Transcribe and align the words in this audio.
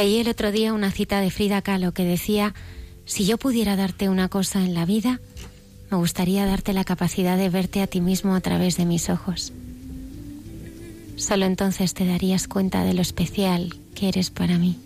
Leí 0.00 0.20
el 0.20 0.28
otro 0.28 0.52
día 0.52 0.74
una 0.74 0.92
cita 0.92 1.20
de 1.20 1.28
Frida 1.28 1.60
Kahlo 1.60 1.90
que 1.90 2.04
decía, 2.04 2.54
si 3.04 3.26
yo 3.26 3.36
pudiera 3.36 3.74
darte 3.74 4.08
una 4.08 4.28
cosa 4.28 4.64
en 4.64 4.72
la 4.72 4.84
vida, 4.84 5.18
me 5.90 5.96
gustaría 5.96 6.46
darte 6.46 6.72
la 6.72 6.84
capacidad 6.84 7.36
de 7.36 7.48
verte 7.48 7.82
a 7.82 7.88
ti 7.88 8.00
mismo 8.00 8.36
a 8.36 8.40
través 8.40 8.76
de 8.76 8.84
mis 8.84 9.10
ojos. 9.10 9.52
Solo 11.16 11.46
entonces 11.46 11.94
te 11.94 12.06
darías 12.06 12.46
cuenta 12.46 12.84
de 12.84 12.94
lo 12.94 13.02
especial 13.02 13.74
que 13.96 14.06
eres 14.08 14.30
para 14.30 14.56
mí. 14.56 14.78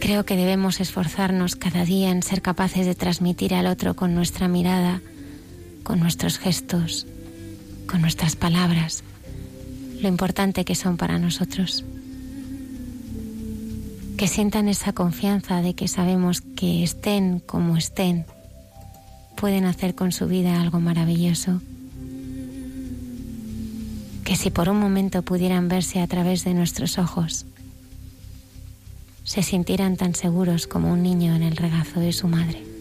Creo 0.00 0.24
que 0.24 0.36
debemos 0.36 0.80
esforzarnos 0.80 1.56
cada 1.56 1.84
día 1.84 2.10
en 2.10 2.22
ser 2.22 2.40
capaces 2.40 2.86
de 2.86 2.94
transmitir 2.94 3.52
al 3.52 3.66
otro 3.66 3.92
con 3.96 4.14
nuestra 4.14 4.48
mirada, 4.48 5.02
con 5.82 6.00
nuestros 6.00 6.38
gestos, 6.38 7.06
con 7.86 8.00
nuestras 8.00 8.34
palabras 8.34 9.04
lo 10.04 10.08
importante 10.08 10.66
que 10.66 10.74
son 10.74 10.98
para 10.98 11.18
nosotros. 11.18 11.82
Que 14.18 14.28
sientan 14.28 14.68
esa 14.68 14.92
confianza 14.92 15.62
de 15.62 15.72
que 15.74 15.88
sabemos 15.88 16.42
que 16.42 16.84
estén 16.84 17.40
como 17.40 17.78
estén, 17.78 18.26
pueden 19.34 19.64
hacer 19.64 19.94
con 19.94 20.12
su 20.12 20.26
vida 20.26 20.60
algo 20.60 20.78
maravilloso. 20.78 21.62
Que 24.24 24.36
si 24.36 24.50
por 24.50 24.68
un 24.68 24.78
momento 24.78 25.22
pudieran 25.22 25.68
verse 25.68 26.00
a 26.00 26.06
través 26.06 26.44
de 26.44 26.52
nuestros 26.52 26.98
ojos, 26.98 27.46
se 29.24 29.42
sintieran 29.42 29.96
tan 29.96 30.14
seguros 30.14 30.66
como 30.66 30.92
un 30.92 31.02
niño 31.02 31.34
en 31.34 31.42
el 31.42 31.56
regazo 31.56 31.98
de 31.98 32.12
su 32.12 32.28
madre. 32.28 32.73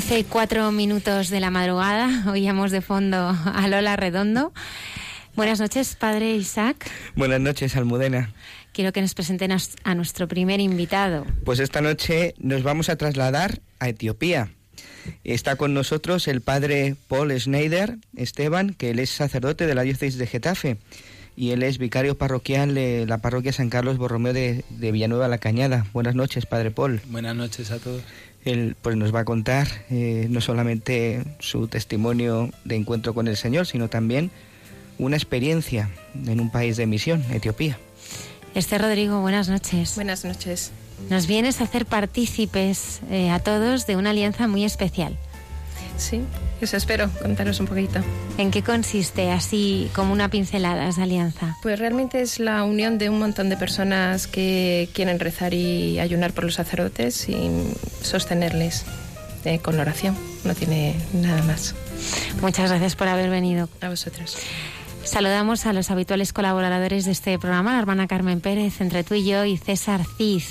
12 0.00 0.18
y 0.18 0.24
4 0.24 0.72
minutos 0.72 1.28
de 1.28 1.40
la 1.40 1.50
madrugada. 1.50 2.24
Oíamos 2.32 2.70
de 2.70 2.80
fondo 2.80 3.36
a 3.44 3.68
Lola 3.68 3.96
Redondo. 3.96 4.50
Buenas 5.36 5.60
noches, 5.60 5.94
padre 5.94 6.36
Isaac. 6.36 6.90
Buenas 7.16 7.38
noches, 7.38 7.76
Almudena. 7.76 8.32
Quiero 8.72 8.94
que 8.94 9.02
nos 9.02 9.12
presenten 9.12 9.52
a 9.52 9.94
nuestro 9.94 10.26
primer 10.26 10.58
invitado. 10.58 11.26
Pues 11.44 11.58
esta 11.58 11.82
noche 11.82 12.32
nos 12.38 12.62
vamos 12.62 12.88
a 12.88 12.96
trasladar 12.96 13.60
a 13.78 13.90
Etiopía. 13.90 14.48
Está 15.22 15.56
con 15.56 15.74
nosotros 15.74 16.28
el 16.28 16.40
padre 16.40 16.96
Paul 17.06 17.38
Schneider 17.38 17.98
Esteban, 18.16 18.72
que 18.72 18.92
él 18.92 19.00
es 19.00 19.10
sacerdote 19.10 19.66
de 19.66 19.74
la 19.74 19.82
diócesis 19.82 20.16
de 20.16 20.26
Getafe 20.26 20.78
y 21.36 21.52
él 21.52 21.62
es 21.62 21.78
vicario 21.78 22.18
parroquial 22.18 22.74
de 22.74 23.06
la 23.06 23.18
parroquia 23.18 23.52
San 23.52 23.70
Carlos 23.70 23.98
Borromeo 23.98 24.32
de, 24.32 24.64
de 24.68 24.92
Villanueva 24.92 25.28
La 25.28 25.38
Cañada. 25.38 25.86
Buenas 25.92 26.14
noches, 26.14 26.46
padre 26.46 26.70
Paul. 26.70 27.00
Buenas 27.06 27.36
noches 27.36 27.70
a 27.70 27.78
todos. 27.78 28.02
Él 28.44 28.76
pues 28.80 28.96
nos 28.96 29.14
va 29.14 29.20
a 29.20 29.24
contar 29.24 29.68
eh, 29.90 30.26
no 30.30 30.40
solamente 30.40 31.22
su 31.40 31.68
testimonio 31.68 32.50
de 32.64 32.76
encuentro 32.76 33.14
con 33.14 33.28
el 33.28 33.36
Señor, 33.36 33.66
sino 33.66 33.88
también 33.88 34.30
una 34.98 35.16
experiencia 35.16 35.90
en 36.26 36.40
un 36.40 36.50
país 36.50 36.76
de 36.76 36.86
misión, 36.86 37.24
Etiopía. 37.30 37.78
Este 38.54 38.78
Rodrigo, 38.78 39.20
buenas 39.20 39.48
noches. 39.48 39.94
Buenas 39.94 40.24
noches. 40.24 40.72
Nos 41.08 41.26
vienes 41.26 41.60
a 41.60 41.64
hacer 41.64 41.86
partícipes 41.86 43.00
eh, 43.10 43.30
a 43.30 43.38
todos 43.38 43.86
de 43.86 43.96
una 43.96 44.10
alianza 44.10 44.48
muy 44.48 44.64
especial. 44.64 45.16
Sí, 46.00 46.22
eso 46.62 46.78
espero 46.78 47.10
contaros 47.20 47.60
un 47.60 47.66
poquito. 47.66 48.00
¿En 48.38 48.50
qué 48.50 48.62
consiste, 48.62 49.30
así 49.30 49.90
como 49.94 50.14
una 50.14 50.30
pincelada, 50.30 50.88
esa 50.88 51.02
alianza? 51.02 51.58
Pues 51.62 51.78
realmente 51.78 52.22
es 52.22 52.40
la 52.40 52.64
unión 52.64 52.96
de 52.96 53.10
un 53.10 53.18
montón 53.18 53.50
de 53.50 53.58
personas 53.58 54.26
que 54.26 54.88
quieren 54.94 55.20
rezar 55.20 55.52
y 55.52 56.00
ayunar 56.00 56.32
por 56.32 56.44
los 56.44 56.54
sacerdotes 56.54 57.28
y 57.28 57.50
sostenerles 58.00 58.86
eh, 59.44 59.58
con 59.58 59.78
oración. 59.78 60.16
No 60.44 60.54
tiene 60.54 60.96
nada 61.12 61.42
más. 61.42 61.74
Muchas 62.40 62.70
gracias 62.70 62.96
por 62.96 63.08
haber 63.08 63.28
venido. 63.28 63.68
A 63.82 63.90
vosotros. 63.90 64.38
Saludamos 65.04 65.66
a 65.66 65.74
los 65.74 65.90
habituales 65.90 66.32
colaboradores 66.32 67.04
de 67.04 67.12
este 67.12 67.38
programa, 67.38 67.72
la 67.72 67.78
hermana 67.78 68.06
Carmen 68.06 68.40
Pérez, 68.40 68.80
entre 68.80 69.04
tú 69.04 69.14
y 69.14 69.26
yo, 69.26 69.44
y 69.44 69.58
César 69.58 70.00
Cid 70.16 70.42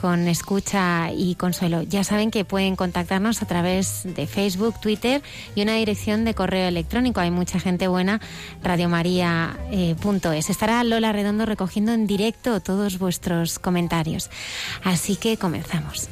con 0.00 0.28
escucha 0.28 1.12
y 1.12 1.34
consuelo. 1.34 1.82
Ya 1.82 2.04
saben 2.04 2.30
que 2.30 2.46
pueden 2.46 2.74
contactarnos 2.74 3.42
a 3.42 3.46
través 3.46 4.04
de 4.04 4.26
Facebook, 4.26 4.80
Twitter 4.80 5.20
y 5.54 5.60
una 5.60 5.74
dirección 5.74 6.24
de 6.24 6.32
correo 6.32 6.68
electrónico. 6.68 7.20
Hay 7.20 7.30
mucha 7.30 7.60
gente 7.60 7.86
buena, 7.86 8.18
radiomaria.es. 8.62 10.50
Estará 10.50 10.82
Lola 10.84 11.12
Redondo 11.12 11.44
recogiendo 11.44 11.92
en 11.92 12.06
directo 12.06 12.60
todos 12.60 12.98
vuestros 12.98 13.58
comentarios. 13.58 14.30
Así 14.84 15.16
que 15.16 15.36
comenzamos. 15.36 16.08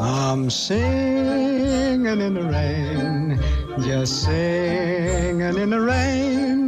I'm 0.00 0.50
singing 0.50 2.06
in 2.06 2.34
the 2.34 2.42
rain, 2.42 3.40
just 3.84 4.24
singing 4.24 5.56
in 5.56 5.70
the 5.70 5.80
rain. 5.80 6.67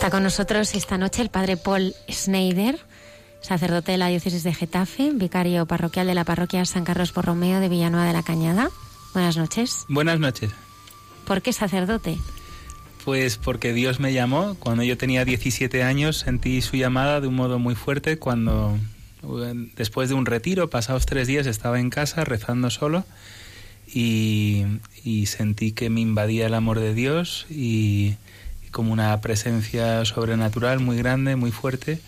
Está 0.00 0.10
con 0.10 0.22
nosotros 0.22 0.74
esta 0.74 0.96
noche 0.96 1.20
el 1.20 1.28
padre 1.28 1.58
Paul 1.58 1.94
Schneider, 2.08 2.78
sacerdote 3.42 3.92
de 3.92 3.98
la 3.98 4.08
diócesis 4.08 4.42
de 4.42 4.54
Getafe, 4.54 5.10
vicario 5.12 5.66
parroquial 5.66 6.06
de 6.06 6.14
la 6.14 6.24
parroquia 6.24 6.64
San 6.64 6.84
Carlos 6.86 7.12
Borromeo 7.12 7.60
de 7.60 7.68
Villanueva 7.68 8.06
de 8.06 8.14
la 8.14 8.22
Cañada. 8.22 8.70
Buenas 9.12 9.36
noches. 9.36 9.84
Buenas 9.90 10.18
noches. 10.18 10.52
¿Por 11.26 11.42
qué 11.42 11.52
sacerdote? 11.52 12.16
Pues 13.04 13.36
porque 13.36 13.74
Dios 13.74 14.00
me 14.00 14.14
llamó. 14.14 14.54
Cuando 14.54 14.84
yo 14.84 14.96
tenía 14.96 15.26
17 15.26 15.82
años 15.82 16.16
sentí 16.16 16.62
su 16.62 16.78
llamada 16.78 17.20
de 17.20 17.26
un 17.26 17.34
modo 17.34 17.58
muy 17.58 17.74
fuerte 17.74 18.18
cuando 18.18 18.78
después 19.76 20.08
de 20.08 20.14
un 20.14 20.24
retiro, 20.24 20.70
pasados 20.70 21.04
tres 21.04 21.28
días, 21.28 21.46
estaba 21.46 21.78
en 21.78 21.90
casa 21.90 22.24
rezando 22.24 22.70
solo 22.70 23.04
y, 23.86 24.64
y 25.04 25.26
sentí 25.26 25.72
que 25.72 25.90
me 25.90 26.00
invadía 26.00 26.46
el 26.46 26.54
amor 26.54 26.80
de 26.80 26.94
Dios 26.94 27.44
y, 27.50 28.14
y 28.14 28.29
como 28.70 28.92
una 28.92 29.20
presencia 29.20 30.04
sobrenatural 30.04 30.80
muy 30.80 30.96
grande, 30.96 31.36
muy 31.36 31.50
fuerte 31.50 32.00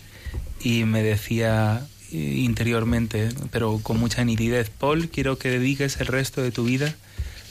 y 0.61 0.85
me 0.85 1.03
decía 1.03 1.85
interiormente, 2.11 3.29
pero 3.51 3.79
con 3.81 3.99
mucha 3.99 4.23
nitidez, 4.23 4.69
Paul, 4.69 5.09
quiero 5.09 5.37
que 5.37 5.49
dediques 5.49 5.99
el 5.99 6.07
resto 6.07 6.41
de 6.41 6.51
tu 6.51 6.63
vida 6.63 6.95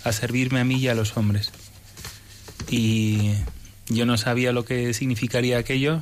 a 0.05 0.13
servirme 0.13 0.61
a 0.61 0.65
mí 0.65 0.77
y 0.77 0.89
a 0.89 0.95
los 0.95 1.17
hombres. 1.17 1.53
Y 2.71 3.33
yo 3.89 4.07
no 4.07 4.17
sabía 4.17 4.53
lo 4.53 4.65
que 4.65 4.95
significaría 4.95 5.59
aquello, 5.59 6.01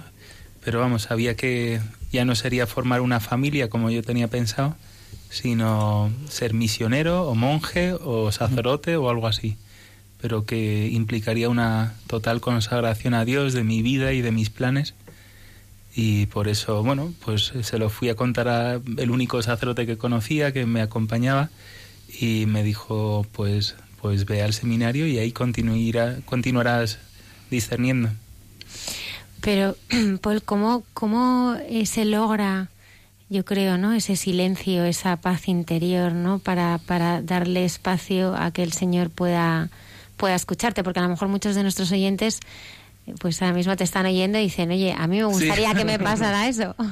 pero 0.63 0.81
vamos, 0.81 1.03
sabía 1.03 1.37
que 1.37 1.81
ya 2.13 2.25
no 2.25 2.35
sería 2.35 2.67
formar 2.67 3.01
una 3.01 3.21
familia 3.21 3.71
como 3.71 3.91
yo 3.91 4.03
tenía 4.03 4.29
pensado, 4.29 4.77
sino 5.31 6.13
ser 6.29 6.55
misionero 6.55 7.29
o 7.29 7.35
monje 7.35 7.95
o 7.95 8.31
sacerdote 8.33 8.97
o 8.97 9.09
algo 9.09 9.27
así, 9.27 9.57
pero 10.21 10.45
que 10.45 10.89
implicaría 10.89 11.49
una 11.49 11.95
total 12.07 12.41
consagración 12.41 13.15
a 13.15 13.25
Dios 13.25 13.53
de 13.53 13.65
mi 13.65 13.83
vida 13.83 14.13
y 14.13 14.23
de 14.23 14.33
mis 14.33 14.51
planes. 14.51 14.95
Y 15.95 16.27
por 16.27 16.49
eso, 16.49 16.83
bueno, 16.83 17.13
pues 17.25 17.53
se 17.63 17.79
lo 17.79 17.91
fui 17.91 18.09
a 18.11 18.15
contar 18.15 18.49
al 18.49 19.11
único 19.11 19.43
sacerdote 19.43 19.87
que 19.87 19.99
conocía, 19.99 20.53
que 20.53 20.67
me 20.67 20.83
acompañaba, 20.83 21.51
y 22.21 22.47
me 22.47 22.63
dijo, 22.63 23.27
pues, 23.33 23.77
pues 24.01 24.25
ve 24.25 24.43
al 24.43 24.53
seminario 24.53 25.07
y 25.07 25.19
ahí 25.19 25.33
continuará, 25.33 26.19
continuarás 26.25 26.99
discerniendo. 27.51 28.11
Pero, 29.41 29.77
Paul, 30.21 30.43
¿cómo, 30.43 30.85
cómo 30.95 31.57
se 31.85 32.05
logra, 32.05 32.69
yo 33.29 33.45
creo, 33.45 33.79
¿no? 33.79 33.93
ese 33.93 34.17
silencio, 34.17 34.85
esa 34.85 35.17
paz 35.17 35.49
interior, 35.49 36.13
¿no? 36.13 36.39
Para, 36.39 36.79
para 36.79 37.23
darle 37.23 37.65
espacio 37.65 38.35
a 38.37 38.51
que 38.51 38.63
el 38.63 38.73
Señor 38.73 39.11
pueda, 39.11 39.71
pueda 40.21 40.37
escucharte? 40.37 40.85
Porque 40.85 41.01
a 41.01 41.03
lo 41.03 41.09
mejor 41.09 41.27
muchos 41.27 41.57
de 41.57 41.63
nuestros 41.63 41.91
oyentes 41.91 42.41
pues 43.19 43.41
ahora 43.43 43.55
mismo 43.55 43.75
te 43.77 43.85
están 43.85 44.07
oyendo 44.07 44.39
y 44.39 44.43
dicen, 44.43 44.71
oye, 44.71 44.93
a 44.93 45.07
mí 45.07 45.17
me 45.17 45.25
gustaría 45.25 45.75
que 45.75 45.85
me 45.85 45.99
pasara 45.99 46.49
eso. 46.49 46.77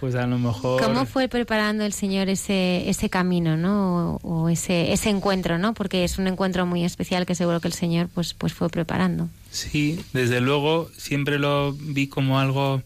Pues 0.00 0.14
a 0.14 0.26
lo 0.26 0.38
mejor... 0.38 0.82
¿Cómo 0.82 1.04
fue 1.04 1.28
preparando 1.28 1.84
el 1.84 1.92
Señor 1.92 2.30
ese, 2.30 2.88
ese 2.88 3.10
camino, 3.10 3.58
¿no? 3.58 4.18
O, 4.22 4.44
o 4.44 4.48
ese, 4.48 4.94
ese 4.94 5.10
encuentro, 5.10 5.58
¿no? 5.58 5.74
Porque 5.74 6.04
es 6.04 6.16
un 6.16 6.26
encuentro 6.26 6.64
muy 6.64 6.86
especial 6.86 7.26
que 7.26 7.34
seguro 7.34 7.60
que 7.60 7.68
el 7.68 7.74
Señor 7.74 8.08
pues, 8.08 8.32
pues 8.32 8.54
fue 8.54 8.70
preparando. 8.70 9.28
Sí, 9.50 10.02
desde 10.14 10.40
luego 10.40 10.90
siempre 10.96 11.38
lo 11.38 11.74
vi 11.74 12.06
como 12.06 12.40
algo 12.40 12.82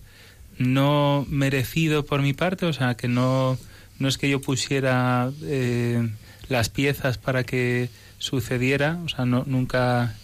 no 0.59 1.25
merecido 1.29 2.05
por 2.05 2.21
mi 2.21 2.33
parte, 2.33 2.67
o 2.67 2.73
sea, 2.73 2.97
que 2.97 3.07
no, 3.07 3.59
no 4.01 4.09
es 4.09 4.19
que 4.19 4.29
yo 4.29 4.41
pusiera 4.41 5.31
eh, 5.45 6.09
las 6.49 6.69
piezas 6.69 7.19
para 7.19 7.45
que 7.45 7.89
sucediera, 8.19 8.99
o 9.05 9.09
sea, 9.09 9.25
no, 9.25 9.45
nunca 9.47 10.15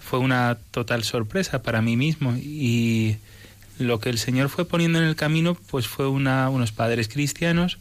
fue 0.00 0.18
una 0.20 0.58
total 0.70 1.04
sorpresa 1.04 1.62
para 1.62 1.82
mí 1.82 1.96
mismo. 1.96 2.36
Y 2.36 3.16
lo 3.78 4.00
que 4.00 4.08
el 4.08 4.18
Señor 4.18 4.48
fue 4.48 4.64
poniendo 4.64 4.98
en 4.98 5.04
el 5.04 5.16
camino 5.16 5.54
pues 5.54 5.86
fue 5.86 6.08
una, 6.08 6.48
unos 6.48 6.72
padres 6.72 7.08
cristianos 7.08 7.78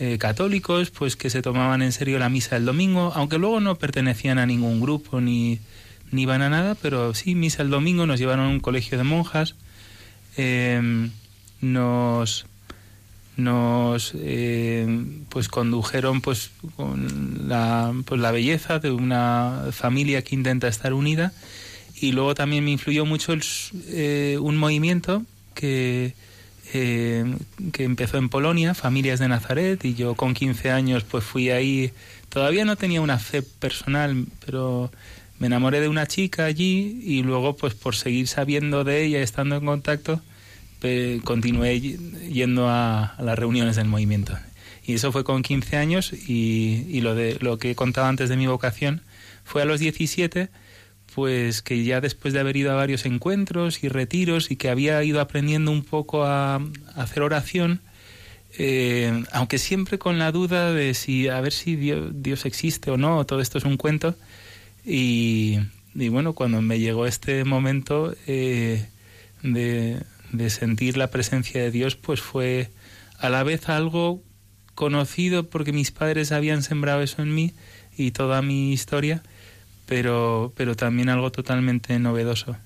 eh, 0.00 0.18
católicos 0.18 0.90
pues 0.90 1.16
que 1.16 1.30
se 1.30 1.42
tomaban 1.42 1.82
en 1.82 1.92
serio 1.92 2.18
la 2.18 2.28
misa 2.28 2.56
el 2.56 2.64
domingo, 2.64 3.12
aunque 3.14 3.38
luego 3.38 3.60
no 3.60 3.76
pertenecían 3.76 4.38
a 4.38 4.46
ningún 4.46 4.80
grupo 4.80 5.20
ni, 5.20 5.58
ni 6.12 6.22
iban 6.22 6.42
a 6.42 6.48
nada, 6.48 6.76
pero 6.76 7.14
sí, 7.14 7.34
misa 7.34 7.62
el 7.62 7.70
domingo, 7.70 8.06
nos 8.06 8.20
llevaron 8.20 8.46
a 8.46 8.50
un 8.50 8.60
colegio 8.60 8.96
de 8.96 9.04
monjas, 9.04 9.56
eh, 10.36 11.10
nos 11.60 12.46
nos 13.38 14.12
eh, 14.16 14.86
pues 15.28 15.48
condujeron 15.48 16.20
pues 16.20 16.50
con 16.76 17.48
la, 17.48 17.94
pues 18.04 18.20
la 18.20 18.32
belleza 18.32 18.80
de 18.80 18.90
una 18.90 19.68
familia 19.72 20.22
que 20.22 20.34
intenta 20.34 20.68
estar 20.68 20.92
unida. 20.92 21.32
Y 22.00 22.12
luego 22.12 22.34
también 22.34 22.64
me 22.64 22.72
influyó 22.72 23.06
mucho 23.06 23.32
el, 23.32 23.42
eh, 23.86 24.38
un 24.40 24.56
movimiento 24.56 25.22
que 25.54 26.14
eh, 26.74 27.24
que 27.72 27.84
empezó 27.84 28.18
en 28.18 28.28
Polonia, 28.28 28.74
Familias 28.74 29.18
de 29.20 29.28
Nazaret, 29.28 29.82
y 29.86 29.94
yo 29.94 30.14
con 30.14 30.34
15 30.34 30.70
años 30.70 31.02
pues 31.02 31.24
fui 31.24 31.48
ahí, 31.48 31.92
todavía 32.28 32.66
no 32.66 32.76
tenía 32.76 33.00
una 33.00 33.18
fe 33.18 33.40
personal, 33.40 34.26
pero 34.44 34.90
me 35.38 35.46
enamoré 35.46 35.80
de 35.80 35.88
una 35.88 36.06
chica 36.06 36.44
allí 36.44 37.00
y 37.02 37.22
luego 37.22 37.56
pues 37.56 37.72
por 37.72 37.96
seguir 37.96 38.28
sabiendo 38.28 38.84
de 38.84 39.04
ella, 39.04 39.22
estando 39.22 39.56
en 39.56 39.64
contacto, 39.64 40.20
continué 41.24 41.80
yendo 41.80 42.68
a, 42.68 43.04
a 43.04 43.22
las 43.22 43.38
reuniones 43.38 43.76
del 43.76 43.88
movimiento. 43.88 44.36
Y 44.84 44.94
eso 44.94 45.12
fue 45.12 45.22
con 45.22 45.42
15 45.42 45.76
años 45.76 46.12
y, 46.12 46.86
y 46.88 47.02
lo, 47.02 47.14
de, 47.14 47.36
lo 47.40 47.58
que 47.58 47.74
contaba 47.74 48.08
antes 48.08 48.30
de 48.30 48.36
mi 48.36 48.46
vocación 48.46 49.02
fue 49.44 49.62
a 49.62 49.64
los 49.66 49.80
17, 49.80 50.48
pues 51.14 51.60
que 51.60 51.84
ya 51.84 52.00
después 52.00 52.32
de 52.32 52.40
haber 52.40 52.56
ido 52.56 52.72
a 52.72 52.74
varios 52.74 53.04
encuentros 53.04 53.84
y 53.84 53.88
retiros 53.88 54.50
y 54.50 54.56
que 54.56 54.70
había 54.70 55.02
ido 55.04 55.20
aprendiendo 55.20 55.70
un 55.70 55.82
poco 55.82 56.24
a, 56.24 56.54
a 56.54 56.62
hacer 56.94 57.22
oración, 57.22 57.82
eh, 58.56 59.24
aunque 59.32 59.58
siempre 59.58 59.98
con 59.98 60.18
la 60.18 60.32
duda 60.32 60.72
de 60.72 60.94
si 60.94 61.28
a 61.28 61.40
ver 61.40 61.52
si 61.52 61.76
Dios, 61.76 62.10
Dios 62.14 62.46
existe 62.46 62.90
o 62.90 62.96
no, 62.96 63.24
todo 63.26 63.40
esto 63.40 63.58
es 63.58 63.64
un 63.64 63.76
cuento. 63.76 64.14
Y, 64.86 65.58
y 65.94 66.08
bueno, 66.08 66.32
cuando 66.32 66.62
me 66.62 66.78
llegó 66.78 67.06
este 67.06 67.44
momento 67.44 68.14
eh, 68.26 68.88
de, 69.42 70.02
de 70.32 70.50
sentir 70.50 70.96
la 70.96 71.08
presencia 71.10 71.60
de 71.62 71.70
Dios, 71.70 71.96
pues 71.96 72.20
fue 72.20 72.70
a 73.18 73.28
la 73.28 73.42
vez 73.42 73.68
algo 73.68 74.22
conocido 74.74 75.48
porque 75.48 75.72
mis 75.72 75.90
padres 75.90 76.30
habían 76.32 76.62
sembrado 76.62 77.02
eso 77.02 77.22
en 77.22 77.34
mí 77.34 77.52
y 77.96 78.12
toda 78.12 78.42
mi 78.42 78.72
historia, 78.72 79.22
pero, 79.86 80.52
pero 80.56 80.76
también 80.76 81.08
algo 81.08 81.32
totalmente 81.32 81.98
novedoso. 81.98 82.56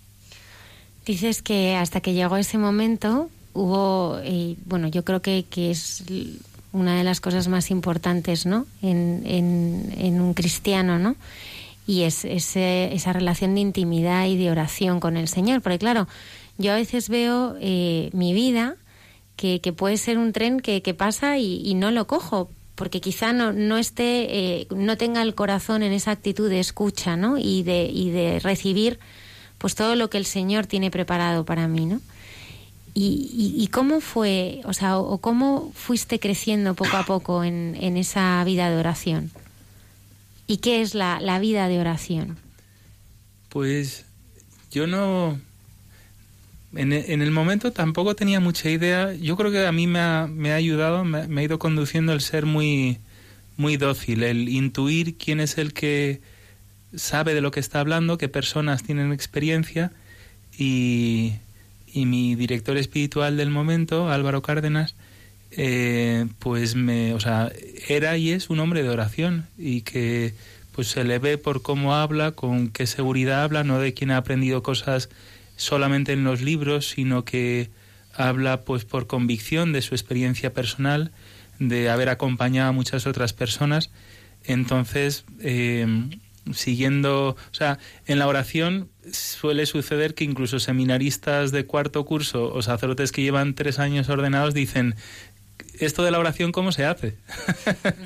Dices 1.06 1.42
que 1.42 1.74
hasta 1.74 2.00
que 2.00 2.12
llegó 2.12 2.36
ese 2.36 2.58
momento 2.58 3.30
hubo, 3.54 4.20
bueno, 4.66 4.88
yo 4.88 5.04
creo 5.04 5.20
que, 5.22 5.44
que 5.48 5.70
es 5.70 6.04
una 6.72 6.96
de 6.96 7.04
las 7.04 7.20
cosas 7.20 7.48
más 7.48 7.70
importantes, 7.70 8.46
¿no? 8.46 8.66
En, 8.82 9.22
en, 9.26 9.92
en 9.98 10.20
un 10.20 10.32
cristiano, 10.34 10.98
¿no? 10.98 11.16
Y 11.86 12.02
es 12.02 12.24
ese- 12.24 12.94
esa 12.94 13.12
relación 13.12 13.54
de 13.56 13.60
intimidad 13.60 14.26
y 14.26 14.36
de 14.36 14.50
oración 14.50 15.00
con 15.00 15.16
el 15.16 15.26
Señor. 15.28 15.60
Porque 15.62 15.78
claro, 15.78 16.06
yo 16.58 16.72
a 16.72 16.76
veces 16.76 17.08
veo 17.08 17.56
eh, 17.60 18.10
mi 18.12 18.34
vida 18.34 18.76
que, 19.36 19.72
puede 19.72 19.96
ser 19.96 20.18
un 20.18 20.32
tren 20.32 20.60
que, 20.60 20.94
pasa 20.94 21.38
y, 21.38 21.74
no 21.74 21.90
lo 21.90 22.06
cojo 22.06 22.50
porque 22.74 23.00
quizá 23.00 23.32
no, 23.32 23.52
no 23.52 23.76
esté 23.76 24.60
eh, 24.60 24.66
no 24.74 24.96
tenga 24.96 25.22
el 25.22 25.34
corazón 25.34 25.82
en 25.82 25.92
esa 25.92 26.10
actitud 26.10 26.48
de 26.48 26.60
escucha 26.60 27.16
¿no? 27.16 27.38
y 27.38 27.62
de 27.62 27.84
y 27.84 28.10
de 28.10 28.40
recibir 28.40 28.98
pues 29.58 29.74
todo 29.74 29.94
lo 29.94 30.08
que 30.10 30.18
el 30.18 30.24
Señor 30.24 30.66
tiene 30.66 30.90
preparado 30.90 31.44
para 31.44 31.68
mí 31.68 31.86
¿no? 31.86 32.00
y, 32.94 33.30
y, 33.34 33.62
y 33.62 33.66
cómo 33.68 34.00
fue 34.00 34.60
o 34.64 34.72
sea 34.72 34.98
o, 34.98 35.12
o 35.12 35.18
cómo 35.18 35.70
fuiste 35.74 36.18
creciendo 36.18 36.74
poco 36.74 36.96
a 36.96 37.04
poco 37.04 37.44
en, 37.44 37.76
en 37.78 37.96
esa 37.96 38.42
vida 38.44 38.70
de 38.70 38.76
oración 38.76 39.30
y 40.46 40.58
qué 40.58 40.82
es 40.82 40.94
la, 40.94 41.20
la 41.20 41.38
vida 41.38 41.68
de 41.68 41.78
oración 41.78 42.38
Pues 43.48 44.06
yo 44.70 44.86
no... 44.86 45.38
En, 46.74 46.92
e- 46.92 47.12
en 47.12 47.22
el 47.22 47.30
momento 47.30 47.72
tampoco 47.72 48.14
tenía 48.16 48.40
mucha 48.40 48.70
idea. 48.70 49.12
Yo 49.14 49.36
creo 49.36 49.50
que 49.50 49.66
a 49.66 49.72
mí 49.72 49.86
me 49.86 49.98
ha, 49.98 50.26
me 50.26 50.52
ha 50.52 50.56
ayudado, 50.56 51.04
me, 51.04 51.40
ha 51.40 51.44
ido 51.44 51.58
conduciendo 51.58 52.12
el 52.12 52.20
ser 52.20 52.46
muy, 52.46 52.98
muy 53.56 53.76
dócil, 53.76 54.22
el 54.22 54.48
intuir 54.48 55.16
quién 55.16 55.40
es 55.40 55.58
el 55.58 55.72
que 55.72 56.20
sabe 56.94 57.34
de 57.34 57.40
lo 57.40 57.50
que 57.50 57.60
está 57.60 57.80
hablando, 57.80 58.18
qué 58.18 58.28
personas 58.28 58.82
tienen 58.82 59.12
experiencia 59.12 59.92
y, 60.58 61.34
y 61.86 62.06
mi 62.06 62.34
director 62.34 62.76
espiritual 62.76 63.36
del 63.36 63.50
momento, 63.50 64.10
Álvaro 64.10 64.42
Cárdenas, 64.42 64.94
eh, 65.50 66.26
pues 66.38 66.74
me, 66.74 67.12
o 67.14 67.20
sea, 67.20 67.52
era 67.88 68.16
y 68.16 68.30
es 68.30 68.48
un 68.48 68.60
hombre 68.60 68.82
de 68.82 68.88
oración 68.88 69.46
y 69.58 69.82
que 69.82 70.34
pues 70.74 70.88
se 70.88 71.04
le 71.04 71.18
ve 71.18 71.36
por 71.36 71.60
cómo 71.60 71.94
habla, 71.94 72.32
con 72.32 72.68
qué 72.68 72.86
seguridad 72.86 73.42
habla, 73.42 73.62
no 73.62 73.78
de 73.78 73.92
quien 73.92 74.10
ha 74.10 74.16
aprendido 74.16 74.62
cosas 74.62 75.10
solamente 75.56 76.12
en 76.12 76.24
los 76.24 76.40
libros, 76.40 76.88
sino 76.88 77.24
que 77.24 77.70
habla 78.14 78.62
pues 78.62 78.84
por 78.84 79.06
convicción 79.06 79.72
de 79.72 79.82
su 79.82 79.94
experiencia 79.94 80.52
personal, 80.52 81.12
de 81.58 81.90
haber 81.90 82.08
acompañado 82.08 82.70
a 82.70 82.72
muchas 82.72 83.06
otras 83.06 83.32
personas. 83.32 83.90
Entonces, 84.44 85.24
eh, 85.40 85.86
siguiendo, 86.52 87.30
o 87.30 87.54
sea, 87.54 87.78
en 88.06 88.18
la 88.18 88.26
oración 88.26 88.88
suele 89.12 89.66
suceder 89.66 90.14
que 90.14 90.24
incluso 90.24 90.58
seminaristas 90.58 91.52
de 91.52 91.66
cuarto 91.66 92.04
curso 92.04 92.52
o 92.52 92.62
sacerdotes 92.62 93.12
que 93.12 93.22
llevan 93.22 93.54
tres 93.54 93.78
años 93.78 94.08
ordenados 94.08 94.54
dicen, 94.54 94.96
esto 95.78 96.02
de 96.04 96.10
la 96.10 96.18
oración 96.18 96.52
cómo 96.52 96.70
se 96.72 96.84
hace 96.84 97.16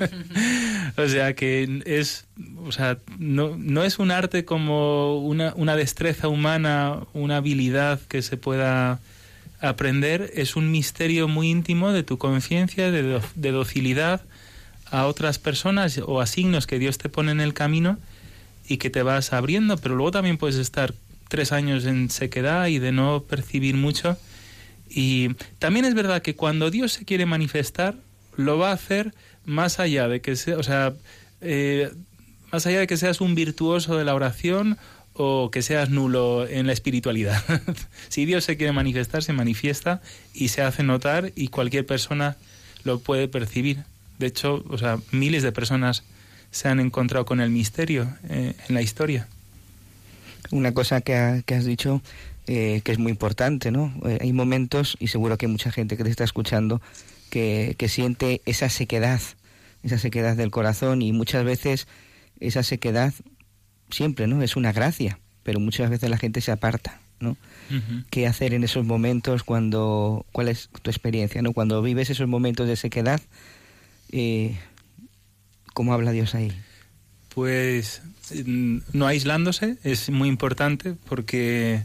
o 0.97 1.07
sea 1.07 1.33
que 1.35 1.81
es 1.85 2.25
o 2.65 2.71
sea 2.71 2.97
no, 3.19 3.55
no 3.57 3.83
es 3.83 3.99
un 3.99 4.11
arte 4.11 4.45
como 4.45 5.19
una, 5.19 5.53
una 5.55 5.75
destreza 5.75 6.27
humana 6.27 6.99
una 7.13 7.37
habilidad 7.37 7.99
que 8.07 8.21
se 8.21 8.37
pueda 8.37 8.99
aprender. 9.59 10.31
Es 10.35 10.55
un 10.55 10.69
misterio 10.69 11.27
muy 11.27 11.49
íntimo 11.49 11.91
de 11.91 12.03
tu 12.03 12.19
conciencia 12.19 12.91
de, 12.91 13.01
do- 13.01 13.21
de 13.33 13.51
docilidad 13.51 14.21
a 14.91 15.07
otras 15.07 15.39
personas 15.39 15.99
o 16.05 16.21
a 16.21 16.27
signos 16.27 16.67
que 16.67 16.77
Dios 16.77 16.99
te 16.99 17.09
pone 17.09 17.31
en 17.31 17.41
el 17.41 17.55
camino 17.55 17.97
y 18.67 18.77
que 18.77 18.91
te 18.91 19.01
vas 19.01 19.33
abriendo. 19.33 19.75
Pero 19.77 19.95
luego 19.95 20.11
también 20.11 20.37
puedes 20.37 20.57
estar 20.57 20.93
tres 21.27 21.51
años 21.51 21.85
en 21.85 22.11
sequedad 22.11 22.67
y 22.67 22.77
de 22.77 22.91
no 22.91 23.23
percibir 23.27 23.75
mucho 23.75 24.15
y 24.89 25.33
también 25.59 25.85
es 25.85 25.93
verdad 25.93 26.21
que 26.21 26.35
cuando 26.35 26.69
Dios 26.71 26.93
se 26.93 27.05
quiere 27.05 27.25
manifestar, 27.25 27.95
lo 28.35 28.57
va 28.57 28.69
a 28.71 28.73
hacer 28.73 29.13
más 29.45 29.79
allá 29.79 30.07
de 30.07 30.21
que 30.21 30.35
sea, 30.35 30.57
o 30.57 30.63
sea, 30.63 30.93
eh, 31.41 31.91
más 32.51 32.65
allá 32.65 32.79
de 32.79 32.87
que 32.87 32.97
seas 32.97 33.21
un 33.21 33.35
virtuoso 33.35 33.97
de 33.97 34.05
la 34.05 34.13
oración 34.15 34.77
o 35.13 35.49
que 35.51 35.61
seas 35.63 35.89
nulo 35.89 36.47
en 36.47 36.67
la 36.67 36.73
espiritualidad. 36.73 37.43
si 38.09 38.25
Dios 38.25 38.43
se 38.45 38.55
quiere 38.57 38.71
manifestar, 38.73 39.23
se 39.23 39.33
manifiesta 39.33 40.01
y 40.33 40.49
se 40.49 40.61
hace 40.61 40.83
notar 40.83 41.31
y 41.35 41.47
cualquier 41.47 41.85
persona 41.85 42.37
lo 42.83 42.99
puede 42.99 43.27
percibir. 43.27 43.83
De 44.19 44.27
hecho, 44.27 44.63
o 44.69 44.77
sea, 44.77 44.99
miles 45.11 45.43
de 45.43 45.51
personas 45.51 46.03
se 46.51 46.67
han 46.67 46.79
encontrado 46.79 47.25
con 47.25 47.41
el 47.41 47.49
misterio 47.49 48.07
eh, 48.29 48.53
en 48.67 48.75
la 48.75 48.81
historia. 48.81 49.27
Una 50.51 50.73
cosa 50.73 51.01
que, 51.01 51.15
ha- 51.15 51.41
que 51.43 51.55
has 51.55 51.65
dicho 51.65 52.01
eh, 52.47 52.81
que 52.83 52.93
es 52.93 52.97
muy 52.97 53.11
importante, 53.11 53.71
¿no? 53.71 53.93
Eh, 54.05 54.19
hay 54.21 54.33
momentos, 54.33 54.95
y 54.99 55.07
seguro 55.07 55.37
que 55.37 55.45
hay 55.45 55.51
mucha 55.51 55.71
gente 55.71 55.97
que 55.97 56.03
te 56.03 56.09
está 56.09 56.23
escuchando, 56.23 56.81
que, 57.29 57.75
que 57.77 57.89
siente 57.89 58.41
esa 58.45 58.69
sequedad, 58.69 59.19
esa 59.83 59.97
sequedad 59.97 60.37
del 60.37 60.49
corazón, 60.49 61.01
y 61.01 61.11
muchas 61.11 61.43
veces 61.43 61.87
esa 62.39 62.63
sequedad, 62.63 63.13
siempre, 63.89 64.27
¿no? 64.27 64.41
Es 64.41 64.55
una 64.55 64.71
gracia, 64.71 65.19
pero 65.43 65.59
muchas 65.59 65.89
veces 65.89 66.09
la 66.09 66.17
gente 66.17 66.39
se 66.39 66.51
aparta, 66.51 67.01
¿no? 67.19 67.31
Ujú. 67.69 68.03
¿Qué 68.09 68.27
hacer 68.27 68.53
en 68.53 68.63
esos 68.63 68.85
momentos 68.85 69.43
cuando, 69.43 70.25
cuál 70.31 70.47
es 70.47 70.69
tu 70.81 70.89
experiencia, 70.89 71.41
¿no? 71.41 71.51
Cuando 71.53 71.81
vives 71.81 72.09
esos 72.09 72.27
momentos 72.27 72.67
de 72.67 72.77
sequedad, 72.77 73.19
eh, 74.11 74.57
¿cómo 75.73 75.93
habla 75.93 76.11
Dios 76.11 76.33
ahí? 76.33 76.53
Pues 77.35 78.01
mm, 78.45 78.77
no 78.93 79.05
aislándose 79.05 79.77
es 79.83 80.09
muy 80.09 80.29
importante 80.29 80.95
porque 81.07 81.83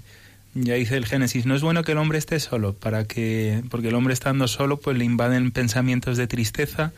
Ya 0.54 0.74
dice 0.74 0.98
el 0.98 1.06
Génesis, 1.06 1.46
no 1.46 1.54
es 1.56 1.62
bueno 1.62 1.82
que 1.82 1.92
el 1.92 1.98
hombre 1.98 2.18
esté 2.18 2.38
solo, 2.38 2.74
para 2.74 3.04
que, 3.04 3.62
porque 3.70 3.88
el 3.88 3.94
hombre 3.94 4.12
estando 4.12 4.48
solo, 4.48 4.78
pues 4.78 4.98
le 4.98 5.04
invaden 5.04 5.50
pensamientos 5.50 6.18
de 6.18 6.26
tristeza, 6.26 6.92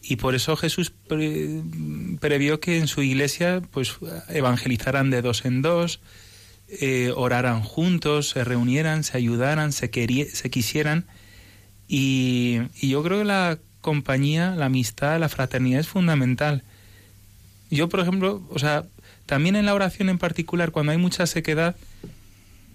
y 0.00 0.16
por 0.16 0.36
eso 0.36 0.54
Jesús 0.56 0.92
pre- 1.08 1.62
previó 2.20 2.60
que 2.60 2.78
en 2.78 2.86
su 2.86 3.02
iglesia, 3.02 3.62
pues 3.72 3.96
evangelizaran 4.28 5.10
de 5.10 5.22
dos 5.22 5.44
en 5.44 5.60
dos, 5.60 6.00
eh, 6.68 7.12
oraran 7.16 7.62
juntos, 7.62 8.28
se 8.28 8.44
reunieran, 8.44 9.02
se 9.02 9.16
ayudaran, 9.16 9.72
se, 9.72 9.90
se 10.32 10.50
quisieran, 10.50 11.04
y, 11.88 12.60
y 12.80 12.90
yo 12.90 13.02
creo 13.02 13.18
que 13.18 13.24
la 13.24 13.58
compañía, 13.80 14.54
la 14.54 14.66
amistad, 14.66 15.18
la 15.18 15.28
fraternidad 15.28 15.80
es 15.80 15.88
fundamental. 15.88 16.62
Yo, 17.70 17.88
por 17.88 18.00
ejemplo, 18.00 18.46
o 18.50 18.58
sea, 18.60 18.84
también 19.26 19.56
en 19.56 19.66
la 19.66 19.74
oración 19.74 20.10
en 20.10 20.18
particular, 20.18 20.70
cuando 20.70 20.92
hay 20.92 20.98
mucha 20.98 21.26
sequedad, 21.26 21.74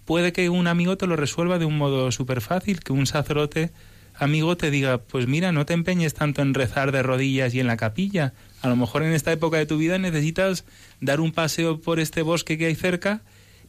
puede 0.09 0.33
que 0.33 0.49
un 0.49 0.65
amigo 0.65 0.97
te 0.97 1.05
lo 1.05 1.15
resuelva 1.15 1.59
de 1.59 1.65
un 1.65 1.77
modo 1.77 2.11
súper 2.11 2.41
fácil, 2.41 2.79
que 2.79 2.91
un 2.91 3.05
sacerdote 3.05 3.69
amigo 4.15 4.57
te 4.57 4.71
diga, 4.71 4.97
pues 4.97 5.27
mira, 5.27 5.51
no 5.51 5.67
te 5.67 5.75
empeñes 5.75 6.15
tanto 6.15 6.41
en 6.41 6.55
rezar 6.55 6.91
de 6.91 7.03
rodillas 7.03 7.53
y 7.53 7.59
en 7.59 7.67
la 7.67 7.77
capilla. 7.77 8.33
A 8.63 8.69
lo 8.69 8.75
mejor 8.75 9.03
en 9.03 9.13
esta 9.13 9.31
época 9.31 9.57
de 9.57 9.67
tu 9.67 9.77
vida 9.77 9.99
necesitas 9.99 10.65
dar 10.99 11.19
un 11.19 11.31
paseo 11.31 11.79
por 11.79 11.99
este 11.99 12.23
bosque 12.23 12.57
que 12.57 12.65
hay 12.65 12.73
cerca 12.73 13.21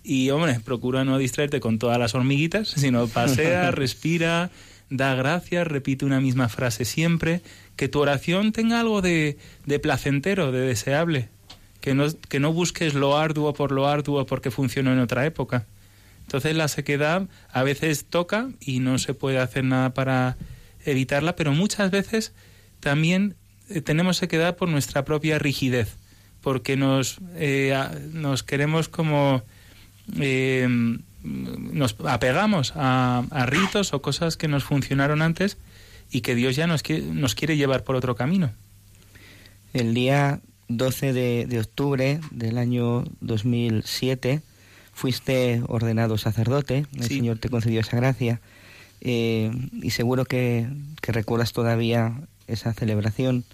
y, 0.02 0.30
hombre, 0.30 0.59
procura 0.61 1.04
no 1.04 1.18
distraerte 1.18 1.61
con 1.61 1.78
todas 1.78 1.99
las 1.99 2.14
hormiguitas, 2.14 2.68
sino 2.75 3.06
pasea, 3.06 3.70
respira, 3.70 4.50
da 4.88 5.14
gracias, 5.14 5.66
repite 5.66 6.06
una 6.06 6.23
misma 6.23 6.49
frase 6.49 6.87
siempre, 6.87 7.42
que 7.76 7.88
tu 7.90 8.00
oración 8.00 8.52
tenga 8.52 8.80
algo 8.80 9.02
de, 9.02 9.37
de 9.66 9.78
placentero, 9.78 10.52
de 10.52 10.61
deseable, 10.61 11.28
que 11.82 11.92
no, 11.92 12.06
que 12.30 12.40
no 12.40 12.50
busques 12.54 12.94
lo 12.94 13.18
arduo 13.18 13.52
por 13.52 13.73
lo 13.73 13.87
arduo 13.87 14.25
porque 14.25 14.50
funcionó 14.50 14.90
en 14.94 15.00
otra 15.00 15.26
época. 15.26 15.66
Entonces 16.30 16.54
la 16.54 16.68
sequedad 16.68 17.26
a 17.50 17.64
veces 17.64 18.04
toca 18.04 18.50
y 18.60 18.78
no 18.78 18.99
se 18.99 19.14
puede 19.14 19.40
hacer 19.40 19.64
nada 19.64 19.94
para 19.94 20.37
evitarla, 20.84 21.34
pero 21.34 21.52
muchas 21.52 21.90
veces 21.90 22.32
también 22.78 23.34
eh, 23.68 23.80
tenemos 23.80 24.18
sequedad 24.18 24.54
por 24.54 24.68
nuestra 24.68 25.04
propia 25.04 25.40
rigidez, 25.40 25.96
porque 26.40 26.76
nos, 26.76 27.18
eh, 27.34 27.76
nos 28.12 28.44
queremos 28.44 28.88
como... 28.88 29.42
eh, 30.20 30.68
nos 31.25 31.96
apegamos 32.06 32.75
a, 32.76 33.25
a 33.32 33.46
ritos 33.46 33.92
o 33.92 34.00
cosas 34.00 34.37
que 34.37 34.46
nos 34.46 34.62
funcionaron 34.62 35.22
antes 35.22 35.56
y 36.12 36.20
que 36.20 36.37
Dios 36.37 36.54
ya 36.54 36.68
nos 36.68 36.84
quiere, 36.84 37.02
nos 37.06 37.34
quiere 37.34 37.56
llevar 37.56 37.82
por 37.82 37.96
otro 37.96 38.14
camino. 38.14 38.52
El 39.72 39.94
día 39.94 40.38
12 40.68 41.12
de, 41.12 41.46
de 41.49 41.58
octubre 41.58 42.20
del 42.30 42.56
año 42.56 43.02
2007 43.20 44.42
fuiste 45.00 45.62
ordenado 45.66 46.19
sacerdote, 46.19 46.85
el 46.95 47.04
Sí. 47.04 47.16
Señor 47.16 47.38
te 47.38 47.49
concedió 47.49 47.80
esa 47.80 47.97
gracia 47.97 48.38
eh, 49.00 49.50
y 49.73 49.90
seguro 49.92 50.26
que, 50.26 50.69
que 51.00 51.12
recuerdas 51.12 51.54
todavía 51.54 52.21
esa 52.49 52.75
celebración, 52.75 53.45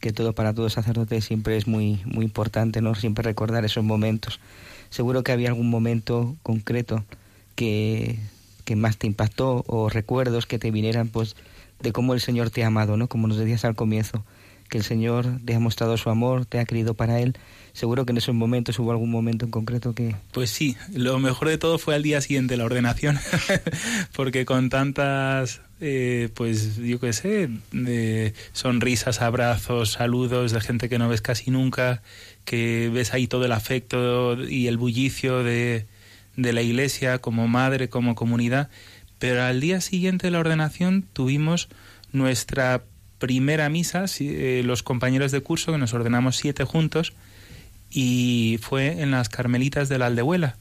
que 0.00 0.12
todo 0.12 0.34
para 0.34 0.52
todo 0.52 0.68
sacerdote 0.68 1.22
siempre 1.22 1.56
es 1.56 1.66
muy, 1.66 2.02
muy 2.04 2.26
importante, 2.26 2.82
¿no? 2.82 2.94
Siempre 2.94 3.22
recordar 3.22 3.64
esos 3.64 3.82
momentos. 3.82 4.40
Seguro 4.90 5.22
que 5.22 5.32
había 5.32 5.48
algún 5.48 5.70
momento 5.70 6.36
concreto 6.42 7.02
que, 7.54 8.18
que 8.66 8.76
más 8.76 8.98
te 8.98 9.06
impactó 9.06 9.64
o 9.66 9.88
recuerdos 9.88 10.44
que 10.44 10.58
te 10.58 10.70
vinieran 10.70 11.08
pues 11.08 11.34
de 11.80 11.92
cómo 11.92 12.12
el 12.12 12.20
Señor 12.20 12.50
te 12.50 12.62
ha 12.62 12.66
amado, 12.66 12.98
¿no? 12.98 13.08
Como 13.08 13.26
nos 13.26 13.38
decías 13.38 13.64
al 13.64 13.74
comienzo, 13.74 14.22
que 14.68 14.78
el 14.78 14.84
Señor 14.84 15.40
te 15.44 15.54
ha 15.54 15.60
mostrado 15.60 15.96
su 15.96 16.10
amor, 16.10 16.46
te 16.46 16.58
ha 16.58 16.64
querido 16.64 16.94
para 16.94 17.20
Él. 17.20 17.36
Seguro 17.72 18.06
que 18.06 18.12
en 18.12 18.18
esos 18.18 18.34
momentos 18.34 18.78
hubo 18.78 18.92
algún 18.92 19.10
momento 19.10 19.44
en 19.44 19.50
concreto 19.50 19.94
que... 19.94 20.14
Pues 20.32 20.50
sí, 20.50 20.76
lo 20.92 21.18
mejor 21.18 21.48
de 21.48 21.58
todo 21.58 21.78
fue 21.78 21.94
al 21.94 22.02
día 22.02 22.20
siguiente 22.20 22.56
la 22.56 22.64
ordenación, 22.64 23.18
porque 24.14 24.44
con 24.44 24.70
tantas, 24.70 25.60
eh, 25.80 26.28
pues 26.34 26.76
yo 26.76 27.00
qué 27.00 27.12
sé, 27.12 27.50
de 27.72 28.32
sonrisas, 28.52 29.20
abrazos, 29.20 29.92
saludos 29.92 30.52
de 30.52 30.60
gente 30.60 30.88
que 30.88 30.98
no 30.98 31.08
ves 31.08 31.20
casi 31.20 31.50
nunca, 31.50 32.02
que 32.44 32.90
ves 32.92 33.12
ahí 33.12 33.26
todo 33.26 33.44
el 33.44 33.52
afecto 33.52 34.40
y 34.44 34.68
el 34.68 34.76
bullicio 34.76 35.42
de, 35.42 35.86
de 36.36 36.52
la 36.52 36.62
iglesia 36.62 37.18
como 37.18 37.48
madre, 37.48 37.88
como 37.88 38.14
comunidad, 38.14 38.70
pero 39.18 39.42
al 39.42 39.60
día 39.60 39.80
siguiente 39.80 40.28
de 40.28 40.30
la 40.30 40.38
ordenación 40.38 41.04
tuvimos 41.12 41.68
nuestra 42.12 42.84
primera 43.18 43.68
misa, 43.68 44.04
eh, 44.20 44.62
los 44.64 44.82
compañeros 44.82 45.32
de 45.32 45.40
curso, 45.40 45.72
que 45.72 45.78
nos 45.78 45.94
ordenamos 45.94 46.36
siete 46.36 46.64
juntos, 46.64 47.12
y 47.90 48.58
fue 48.60 49.02
en 49.02 49.10
las 49.10 49.28
Carmelitas 49.28 49.88
de 49.88 49.98
la 49.98 50.06
Aldehuela. 50.06 50.56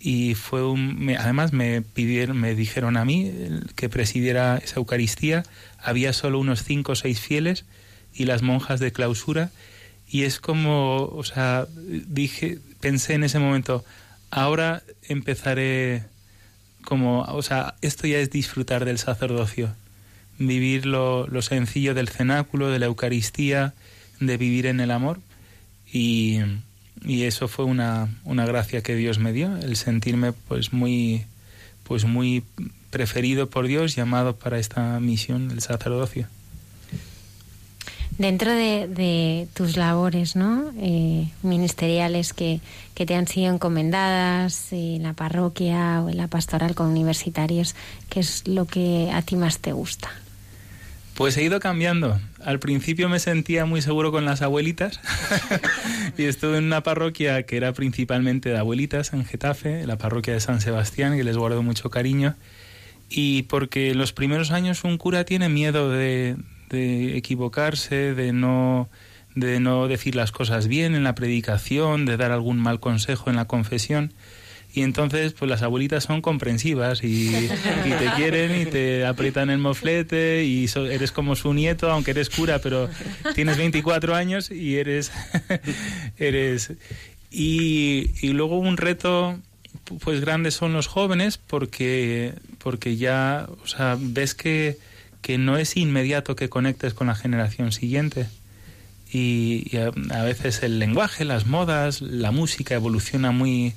Y 0.00 0.34
fue 0.34 0.64
un, 0.64 0.98
me- 0.98 1.16
además 1.16 1.52
me 1.52 1.82
pidieron, 1.82 2.36
me 2.38 2.54
dijeron 2.54 2.96
a 2.96 3.04
mí 3.04 3.32
que 3.74 3.88
presidiera 3.88 4.58
esa 4.58 4.76
Eucaristía. 4.76 5.42
Había 5.78 6.12
solo 6.12 6.38
unos 6.38 6.62
cinco 6.62 6.92
o 6.92 6.94
seis 6.96 7.20
fieles 7.20 7.64
y 8.14 8.24
las 8.24 8.42
monjas 8.42 8.78
de 8.80 8.92
clausura. 8.92 9.50
Y 10.08 10.22
es 10.22 10.38
como, 10.40 11.02
o 11.04 11.24
sea, 11.24 11.66
dije, 11.76 12.58
pensé 12.80 13.14
en 13.14 13.24
ese 13.24 13.38
momento, 13.40 13.84
ahora 14.30 14.82
empezaré 15.08 16.04
como, 16.84 17.22
o 17.22 17.42
sea, 17.42 17.74
esto 17.82 18.06
ya 18.06 18.18
es 18.18 18.30
disfrutar 18.30 18.84
del 18.84 18.98
sacerdocio, 18.98 19.74
vivir 20.38 20.86
lo, 20.86 21.26
lo 21.26 21.42
sencillo 21.42 21.94
del 21.94 22.08
cenáculo, 22.08 22.70
de 22.70 22.78
la 22.78 22.86
Eucaristía, 22.86 23.74
de 24.20 24.36
vivir 24.36 24.66
en 24.66 24.80
el 24.80 24.90
amor. 24.90 25.20
Y, 25.92 26.40
y 27.04 27.24
eso 27.24 27.48
fue 27.48 27.64
una, 27.64 28.08
una 28.24 28.46
gracia 28.46 28.82
que 28.82 28.94
Dios 28.94 29.18
me 29.18 29.32
dio, 29.32 29.56
el 29.56 29.76
sentirme 29.76 30.32
pues 30.32 30.72
muy, 30.72 31.24
pues 31.84 32.04
muy 32.04 32.44
preferido 32.90 33.48
por 33.48 33.66
Dios, 33.66 33.94
llamado 33.94 34.36
para 34.36 34.58
esta 34.58 34.98
misión 35.00 35.48
del 35.48 35.60
sacerdocio. 35.60 36.28
Dentro 38.16 38.50
de, 38.50 38.88
de 38.88 39.46
tus 39.54 39.76
labores 39.76 40.34
¿no? 40.34 40.72
Eh, 40.80 41.28
ministeriales 41.44 42.32
que, 42.32 42.60
que 42.94 43.06
te 43.06 43.14
han 43.14 43.28
sido 43.28 43.54
encomendadas 43.54 44.72
en 44.72 45.04
la 45.04 45.12
parroquia 45.12 46.02
o 46.02 46.08
en 46.08 46.16
la 46.16 46.26
pastoral 46.26 46.74
con 46.74 46.88
universitarios, 46.88 47.76
¿qué 48.10 48.20
es 48.20 48.48
lo 48.48 48.64
que 48.64 49.10
a 49.12 49.22
ti 49.22 49.36
más 49.36 49.60
te 49.60 49.72
gusta? 49.72 50.10
Pues 51.18 51.36
he 51.36 51.42
ido 51.42 51.58
cambiando. 51.58 52.16
Al 52.44 52.60
principio 52.60 53.08
me 53.08 53.18
sentía 53.18 53.64
muy 53.64 53.82
seguro 53.82 54.12
con 54.12 54.24
las 54.24 54.40
abuelitas 54.40 55.00
y 56.16 56.26
estuve 56.26 56.58
en 56.58 56.64
una 56.64 56.84
parroquia 56.84 57.42
que 57.42 57.56
era 57.56 57.72
principalmente 57.72 58.50
de 58.50 58.56
abuelitas 58.56 59.12
en 59.12 59.24
Getafe, 59.24 59.84
la 59.84 59.98
parroquia 59.98 60.34
de 60.34 60.38
San 60.38 60.60
Sebastián, 60.60 61.16
que 61.16 61.24
les 61.24 61.36
guardo 61.36 61.60
mucho 61.64 61.90
cariño. 61.90 62.36
Y 63.10 63.42
porque 63.42 63.90
en 63.90 63.98
los 63.98 64.12
primeros 64.12 64.52
años 64.52 64.84
un 64.84 64.96
cura 64.96 65.24
tiene 65.24 65.48
miedo 65.48 65.90
de, 65.90 66.36
de 66.70 67.16
equivocarse, 67.16 68.14
de 68.14 68.32
no, 68.32 68.88
de 69.34 69.58
no 69.58 69.88
decir 69.88 70.14
las 70.14 70.30
cosas 70.30 70.68
bien 70.68 70.94
en 70.94 71.02
la 71.02 71.16
predicación, 71.16 72.06
de 72.06 72.16
dar 72.16 72.30
algún 72.30 72.58
mal 72.58 72.78
consejo 72.78 73.28
en 73.28 73.34
la 73.34 73.46
confesión. 73.46 74.14
Y 74.78 74.82
entonces, 74.82 75.32
pues 75.32 75.50
las 75.50 75.62
abuelitas 75.62 76.04
son 76.04 76.22
comprensivas 76.22 77.02
y, 77.02 77.32
te 77.32 78.12
quieren 78.14 78.62
y 78.62 78.64
te 78.64 79.04
aprietan 79.04 79.50
el 79.50 79.58
moflete 79.58 80.44
y 80.44 80.68
so- 80.68 80.86
eres 80.86 81.10
como 81.10 81.34
su 81.34 81.52
nieto, 81.52 81.90
aunque 81.90 82.12
eres 82.12 82.30
cura, 82.30 82.60
pero 82.60 82.88
tienes 83.34 83.56
24 83.56 84.14
años 84.14 84.52
y 84.52 84.76
eres... 84.76 85.10
eres 86.16 86.74
y, 87.28 88.12
y 88.20 88.28
luego 88.28 88.60
un 88.60 88.76
reto 88.76 89.36
pues 89.98 90.20
grande 90.20 90.52
son 90.52 90.72
los 90.72 90.86
jóvenes 90.86 91.38
porque 91.38 92.34
porque 92.58 92.96
ya 92.96 93.48
o 93.64 93.66
sea 93.66 93.96
ves 93.98 94.36
que, 94.36 94.78
que 95.22 95.38
no 95.38 95.58
es 95.58 95.76
inmediato 95.76 96.36
que 96.36 96.48
conectes 96.48 96.94
con 96.94 97.08
la 97.08 97.16
generación 97.16 97.72
siguiente. 97.72 98.28
Y, 99.10 99.76
a 99.76 100.22
veces 100.22 100.62
el 100.62 100.78
lenguaje 100.78 101.24
las 101.24 101.46
modas 101.46 102.00
la 102.00 102.30
música 102.30 102.76
evoluciona 102.76 103.32
muy 103.32 103.74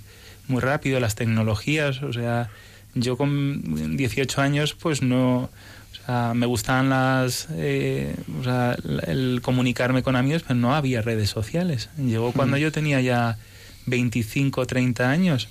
muy 0.52 0.62
rápido 0.62 1.00
las 1.00 1.16
tecnologías 1.16 2.04
o 2.04 2.14
sea 2.14 2.50
yo 2.94 3.18
con 3.18 3.98
18 3.98 4.42
años 4.42 4.74
pues 4.74 5.02
no 5.02 5.50
o 5.92 6.06
sea, 6.06 6.34
me 6.36 6.46
gustaban 6.46 6.90
las 6.90 7.48
eh, 7.52 8.16
o 8.40 8.44
sea, 8.44 8.76
el 9.08 9.40
comunicarme 9.42 10.04
con 10.04 10.16
amigos 10.16 10.44
pero 10.48 10.60
no 10.60 10.76
había 10.76 11.02
redes 11.02 11.30
sociales 11.30 11.90
llegó 11.98 12.32
cuando 12.32 12.58
yo 12.58 12.72
tenía 12.72 13.02
ya 13.02 13.38
25 13.88 14.66
30 14.68 15.10
años 15.10 15.50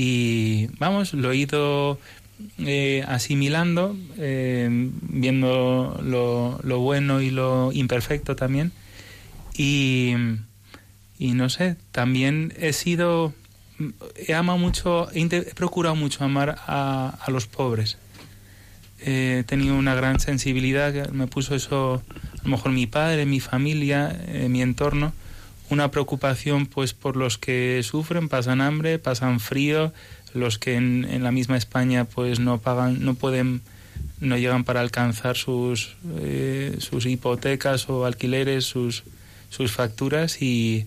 y 0.00 0.68
vamos, 0.78 1.12
lo 1.12 1.32
he 1.32 1.36
ido 1.36 1.98
eh, 2.58 3.04
asimilando, 3.08 3.96
eh, 4.16 4.68
viendo 4.70 6.00
lo, 6.04 6.60
lo 6.62 6.78
bueno 6.78 7.20
y 7.20 7.30
lo 7.30 7.72
imperfecto 7.72 8.36
también. 8.36 8.70
Y, 9.56 10.12
y 11.18 11.32
no 11.32 11.48
sé, 11.48 11.74
también 11.90 12.54
he 12.58 12.72
sido, 12.72 13.34
he 14.16 14.34
amado 14.34 14.58
mucho, 14.58 15.08
he, 15.12 15.26
procurado 15.54 15.94
mucho 15.94 16.24
amar 16.24 16.56
a, 16.66 17.18
los 17.28 17.46
pobres. 17.46 17.98
He 19.00 19.44
tenido 19.46 19.76
una 19.76 19.94
gran 19.94 20.18
sensibilidad, 20.18 21.10
me 21.10 21.26
puso 21.26 21.54
eso, 21.54 22.02
a 22.40 22.44
lo 22.44 22.50
mejor 22.50 22.72
mi 22.72 22.86
padre, 22.86 23.26
mi 23.26 23.40
familia, 23.40 24.16
eh, 24.26 24.48
mi 24.48 24.62
entorno, 24.62 25.12
una 25.70 25.90
preocupación 25.90 26.66
pues 26.66 26.94
por 26.94 27.16
los 27.16 27.38
que 27.38 27.80
sufren, 27.84 28.28
pasan 28.28 28.60
hambre, 28.60 28.98
pasan 28.98 29.38
frío, 29.38 29.92
los 30.34 30.58
que 30.58 30.74
en, 30.74 31.06
en 31.08 31.22
la 31.22 31.30
misma 31.30 31.56
España 31.56 32.04
pues 32.04 32.40
no 32.40 32.58
pagan, 32.58 33.04
no 33.04 33.14
pueden 33.14 33.62
no 34.20 34.36
llegan 34.36 34.64
para 34.64 34.80
alcanzar 34.80 35.36
sus, 35.36 35.96
eh, 36.20 36.76
sus 36.80 37.06
hipotecas 37.06 37.88
o 37.88 38.04
alquileres, 38.04 38.64
sus, 38.64 39.04
sus 39.48 39.72
facturas 39.72 40.42
y, 40.42 40.86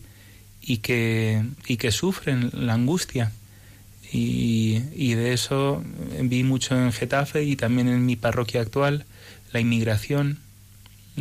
y, 0.61 0.77
que, 0.77 1.43
y 1.67 1.77
que 1.77 1.91
sufren 1.91 2.49
la 2.53 2.73
angustia. 2.73 3.31
Y, 4.13 4.81
y 4.93 5.13
de 5.13 5.33
eso 5.33 5.83
vi 6.21 6.43
mucho 6.43 6.75
en 6.75 6.91
Getafe 6.91 7.43
y 7.43 7.55
también 7.55 7.87
en 7.87 8.05
mi 8.05 8.15
parroquia 8.15 8.61
actual, 8.61 9.05
la 9.53 9.59
inmigración. 9.59 10.39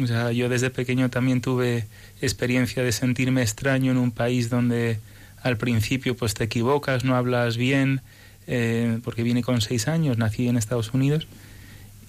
O 0.00 0.06
sea, 0.06 0.32
yo 0.32 0.48
desde 0.48 0.70
pequeño 0.70 1.10
también 1.10 1.40
tuve 1.40 1.86
experiencia 2.20 2.82
de 2.82 2.92
sentirme 2.92 3.42
extraño 3.42 3.92
en 3.92 3.98
un 3.98 4.10
país 4.10 4.50
donde 4.50 4.98
al 5.42 5.56
principio 5.56 6.16
pues 6.16 6.34
te 6.34 6.44
equivocas, 6.44 7.04
no 7.04 7.16
hablas 7.16 7.56
bien, 7.56 8.02
eh, 8.46 8.98
porque 9.04 9.22
vine 9.22 9.42
con 9.42 9.60
seis 9.60 9.88
años, 9.88 10.18
nací 10.18 10.48
en 10.48 10.56
Estados 10.56 10.92
Unidos 10.92 11.26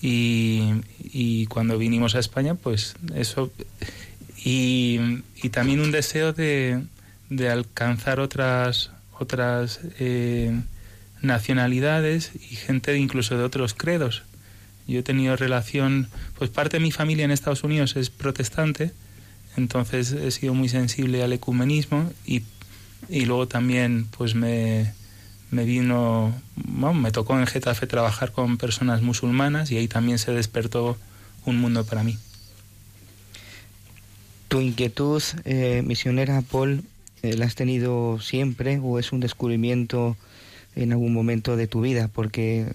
y, 0.01 0.61
y 0.99 1.45
cuando 1.45 1.77
vinimos 1.77 2.15
a 2.15 2.19
España 2.19 2.55
pues 2.55 2.95
eso 3.15 3.51
y, 4.43 4.99
y 5.41 5.49
también 5.49 5.81
un 5.81 5.91
deseo 5.91 6.33
de, 6.33 6.81
de 7.31 7.49
alcanzar 7.49 8.19
otras 8.19 8.91
otras 9.17 9.79
eh, 9.99 10.59
nacionalidades 11.21 12.31
y 12.35 12.55
gente 12.55 12.97
incluso 12.97 13.37
de 13.37 13.43
otros 13.43 13.73
credos. 13.73 14.23
Yo 14.87 14.99
he 14.99 15.03
tenido 15.03 15.35
relación, 15.35 16.09
pues 16.37 16.49
parte 16.49 16.77
de 16.77 16.83
mi 16.83 16.91
familia 16.91 17.23
en 17.23 17.31
Estados 17.31 17.63
Unidos 17.63 17.95
es 17.95 18.09
protestante, 18.09 18.91
entonces 19.55 20.11
he 20.11 20.31
sido 20.31 20.53
muy 20.53 20.69
sensible 20.69 21.23
al 21.23 21.31
ecumenismo 21.31 22.11
y, 22.25 22.41
y 23.07 23.25
luego 23.25 23.47
también 23.47 24.07
pues 24.17 24.35
me, 24.35 24.91
me 25.51 25.63
vino, 25.63 26.33
bueno, 26.55 26.95
me 26.95 27.11
tocó 27.11 27.39
en 27.39 27.45
Getafe 27.45 27.87
trabajar 27.87 28.31
con 28.31 28.57
personas 28.57 29.01
musulmanas 29.01 29.71
y 29.71 29.77
ahí 29.77 29.87
también 29.87 30.17
se 30.17 30.33
despertó 30.33 30.97
un 31.45 31.61
mundo 31.61 31.85
para 31.85 32.03
mí. 32.03 32.17
¿Tu 34.47 34.59
inquietud 34.59 35.21
eh, 35.45 35.81
misionera, 35.85 36.41
Paul, 36.41 36.83
la 37.23 37.45
has 37.45 37.55
tenido 37.55 38.19
siempre 38.19 38.79
o 38.81 38.99
es 38.99 39.11
un 39.11 39.19
descubrimiento 39.19 40.17
en 40.75 40.91
algún 40.91 41.13
momento 41.13 41.55
de 41.55 41.67
tu 41.67 41.81
vida? 41.81 42.07
Porque 42.07 42.67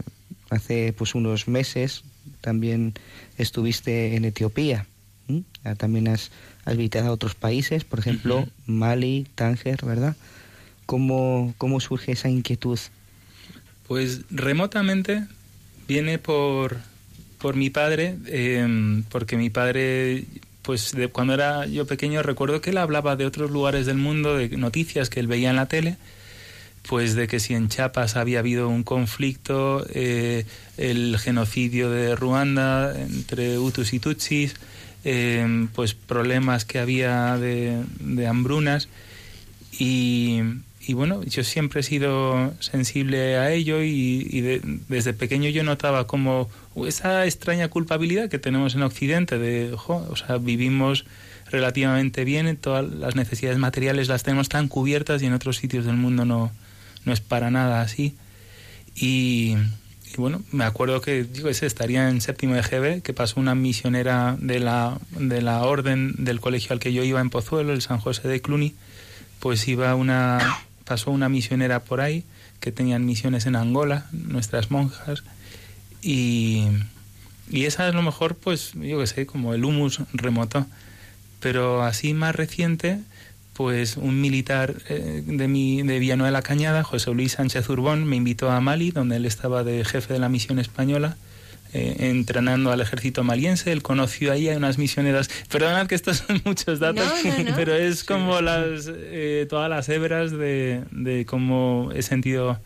hace 0.50 0.92
pues 0.92 1.14
unos 1.14 1.48
meses 1.48 2.04
también 2.40 2.94
estuviste 3.38 4.16
en 4.16 4.24
Etiopía. 4.24 4.86
¿m? 5.28 5.42
Ah, 5.64 5.74
También 5.74 6.08
has, 6.08 6.30
has 6.64 6.76
visitado 6.76 7.12
otros 7.12 7.34
países, 7.34 7.84
por 7.84 7.98
ejemplo. 7.98 8.46
Mali, 8.66 9.26
Tánger, 9.34 9.84
¿verdad? 9.84 10.16
¿Cómo, 10.86 11.54
¿Cómo 11.58 11.80
surge 11.80 12.12
esa 12.12 12.28
inquietud? 12.28 12.78
Pues 13.88 14.22
remotamente 14.30 15.24
viene 15.88 16.18
por, 16.18 16.78
por 17.38 17.56
mi 17.56 17.70
padre, 17.70 18.16
eh, 18.26 19.02
porque 19.10 19.36
mi 19.36 19.50
padre, 19.50 20.24
pues 20.66 20.90
de, 20.92 21.06
cuando 21.06 21.32
era 21.32 21.64
yo 21.66 21.86
pequeño 21.86 22.24
recuerdo 22.24 22.60
que 22.60 22.70
él 22.70 22.78
hablaba 22.78 23.14
de 23.14 23.24
otros 23.24 23.52
lugares 23.52 23.86
del 23.86 23.98
mundo, 23.98 24.36
de 24.36 24.48
noticias 24.56 25.08
que 25.08 25.20
él 25.20 25.28
veía 25.28 25.48
en 25.48 25.56
la 25.56 25.66
tele, 25.66 25.96
pues 26.82 27.14
de 27.14 27.28
que 27.28 27.38
si 27.38 27.54
en 27.54 27.68
Chiapas 27.68 28.16
había 28.16 28.40
habido 28.40 28.68
un 28.68 28.82
conflicto, 28.82 29.86
eh, 29.94 30.44
el 30.76 31.18
genocidio 31.20 31.88
de 31.88 32.16
Ruanda 32.16 33.00
entre 33.00 33.60
Hutus 33.60 33.92
y 33.92 34.00
Tutsis, 34.00 34.56
eh, 35.04 35.68
pues 35.72 35.94
problemas 35.94 36.64
que 36.64 36.80
había 36.80 37.38
de, 37.38 37.84
de 38.00 38.26
hambrunas 38.26 38.88
y, 39.78 40.40
y 40.86 40.94
bueno, 40.94 41.22
yo 41.24 41.42
siempre 41.42 41.80
he 41.80 41.82
sido 41.82 42.54
sensible 42.60 43.36
a 43.38 43.50
ello 43.52 43.82
y, 43.82 44.40
de- 44.40 44.60
desde 44.88 45.12
pequeño 45.12 45.48
yo 45.50 45.64
notaba 45.64 46.06
como 46.06 46.48
esa 46.86 47.24
extraña 47.26 47.68
culpabilidad 47.68 48.28
que 48.28 48.38
tenemos 48.38 48.74
en 48.76 48.82
Occidente 48.82 49.38
de, 49.38 49.74
jo, 49.76 50.06
o 50.08 50.14
sea, 50.16 50.38
vivimos 50.38 51.04
relativamente 51.50 52.24
bien, 52.24 52.56
todas 52.56 52.84
las 52.88 53.16
necesidades 53.16 53.58
materiales 53.58 54.08
las 54.08 54.22
tenemos 54.22 54.48
tan 54.48 54.68
cubiertas 54.68 55.22
y 55.22 55.26
en 55.26 55.32
otros 55.32 55.56
sitios 55.56 55.84
del 55.86 55.96
mundo 55.96 56.24
no, 56.24 56.52
no 57.04 57.12
es 57.12 57.20
para 57.20 57.50
nada 57.50 57.80
así. 57.82 58.14
Y, 58.94 59.56
y 60.12 60.16
bueno, 60.18 60.42
me 60.52 60.64
acuerdo 60.64 61.00
que 61.00 61.24
digo, 61.24 61.48
ese 61.48 61.66
estaría 61.66 62.08
en 62.08 62.20
séptimo 62.20 62.54
de 62.54 62.62
GB, 62.62 63.02
que 63.02 63.12
pasó 63.12 63.40
una 63.40 63.54
misionera 63.54 64.36
de 64.40 64.60
la, 64.60 64.98
de 65.18 65.42
la 65.42 65.62
orden 65.64 66.14
del 66.18 66.40
colegio 66.40 66.72
al 66.72 66.78
que 66.80 66.92
yo 66.92 67.02
iba 67.04 67.20
en 67.20 67.30
Pozuelo, 67.30 67.72
el 67.72 67.82
San 67.82 67.98
José 67.98 68.28
de 68.28 68.40
Cluny, 68.40 68.74
pues 69.40 69.66
iba 69.68 69.94
una, 69.94 70.38
pasó 70.86 71.10
una 71.10 71.28
misionera 71.28 71.84
por 71.84 72.00
ahí, 72.00 72.24
que 72.60 72.72
tenían 72.72 73.04
misiones 73.04 73.46
en 73.46 73.56
Angola, 73.56 74.06
nuestras 74.12 74.70
monjas, 74.70 75.24
y, 76.00 76.66
y 77.50 77.64
esa 77.64 77.88
es 77.88 77.94
lo 77.94 78.02
mejor, 78.02 78.36
pues 78.36 78.72
yo 78.74 78.98
que 78.98 79.06
sé, 79.06 79.26
como 79.26 79.54
el 79.54 79.64
humus 79.64 80.00
remoto. 80.12 80.66
Pero 81.40 81.82
así 81.82 82.14
más 82.14 82.34
reciente, 82.34 83.00
pues 83.52 83.96
un 83.96 84.20
militar 84.20 84.74
eh, 84.88 85.22
de, 85.26 85.48
mi, 85.48 85.82
de 85.82 85.98
Villanueva 85.98 86.28
de 86.28 86.32
la 86.32 86.42
Cañada, 86.42 86.82
José 86.84 87.12
Luis 87.12 87.32
Sánchez 87.32 87.68
Urbón, 87.68 88.04
me 88.04 88.16
invitó 88.16 88.50
a 88.50 88.60
Mali, 88.60 88.90
donde 88.90 89.16
él 89.16 89.24
estaba 89.24 89.64
de 89.64 89.84
jefe 89.84 90.12
de 90.12 90.18
la 90.18 90.28
misión 90.28 90.58
española, 90.58 91.16
eh, 91.76 92.08
entrenando 92.08 92.72
al 92.72 92.80
ejército 92.80 93.22
maliense. 93.22 93.70
Él 93.70 93.82
conoció 93.82 94.32
ahí 94.32 94.48
a 94.48 94.56
unas 94.56 94.78
misioneras. 94.78 95.28
Perdonad 95.50 95.86
que 95.86 95.94
estos 95.94 96.18
son 96.26 96.40
muchos 96.46 96.80
datos, 96.80 97.04
No, 97.22 97.30
no, 97.30 97.50
no. 97.50 97.54
pero 97.56 97.74
es 97.74 98.02
como 98.02 98.40
las 98.40 98.90
eh, 98.90 99.46
todas 99.50 99.68
las 99.68 99.86
hebras 99.90 100.30
de, 100.30 100.84
de 100.90 101.26
cómo 101.26 101.90
he 101.94 102.00
sentido 102.00 102.58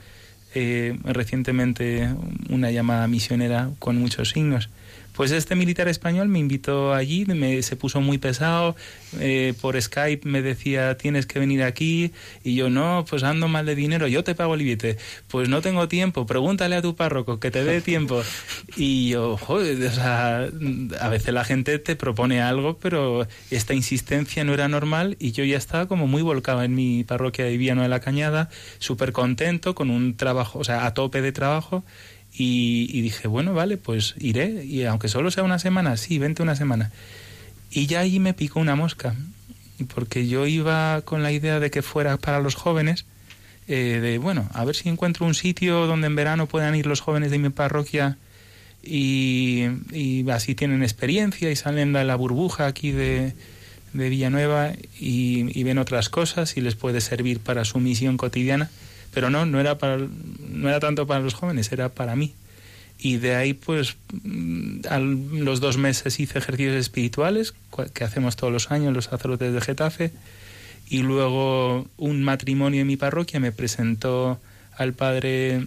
eh, 0.54 0.96
recientemente 1.02 2.08
una 2.50 2.70
llamada 2.70 3.08
misionera 3.08 3.70
con 3.80 3.96
muchos 3.96 4.30
signos. 4.30 4.68
Pues 5.20 5.32
este 5.32 5.54
militar 5.54 5.86
español 5.86 6.28
me 6.28 6.38
invitó 6.38 6.94
allí, 6.94 7.26
me, 7.26 7.60
se 7.60 7.76
puso 7.76 8.00
muy 8.00 8.16
pesado, 8.16 8.74
eh, 9.18 9.52
por 9.60 9.78
Skype 9.78 10.26
me 10.26 10.40
decía 10.40 10.96
tienes 10.96 11.26
que 11.26 11.38
venir 11.38 11.62
aquí 11.62 12.12
y 12.42 12.54
yo 12.54 12.70
no, 12.70 13.04
pues 13.06 13.22
ando 13.22 13.46
mal 13.46 13.66
de 13.66 13.74
dinero, 13.74 14.06
yo 14.06 14.24
te 14.24 14.34
pago 14.34 14.54
el 14.54 14.62
billete, 14.62 14.96
pues 15.28 15.50
no 15.50 15.60
tengo 15.60 15.88
tiempo, 15.88 16.24
pregúntale 16.24 16.74
a 16.74 16.80
tu 16.80 16.96
párroco 16.96 17.38
que 17.38 17.50
te 17.50 17.64
dé 17.64 17.80
tiempo. 17.82 18.22
Y 18.78 19.10
yo, 19.10 19.36
joder, 19.36 19.88
o 19.88 19.92
sea, 19.92 20.48
a 20.98 21.08
veces 21.10 21.34
la 21.34 21.44
gente 21.44 21.78
te 21.78 21.96
propone 21.96 22.40
algo, 22.40 22.78
pero 22.78 23.28
esta 23.50 23.74
insistencia 23.74 24.42
no 24.44 24.54
era 24.54 24.68
normal 24.68 25.18
y 25.20 25.32
yo 25.32 25.44
ya 25.44 25.58
estaba 25.58 25.86
como 25.86 26.06
muy 26.06 26.22
volcado 26.22 26.62
en 26.62 26.74
mi 26.74 27.04
parroquia 27.04 27.44
de 27.44 27.58
Viano 27.58 27.82
de 27.82 27.88
la 27.90 28.00
Cañada, 28.00 28.48
súper 28.78 29.12
contento, 29.12 29.74
con 29.74 29.90
un 29.90 30.16
trabajo, 30.16 30.60
o 30.60 30.64
sea, 30.64 30.86
a 30.86 30.94
tope 30.94 31.20
de 31.20 31.32
trabajo. 31.32 31.84
Y, 32.42 33.02
dije, 33.02 33.28
bueno, 33.28 33.52
vale, 33.52 33.76
pues 33.76 34.14
iré. 34.18 34.64
Y 34.64 34.84
aunque 34.84 35.08
solo 35.08 35.30
sea 35.30 35.44
una 35.44 35.58
semana, 35.58 35.98
sí, 35.98 36.18
vente 36.18 36.42
una 36.42 36.56
semana. 36.56 36.90
Y 37.70 37.86
ya 37.86 38.00
allí 38.00 38.18
me 38.18 38.32
picó 38.32 38.60
una 38.60 38.76
mosca. 38.76 39.14
Porque 39.94 40.26
yo 40.26 40.46
iba 40.46 41.02
con 41.02 41.22
la 41.22 41.32
idea 41.32 41.60
de 41.60 41.70
que 41.70 41.82
fuera 41.82 42.16
para 42.16 42.40
los 42.40 42.54
jóvenes. 42.54 43.04
eh, 43.68 44.00
de, 44.00 44.16
bueno, 44.16 44.48
a 44.54 44.64
ver 44.64 44.74
si 44.74 44.88
encuentro 44.88 45.26
un 45.26 45.34
sitio 45.34 45.86
donde 45.86 46.06
en 46.06 46.16
verano 46.16 46.46
puedan 46.46 46.74
ir 46.74 46.86
los 46.86 47.02
jóvenes 47.02 47.30
de 47.30 47.38
mi 47.38 47.50
parroquia 47.50 48.16
y, 48.82 49.66
y 49.92 50.28
así 50.30 50.54
tienen 50.54 50.82
experiencia 50.82 51.50
y 51.50 51.56
salen 51.56 51.92
de 51.92 52.04
la 52.04 52.16
burbuja 52.16 52.66
aquí 52.66 52.90
de, 52.90 53.34
de 53.92 54.08
Villanueva 54.08 54.72
y 54.98 55.62
ven 55.62 55.76
otras 55.76 56.08
cosas 56.08 56.56
y 56.56 56.62
les 56.62 56.74
puede 56.74 57.02
servir 57.02 57.38
para 57.40 57.66
su 57.66 57.80
misión 57.80 58.16
cotidiana. 58.16 58.70
Pero 59.12 59.30
no, 59.30 59.46
no 59.46 59.58
era, 59.60 59.78
para, 59.78 59.98
no 59.98 60.68
era 60.68 60.80
tanto 60.80 61.06
para 61.06 61.20
los 61.20 61.34
jóvenes, 61.34 61.70
era 61.72 61.88
para 61.88 62.14
mí. 62.16 62.34
Y 62.98 63.16
de 63.16 63.34
ahí, 63.34 63.54
pues, 63.54 63.96
mm, 64.22 64.80
a 64.90 64.98
los 64.98 65.60
dos 65.60 65.78
meses 65.78 66.20
hice 66.20 66.38
ejercicios 66.38 66.76
espirituales, 66.76 67.54
que 67.94 68.04
hacemos 68.04 68.36
todos 68.36 68.52
los 68.52 68.70
años 68.70 68.92
los 68.94 69.06
sacerdotes 69.06 69.52
de 69.54 69.60
Getafe. 69.60 70.12
Y 70.88 70.98
luego 71.02 71.88
un 71.96 72.22
matrimonio 72.22 72.80
en 72.82 72.86
mi 72.86 72.96
parroquia 72.96 73.40
me 73.40 73.52
presentó 73.52 74.40
al 74.76 74.92
padre 74.92 75.66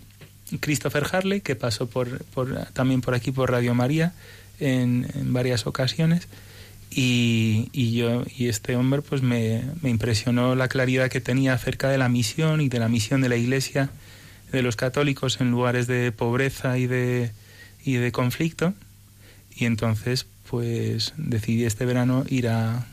Christopher 0.59 1.05
Harley, 1.11 1.41
que 1.41 1.55
pasó 1.55 1.87
por, 1.87 2.23
por- 2.25 2.53
también 2.73 3.01
por 3.01 3.15
aquí 3.15 3.31
por 3.31 3.49
Radio 3.51 3.73
María 3.73 4.13
en 4.59 5.07
varias 5.33 5.65
ocasiones. 5.65 6.27
Y, 6.95 7.69
y 7.71 7.95
yo 7.95 8.23
y 8.37 8.49
este 8.49 8.75
hombre 8.75 9.01
pues 9.01 9.23
me, 9.23 9.63
me 9.81 9.89
impresionó 9.89 10.53
la 10.53 10.67
claridad 10.67 11.09
que 11.09 11.21
tenía 11.21 11.53
acerca 11.53 11.89
de 11.89 11.97
la 11.97 12.07
misión 12.07 12.61
y 12.61 12.69
de 12.69 12.79
la 12.79 12.87
misión 12.87 13.21
de 13.21 13.29
la 13.29 13.35
Iglesia 13.35 13.89
de 14.51 14.61
los 14.61 14.75
católicos 14.75 15.41
en 15.41 15.49
lugares 15.49 15.87
de 15.87 16.11
pobreza 16.11 16.77
y 16.77 16.85
de 16.85 17.31
y 17.83 17.95
de 17.95 18.11
conflicto. 18.11 18.73
Y 19.55 19.65
entonces 19.65 20.27
pues 20.49 21.13
decidí 21.17 21.65
este 21.65 21.85
verano 21.85 22.25
ir 22.29 22.47
a 22.47 22.85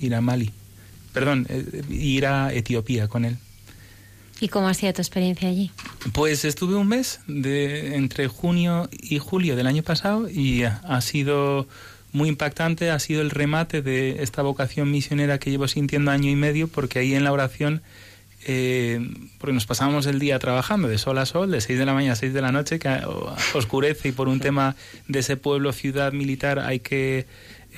ir 0.00 0.14
a 0.14 0.20
Mali. 0.22 0.50
Perdón 1.12 1.46
eh, 1.50 1.82
ir 1.90 2.26
a 2.26 2.52
Etiopía 2.54 3.08
con 3.08 3.26
él. 3.26 3.36
¿Y 4.40 4.48
cómo 4.48 4.66
ha 4.66 4.74
sido 4.74 4.92
tu 4.94 5.02
experiencia 5.02 5.48
allí? 5.48 5.70
pues 6.12 6.44
estuve 6.44 6.74
un 6.74 6.88
mes 6.88 7.20
de 7.28 7.94
entre 7.94 8.26
junio 8.26 8.88
y 8.90 9.18
julio 9.18 9.54
del 9.54 9.68
año 9.68 9.84
pasado 9.84 10.28
y 10.28 10.64
ha 10.64 11.00
sido 11.00 11.68
muy 12.12 12.28
impactante 12.28 12.90
ha 12.90 12.98
sido 12.98 13.22
el 13.22 13.30
remate 13.30 13.82
de 13.82 14.22
esta 14.22 14.42
vocación 14.42 14.90
misionera 14.90 15.38
que 15.38 15.50
llevo 15.50 15.66
sintiendo 15.68 16.10
año 16.10 16.30
y 16.30 16.36
medio, 16.36 16.68
porque 16.68 16.98
ahí 16.98 17.14
en 17.14 17.24
la 17.24 17.32
oración, 17.32 17.82
eh, 18.46 19.00
porque 19.38 19.54
nos 19.54 19.66
pasábamos 19.66 20.06
el 20.06 20.18
día 20.18 20.38
trabajando 20.38 20.88
de 20.88 20.98
sol 20.98 21.18
a 21.18 21.26
sol, 21.26 21.50
de 21.50 21.60
6 21.60 21.78
de 21.78 21.86
la 21.86 21.94
mañana 21.94 22.12
a 22.12 22.16
6 22.16 22.34
de 22.34 22.42
la 22.42 22.52
noche, 22.52 22.78
que 22.78 23.00
oscurece 23.54 24.08
y 24.08 24.12
por 24.12 24.28
un 24.28 24.40
tema 24.40 24.76
de 25.08 25.20
ese 25.20 25.36
pueblo, 25.36 25.72
ciudad 25.72 26.12
militar, 26.12 26.58
hay 26.58 26.80
que 26.80 27.26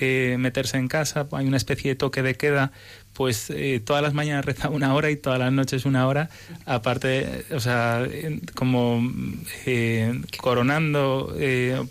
eh, 0.00 0.36
meterse 0.38 0.76
en 0.78 0.88
casa, 0.88 1.28
hay 1.30 1.46
una 1.46 1.56
especie 1.56 1.90
de 1.90 1.94
toque 1.94 2.22
de 2.22 2.34
queda, 2.34 2.72
pues 3.14 3.48
eh, 3.50 3.80
todas 3.84 4.02
las 4.02 4.12
mañanas 4.12 4.44
reza 4.46 4.68
una 4.68 4.94
hora 4.94 5.10
y 5.10 5.16
todas 5.16 5.38
las 5.38 5.52
noches 5.52 5.86
una 5.86 6.06
hora, 6.06 6.28
aparte, 6.66 7.46
o 7.50 7.60
sea, 7.60 8.06
como 8.54 9.02
eh, 9.66 10.20
coronando, 10.40 11.34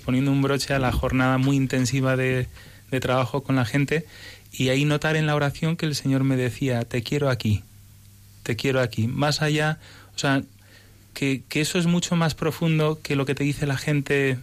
poniendo 0.05 0.31
un 0.31 0.41
broche 0.41 0.73
a 0.73 0.79
la 0.79 0.91
jornada 0.91 1.37
muy 1.37 1.55
intensiva 1.55 2.15
de, 2.15 2.47
de 2.91 2.99
trabajo 2.99 3.43
con 3.43 3.55
la 3.55 3.65
gente 3.65 4.05
y 4.51 4.69
ahí 4.69 4.85
notar 4.85 5.15
en 5.15 5.25
la 5.25 5.35
oración 5.35 5.75
que 5.75 5.87
el 5.87 5.95
Señor 5.95 6.23
me 6.23 6.35
decía, 6.37 6.85
te 6.85 7.01
quiero 7.01 7.29
aquí, 7.29 7.63
te 8.43 8.55
quiero 8.55 8.79
aquí, 8.79 9.07
más 9.07 9.41
allá, 9.41 9.79
o 10.15 10.19
sea, 10.19 10.43
que, 11.13 11.43
que 11.49 11.61
eso 11.61 11.79
es 11.79 11.87
mucho 11.87 12.15
más 12.15 12.35
profundo 12.35 12.99
que 13.01 13.15
lo 13.15 13.25
que 13.25 13.33
te 13.35 13.43
dice 13.43 13.65
la 13.65 13.77
gente 13.77 14.37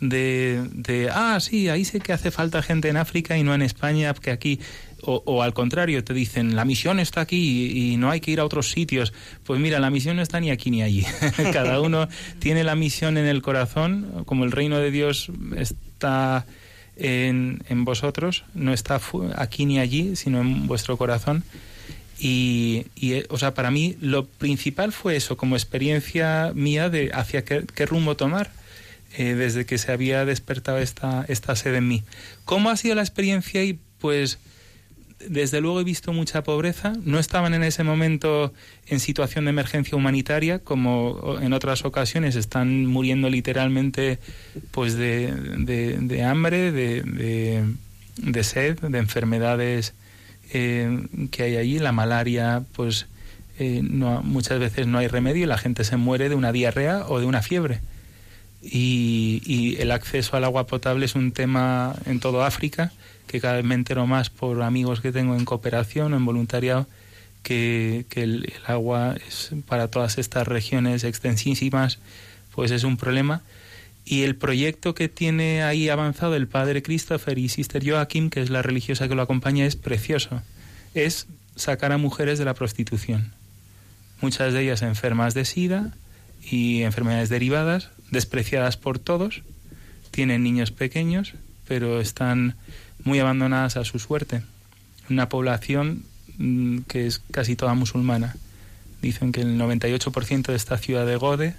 de, 0.00 0.68
de, 0.72 1.08
ah, 1.12 1.38
sí, 1.40 1.68
ahí 1.68 1.84
sé 1.84 2.00
que 2.00 2.12
hace 2.12 2.30
falta 2.30 2.62
gente 2.62 2.88
en 2.88 2.96
África 2.96 3.38
y 3.38 3.44
no 3.44 3.54
en 3.54 3.62
España, 3.62 4.12
que 4.14 4.30
aquí, 4.32 4.60
o, 5.06 5.42
al 5.42 5.52
contrario, 5.54 6.02
te 6.02 6.14
dicen, 6.14 6.56
la 6.56 6.64
misión 6.64 6.98
está 6.98 7.20
aquí 7.20 7.92
y 7.92 7.96
no 7.96 8.10
hay 8.10 8.20
que 8.20 8.30
ir 8.30 8.40
a 8.40 8.44
otros 8.44 8.70
sitios. 8.70 9.12
Pues 9.44 9.60
mira, 9.60 9.78
la 9.78 9.90
misión 9.90 10.16
no 10.16 10.22
está 10.22 10.40
ni 10.40 10.50
aquí 10.50 10.70
ni 10.70 10.82
allí. 10.82 11.04
Cada 11.52 11.80
uno 11.80 12.08
tiene 12.38 12.64
la 12.64 12.74
misión 12.74 13.18
en 13.18 13.26
el 13.26 13.42
corazón, 13.42 14.24
como 14.26 14.44
el 14.44 14.52
reino 14.52 14.78
de 14.78 14.90
Dios 14.90 15.30
está 15.56 16.46
en, 16.96 17.62
en 17.68 17.84
vosotros, 17.84 18.44
no 18.54 18.72
está 18.72 19.00
aquí 19.36 19.66
ni 19.66 19.78
allí, 19.78 20.16
sino 20.16 20.40
en 20.40 20.66
vuestro 20.66 20.96
corazón. 20.96 21.44
Y, 22.18 22.86
y, 22.94 23.22
o 23.28 23.38
sea, 23.38 23.54
para 23.54 23.70
mí 23.70 23.96
lo 24.00 24.26
principal 24.26 24.92
fue 24.92 25.16
eso, 25.16 25.36
como 25.36 25.56
experiencia 25.56 26.52
mía 26.54 26.88
de 26.88 27.10
hacia 27.12 27.44
qué, 27.44 27.64
qué 27.74 27.86
rumbo 27.86 28.16
tomar 28.16 28.50
eh, 29.16 29.34
desde 29.34 29.66
que 29.66 29.78
se 29.78 29.92
había 29.92 30.24
despertado 30.24 30.78
esta, 30.78 31.24
esta 31.28 31.56
sed 31.56 31.74
en 31.74 31.88
mí. 31.88 32.02
¿Cómo 32.44 32.70
ha 32.70 32.76
sido 32.76 32.94
la 32.94 33.02
experiencia? 33.02 33.62
Y 33.64 33.78
pues 33.98 34.38
desde 35.28 35.60
luego 35.60 35.80
he 35.80 35.84
visto 35.84 36.12
mucha 36.12 36.42
pobreza. 36.42 36.92
No 37.04 37.18
estaban 37.18 37.54
en 37.54 37.62
ese 37.62 37.84
momento 37.84 38.52
en 38.86 39.00
situación 39.00 39.44
de 39.44 39.50
emergencia 39.50 39.96
humanitaria, 39.96 40.58
como 40.58 41.38
en 41.40 41.52
otras 41.52 41.84
ocasiones 41.84 42.36
están 42.36 42.86
muriendo 42.86 43.30
literalmente 43.30 44.18
pues 44.70 44.94
de, 44.96 45.32
de, 45.32 46.24
hambre, 46.24 46.72
de, 46.72 47.02
de, 47.02 47.64
de, 48.16 48.44
sed, 48.44 48.78
de 48.78 48.98
enfermedades 48.98 49.94
eh, 50.52 51.06
que 51.30 51.42
hay 51.42 51.56
allí. 51.56 51.78
La 51.78 51.92
malaria, 51.92 52.62
pues 52.74 53.06
eh, 53.58 53.80
no, 53.82 54.22
muchas 54.22 54.58
veces 54.58 54.86
no 54.86 54.98
hay 54.98 55.08
remedio 55.08 55.44
y 55.44 55.46
la 55.46 55.58
gente 55.58 55.84
se 55.84 55.96
muere 55.96 56.28
de 56.28 56.34
una 56.34 56.52
diarrea 56.52 57.06
o 57.08 57.20
de 57.20 57.26
una 57.26 57.42
fiebre 57.42 57.80
y, 58.64 59.42
y, 59.44 59.80
el 59.80 59.90
acceso 59.90 60.36
al 60.36 60.44
agua 60.44 60.66
potable 60.66 61.04
es 61.04 61.14
un 61.14 61.32
tema 61.32 61.94
en 62.06 62.18
todo 62.18 62.44
África 62.44 62.92
que 63.26 63.40
cada 63.40 63.56
vez 63.56 63.64
me 63.64 63.74
entero 63.74 64.06
más 64.06 64.30
por 64.30 64.62
amigos 64.62 65.00
que 65.00 65.12
tengo 65.12 65.36
en 65.36 65.44
cooperación 65.44 66.12
o 66.12 66.16
en 66.16 66.24
voluntariado 66.24 66.86
que, 67.42 68.06
que 68.08 68.22
el, 68.22 68.52
agua 68.66 69.16
es 69.26 69.50
para 69.66 69.88
todas 69.88 70.18
estas 70.18 70.46
regiones 70.46 71.04
extensísimas 71.04 71.98
pues 72.54 72.70
es 72.70 72.84
un 72.84 72.96
problema. 72.96 73.42
Y 74.06 74.22
el 74.22 74.36
proyecto 74.36 74.94
que 74.94 75.08
tiene 75.08 75.62
ahí 75.62 75.88
avanzado 75.88 76.36
el 76.36 76.46
padre 76.46 76.82
Christopher 76.82 77.38
y 77.38 77.48
Sister 77.48 77.88
Joachim 77.88 78.30
que 78.30 78.40
es 78.40 78.50
la 78.50 78.62
religiosa 78.62 79.08
que 79.08 79.14
lo 79.14 79.22
acompaña 79.22 79.66
es 79.66 79.76
precioso. 79.76 80.42
Es 80.94 81.26
sacar 81.56 81.92
a 81.92 81.98
mujeres 81.98 82.38
de 82.38 82.44
la 82.44 82.54
prostitución. 82.54 83.32
Muchas 84.20 84.52
de 84.52 84.62
ellas 84.62 84.82
enfermas 84.82 85.34
de 85.34 85.44
sida 85.44 85.94
y 86.42 86.82
enfermedades 86.82 87.28
derivadas 87.28 87.90
despreciadas 88.10 88.76
por 88.76 88.98
todos, 88.98 89.42
tienen 90.10 90.42
niños 90.42 90.70
pequeños, 90.70 91.34
pero 91.66 92.00
están 92.00 92.54
muy 93.04 93.18
abandonadas 93.20 93.76
a 93.76 93.84
su 93.84 93.98
suerte. 93.98 94.42
Una 95.08 95.28
población 95.28 96.04
mm, 96.38 96.78
que 96.88 97.06
es 97.06 97.22
casi 97.30 97.56
toda 97.56 97.74
musulmana. 97.74 98.36
Dicen 99.02 99.32
que 99.32 99.42
el 99.42 99.58
98% 99.58 100.46
de 100.46 100.56
esta 100.56 100.78
ciudad 100.78 101.06
de 101.06 101.16
Gode 101.16 101.54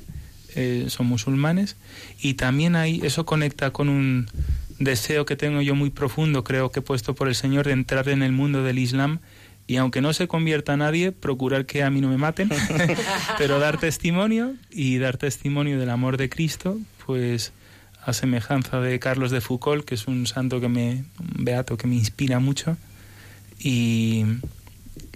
eh, 0.55 0.85
son 0.89 1.07
musulmanes 1.07 1.75
y 2.21 2.35
también 2.35 2.75
ahí 2.75 3.01
eso 3.03 3.25
conecta 3.25 3.71
con 3.71 3.89
un 3.89 4.27
deseo 4.79 5.25
que 5.25 5.35
tengo 5.35 5.61
yo 5.61 5.75
muy 5.75 5.89
profundo, 5.89 6.43
creo 6.43 6.71
que 6.71 6.79
he 6.79 6.83
puesto 6.83 7.13
por 7.13 7.27
el 7.27 7.35
Señor, 7.35 7.65
de 7.65 7.73
entrar 7.73 8.09
en 8.09 8.23
el 8.23 8.31
mundo 8.31 8.63
del 8.63 8.79
Islam 8.79 9.19
y 9.67 9.77
aunque 9.77 10.01
no 10.01 10.13
se 10.13 10.27
convierta 10.27 10.77
nadie, 10.77 11.11
procurar 11.11 11.65
que 11.65 11.83
a 11.83 11.89
mí 11.89 12.01
no 12.01 12.09
me 12.09 12.17
maten, 12.17 12.49
pero 13.37 13.59
dar 13.59 13.79
testimonio 13.79 14.55
y 14.71 14.97
dar 14.97 15.17
testimonio 15.17 15.79
del 15.79 15.89
amor 15.89 16.17
de 16.17 16.29
Cristo, 16.29 16.77
pues 17.05 17.51
a 18.05 18.13
semejanza 18.13 18.79
de 18.79 18.99
Carlos 18.99 19.31
de 19.31 19.41
Foucault, 19.41 19.83
que 19.83 19.95
es 19.95 20.07
un 20.07 20.27
santo 20.27 20.61
que 20.61 20.69
me, 20.69 21.05
un 21.19 21.45
beato 21.45 21.77
que 21.77 21.87
me 21.87 21.95
inspira 21.95 22.39
mucho, 22.39 22.77
y, 23.59 24.25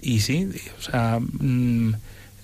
y 0.02 0.20
sí, 0.20 0.48
o 0.78 0.82
sea, 0.82 1.20
mm, 1.20 1.94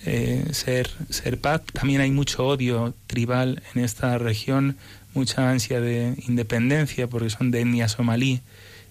eh, 0.05 0.45
ser, 0.51 0.89
ser 1.09 1.39
paz, 1.39 1.61
también 1.73 2.01
hay 2.01 2.11
mucho 2.11 2.47
odio 2.47 2.93
tribal 3.07 3.61
en 3.73 3.83
esta 3.83 4.17
región, 4.17 4.77
mucha 5.13 5.49
ansia 5.49 5.81
de 5.81 6.15
independencia, 6.27 7.07
porque 7.07 7.29
son 7.29 7.51
de 7.51 7.61
etnia 7.61 7.89
somalí, 7.89 8.41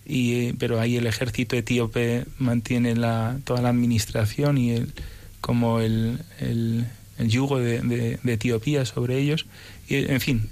y, 0.05 0.53
pero 0.55 0.81
ahí 0.81 0.97
el 0.97 1.07
ejército 1.07 1.57
etíope 1.57 2.27
mantiene 2.39 2.95
la, 2.95 3.39
toda 3.45 3.63
la 3.63 3.71
administración 3.71 4.59
y 4.59 4.73
el, 4.73 4.93
como 5.41 5.81
el, 5.81 6.19
el, 6.39 6.87
yugo 7.19 7.59
de, 7.59 7.81
de, 7.81 8.19
de, 8.23 8.33
Etiopía 8.33 8.85
sobre 8.85 9.19
ellos. 9.19 9.47
En 9.89 10.21
fin, 10.21 10.49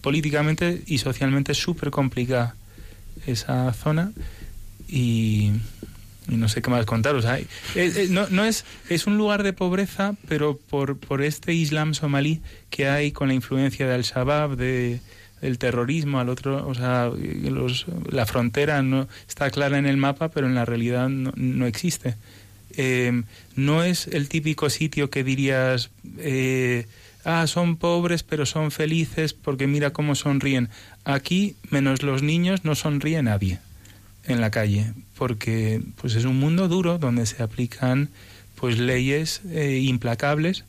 políticamente 0.00 0.82
y 0.86 0.98
socialmente 0.98 1.52
es 1.52 1.58
súper 1.58 1.90
complicada 1.90 2.54
esa 3.26 3.72
zona 3.74 4.12
y, 4.88 5.52
y, 6.28 6.36
no 6.36 6.48
sé 6.48 6.62
qué 6.62 6.70
más 6.70 6.86
contar. 6.86 7.14
O 7.14 7.22
sea, 7.22 7.38
es, 7.38 7.48
es, 7.74 8.10
no, 8.10 8.28
no 8.30 8.44
es, 8.44 8.64
es 8.88 9.06
un 9.06 9.18
lugar 9.18 9.42
de 9.42 9.52
pobreza, 9.52 10.14
pero 10.28 10.56
por, 10.56 10.96
por 10.96 11.22
este 11.22 11.52
Islam 11.52 11.94
somalí 11.94 12.40
que 12.70 12.88
hay 12.88 13.12
con 13.12 13.28
la 13.28 13.34
influencia 13.34 13.86
de 13.86 13.94
Al-Shabaab, 13.94 14.56
de 14.56 15.00
el 15.42 15.58
terrorismo, 15.58 16.20
al 16.20 16.28
otro, 16.28 16.66
o 16.66 16.74
sea, 16.74 17.10
los, 17.16 17.86
la 18.10 18.26
frontera 18.26 18.82
no 18.82 19.08
está 19.26 19.50
clara 19.50 19.78
en 19.78 19.86
el 19.86 19.96
mapa, 19.96 20.28
pero 20.30 20.46
en 20.46 20.54
la 20.54 20.64
realidad 20.64 21.08
no, 21.08 21.32
no 21.34 21.66
existe. 21.66 22.16
Eh, 22.76 23.22
no 23.56 23.82
es 23.82 24.06
el 24.06 24.28
típico 24.28 24.70
sitio 24.70 25.10
que 25.10 25.24
dirías, 25.24 25.90
eh, 26.18 26.86
ah, 27.24 27.46
son 27.46 27.76
pobres 27.76 28.22
pero 28.22 28.46
son 28.46 28.70
felices 28.70 29.34
porque 29.34 29.66
mira 29.66 29.92
cómo 29.92 30.14
sonríen. 30.14 30.68
Aquí, 31.04 31.56
menos 31.70 32.02
los 32.02 32.22
niños, 32.22 32.64
no 32.64 32.74
sonríe 32.74 33.22
nadie 33.22 33.58
en 34.26 34.40
la 34.40 34.50
calle, 34.50 34.92
porque 35.16 35.80
pues 36.00 36.14
es 36.14 36.24
un 36.24 36.38
mundo 36.38 36.68
duro 36.68 36.98
donde 36.98 37.26
se 37.26 37.42
aplican 37.42 38.10
pues 38.54 38.78
leyes 38.78 39.40
eh, 39.50 39.78
implacables 39.82 40.64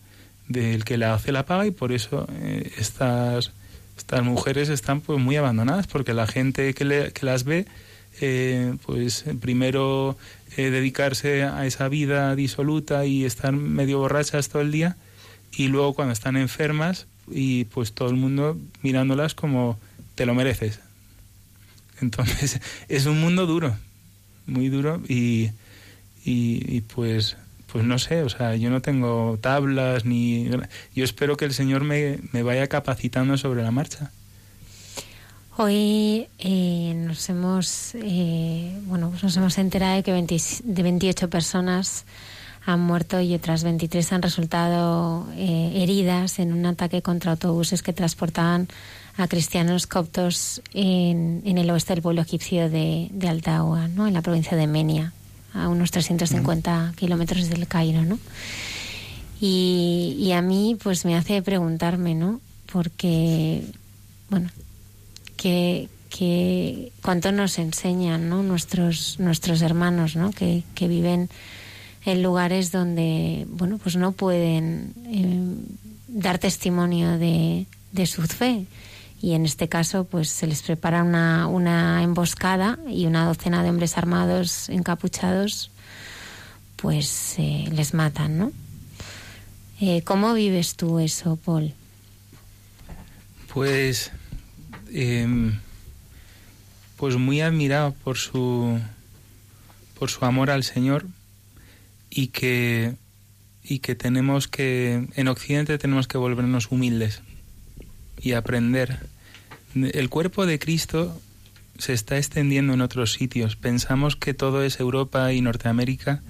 del 0.48 0.84
que 0.84 0.98
la 0.98 1.14
hace 1.14 1.32
la 1.32 1.46
paga 1.46 1.66
y 1.66 1.72
por 1.72 1.92
eso 1.92 2.28
eh, 2.42 2.72
estas 2.78 3.52
estas 3.98 4.24
mujeres 4.24 4.70
están 4.70 5.02
pues 5.02 5.20
muy 5.20 5.36
abandonadas 5.36 5.88
porque 5.88 6.14
la 6.14 6.28
gente 6.28 6.74
que, 6.74 6.86
le, 6.86 7.14
las 7.22 7.44
ve 7.44 7.66
eh, 8.20 8.74
pues 8.86 9.26
primero 9.40 10.18
eh, 10.58 10.70
dedicarse 10.70 11.44
a 11.44 11.66
esa 11.66 11.88
vida 11.88 12.36
disoluta 12.36 13.06
y 13.06 13.26
estar 13.26 13.54
medio 13.54 14.00
borrachas 14.00 14.50
todo 14.50 14.62
el 14.62 14.72
día 14.72 14.98
y 15.52 15.68
luego 15.68 15.94
cuando 15.94 16.14
están 16.14 16.38
enfermas 16.38 17.08
y 17.30 17.66
pues 17.66 17.94
todo 17.94 18.10
el 18.10 18.16
mundo 18.16 18.58
mirándolas 18.82 19.36
como 19.36 19.78
te 20.16 20.26
lo 20.26 20.34
mereces 20.34 20.80
entonces 22.02 22.60
es 22.90 23.06
un 23.06 23.20
mundo 23.20 23.46
duro 23.46 23.76
muy 24.48 24.70
duro 24.70 25.02
y, 25.08 25.52
y, 26.26 26.82
pues 26.82 27.38
pues 27.72 27.86
no 27.86 27.98
sé, 28.00 28.24
o 28.24 28.28
sea, 28.28 28.58
yo 28.58 28.70
no 28.70 28.82
tengo 28.82 29.40
tablas 29.40 30.04
ni... 30.04 30.50
Yo 30.94 31.06
espero 31.06 31.38
que 31.38 31.46
el 31.46 31.54
Señor 31.54 31.86
me, 31.86 32.20
me 32.34 32.44
vaya 32.44 32.68
capacitando 32.68 33.38
sobre 33.38 33.64
la 33.64 33.72
marcha. 33.72 34.12
Hoy 35.56 36.28
eh, 36.40 36.94
nos 36.96 37.30
hemos 37.30 37.96
eh, 37.96 38.78
bueno 38.88 39.10
pues 39.10 39.24
nos 39.24 39.38
hemos 39.38 39.58
enterado 39.58 39.96
de 39.98 40.04
que 40.04 40.12
20, 40.12 40.38
de 40.64 40.84
28 40.84 41.30
personas 41.30 42.06
han 42.66 42.80
muerto 42.80 43.20
y 43.22 43.34
otras 43.34 43.64
23 43.64 44.14
han 44.14 44.22
resultado 44.22 45.28
eh, 45.36 45.72
heridas 45.76 46.40
en 46.40 46.54
un 46.54 46.66
ataque 46.66 47.02
contra 47.02 47.32
autobuses 47.32 47.82
que 47.82 47.94
transportaban 47.94 48.68
a 49.18 49.28
cristianos 49.28 49.88
coptos 49.88 50.62
en, 50.74 51.42
en 51.46 51.58
el 51.58 51.70
oeste 51.70 51.94
del 51.94 52.04
pueblo 52.04 52.22
egipcio 52.22 52.70
de, 52.70 53.10
de 53.12 53.28
Altaua, 53.28 53.88
¿no? 53.88 54.08
en 54.08 54.14
la 54.14 54.22
provincia 54.22 54.56
de 54.56 54.68
Menia 54.68 55.14
a 55.54 55.68
unos 55.68 55.92
350 55.92 56.94
kilómetros 56.96 57.50
del 57.50 57.68
Cairo, 57.68 58.04
¿no? 58.04 58.18
Y, 59.42 60.16
y, 60.20 60.32
a 60.34 60.42
mí, 60.42 60.78
pues 60.82 61.04
me 61.04 61.18
hace 61.18 61.42
preguntarme, 61.42 62.14
¿no? 62.14 62.40
Porque, 62.72 63.64
bueno, 64.30 64.50
¿qué, 65.36 65.90
que 66.12 66.92
cuánto 67.02 67.32
nos 67.32 67.58
enseñan 67.58 68.30
¿no? 68.30 68.44
nuestros, 68.44 69.20
nuestros 69.20 69.62
hermanos 69.62 70.16
¿no? 70.16 70.32
que, 70.32 70.64
que 70.76 70.88
viven 70.88 71.30
en 72.06 72.24
lugares 72.24 72.72
donde 72.72 73.46
bueno 73.50 73.78
pues 73.78 73.96
no 73.96 74.12
pueden 74.12 74.94
eh, 75.06 75.56
dar 76.08 76.40
testimonio 76.40 77.18
de, 77.18 77.66
de 77.92 78.06
su 78.06 78.24
fe 78.24 78.66
y 79.22 79.34
en 79.34 79.46
este 79.46 79.70
caso 79.70 80.06
pues 80.06 80.30
se 80.30 80.48
les 80.48 80.62
prepara 80.64 81.04
una, 81.04 81.48
una 81.48 82.02
emboscada 82.02 82.80
y 82.90 83.06
una 83.06 83.26
docena 83.26 83.64
de 83.64 83.70
hombres 83.70 83.98
armados 83.98 84.70
encapuchados 84.70 85.72
pues 86.82 87.36
eh, 87.38 87.70
les 87.72 87.94
matan, 87.94 88.40
¿no? 88.40 88.52
Eh, 89.80 90.02
¿Cómo 90.04 90.34
vives 90.34 90.76
tú 90.76 91.00
eso, 91.00 91.38
Paul? 91.38 91.74
Pues, 93.54 94.12
em, 94.92 95.60
pues 96.98 97.18
muy 97.18 97.42
admirado 97.42 97.94
por 98.04 98.18
su, 98.18 98.80
por 99.98 100.10
su 100.10 100.26
amor 100.26 100.50
al 100.50 100.64
Señor 100.64 101.06
y 102.12 102.28
que, 102.28 102.94
y 103.64 103.80
que 103.80 103.96
tenemos 103.96 104.48
que, 104.48 105.08
en 105.16 105.28
Occidente 105.28 105.80
tenemos 105.80 106.08
que 106.08 106.20
volvernos 106.20 106.70
humildes 106.70 107.22
y 108.22 108.34
aprender. 108.34 109.00
El 109.74 110.10
cuerpo 110.10 110.46
de 110.46 110.60
Cristo 110.60 111.20
se 111.80 111.94
está 111.94 112.18
extendiendo 112.18 112.74
en 112.74 112.82
otros 112.82 113.14
sitios. 113.14 113.56
Pensamos 113.56 114.16
que 114.16 114.36
todo 114.36 114.62
es 114.64 114.80
Europa 114.80 115.34
y 115.34 115.42
Norteamérica, 115.42 116.22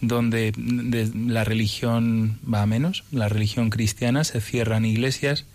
donde 0.00 0.52
de- 0.56 1.10
la 1.26 1.42
religión 1.42 2.38
va 2.44 2.62
a 2.62 2.66
menos, 2.66 3.02
la 3.10 3.28
religión 3.28 3.70
cristiana, 3.70 4.22
se 4.22 4.40
cierran 4.40 4.84
iglesias 4.84 5.46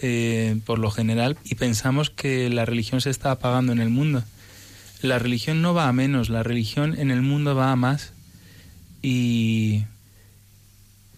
eh, 0.00 0.58
por 0.64 0.78
lo 0.78 0.90
general 0.90 1.36
y 1.44 1.56
pensamos 1.56 2.08
que 2.10 2.48
la 2.48 2.64
religión 2.64 3.00
se 3.00 3.10
está 3.10 3.32
apagando 3.32 3.72
en 3.72 3.80
el 3.80 3.90
mundo. 3.90 4.22
La 5.02 5.18
religión 5.18 5.60
no 5.60 5.74
va 5.74 5.88
a 5.88 5.92
menos, 5.92 6.30
la 6.30 6.42
religión 6.42 6.98
en 6.98 7.10
el 7.10 7.20
mundo 7.20 7.54
va 7.54 7.70
a 7.72 7.76
más 7.76 8.12
y, 9.02 9.84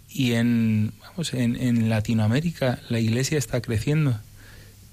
y 0.08 0.32
en, 0.32 0.92
vamos, 1.00 1.32
en, 1.34 1.56
en 1.56 1.88
Latinoamérica 1.88 2.80
la 2.88 3.00
iglesia 3.00 3.38
está 3.38 3.60
creciendo. 3.60 4.18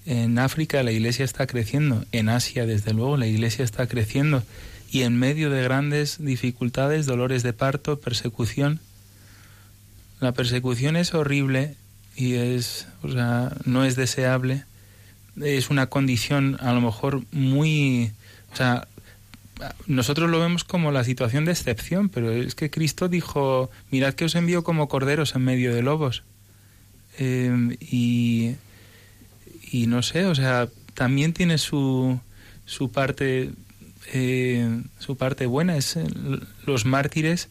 En 0.06 0.38
África 0.38 0.84
la 0.84 0.92
iglesia 0.92 1.26
está 1.26 1.48
creciendo, 1.48 2.06
en 2.12 2.30
Asia 2.30 2.66
desde 2.66 2.94
luego 2.94 3.18
la 3.18 3.28
iglesia 3.28 3.66
está 3.66 3.88
creciendo 3.88 4.44
y 4.92 5.02
en 5.02 5.18
medio 5.18 5.50
de 5.50 5.64
grandes 5.64 6.18
dificultades, 6.20 7.06
dolores 7.06 7.44
de 7.44 7.54
parto, 7.54 8.00
persecución. 8.00 8.80
La 10.22 10.32
persecución 10.32 10.96
es 10.96 11.14
horrible 11.14 11.76
y 12.16 12.36
es, 12.36 12.88
o 13.02 13.12
sea, 13.12 13.52
no 13.66 13.84
es 13.84 13.96
deseable. 13.96 14.64
Es 15.42 15.70
una 15.70 15.88
condición 15.88 16.58
a 16.62 16.72
lo 16.72 16.82
mejor 16.82 17.24
muy, 17.32 18.14
o 18.54 18.56
sea, 18.56 18.88
nosotros 19.88 20.30
lo 20.30 20.40
vemos 20.40 20.64
como 20.64 20.92
la 20.92 21.04
situación 21.04 21.46
de 21.46 21.52
excepción, 21.52 22.10
pero 22.10 22.32
es 22.32 22.56
que 22.56 22.70
Cristo 22.70 23.08
dijo, 23.08 23.70
mirad 23.92 24.14
que 24.14 24.26
os 24.26 24.36
envío 24.36 24.64
como 24.64 24.88
corderos 24.88 25.36
en 25.36 25.44
medio 25.44 25.74
de 25.74 25.82
lobos. 25.82 26.24
Eh, 27.18 27.78
y, 27.80 28.56
no 29.88 30.02
sé, 30.04 30.26
o 30.26 30.36
sea, 30.36 30.68
también 30.94 31.34
tiene 31.34 31.58
su, 31.58 32.20
su 32.66 32.92
parte 32.92 33.52
eh, 34.14 34.82
su 35.00 35.18
parte 35.18 35.46
buena 35.48 35.78
es 35.78 35.96
eh, 35.96 36.06
los 36.66 36.86
mártires 36.86 37.50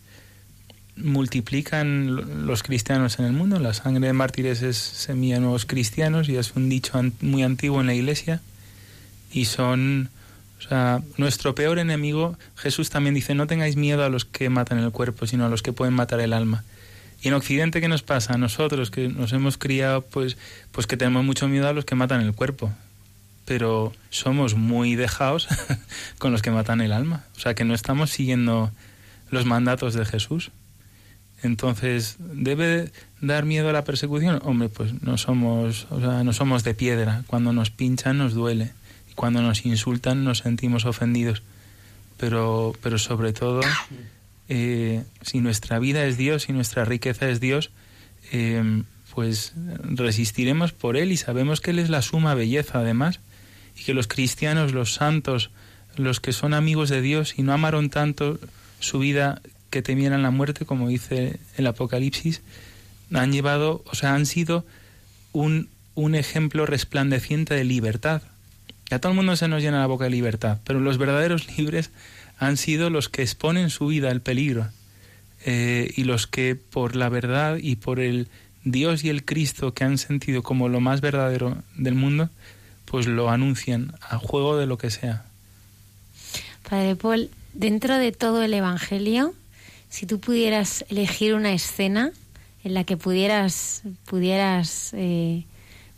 multiplican 0.96 2.14
lo- 2.14 2.22
los 2.24 2.62
cristianos 2.62 3.18
en 3.18 3.24
el 3.24 3.32
mundo 3.32 3.58
la 3.58 3.74
sangre 3.74 4.06
de 4.06 4.12
mártires 4.12 4.62
es 4.62 4.76
semilla 4.76 5.34
de 5.34 5.40
nuevos 5.40 5.66
cristianos 5.66 6.28
y 6.28 6.36
es 6.36 6.52
un 6.54 6.68
dicho 6.68 7.00
muy 7.20 7.42
antiguo 7.42 7.80
en 7.80 7.88
la 7.88 7.94
iglesia 7.94 8.40
y 9.32 9.46
son 9.46 10.10
o 10.58 10.62
sea 10.62 11.02
nuestro 11.16 11.54
peor 11.54 11.78
enemigo 11.78 12.36
Jesús 12.56 12.90
también 12.90 13.14
dice 13.14 13.34
no 13.34 13.46
tengáis 13.46 13.76
miedo 13.76 14.04
a 14.04 14.08
los 14.08 14.24
que 14.24 14.48
matan 14.48 14.78
el 14.78 14.90
cuerpo 14.90 15.26
sino 15.26 15.46
a 15.46 15.48
los 15.48 15.62
que 15.62 15.72
pueden 15.72 15.94
matar 15.94 16.20
el 16.20 16.32
alma 16.32 16.64
y 17.22 17.28
en 17.28 17.34
Occidente 17.34 17.80
qué 17.80 17.88
nos 17.88 18.02
pasa 18.02 18.34
a 18.34 18.38
nosotros 18.38 18.90
que 18.90 19.08
nos 19.08 19.32
hemos 19.32 19.58
criado 19.58 20.02
pues 20.02 20.36
pues 20.72 20.86
que 20.86 20.96
tenemos 20.96 21.24
mucho 21.24 21.48
miedo 21.48 21.68
a 21.68 21.72
los 21.72 21.84
que 21.84 21.94
matan 21.94 22.20
el 22.20 22.34
cuerpo 22.34 22.72
pero 23.44 23.92
somos 24.10 24.54
muy 24.54 24.96
dejados 24.96 25.48
con 26.18 26.32
los 26.32 26.42
que 26.42 26.50
matan 26.50 26.80
el 26.80 26.92
alma. 26.92 27.24
O 27.36 27.40
sea, 27.40 27.54
que 27.54 27.64
no 27.64 27.74
estamos 27.74 28.10
siguiendo 28.10 28.70
los 29.30 29.44
mandatos 29.44 29.94
de 29.94 30.04
Jesús. 30.04 30.50
Entonces, 31.42 32.16
¿debe 32.18 32.90
dar 33.20 33.44
miedo 33.44 33.68
a 33.68 33.72
la 33.72 33.84
persecución? 33.84 34.40
Hombre, 34.44 34.70
pues 34.70 35.02
no 35.02 35.18
somos, 35.18 35.86
o 35.90 36.00
sea, 36.00 36.24
no 36.24 36.32
somos 36.32 36.64
de 36.64 36.74
piedra. 36.74 37.22
Cuando 37.26 37.52
nos 37.52 37.70
pinchan 37.70 38.16
nos 38.16 38.32
duele. 38.32 38.72
Cuando 39.14 39.42
nos 39.42 39.64
insultan 39.66 40.24
nos 40.24 40.38
sentimos 40.38 40.84
ofendidos. 40.84 41.42
Pero, 42.16 42.74
pero 42.82 42.98
sobre 42.98 43.32
todo, 43.32 43.60
eh, 44.48 45.04
si 45.22 45.40
nuestra 45.40 45.78
vida 45.78 46.04
es 46.04 46.16
Dios, 46.16 46.44
si 46.44 46.52
nuestra 46.52 46.84
riqueza 46.84 47.28
es 47.28 47.40
Dios, 47.40 47.70
eh, 48.32 48.82
pues 49.14 49.52
resistiremos 49.82 50.72
por 50.72 50.96
Él 50.96 51.12
y 51.12 51.16
sabemos 51.16 51.60
que 51.60 51.70
Él 51.70 51.78
es 51.78 51.88
la 51.88 52.02
suma 52.02 52.34
belleza 52.34 52.80
además 52.80 53.20
y 53.78 53.84
que 53.84 53.94
los 53.94 54.08
cristianos, 54.08 54.72
los 54.72 54.94
santos, 54.94 55.50
los 55.96 56.20
que 56.20 56.32
son 56.32 56.54
amigos 56.54 56.88
de 56.88 57.00
Dios 57.00 57.34
y 57.36 57.42
no 57.42 57.52
amaron 57.52 57.90
tanto 57.90 58.38
su 58.80 58.98
vida 58.98 59.40
que 59.70 59.82
temieran 59.82 60.22
la 60.22 60.30
muerte, 60.30 60.64
como 60.64 60.88
dice 60.88 61.38
el 61.56 61.66
Apocalipsis, 61.66 62.42
han 63.12 63.32
llevado, 63.32 63.82
o 63.86 63.94
sea, 63.94 64.14
han 64.14 64.26
sido 64.26 64.64
un, 65.32 65.68
un 65.94 66.14
ejemplo 66.14 66.66
resplandeciente 66.66 67.54
de 67.54 67.64
libertad. 67.64 68.22
A 68.94 69.00
todo 69.00 69.10
el 69.10 69.16
mundo 69.16 69.34
se 69.34 69.48
nos 69.48 69.60
llena 69.60 69.80
la 69.80 69.88
boca 69.88 70.04
de 70.04 70.10
libertad, 70.10 70.58
pero 70.64 70.78
los 70.78 70.98
verdaderos 70.98 71.48
libres 71.58 71.90
han 72.38 72.56
sido 72.56 72.90
los 72.90 73.08
que 73.08 73.22
exponen 73.22 73.68
su 73.70 73.88
vida 73.88 74.10
al 74.10 74.20
peligro 74.20 74.68
eh, 75.44 75.92
y 75.96 76.04
los 76.04 76.28
que 76.28 76.54
por 76.54 76.94
la 76.94 77.08
verdad 77.08 77.58
y 77.60 77.74
por 77.74 77.98
el 77.98 78.28
Dios 78.62 79.02
y 79.02 79.10
el 79.10 79.24
Cristo 79.24 79.74
que 79.74 79.82
han 79.82 79.98
sentido 79.98 80.44
como 80.44 80.68
lo 80.68 80.80
más 80.80 81.00
verdadero 81.00 81.56
del 81.76 81.96
mundo, 81.96 82.30
pues 82.84 83.06
lo 83.06 83.30
anuncian 83.30 83.94
a 84.00 84.18
juego 84.18 84.56
de 84.56 84.66
lo 84.66 84.78
que 84.78 84.90
sea. 84.90 85.24
Padre 86.68 86.94
Paul, 86.94 87.30
dentro 87.52 87.98
de 87.98 88.12
todo 88.12 88.44
el 88.44 88.54
Evangelio, 88.54 89.34
si 89.90 90.06
tú 90.06 90.20
pudieras 90.20 90.84
elegir 90.88 91.34
una 91.34 91.52
escena 91.52 92.12
en 92.62 92.74
la 92.74 92.84
que 92.84 92.96
pudieras, 92.96 93.82
pudieras, 94.06 94.92
eh, 94.94 95.44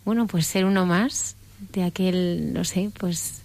bueno, 0.06 0.26
pues 0.26 0.46
ser 0.46 0.64
uno 0.64 0.86
más 0.86 1.36
de 1.72 1.84
aquel, 1.84 2.52
no 2.52 2.64
sé, 2.64 2.90
pues 2.98 3.42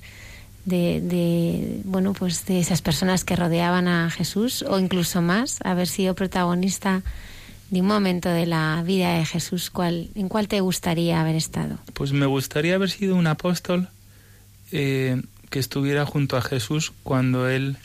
de, 0.65 1.01
de, 1.01 1.81
bueno, 1.86 2.13
pues 2.13 2.45
de 2.45 2.60
esas 2.60 2.81
personas 2.81 3.23
que 3.23 3.36
rodeaban 3.36 3.88
a 3.88 4.10
Jesús 4.10 4.63
o 4.63 4.79
incluso 4.79 5.21
más, 5.21 5.60
haber 5.63 5.88
sido 5.88 6.15
protagonista 6.15 7.01
de 7.71 7.81
un 7.81 7.88
momento 7.88 8.29
de 8.29 8.45
la 8.45 8.84
vida 8.86 9.17
de 9.17 9.25
Jesús, 9.25 9.69
¿cuál, 9.69 10.10
¿en 10.15 10.27
cuál 10.27 10.47
te 10.47 10.60
gustaría 10.60 11.21
haber 11.21 11.36
estado? 11.36 11.77
Pues 11.93 12.12
me 12.12 12.25
gustaría 12.25 12.75
haber 12.75 12.89
sido 12.89 13.15
un 13.15 13.27
apóstol 13.27 13.88
eh, 14.71 15.21
que 15.49 15.60
estuviera 15.60 16.05
junto 16.05 16.36
a 16.36 16.41
Jesús 16.41 16.91
cuando 17.03 17.49
él 17.49 17.77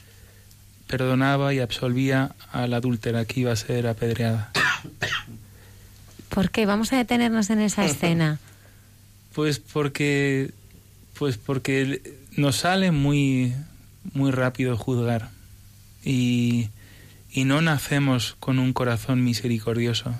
perdonaba 0.88 1.54
y 1.54 1.60
absolvía 1.60 2.34
a 2.52 2.66
la 2.66 2.78
adúltera 2.78 3.24
que 3.24 3.40
iba 3.40 3.52
a 3.52 3.56
ser 3.56 3.86
apedreada. 3.86 4.50
¿Por 6.28 6.50
qué? 6.50 6.66
Vamos 6.66 6.92
a 6.92 6.96
detenernos 6.96 7.50
en 7.50 7.60
esa 7.60 7.84
escena. 7.86 8.38
Pues 9.36 9.58
porque 9.58 10.50
pues 11.18 11.36
porque 11.36 12.00
nos 12.38 12.56
sale 12.56 12.90
muy 12.90 13.52
muy 14.14 14.30
rápido 14.30 14.78
juzgar 14.78 15.28
y, 16.02 16.70
y 17.30 17.44
no 17.44 17.60
nacemos 17.60 18.34
con 18.40 18.58
un 18.58 18.72
corazón 18.72 19.22
misericordioso. 19.22 20.14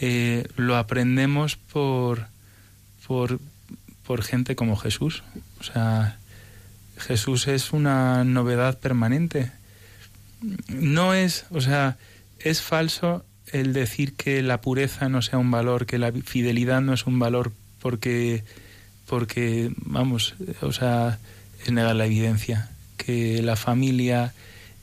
Eh, 0.00 0.48
lo 0.56 0.76
aprendemos 0.76 1.54
por, 1.54 2.26
por 3.06 3.38
por 4.04 4.24
gente 4.24 4.56
como 4.56 4.74
Jesús. 4.74 5.22
O 5.60 5.62
sea, 5.62 6.18
Jesús 6.98 7.46
es 7.46 7.72
una 7.72 8.24
novedad 8.24 8.80
permanente. 8.80 9.52
No 10.68 11.14
es, 11.14 11.46
o 11.50 11.60
sea, 11.60 11.96
es 12.40 12.60
falso 12.60 13.24
el 13.52 13.72
decir 13.72 14.14
que 14.14 14.42
la 14.42 14.60
pureza 14.60 15.08
no 15.08 15.22
sea 15.22 15.38
un 15.38 15.52
valor, 15.52 15.86
que 15.86 15.98
la 15.98 16.10
fidelidad 16.10 16.80
no 16.80 16.92
es 16.92 17.06
un 17.06 17.20
valor, 17.20 17.52
porque, 17.82 18.44
porque 19.06 19.70
vamos, 19.76 20.34
o 20.60 20.72
sea, 20.72 21.18
es 21.62 21.72
negar 21.72 21.96
la 21.96 22.06
evidencia, 22.06 22.70
que 22.96 23.42
la 23.42 23.56
familia 23.56 24.32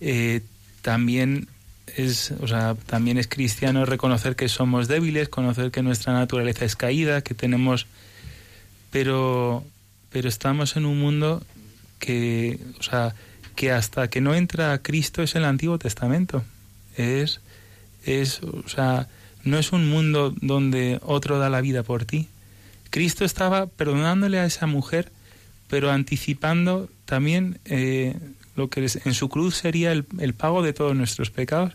eh, 0.01 0.41
también 0.81 1.47
es, 1.95 2.31
o 2.39 2.47
sea, 2.47 2.75
también 2.75 3.17
es 3.17 3.27
cristiano 3.27 3.85
reconocer 3.85 4.35
que 4.35 4.49
somos 4.49 4.87
débiles, 4.87 5.29
conocer 5.29 5.71
que 5.71 5.81
nuestra 5.81 6.13
naturaleza 6.13 6.65
es 6.65 6.75
caída, 6.75 7.21
que 7.21 7.33
tenemos, 7.33 7.87
pero, 8.91 9.63
pero 10.11 10.29
estamos 10.29 10.75
en 10.75 10.85
un 10.85 10.99
mundo 10.99 11.41
que, 11.97 12.59
o 12.79 12.83
sea, 12.83 13.15
que 13.55 13.71
hasta 13.71 14.09
que 14.09 14.21
no 14.21 14.35
entra 14.35 14.77
Cristo 14.81 15.23
es 15.23 15.35
el 15.35 15.45
Antiguo 15.45 15.79
Testamento, 15.79 16.43
es 16.95 17.41
es, 18.05 18.41
o 18.41 18.67
sea, 18.67 19.07
no 19.43 19.57
es 19.57 19.71
un 19.71 19.89
mundo 19.89 20.33
donde 20.41 20.99
otro 21.03 21.39
da 21.39 21.49
la 21.49 21.61
vida 21.61 21.83
por 21.83 22.05
ti. 22.05 22.27
Cristo 22.89 23.25
estaba 23.25 23.67
perdonándole 23.67 24.39
a 24.39 24.45
esa 24.45 24.67
mujer 24.67 25.11
pero 25.69 25.91
anticipando 25.91 26.89
también 27.05 27.59
eh, 27.65 28.17
lo 28.55 28.69
que 28.69 28.81
en 29.05 29.13
su 29.13 29.29
cruz 29.29 29.55
sería 29.55 29.91
el, 29.91 30.33
pago 30.33 30.63
de 30.63 30.73
todos 30.73 30.95
nuestros 30.95 31.29
pecados. 31.29 31.73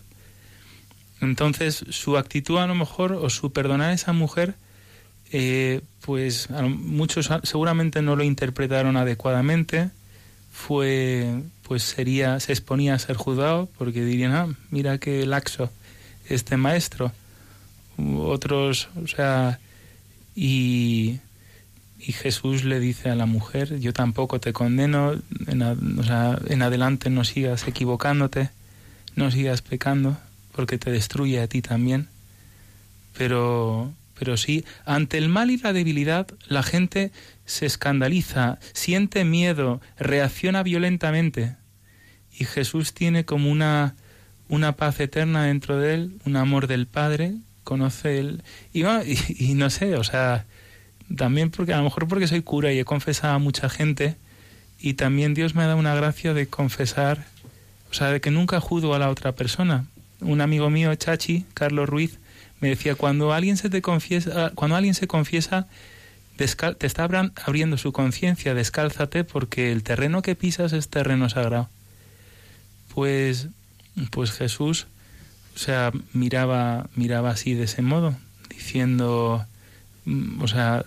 Entonces, 1.21 1.85
su 1.89 2.19
actitud 2.19 2.59
a 2.59 2.67
lo 2.67 2.75
mejor, 2.75 3.12
o 3.12 3.31
su 3.31 3.53
perdonar 3.53 3.91
a 3.91 3.95
esa 3.95 4.12
mujer, 4.12 4.57
eh, 5.33 5.81
pues 6.01 6.49
muchos 6.51 7.31
seguramente 7.45 8.03
no 8.03 8.17
lo 8.17 8.25
interpretaron 8.25 8.97
adecuadamente, 8.97 9.91
fue, 10.53 11.43
pues 11.62 11.85
sería, 11.85 12.41
se 12.41 12.53
exponía 12.53 12.95
a 12.95 12.99
ser 12.99 13.17
juzgado, 13.17 13.71
porque 13.79 14.05
dirían, 14.05 14.33
ah, 14.33 14.55
mira 14.71 14.99
qué 14.99 15.25
laxo 15.25 15.71
este 16.29 16.57
maestro. 16.57 17.12
Otros, 17.97 18.89
o 19.03 19.07
sea, 19.07 19.61
y, 20.35 21.20
Jesús 21.99 22.64
le 22.64 22.80
dice 22.80 23.09
a 23.09 23.14
la 23.14 23.24
mujer, 23.24 23.80
yo 23.80 23.95
tampoco 23.95 24.39
te 24.39 24.53
condeno, 24.53 25.14
en, 25.47 25.62
o 25.62 26.03
sea, 26.03 26.39
en 26.49 26.61
adelante 26.61 27.09
no 27.09 27.24
sigas 27.24 27.66
equivocándote, 27.66 28.51
no 29.16 29.30
sigas 29.30 29.62
pecando, 29.62 30.18
porque 30.53 30.76
te 30.76 30.91
destruye 30.91 31.41
a 31.41 31.49
ti 31.49 31.62
también. 31.62 32.09
Pero, 33.16 33.93
pero 34.18 34.37
sí, 34.37 34.64
ante 34.85 35.16
el 35.18 35.28
mal 35.28 35.51
y 35.51 35.57
la 35.57 35.72
debilidad, 35.72 36.26
la 36.47 36.62
gente 36.62 37.11
se 37.47 37.64
escandaliza, 37.64 38.59
siente 38.72 39.24
miedo, 39.24 39.80
reacciona 39.99 40.62
violentamente. 40.62 41.57
Y 42.39 42.45
Jesús 42.45 42.93
tiene 42.93 43.24
como 43.24 43.51
una, 43.51 43.95
una 44.49 44.76
paz 44.76 45.01
eterna 45.01 45.45
dentro 45.45 45.78
de 45.78 45.95
él, 45.95 46.18
un 46.24 46.37
amor 46.37 46.66
del 46.66 46.87
Padre, 46.87 47.35
conoce 47.65 48.19
el... 48.19 48.43
Y, 48.73 48.85
no 49.55 49.71
sé, 49.71 49.97
o 49.97 50.05
sea, 50.05 50.45
también 51.17 51.51
porque 51.51 51.73
a 51.73 51.79
lo 51.79 51.85
mejor 51.85 52.07
porque 52.07 52.29
soy 52.29 52.43
cura 52.43 52.73
y 52.73 52.79
he 52.79 52.85
confesado 52.85 53.35
a 53.35 53.39
mucha 53.39 53.69
gente, 53.69 54.17
y 54.79 54.95
también 54.95 55.35
Dios 55.35 55.55
me 55.55 55.62
ha 55.62 55.67
dado 55.67 55.79
una 55.79 55.95
gracia 55.95 56.35
de 56.35 56.47
confesar, 56.47 57.27
o 57.91 57.95
sea, 57.95 58.11
de 58.11 58.21
que 58.21 58.31
nunca 58.31 58.61
juzgo 58.61 58.95
a 58.95 58.99
la 58.99 59.11
otra 59.11 59.33
persona. 59.33 59.87
Un 60.21 60.41
amigo 60.41 60.71
mío, 60.71 60.95
Chachi, 60.95 61.45
Carlos 61.55 61.89
Ruiz, 61.89 62.19
me 62.61 62.69
decía, 62.69 62.95
cuando 62.95 63.33
alguien 63.33 63.57
se 63.57 63.71
te 63.71 63.83
confiesa, 63.83 64.53
cuando 64.55 64.77
alguien 64.77 64.95
se 64.95 65.07
confiesa, 65.07 65.67
te 66.37 66.45
está 66.87 67.09
abriendo 67.45 67.79
su 67.79 67.93
conciencia, 67.93 68.55
descálzate 68.55 69.25
porque 69.25 69.71
el 69.71 69.83
terreno 69.83 70.23
que 70.23 70.35
pisas 70.35 70.73
es 70.73 70.89
terreno 70.89 71.29
sagrado. 71.29 71.69
Pues, 72.95 73.49
pues 74.11 74.33
Jesús, 74.33 74.87
o 75.55 75.59
sea, 75.59 75.93
miraba, 76.13 76.89
miraba 76.97 77.31
así 77.31 77.55
de 77.55 77.65
ese 77.65 77.83
modo, 77.83 78.15
diciendo, 78.51 79.47
mm, 80.05 80.43
o 80.43 80.49
sea, 80.49 80.85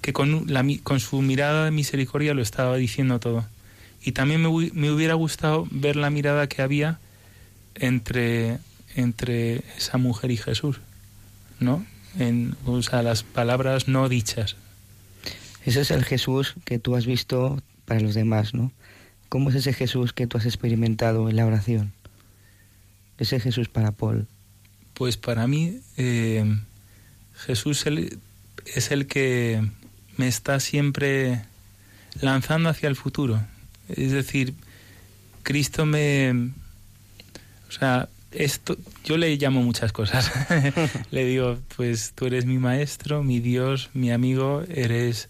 que 0.00 0.12
con, 0.12 0.52
la, 0.52 0.64
con 0.82 1.00
su 1.00 1.22
mirada 1.22 1.64
de 1.64 1.70
misericordia 1.70 2.34
lo 2.34 2.42
estaba 2.42 2.76
diciendo 2.76 3.20
todo. 3.20 3.46
Y 4.04 4.12
también 4.12 4.42
me, 4.42 4.48
me 4.72 4.90
hubiera 4.90 5.14
gustado 5.14 5.66
ver 5.70 5.96
la 5.96 6.10
mirada 6.10 6.48
que 6.48 6.62
había 6.62 6.98
entre, 7.76 8.58
entre 8.94 9.62
esa 9.76 9.98
mujer 9.98 10.30
y 10.30 10.36
Jesús, 10.36 10.80
¿no? 11.60 11.86
En, 12.18 12.56
o 12.66 12.82
sea, 12.82 13.02
las 13.02 13.22
palabras 13.22 13.88
no 13.88 14.08
dichas. 14.08 14.56
Ese 15.64 15.80
es 15.82 15.90
el 15.92 16.04
Jesús 16.04 16.54
que 16.64 16.78
tú 16.78 16.96
has 16.96 17.06
visto 17.06 17.62
para 17.84 18.00
los 18.00 18.14
demás, 18.14 18.52
¿no? 18.52 18.72
¿Cómo 19.28 19.50
es 19.50 19.56
ese 19.56 19.72
Jesús 19.72 20.12
que 20.12 20.26
tú 20.26 20.36
has 20.36 20.44
experimentado 20.44 21.30
en 21.30 21.36
la 21.36 21.46
oración? 21.46 21.92
Ese 23.18 23.40
Jesús 23.40 23.68
para 23.68 23.92
Paul. 23.92 24.26
Pues 24.94 25.16
para 25.16 25.46
mí 25.46 25.78
eh, 25.96 26.44
Jesús 27.46 27.86
el- 27.86 28.18
es 28.66 28.90
el 28.90 29.06
que 29.06 29.62
me 30.16 30.28
está 30.28 30.60
siempre 30.60 31.42
lanzando 32.20 32.68
hacia 32.68 32.88
el 32.88 32.96
futuro. 32.96 33.40
Es 33.88 34.12
decir, 34.12 34.54
Cristo 35.42 35.86
me... 35.86 36.50
O 37.68 37.72
sea, 37.72 38.08
esto, 38.32 38.76
yo 39.04 39.16
le 39.16 39.34
llamo 39.36 39.62
muchas 39.62 39.92
cosas. 39.92 40.30
le 41.10 41.24
digo, 41.24 41.58
pues 41.76 42.12
tú 42.14 42.26
eres 42.26 42.44
mi 42.44 42.58
maestro, 42.58 43.22
mi 43.22 43.40
Dios, 43.40 43.90
mi 43.94 44.10
amigo, 44.10 44.62
eres, 44.68 45.28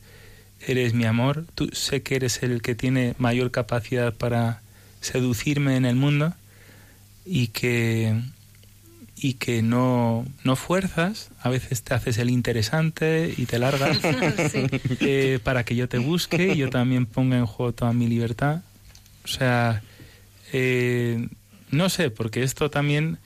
eres 0.66 0.92
mi 0.94 1.04
amor. 1.04 1.46
Tú 1.54 1.70
sé 1.72 2.02
que 2.02 2.16
eres 2.16 2.42
el 2.42 2.62
que 2.62 2.74
tiene 2.74 3.14
mayor 3.18 3.50
capacidad 3.50 4.12
para 4.14 4.60
seducirme 5.00 5.76
en 5.76 5.84
el 5.84 5.96
mundo 5.96 6.34
y 7.24 7.48
que 7.48 8.14
y 9.16 9.34
que 9.34 9.62
no, 9.62 10.26
no 10.42 10.56
fuerzas, 10.56 11.30
a 11.40 11.48
veces 11.48 11.82
te 11.84 11.94
haces 11.94 12.18
el 12.18 12.28
interesante 12.28 13.32
y 13.36 13.46
te 13.46 13.60
largas 13.60 13.98
Sí. 14.50 14.66
eh, 15.00 15.38
para 15.44 15.64
que 15.64 15.76
yo 15.76 15.88
te 15.88 15.98
busque 15.98 16.54
y 16.54 16.56
yo 16.56 16.70
también 16.70 17.06
ponga 17.06 17.36
en 17.38 17.46
juego 17.46 17.72
toda 17.72 17.92
mi 17.92 18.08
libertad. 18.08 18.62
O 19.24 19.28
sea, 19.28 19.80
eh, 20.52 21.28
no 21.70 21.88
sé, 21.88 22.10
porque 22.10 22.42
esto 22.42 22.68
también 22.68 23.18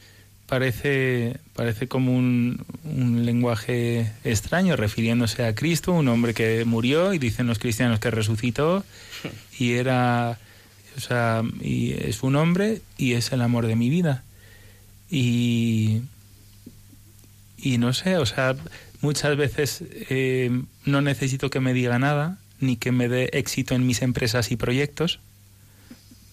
parece, 0.47 1.39
parece 1.55 1.89
como 1.89 2.15
un, 2.15 2.63
un 2.85 3.25
lenguaje 3.25 4.13
extraño, 4.23 4.77
refiriéndose 4.77 5.45
a 5.47 5.55
Cristo, 5.55 5.93
un 5.93 6.09
hombre 6.09 6.35
que 6.35 6.65
murió 6.67 7.15
y 7.15 7.19
dicen 7.19 7.47
los 7.47 7.59
cristianos 7.59 8.01
que 8.01 8.11
resucitó 8.11 8.85
y 9.59 9.73
era, 9.73 10.39
o 10.97 11.01
sea, 11.01 11.43
y 11.61 11.93
es 11.93 12.23
un 12.23 12.37
hombre 12.37 12.81
y 12.97 13.13
es 13.13 13.33
el 13.33 13.43
amor 13.43 13.67
de 13.67 13.77
mi 13.77 13.91
vida. 13.91 14.25
Y, 15.11 16.03
y 17.57 17.79
no 17.79 17.93
sé, 17.93 18.17
o 18.17 18.27
sea, 18.27 18.57
muchas 19.01 19.37
veces 19.37 19.85
eh, 19.91 20.51
no 20.85 21.01
necesito 21.01 21.51
que 21.51 21.61
me 21.61 21.75
diga 21.75 21.99
nada, 21.99 22.39
ni 22.61 22.77
que 22.77 22.93
me 22.93 23.09
dé 23.09 23.31
éxito 23.33 23.75
en 23.75 23.87
mis 23.87 24.03
empresas 24.03 24.51
y 24.51 24.57
proyectos. 24.57 25.21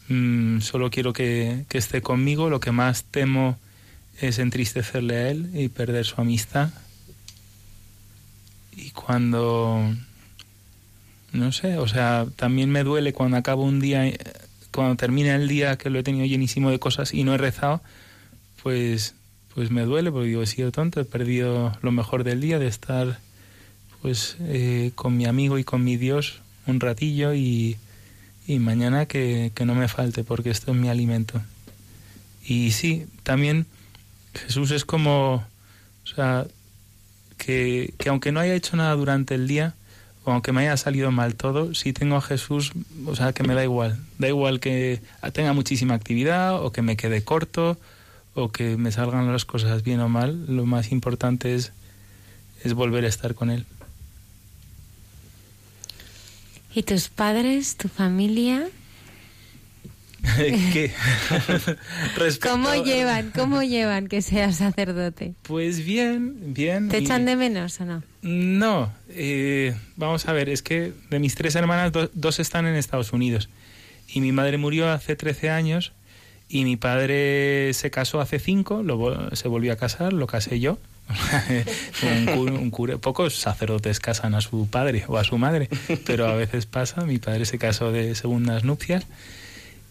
Mm, 0.08 0.60
solo 0.62 0.90
quiero 0.90 1.14
que, 1.14 1.66
que 1.70 1.78
esté 1.78 2.02
conmigo. 2.02 2.50
Lo 2.50 2.60
que 2.60 2.72
más 2.72 3.04
temo 3.04 3.58
es 4.20 4.40
entristecerle 4.40 5.16
a 5.16 5.30
él 5.30 5.50
y 5.54 5.68
perder 5.70 6.06
su 6.06 6.20
amistad. 6.22 6.70
Y 8.76 8.92
cuando, 8.92 9.94
no 11.32 11.52
sé, 11.52 11.78
o 11.78 11.88
sea, 11.88 12.26
también 12.36 12.72
me 12.72 12.84
duele 12.84 13.14
cuando 13.14 13.38
acabo 13.38 13.64
un 13.64 13.80
día, 13.80 14.12
cuando 14.74 14.96
termina 14.96 15.36
el 15.36 15.48
día 15.48 15.78
que 15.78 15.90
lo 15.90 16.00
he 16.00 16.04
tenido 16.04 16.26
llenísimo 16.26 16.72
de 16.72 16.80
cosas 16.80 17.14
y 17.14 17.24
no 17.24 17.34
he 17.34 17.38
rezado, 17.38 17.82
pues 18.62 19.16
pues 19.54 19.70
me 19.70 19.84
duele 19.84 20.12
porque 20.12 20.30
digo, 20.30 20.42
he 20.42 20.48
sido 20.48 20.72
tonto, 20.72 21.00
he 21.00 21.06
perdido 21.06 21.78
lo 21.82 21.92
mejor 21.92 22.24
del 22.24 22.42
día 22.42 22.58
de 22.60 22.68
estar 22.68 23.20
pues 24.02 24.36
eh, 24.42 24.92
con 24.96 25.16
mi 25.16 25.26
amigo 25.26 25.60
y 25.60 25.64
con 25.64 25.84
mi 25.84 25.96
Dios 25.96 26.42
un 26.66 26.80
ratillo 26.80 27.34
y, 27.34 27.78
y 28.48 28.60
mañana 28.60 29.06
que, 29.06 29.52
que 29.54 29.66
no 29.66 29.76
me 29.76 29.88
falte 29.88 30.24
porque 30.24 30.50
esto 30.50 30.72
es 30.72 30.78
mi 30.78 30.90
alimento. 30.90 31.42
Y 32.46 32.72
sí, 32.72 33.06
también 33.24 33.66
Jesús 34.34 34.72
es 34.72 34.86
como, 34.86 35.46
o 36.04 36.08
sea, 36.16 36.46
que, 37.38 37.94
que 37.98 38.10
aunque 38.10 38.32
no 38.32 38.40
haya 38.40 38.56
hecho 38.56 38.76
nada 38.76 38.96
durante 38.96 39.36
el 39.36 39.48
día, 39.48 39.76
aunque 40.32 40.52
me 40.52 40.62
haya 40.62 40.78
salido 40.78 41.12
mal 41.12 41.36
todo, 41.36 41.74
si 41.74 41.94
tengo 41.94 42.16
a 42.16 42.22
Jesús, 42.22 42.72
o 43.06 43.16
sea, 43.16 43.34
que 43.34 43.44
me 43.44 43.54
da 43.54 43.64
igual. 43.64 44.00
Da 44.18 44.28
igual 44.28 44.60
que 44.60 45.02
tenga 45.34 45.54
muchísima 45.54 45.94
actividad 45.94 46.64
o 46.64 46.72
que 46.72 46.82
me 46.82 46.96
quede 46.96 47.24
corto 47.24 47.78
o 48.34 48.52
que 48.52 48.78
me 48.78 48.92
salgan 48.92 49.32
las 49.32 49.46
cosas 49.46 49.84
bien 49.84 50.00
o 50.00 50.10
mal, 50.10 50.46
lo 50.48 50.66
más 50.66 50.92
importante 50.92 51.56
es, 51.56 51.72
es 52.64 52.74
volver 52.74 53.06
a 53.06 53.08
estar 53.08 53.36
con 53.36 53.52
Él. 53.52 53.66
¿Y 56.74 56.84
tus 56.84 57.10
padres, 57.10 57.78
tu 57.78 57.88
familia? 57.88 58.68
¿Cómo 62.42 62.70
a- 62.70 62.78
llevan, 62.78 63.32
cómo 63.36 63.64
llevan 63.64 64.08
que 64.08 64.22
seas 64.22 64.58
sacerdote? 64.58 65.34
Pues 65.44 65.84
bien, 65.84 66.54
bien. 66.54 66.90
¿Te 66.90 67.00
y- 67.00 67.04
echan 67.04 67.26
de 67.26 67.36
menos 67.36 67.80
o 67.82 67.86
no? 67.86 68.04
No, 68.22 68.94
eh, 69.10 69.76
vamos 69.96 70.28
a 70.28 70.34
ver, 70.34 70.50
es 70.50 70.62
que 70.62 70.94
de 71.10 71.20
mis 71.20 71.36
tres 71.36 71.56
hermanas, 71.56 71.92
do- 71.92 72.10
dos 72.14 72.40
están 72.40 72.66
en 72.66 72.76
Estados 72.76 73.14
Unidos. 73.14 73.50
Y 74.08 74.22
mi 74.22 74.32
madre 74.32 74.58
murió 74.58 74.90
hace 74.92 75.16
13 75.16 75.50
años 75.50 75.94
y 76.50 76.66
mi 76.66 76.78
padre 76.78 77.74
se 77.74 77.90
casó 77.92 78.22
hace 78.22 78.40
cinco, 78.40 78.84
lo 78.84 78.98
vo- 79.00 79.36
se 79.36 79.48
volvió 79.48 79.74
a 79.74 79.76
casar, 79.76 80.14
lo 80.14 80.28
casé 80.28 80.60
yo. 80.60 80.78
un, 82.38 82.50
un 82.50 82.72
cura- 82.72 82.98
pocos 82.98 83.36
sacerdotes 83.36 84.00
casan 84.00 84.36
a 84.36 84.42
su 84.42 84.68
padre 84.70 85.04
o 85.08 85.18
a 85.18 85.24
su 85.26 85.38
madre, 85.38 85.68
pero 86.06 86.28
a 86.28 86.36
veces 86.36 86.66
pasa. 86.66 87.06
Mi 87.06 87.18
padre 87.18 87.46
se 87.46 87.58
casó 87.58 87.92
de 87.92 88.16
segundas 88.16 88.64
nupcias 88.64 89.06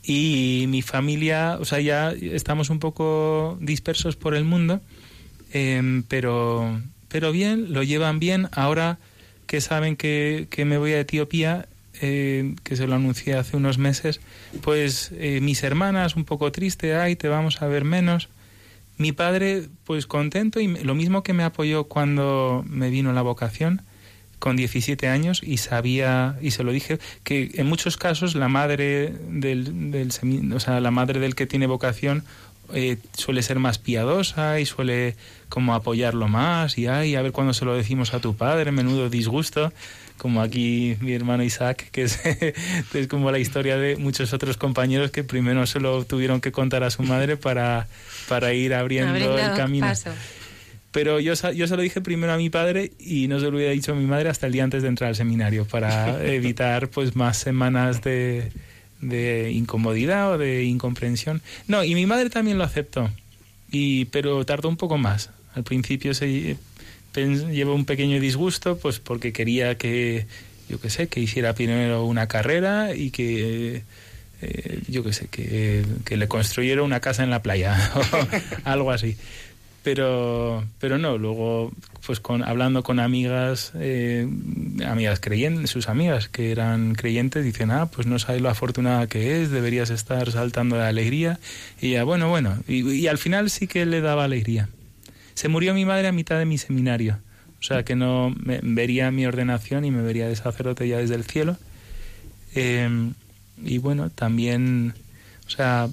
y 0.05 0.65
mi 0.69 0.83
familia, 0.83 1.59
o 1.61 1.65
sea, 1.65 1.81
ya 1.81 2.11
estamos 2.11 2.71
un 2.71 2.79
poco 2.79 3.57
dispersos 3.61 4.17
por 4.17 4.35
el 4.35 4.45
mundo, 4.45 4.81
em, 5.53 6.03
pero, 6.05 6.81
pero 7.09 7.31
bien, 7.33 7.73
lo 7.73 7.83
llevan 7.83 8.19
bien. 8.19 8.49
Ahora 8.53 8.99
que 9.47 9.61
saben 9.61 9.97
que, 9.97 10.49
que 10.51 10.65
me 10.65 10.79
voy 10.79 10.93
a 10.93 11.01
Etiopía, 11.01 11.67
eh, 12.01 12.57
que 12.65 12.75
se 12.75 12.87
lo 12.87 12.97
anuncié 12.97 13.35
hace 13.35 13.57
unos 13.57 13.79
meses, 13.79 14.21
pues 14.63 15.13
eh, 15.15 15.41
mis 15.41 15.63
hermanas 15.63 16.17
un 16.17 16.25
poco 16.25 16.51
triste, 16.51 16.97
ay, 16.97 17.15
te 17.15 17.29
vamos 17.29 17.63
a 17.63 17.69
ver 17.69 17.85
menos. 17.85 18.29
Mi 18.99 19.13
padre, 19.13 19.69
pues 19.85 20.07
contento 20.07 20.59
y 20.59 20.67
lo 20.67 20.95
mismo 20.95 21.23
que 21.23 21.33
me 21.33 21.45
apoyó 21.45 21.85
cuando 21.85 22.65
me 22.67 22.91
vino 22.91 23.13
la 23.13 23.23
vocación, 23.23 23.83
con 24.43 24.57
17 24.57 25.07
años 25.07 25.41
y 25.41 25.59
sabía 25.59 26.37
y 26.43 26.51
se 26.51 26.65
lo 26.65 26.73
dije 26.73 26.99
que 27.23 27.53
en 27.55 27.69
muchos 27.69 27.97
casos 27.97 28.35
la 28.35 28.49
madre 28.49 29.15
del, 29.29 29.93
del 29.93 30.09
o 30.53 30.59
sea, 30.59 30.81
la 30.81 30.91
madre 30.91 31.21
del 31.21 31.37
que 31.37 31.47
tiene 31.47 31.69
vocación 31.69 32.25
eh, 32.75 32.97
suele 33.17 33.45
ser 33.45 33.61
más 33.61 33.79
piadosa 33.79 34.59
y 34.59 34.67
suele 34.67 35.15
como 35.49 35.77
apoyarlo 35.77 36.27
más 36.27 36.77
y 36.77 36.89
ay, 36.89 37.15
a 37.15 37.23
ver 37.23 37.31
cuándo 37.31 37.55
se 37.55 37.65
lo 37.65 37.77
decimos 37.77 38.15
a 38.15 38.19
tu 38.19 38.35
padre, 38.35 38.73
menudo 38.73 39.09
disgusto, 39.09 39.73
como 40.17 40.43
aquí 40.43 40.97
mi 40.99 41.13
hermano 41.13 41.45
Isaac, 41.45 41.91
que 41.93 42.03
es, 42.03 42.19
es 42.95 43.07
como 43.07 43.31
la 43.31 43.39
historia 43.39 43.77
de 43.77 43.95
muchos 43.95 44.33
otros 44.33 44.57
compañeros 44.57 45.13
que 45.13 45.23
primero 45.23 45.65
se 45.69 45.79
lo 45.79 46.05
tuvieron 46.05 46.41
que 46.41 46.51
contar 46.51 46.83
a 46.83 46.91
su 46.91 47.05
madre 47.05 47.37
para, 47.37 47.87
para 48.29 48.53
ir 48.55 48.75
abriendo, 48.75 49.11
Abriendo 49.11 49.39
el 49.39 49.53
camino. 49.55 49.87
paso. 49.87 50.11
Pero 50.93 51.21
yo, 51.21 51.33
yo 51.53 51.67
se 51.67 51.77
lo 51.77 51.83
dije 51.83 52.03
primero 52.03 52.35
a 52.35 52.37
mi 52.37 52.51
padre 52.51 52.93
y 52.99 53.27
no 53.27 53.41
se 53.41 53.51
lo 53.51 53.57
hubiera 53.57 53.73
dicho 53.73 53.93
a 53.93 53.95
mi 53.95 54.05
madre 54.05 54.29
hasta 54.29 54.47
el 54.47 54.53
día 54.53 54.63
antes 54.63 54.83
de 54.83 54.89
entrar 54.89 55.09
al 55.09 55.17
seminario 55.17 55.65
para 55.65 56.23
evitar 56.33 56.89
pues 56.89 57.17
más 57.17 57.39
semanas 57.39 58.03
de, 58.03 58.53
de 59.01 59.51
incomodidad 59.53 60.33
o 60.33 60.39
de 60.39 60.65
incomprensión. 60.65 61.41
No, 61.67 61.83
y 61.83 61.95
mi 61.95 62.05
madre 62.05 62.29
también 62.29 62.59
lo 62.59 62.65
aceptó, 62.65 63.11
y, 63.71 64.05
pero 64.07 64.45
tardó 64.45 64.69
un 64.69 64.77
poco 64.77 64.99
más. 64.99 65.31
Al 65.55 65.65
principio 65.65 66.13
se 66.13 66.57
llevó 67.15 67.75
un 67.75 67.87
pequeño 67.87 68.21
disgusto 68.21 68.77
pues 68.79 68.99
porque 68.99 69.33
quería 69.33 69.77
que, 69.79 70.27
yo 70.69 70.79
qué 70.79 70.91
sé, 70.91 71.09
que 71.09 71.21
hiciera 71.21 71.55
primero 71.55 72.05
una 72.05 72.29
carrera 72.29 72.95
y 72.95 73.11
que... 73.11 73.83
eh, 74.43 74.81
yo 74.89 75.03
qué 75.05 75.13
sé, 75.15 75.29
que, 75.29 75.85
que 76.05 76.17
le 76.17 76.29
construyera 76.29 76.83
una 76.83 77.01
casa 77.01 77.23
en 77.23 77.31
la 77.31 77.43
playa 77.43 77.93
o 78.13 78.29
algo 78.65 78.91
así 78.91 79.17
pero 79.83 80.65
pero 80.79 80.99
no 80.99 81.19
luego 81.19 81.73
pues 82.07 82.21
con 82.21 82.45
hablando 82.45 82.83
con 82.83 83.01
amigas 83.01 83.73
eh, 83.75 84.29
amigas 84.87 85.21
creyentes 85.21 85.71
sus 85.71 85.89
amigas 85.89 86.29
que 86.29 86.53
eran 86.53 86.95
creyentes 86.95 87.45
dicen 87.45 87.71
ah 87.71 87.87
pues 87.87 88.07
no 88.07 88.19
sabes 88.19 88.41
lo 88.41 88.49
afortunada 88.49 89.07
que 89.09 89.43
es 89.43 89.51
deberías 89.51 89.91
estar 89.91 90.31
saltando 90.31 90.77
de 90.77 90.87
alegría 90.87 91.41
y 91.81 91.93
ya 91.93 92.05
bueno 92.05 92.29
bueno 92.29 92.57
y, 92.69 93.07
al 93.09 93.19
final 93.19 93.51
sí 93.51 93.67
que 93.67 93.87
le 93.87 94.01
daba 94.01 94.25
alegría. 94.25 94.69
Se 95.35 95.49
murió 95.49 95.75
mi 95.75 95.85
madre 95.85 96.09
a 96.09 96.13
mitad 96.13 96.39
de 96.39 96.45
mi 96.45 96.59
seminario 96.59 97.19
o 97.59 97.63
sea 97.65 97.85
que 97.85 97.97
no 97.97 98.35
me, 98.39 98.61
vería 98.63 99.11
mi 99.11 99.27
ordenación 99.27 99.85
y 99.85 99.91
me 99.91 100.03
vería 100.03 100.29
de 100.29 100.37
sacerdote 100.37 100.87
ya 100.89 100.99
desde 100.99 101.15
el 101.15 101.25
cielo. 101.25 101.57
Eh, 102.55 102.89
y 103.65 103.79
bueno 103.79 104.11
también 104.11 104.95
o 105.47 105.51
sea 105.51 105.89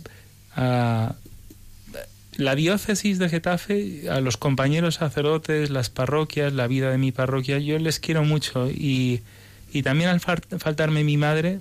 la 2.40 2.56
diócesis 2.56 3.20
de 3.20 3.28
Getafe, 3.28 4.10
a 4.10 4.22
los 4.22 4.38
compañeros 4.38 4.96
sacerdotes, 4.96 5.70
las 5.70 5.90
parroquias, 5.90 6.54
la 6.54 6.68
vida 6.68 6.90
de 6.90 6.98
mi 6.98 7.12
parroquia, 7.12 7.60
yo 7.60 7.78
les 7.80 8.00
quiero 8.00 8.24
mucho 8.24 8.72
y, 8.72 9.20
y 9.74 9.84
también 9.84 10.10
al 10.10 10.22
faltarme 10.22 11.04
mi 11.04 11.18
madre, 11.18 11.60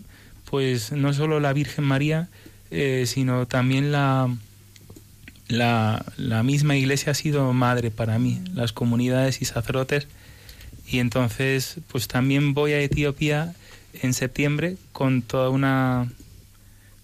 pues 0.48 0.92
no 0.92 1.12
solo 1.12 1.40
la 1.40 1.52
Virgen 1.52 1.84
María, 1.84 2.28
eh, 2.70 3.04
sino 3.06 3.46
también 3.46 3.90
la, 3.90 4.32
la, 5.48 6.06
la 6.16 6.44
misma 6.44 6.76
iglesia 6.76 7.10
ha 7.10 7.14
sido 7.14 7.52
madre 7.52 7.90
para 7.90 8.20
mí, 8.20 8.40
las 8.54 8.72
comunidades 8.72 9.42
y 9.42 9.46
sacerdotes. 9.46 10.06
Y 10.86 11.00
entonces, 11.00 11.78
pues 11.90 12.06
también 12.06 12.54
voy 12.54 12.72
a 12.72 12.80
Etiopía 12.80 13.52
en 14.00 14.14
septiembre 14.14 14.76
con 14.92 15.22
toda 15.22 15.50
una 15.50 16.08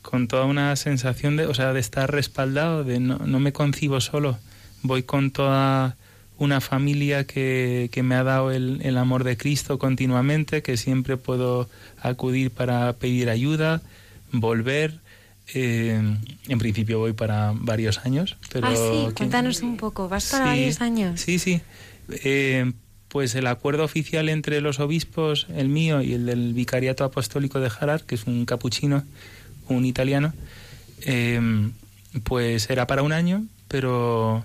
con 0.05 0.29
toda 0.29 0.45
una 0.45 0.77
sensación 0.77 1.37
de, 1.37 1.47
o 1.47 1.55
sea, 1.55 1.73
de 1.73 1.81
estar 1.81 2.13
respaldado, 2.13 2.85
de 2.85 3.01
no, 3.01 3.19
no 3.19 3.41
me 3.41 3.53
concibo 3.53 4.01
solo, 4.01 4.39
voy 4.83 5.03
con 5.03 5.31
toda 5.31 5.97
una 6.37 6.61
familia 6.61 7.25
que, 7.25 7.89
que 7.93 8.03
me 8.03 8.15
ha 8.15 8.23
dado 8.23 8.51
el, 8.53 8.81
el 8.83 8.99
amor 8.99 9.25
de 9.25 9.37
Cristo 9.37 9.79
continuamente, 9.79 10.63
que 10.63 10.77
siempre 10.77 11.17
puedo 11.17 11.69
acudir 12.03 12.51
para 12.51 12.93
pedir 12.95 13.31
ayuda, 13.31 13.81
volver. 14.31 15.01
eh, 15.55 16.01
en 16.49 16.59
principio 16.59 16.99
voy 16.99 17.13
para 17.13 17.53
varios 17.55 17.99
años, 18.05 18.37
pero... 18.53 18.67
ah, 18.67 18.75
sí, 18.77 19.15
cuéntanos 19.15 19.63
un 19.63 19.77
poco. 19.77 20.09
¿Vas 20.09 20.31
para 20.31 20.45
Sí, 20.45 20.51
varios 20.51 20.81
años? 20.81 21.21
Sí, 21.21 21.39
sí. 21.39 21.61
Eh, 22.25 22.73
pues 23.09 23.35
el 23.37 23.47
acuerdo 23.47 23.85
oficial 23.85 24.29
entre 24.29 24.61
los 24.61 24.81
obispos, 24.81 25.47
el 25.55 25.69
mío 25.69 26.03
y 26.03 26.15
el 26.15 26.27
del 26.27 26.53
Vicariato 26.53 27.05
Apostólico 27.05 27.61
de 27.61 27.71
Harar, 27.79 28.03
que 28.03 28.17
es 28.17 28.25
un 28.27 28.45
capuchino, 28.45 29.05
un 29.69 29.85
italiano, 29.85 30.33
eh, 31.03 31.41
pues 32.23 32.71
era 32.71 32.87
para 32.87 33.03
un 33.03 33.13
año, 33.13 33.45
pero 33.69 34.45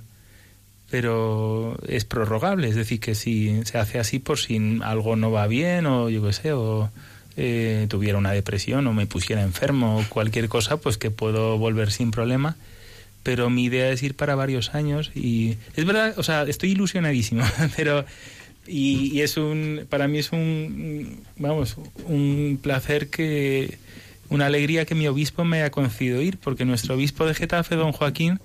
pero 0.90 1.78
es 1.88 2.04
prorrogable, 2.06 2.68
es 2.68 2.76
decir, 2.76 3.00
que 3.00 3.14
si 3.14 3.62
se 3.66 3.78
hace 3.78 4.00
así 4.00 4.20
por 4.20 4.40
si 4.40 4.80
algo 4.84 5.16
no 5.16 5.32
va 5.32 5.46
bien 5.48 5.86
o 5.86 6.10
yo 6.10 6.26
qué 6.26 6.34
sé, 6.34 6.52
o 6.54 6.90
eh, 7.38 7.86
tuviera 7.90 8.18
una 8.18 8.32
depresión 8.32 8.88
o 8.88 8.94
me 8.94 9.06
pusiera 9.06 9.44
enfermo 9.44 10.00
o 10.00 10.10
cualquier 10.10 10.50
cosa, 10.50 10.78
pues 10.78 10.98
que 10.98 11.12
puedo 11.12 11.58
volver 11.58 11.92
sin 11.92 12.12
problema. 12.12 12.56
Pero 13.22 13.50
mi 13.50 13.66
idea 13.66 13.92
es 13.92 14.02
ir 14.02 14.16
para 14.16 14.34
varios 14.36 14.74
años 14.74 15.12
y 15.14 15.58
es 15.76 15.86
verdad, 15.86 16.16
o 16.18 16.24
sea, 16.24 16.44
estoy 16.44 16.72
ilusionadísimo, 16.72 17.44
pero 17.76 18.06
y, 18.66 19.12
y 19.14 19.22
es 19.22 19.38
un 19.38 19.86
para 19.90 20.08
mí 20.08 20.20
es 20.20 20.32
un 20.32 21.22
vamos, 21.38 21.78
un 22.06 22.60
placer 22.62 23.10
que 23.10 23.78
una 24.30 24.46
alegría 24.46 24.86
que 24.86 24.96
mi 24.96 25.08
obispo 25.08 25.44
me 25.44 25.58
haya 25.58 25.72
concedido 25.72 26.22
ir, 26.22 26.38
porque 26.38 26.66
nuestro 26.66 26.96
obispo 26.96 27.26
de 27.26 27.34
Getafe, 27.34 27.76
don 27.76 27.92
Joaquín, 27.92 28.40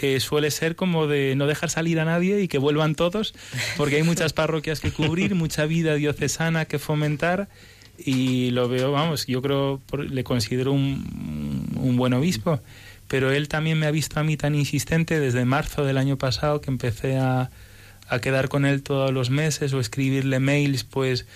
eh, 0.00 0.20
suele 0.20 0.50
ser 0.50 0.76
como 0.76 1.06
de 1.06 1.34
no 1.36 1.46
dejar 1.46 1.70
salir 1.70 1.98
a 2.00 2.04
nadie 2.04 2.40
y 2.40 2.48
que 2.48 2.58
vuelvan 2.58 2.94
todos, 2.94 3.34
porque 3.76 3.96
hay 3.96 4.02
muchas 4.02 4.32
parroquias 4.32 4.80
que 4.80 4.92
cubrir, 4.92 5.34
mucha 5.34 5.66
vida 5.66 5.94
diocesana 5.94 6.64
que 6.64 6.78
fomentar 6.78 7.48
y 7.98 8.50
lo 8.50 8.68
veo, 8.68 8.92
vamos, 8.92 9.26
yo 9.26 9.42
creo, 9.42 9.80
le 10.08 10.24
considero 10.24 10.72
un, 10.72 11.66
un 11.76 11.96
buen 11.96 12.12
obispo, 12.12 12.60
pero 13.08 13.32
él 13.32 13.48
también 13.48 13.78
me 13.78 13.86
ha 13.86 13.90
visto 13.90 14.20
a 14.20 14.22
mí 14.22 14.36
tan 14.36 14.54
insistente 14.54 15.18
desde 15.18 15.44
marzo 15.44 15.84
del 15.84 15.98
año 15.98 16.16
pasado 16.16 16.60
que 16.60 16.70
empecé 16.70 17.18
a, 17.18 17.50
a 18.08 18.20
quedar 18.20 18.48
con 18.48 18.64
él 18.66 18.82
todos 18.82 19.12
los 19.12 19.30
meses 19.30 19.72
o 19.72 19.80
escribirle 19.80 20.40
mails, 20.40 20.84
pues 20.84 21.26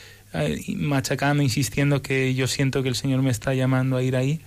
machacando, 0.77 1.43
insistiendo 1.43 2.03
que 2.03 2.35
yo 2.35 2.47
siento 2.47 2.83
que 2.83 2.89
el 2.89 2.95
Señor 2.95 3.23
me 3.23 3.31
está 3.31 3.55
llamando 3.55 3.97
a 3.97 4.03
ir 4.03 4.17
ahí 4.17 4.41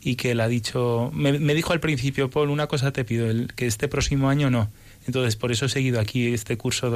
y 0.00 0.16
que 0.16 0.32
él 0.32 0.40
ha 0.40 0.48
dicho, 0.48 1.10
me, 1.14 1.38
me 1.38 1.54
dijo 1.54 1.72
al 1.72 1.80
principio, 1.80 2.30
Paul, 2.30 2.50
una 2.50 2.66
cosa 2.66 2.92
te 2.92 3.04
pido, 3.04 3.28
el, 3.30 3.52
que 3.54 3.66
este 3.66 3.88
próximo 3.88 4.28
año 4.28 4.50
no. 4.50 4.70
Entonces, 5.06 5.36
por 5.36 5.52
eso 5.52 5.66
he 5.66 5.68
seguido 5.68 6.00
aquí 6.00 6.32
este 6.32 6.56
curso 6.56 6.90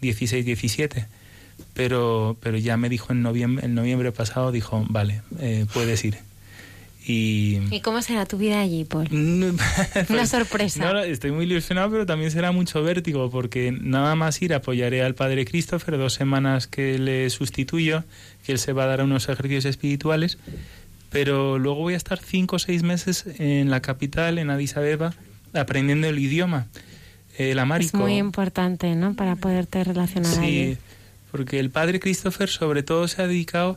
2016-17. 0.00 1.06
Pero, 1.74 2.36
pero 2.40 2.58
ya 2.58 2.76
me 2.76 2.88
dijo 2.88 3.12
en 3.12 3.22
noviembre, 3.22 3.66
en 3.66 3.74
noviembre 3.74 4.12
pasado, 4.12 4.52
dijo, 4.52 4.84
vale, 4.88 5.22
eh, 5.38 5.66
puedes 5.72 6.04
ir. 6.04 6.18
Y, 7.04 7.58
¿Y 7.72 7.80
cómo 7.80 8.00
será 8.00 8.26
tu 8.26 8.38
vida 8.38 8.60
allí, 8.60 8.84
Paul? 8.84 9.08
Una 10.08 10.26
sorpresa. 10.26 10.92
No, 10.92 11.00
estoy 11.00 11.32
muy 11.32 11.46
ilusionado, 11.46 11.90
pero 11.90 12.06
también 12.06 12.30
será 12.30 12.52
mucho 12.52 12.82
vértigo, 12.82 13.28
porque 13.30 13.72
nada 13.72 14.14
más 14.14 14.40
ir 14.40 14.54
apoyaré 14.54 15.02
al 15.02 15.14
Padre 15.14 15.44
Christopher 15.44 15.98
dos 15.98 16.14
semanas 16.14 16.66
que 16.68 16.98
le 16.98 17.28
sustituyo, 17.30 18.04
que 18.46 18.52
él 18.52 18.58
se 18.58 18.72
va 18.72 18.84
a 18.84 18.86
dar 18.86 19.00
a 19.00 19.04
unos 19.04 19.28
ejercicios 19.28 19.64
espirituales, 19.64 20.38
pero 21.10 21.58
luego 21.58 21.80
voy 21.80 21.94
a 21.94 21.96
estar 21.96 22.18
cinco 22.20 22.56
o 22.56 22.58
seis 22.60 22.82
meses 22.84 23.24
en 23.38 23.70
la 23.70 23.80
capital, 23.82 24.38
en 24.38 24.50
Addis 24.50 24.76
Abeba, 24.76 25.12
aprendiendo 25.54 26.06
el 26.06 26.18
idioma, 26.18 26.68
el 27.36 27.58
Es 27.58 27.62
amárico. 27.62 27.98
muy 27.98 28.16
importante, 28.18 28.94
¿no? 28.94 29.14
Para 29.14 29.34
poderte 29.36 29.82
relacionar 29.82 30.32
Sí, 30.32 30.40
allí. 30.40 30.76
porque 31.32 31.58
el 31.58 31.70
padre 31.70 31.98
Christopher 31.98 32.48
sobre 32.48 32.82
todo 32.84 33.08
se 33.08 33.22
ha 33.22 33.26
dedicado 33.26 33.76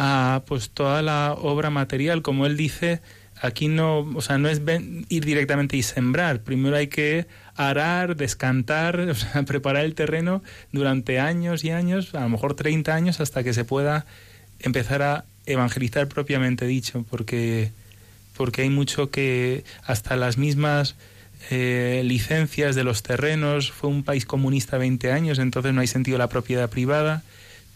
a 0.00 0.42
pues 0.46 0.70
toda 0.70 1.02
la 1.02 1.32
obra 1.32 1.70
material, 1.70 2.22
como 2.22 2.46
él 2.46 2.56
dice, 2.56 3.00
aquí 3.42 3.66
no, 3.66 3.98
o 4.14 4.20
sea, 4.20 4.38
no 4.38 4.48
es 4.48 4.64
ven- 4.64 5.04
ir 5.08 5.24
directamente 5.24 5.76
y 5.76 5.82
sembrar, 5.82 6.40
primero 6.40 6.76
hay 6.76 6.86
que 6.86 7.26
arar, 7.56 8.14
descantar, 8.14 9.00
o 9.10 9.14
sea, 9.16 9.42
preparar 9.42 9.84
el 9.84 9.96
terreno 9.96 10.40
durante 10.70 11.18
años 11.18 11.64
y 11.64 11.70
años, 11.70 12.14
a 12.14 12.20
lo 12.20 12.28
mejor 12.28 12.54
30 12.54 12.94
años 12.94 13.20
hasta 13.20 13.42
que 13.42 13.52
se 13.52 13.64
pueda 13.64 14.06
empezar 14.60 15.02
a 15.02 15.24
evangelizar 15.46 16.06
propiamente 16.06 16.64
dicho, 16.66 17.04
porque 17.10 17.70
porque 18.36 18.62
hay 18.62 18.70
mucho 18.70 19.10
que 19.10 19.64
hasta 19.84 20.14
las 20.14 20.38
mismas 20.38 20.94
eh, 21.50 22.02
licencias 22.04 22.76
de 22.76 22.84
los 22.84 23.02
terrenos, 23.02 23.72
fue 23.72 23.90
un 23.90 24.04
país 24.04 24.26
comunista 24.26 24.78
20 24.78 25.10
años, 25.10 25.40
entonces 25.40 25.74
no 25.74 25.80
hay 25.80 25.88
sentido 25.88 26.18
la 26.18 26.28
propiedad 26.28 26.70
privada, 26.70 27.24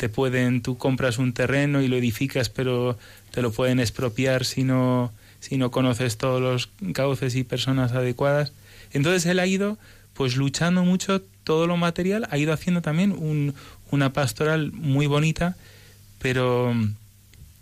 te 0.02 0.08
pueden, 0.08 0.62
tú 0.62 0.78
compras 0.78 1.18
un 1.18 1.32
terreno 1.32 1.80
y 1.80 1.86
lo 1.86 1.96
edificas, 1.96 2.48
pero 2.48 2.98
te 3.30 3.40
lo 3.40 3.52
pueden 3.52 3.78
expropiar 3.78 4.44
si 4.44 4.64
no, 4.64 5.12
si 5.38 5.58
no 5.58 5.70
conoces 5.70 6.18
todos 6.18 6.42
los 6.42 6.70
cauces 6.92 7.36
y 7.36 7.44
personas 7.44 7.92
adecuadas. 7.92 8.52
Entonces 8.92 9.24
él 9.26 9.38
ha 9.38 9.46
ido 9.46 9.78
pues 10.14 10.34
luchando 10.34 10.84
mucho 10.84 11.22
todo 11.44 11.68
lo 11.68 11.76
material, 11.76 12.26
ha 12.32 12.36
ido 12.36 12.52
haciendo 12.52 12.82
también 12.82 13.12
un, 13.12 13.54
una 13.92 14.12
pastoral 14.12 14.72
muy 14.72 15.06
bonita, 15.06 15.54
pero 16.18 16.74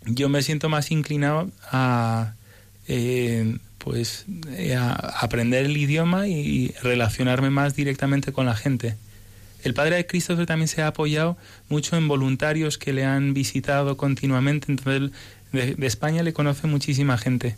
yo 0.05 0.27
me 0.27 0.41
siento 0.41 0.67
más 0.67 0.89
inclinado 0.89 1.51
a 1.71 2.33
eh, 2.87 3.55
pues 3.77 4.25
eh, 4.49 4.73
a 4.73 4.93
aprender 4.93 5.65
el 5.65 5.77
idioma 5.77 6.27
y 6.27 6.73
relacionarme 6.81 7.51
más 7.51 7.75
directamente 7.75 8.31
con 8.31 8.47
la 8.47 8.55
gente. 8.55 8.95
El 9.63 9.73
Padre 9.73 9.95
de 9.97 10.05
Christopher 10.05 10.45
también 10.45 10.67
se 10.67 10.81
ha 10.81 10.87
apoyado 10.87 11.37
mucho 11.69 11.97
en 11.97 12.07
voluntarios 12.07 12.77
que 12.77 12.93
le 12.93 13.05
han 13.05 13.33
visitado 13.33 13.97
continuamente. 13.97 14.71
Entonces, 14.71 15.11
de, 15.51 15.75
de 15.75 15.87
España 15.87 16.23
le 16.23 16.33
conoce 16.33 16.67
muchísima 16.67 17.17
gente 17.17 17.55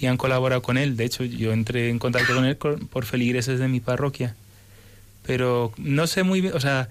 y 0.00 0.06
han 0.06 0.16
colaborado 0.16 0.62
con 0.62 0.78
él. 0.78 0.96
De 0.96 1.04
hecho, 1.04 1.24
yo 1.24 1.52
entré 1.52 1.88
en 1.90 1.98
contacto 1.98 2.34
con 2.34 2.44
él 2.44 2.56
por 2.56 3.04
feligreses 3.04 3.58
de 3.58 3.68
mi 3.68 3.80
parroquia. 3.80 4.34
Pero 5.24 5.72
no 5.76 6.06
sé 6.06 6.22
muy 6.24 6.40
bien, 6.40 6.54
o 6.54 6.60
sea, 6.60 6.88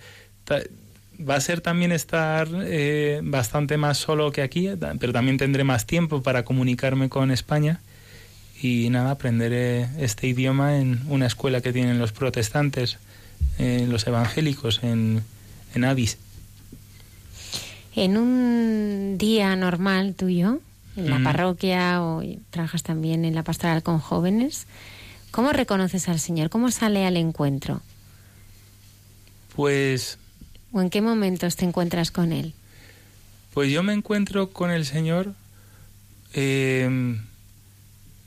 va 0.49 1.35
a 1.35 1.41
ser 1.41 1.59
también 1.61 1.91
estar 1.91 2.47
eh, 2.63 3.19
bastante 3.23 3.77
más 3.77 3.97
solo 3.97 4.31
que 4.31 4.41
aquí, 4.41 4.69
ta- 4.79 4.95
pero 4.99 5.11
también 5.11 5.37
tendré 5.37 5.63
más 5.63 5.85
tiempo 5.85 6.21
para 6.23 6.45
comunicarme 6.45 7.09
con 7.09 7.29
España 7.31 7.81
y 8.61 8.89
nada, 8.89 9.11
aprenderé 9.11 9.87
este 9.99 10.27
idioma 10.27 10.77
en 10.79 11.01
una 11.09 11.25
escuela 11.25 11.61
que 11.61 11.73
tienen 11.73 11.99
los 11.99 12.11
protestantes, 12.11 12.99
eh, 13.59 13.85
los 13.89 14.05
evangélicos, 14.07 14.81
en, 14.83 15.23
en 15.75 15.83
Addis. 15.85 16.17
En 17.95 18.17
un 18.17 19.17
día 19.17 19.55
normal 19.55 20.15
tuyo, 20.15 20.59
en 20.95 21.09
la 21.09 21.19
Mm. 21.19 21.23
parroquia 21.23 22.01
o 22.01 22.23
trabajas 22.49 22.83
también 22.83 23.25
en 23.25 23.35
la 23.35 23.43
pastoral 23.43 23.83
con 23.83 23.99
jóvenes, 23.99 24.65
¿cómo 25.31 25.51
reconoces 25.51 26.07
al 26.09 26.19
Señor? 26.19 26.49
¿Cómo 26.49 26.71
sale 26.71 27.05
al 27.05 27.17
encuentro? 27.17 27.81
Pues 29.55 30.17
¿O 30.71 30.81
en 30.81 30.89
qué 30.89 31.01
momentos 31.01 31.57
te 31.57 31.65
encuentras 31.65 32.11
con 32.11 32.31
Él? 32.31 32.53
Pues 33.53 33.69
yo 33.71 33.83
me 33.83 33.91
encuentro 33.93 34.51
con 34.51 34.71
el 34.71 34.85
Señor 34.85 35.33
eh, 36.33 37.17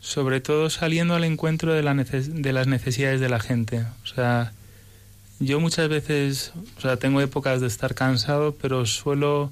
sobre 0.01 0.43
todo 0.43 0.69
saliendo 0.69 1.15
al 1.15 1.25
encuentro 1.25 1.73
de, 1.73 1.83
la 1.83 1.95
neces- 1.95 2.29
de 2.29 2.53
las 2.53 2.67
necesidades 2.67 3.21
de 3.21 3.31
la 3.31 3.41
gente. 3.41 3.87
O 4.03 4.07
sea, 4.07 4.53
yo 5.41 5.61
muchas 5.61 5.89
veces, 5.89 6.53
o 6.79 6.81
sea, 6.81 6.97
tengo 6.97 7.21
épocas 7.21 7.61
de 7.61 7.67
estar 7.67 7.95
cansado, 7.95 8.55
pero 8.61 8.87
suelo 8.87 9.51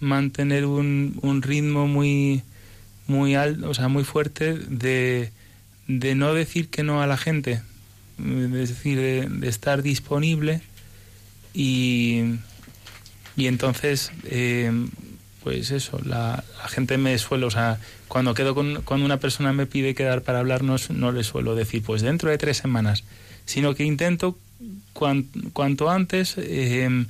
mantener 0.00 0.66
un, 0.66 1.18
un 1.22 1.42
ritmo 1.42 1.86
muy, 1.86 2.42
muy 3.06 3.34
alto, 3.34 3.68
o 3.68 3.74
sea, 3.74 3.88
muy 3.88 4.04
fuerte 4.04 4.54
de, 4.54 5.30
de 5.86 6.14
no 6.14 6.34
decir 6.34 6.68
que 6.68 6.82
no 6.82 7.02
a 7.02 7.06
la 7.06 7.16
gente, 7.16 7.62
es 8.18 8.50
decir, 8.50 8.98
de, 8.98 9.48
estar 9.48 9.82
disponible 9.82 10.62
y, 11.54 12.36
y 13.36 13.46
entonces, 13.46 14.12
eh, 14.24 14.72
pues 15.42 15.70
eso, 15.70 16.00
la, 16.04 16.44
la 16.58 16.68
gente 16.68 16.98
me 16.98 17.16
suele, 17.18 17.46
o 17.46 17.50
sea, 17.50 17.78
cuando 18.08 18.34
quedo 18.34 18.54
con, 18.54 18.82
cuando 18.82 19.06
una 19.06 19.20
persona 19.20 19.52
me 19.52 19.66
pide 19.66 19.94
quedar 19.94 20.22
para 20.22 20.40
hablarnos, 20.40 20.90
no 20.90 21.12
le 21.12 21.24
suelo 21.24 21.54
decir, 21.54 21.82
pues 21.82 22.02
dentro 22.02 22.30
de 22.30 22.38
tres 22.38 22.56
semanas, 22.56 23.04
sino 23.44 23.74
que 23.74 23.84
intento 23.84 24.36
cuan- 24.92 25.26
cuanto 25.52 25.90
antes 25.90 26.34
eh, 26.38 27.06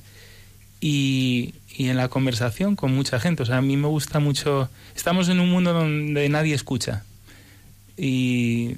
y, 0.79 1.53
y 1.75 1.89
en 1.89 1.97
la 1.97 2.07
conversación 2.07 2.75
con 2.75 2.93
mucha 2.95 3.19
gente. 3.19 3.43
O 3.43 3.45
sea, 3.45 3.57
a 3.57 3.61
mí 3.61 3.77
me 3.77 3.87
gusta 3.87 4.19
mucho, 4.19 4.69
estamos 4.95 5.29
en 5.29 5.39
un 5.39 5.49
mundo 5.49 5.73
donde 5.73 6.27
nadie 6.29 6.53
escucha 6.55 7.03
y, 7.97 8.75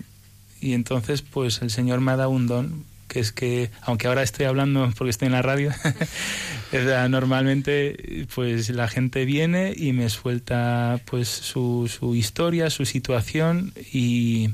y 0.61 0.73
entonces 0.73 1.21
pues 1.21 1.61
el 1.61 1.69
Señor 1.69 2.01
me 2.01 2.11
ha 2.11 2.17
dado 2.17 2.29
un 2.31 2.47
don 2.47 2.83
que 3.07 3.19
es 3.19 3.31
que, 3.31 3.69
aunque 3.83 4.07
ahora 4.07 4.23
estoy 4.23 4.47
hablando 4.47 4.91
porque 4.97 5.11
estoy 5.11 5.27
en 5.27 5.33
la 5.33 5.43
radio, 5.43 5.69
o 6.69 6.71
sea, 6.71 7.07
normalmente 7.09 8.25
pues 8.33 8.69
la 8.71 8.87
gente 8.87 9.23
viene 9.25 9.71
y 9.77 9.93
me 9.93 10.09
suelta 10.09 10.99
pues 11.05 11.27
su, 11.29 11.87
su 11.95 12.15
historia, 12.15 12.71
su 12.71 12.85
situación 12.85 13.71
y, 13.91 14.49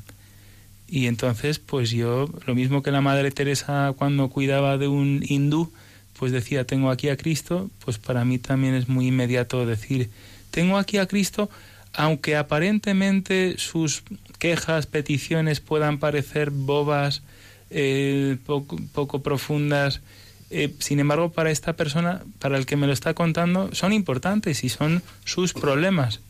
y 0.89 1.07
entonces 1.07 1.59
pues 1.59 1.91
yo, 1.91 2.29
lo 2.45 2.55
mismo 2.55 2.81
que 2.81 2.91
la 2.91 3.01
Madre 3.01 3.31
Teresa 3.31 3.93
cuando 3.97 4.29
cuidaba 4.29 4.77
de 4.77 4.87
un 4.87 5.23
hindú, 5.27 5.71
pues 6.17 6.31
decía, 6.31 6.65
tengo 6.65 6.89
aquí 6.89 7.09
a 7.09 7.17
Cristo, 7.17 7.69
pues 7.85 7.97
para 7.97 8.25
mí 8.25 8.39
también 8.39 8.73
es 8.73 8.89
muy 8.89 9.07
inmediato 9.07 9.65
decir, 9.65 10.09
tengo 10.51 10.77
aquí 10.77 10.97
a 10.97 11.07
Cristo, 11.07 11.49
aunque 11.93 12.35
aparentemente 12.35 13.55
sus 13.57 14.03
quejas, 14.37 14.85
peticiones 14.85 15.59
puedan 15.59 15.99
parecer 15.99 16.49
bobas, 16.51 17.23
eh, 17.69 18.37
poco, 18.45 18.77
poco 18.93 19.21
profundas, 19.21 20.01
eh, 20.49 20.73
sin 20.79 20.99
embargo, 20.99 21.31
para 21.31 21.51
esta 21.51 21.73
persona, 21.73 22.21
para 22.39 22.57
el 22.57 22.65
que 22.65 22.75
me 22.75 22.87
lo 22.87 22.93
está 22.93 23.13
contando, 23.13 23.69
son 23.73 23.93
importantes 23.93 24.63
y 24.63 24.69
son 24.69 25.03
sus 25.25 25.53
problemas. 25.53 26.21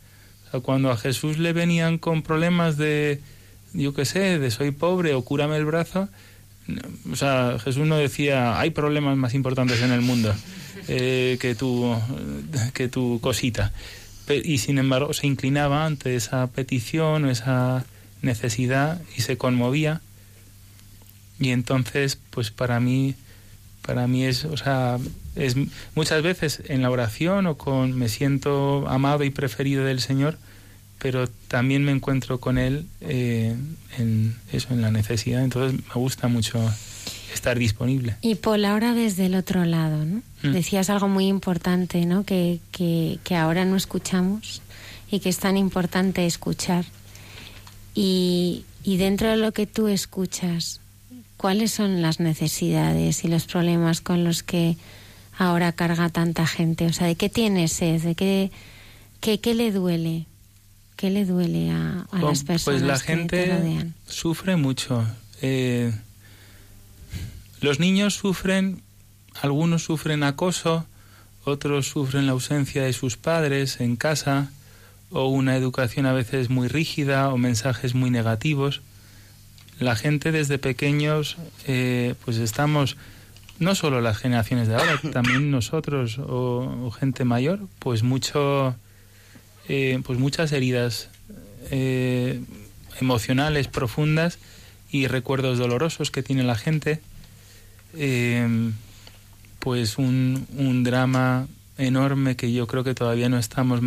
Cuando 0.62 0.90
a 0.90 0.96
Jesús 0.96 1.38
le 1.38 1.52
venían 1.52 1.98
con 1.98 2.22
problemas 2.22 2.76
de, 2.76 3.20
yo 3.72 3.94
qué 3.94 4.04
sé, 4.04 4.38
de 4.38 4.50
soy 4.50 4.70
pobre 4.70 5.14
o 5.14 5.22
cúrame 5.22 5.56
el 5.56 5.64
brazo, 5.64 6.08
o 7.10 7.16
sea, 7.16 7.58
Jesús 7.62 7.86
no 7.86 7.96
decía, 7.96 8.60
hay 8.60 8.70
problemas 8.70 9.16
más 9.16 9.34
importantes 9.34 9.80
en 9.82 9.92
el 9.92 10.00
mundo 10.00 10.34
eh, 10.88 11.38
que, 11.40 11.54
tu, 11.54 11.96
que 12.74 12.88
tu 12.88 13.20
cosita. 13.20 13.72
Y 14.44 14.58
sin 14.58 14.78
embargo 14.78 15.12
se 15.12 15.26
inclinaba 15.26 15.86
ante 15.86 16.14
esa 16.14 16.46
petición 16.46 17.24
o 17.24 17.30
esa 17.30 17.84
necesidad 18.22 19.00
y 19.16 19.22
se 19.22 19.36
conmovía. 19.36 20.02
Y 21.40 21.50
entonces, 21.50 22.18
pues 22.30 22.50
para 22.50 22.78
mí, 22.78 23.14
para 23.82 24.06
mí 24.06 24.24
es, 24.24 24.44
o 24.44 24.56
sea, 24.56 24.98
es 25.34 25.56
muchas 25.94 26.22
veces 26.22 26.62
en 26.68 26.82
la 26.82 26.90
oración 26.90 27.46
o 27.46 27.56
con 27.56 27.98
me 27.98 28.08
siento 28.08 28.86
amado 28.88 29.24
y 29.24 29.30
preferido 29.30 29.84
del 29.84 30.00
Señor, 30.00 30.38
pero 31.00 31.26
también 31.48 31.82
me 31.82 31.92
encuentro 31.92 32.38
con 32.38 32.58
Él 32.58 32.86
eh, 33.00 33.56
en 33.98 34.36
eso, 34.52 34.68
en 34.72 34.82
la 34.82 34.90
necesidad. 34.90 35.42
Entonces 35.42 35.80
me 35.80 35.94
gusta 35.94 36.28
mucho 36.28 36.58
estar 37.34 37.58
disponible. 37.58 38.16
Y 38.20 38.36
Paul, 38.36 38.64
ahora 38.64 38.94
desde 38.94 39.26
el 39.26 39.34
otro 39.34 39.64
lado, 39.64 40.04
¿no? 40.04 40.22
Mm. 40.42 40.52
Decías 40.52 40.90
algo 40.90 41.08
muy 41.08 41.26
importante, 41.26 42.04
¿no? 42.06 42.24
Que, 42.24 42.60
que, 42.70 43.18
que 43.24 43.36
ahora 43.36 43.64
no 43.64 43.76
escuchamos 43.76 44.62
y 45.10 45.20
que 45.20 45.28
es 45.28 45.38
tan 45.38 45.56
importante 45.56 46.26
escuchar. 46.26 46.84
Y, 47.94 48.64
y 48.84 48.96
dentro 48.96 49.28
de 49.28 49.36
lo 49.36 49.52
que 49.52 49.66
tú 49.66 49.88
escuchas, 49.88 50.80
¿cuáles 51.36 51.70
son 51.72 52.02
las 52.02 52.20
necesidades 52.20 53.24
y 53.24 53.28
los 53.28 53.44
problemas 53.44 54.00
con 54.00 54.24
los 54.24 54.42
que 54.42 54.76
ahora 55.38 55.72
carga 55.72 56.08
tanta 56.10 56.46
gente? 56.46 56.86
O 56.86 56.92
sea, 56.92 57.06
¿de 57.06 57.14
qué 57.14 57.28
tiene 57.28 57.68
sed? 57.68 58.02
¿De 58.02 58.14
qué, 58.14 58.50
qué, 59.20 59.40
qué 59.40 59.54
le 59.54 59.72
duele? 59.72 60.26
¿Qué 61.00 61.08
le 61.08 61.24
duele 61.24 61.70
a, 61.70 62.06
a 62.10 62.20
las 62.20 62.44
personas 62.44 62.64
Pues 62.64 62.82
la 62.82 62.98
que 62.98 63.04
gente 63.04 63.42
te 63.46 63.56
rodean? 63.58 63.94
sufre 64.06 64.56
mucho. 64.56 65.06
Eh, 65.40 65.92
los 67.62 67.80
niños 67.80 68.12
sufren, 68.14 68.82
algunos 69.40 69.82
sufren 69.82 70.22
acoso, 70.22 70.84
otros 71.44 71.86
sufren 71.88 72.26
la 72.26 72.32
ausencia 72.32 72.82
de 72.82 72.92
sus 72.92 73.16
padres 73.16 73.80
en 73.80 73.96
casa 73.96 74.50
o 75.10 75.28
una 75.28 75.56
educación 75.56 76.04
a 76.04 76.12
veces 76.12 76.50
muy 76.50 76.68
rígida 76.68 77.30
o 77.32 77.38
mensajes 77.38 77.94
muy 77.94 78.10
negativos. 78.10 78.82
La 79.78 79.96
gente 79.96 80.32
desde 80.32 80.58
pequeños, 80.58 81.38
eh, 81.66 82.14
pues 82.26 82.36
estamos, 82.36 82.98
no 83.58 83.74
solo 83.74 84.02
las 84.02 84.18
generaciones 84.18 84.68
de 84.68 84.74
ahora, 84.74 85.00
también 85.12 85.50
nosotros 85.50 86.18
o, 86.18 86.84
o 86.84 86.90
gente 86.90 87.24
mayor, 87.24 87.60
pues 87.78 88.02
mucho, 88.02 88.76
eh, 89.72 90.00
pues 90.02 90.18
muchas 90.18 90.50
heridas 90.50 91.10
eh, 91.70 92.40
emocionales 93.00 93.68
profundas 93.68 94.40
y 94.90 95.06
recuerdos 95.06 95.58
dolorosos 95.58 96.10
que 96.10 96.24
tiene 96.24 96.42
la 96.42 96.56
gente. 96.56 96.98
Eh, 97.94 98.72
pues 99.60 99.96
un, 99.96 100.48
un 100.56 100.82
drama 100.82 101.46
enorme 101.78 102.34
que 102.34 102.52
yo 102.52 102.66
creo 102.66 102.82
que 102.82 102.96
todavía 102.96 103.28
no 103.28 103.38
estamos 103.38 103.80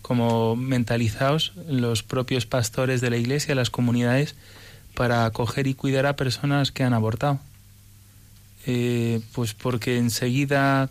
como 0.00 0.56
mentalizados 0.56 1.52
los 1.68 2.02
propios 2.02 2.46
pastores 2.46 3.02
de 3.02 3.10
la 3.10 3.18
iglesia, 3.18 3.54
las 3.54 3.68
comunidades, 3.68 4.34
para 4.94 5.26
acoger 5.26 5.66
y 5.66 5.74
cuidar 5.74 6.06
a 6.06 6.16
personas 6.16 6.72
que 6.72 6.84
han 6.84 6.94
abortado. 6.94 7.38
Pues 8.64 9.52
porque 9.52 9.98
enseguida 9.98 10.88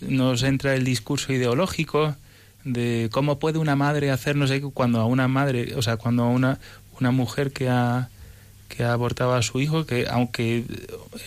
nos 0.00 0.42
entra 0.42 0.74
el 0.74 0.82
discurso 0.82 1.32
ideológico 1.32 2.16
de 2.66 3.08
cómo 3.12 3.38
puede 3.38 3.58
una 3.58 3.76
madre 3.76 4.10
hacer 4.10 4.36
no 4.36 4.46
cuando 4.74 5.00
a 5.00 5.06
una 5.06 5.28
madre, 5.28 5.74
o 5.76 5.82
sea, 5.82 5.96
cuando 5.96 6.24
a 6.24 6.28
una, 6.28 6.58
una 7.00 7.10
mujer 7.12 7.52
que 7.52 7.68
ha 7.70 8.10
que 8.68 8.82
ha 8.82 8.92
abortado 8.92 9.34
a 9.34 9.42
su 9.42 9.60
hijo, 9.60 9.86
que 9.86 10.06
aunque, 10.10 10.64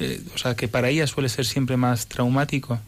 eh, 0.01 0.21
o 0.35 0.37
sea, 0.37 0.55
que 0.55 0.67
para 0.67 0.89
ella 0.89 1.07
suele 1.07 1.29
ser 1.29 1.45
siempre 1.45 1.77
más 1.77 2.07
traumático 2.07 2.79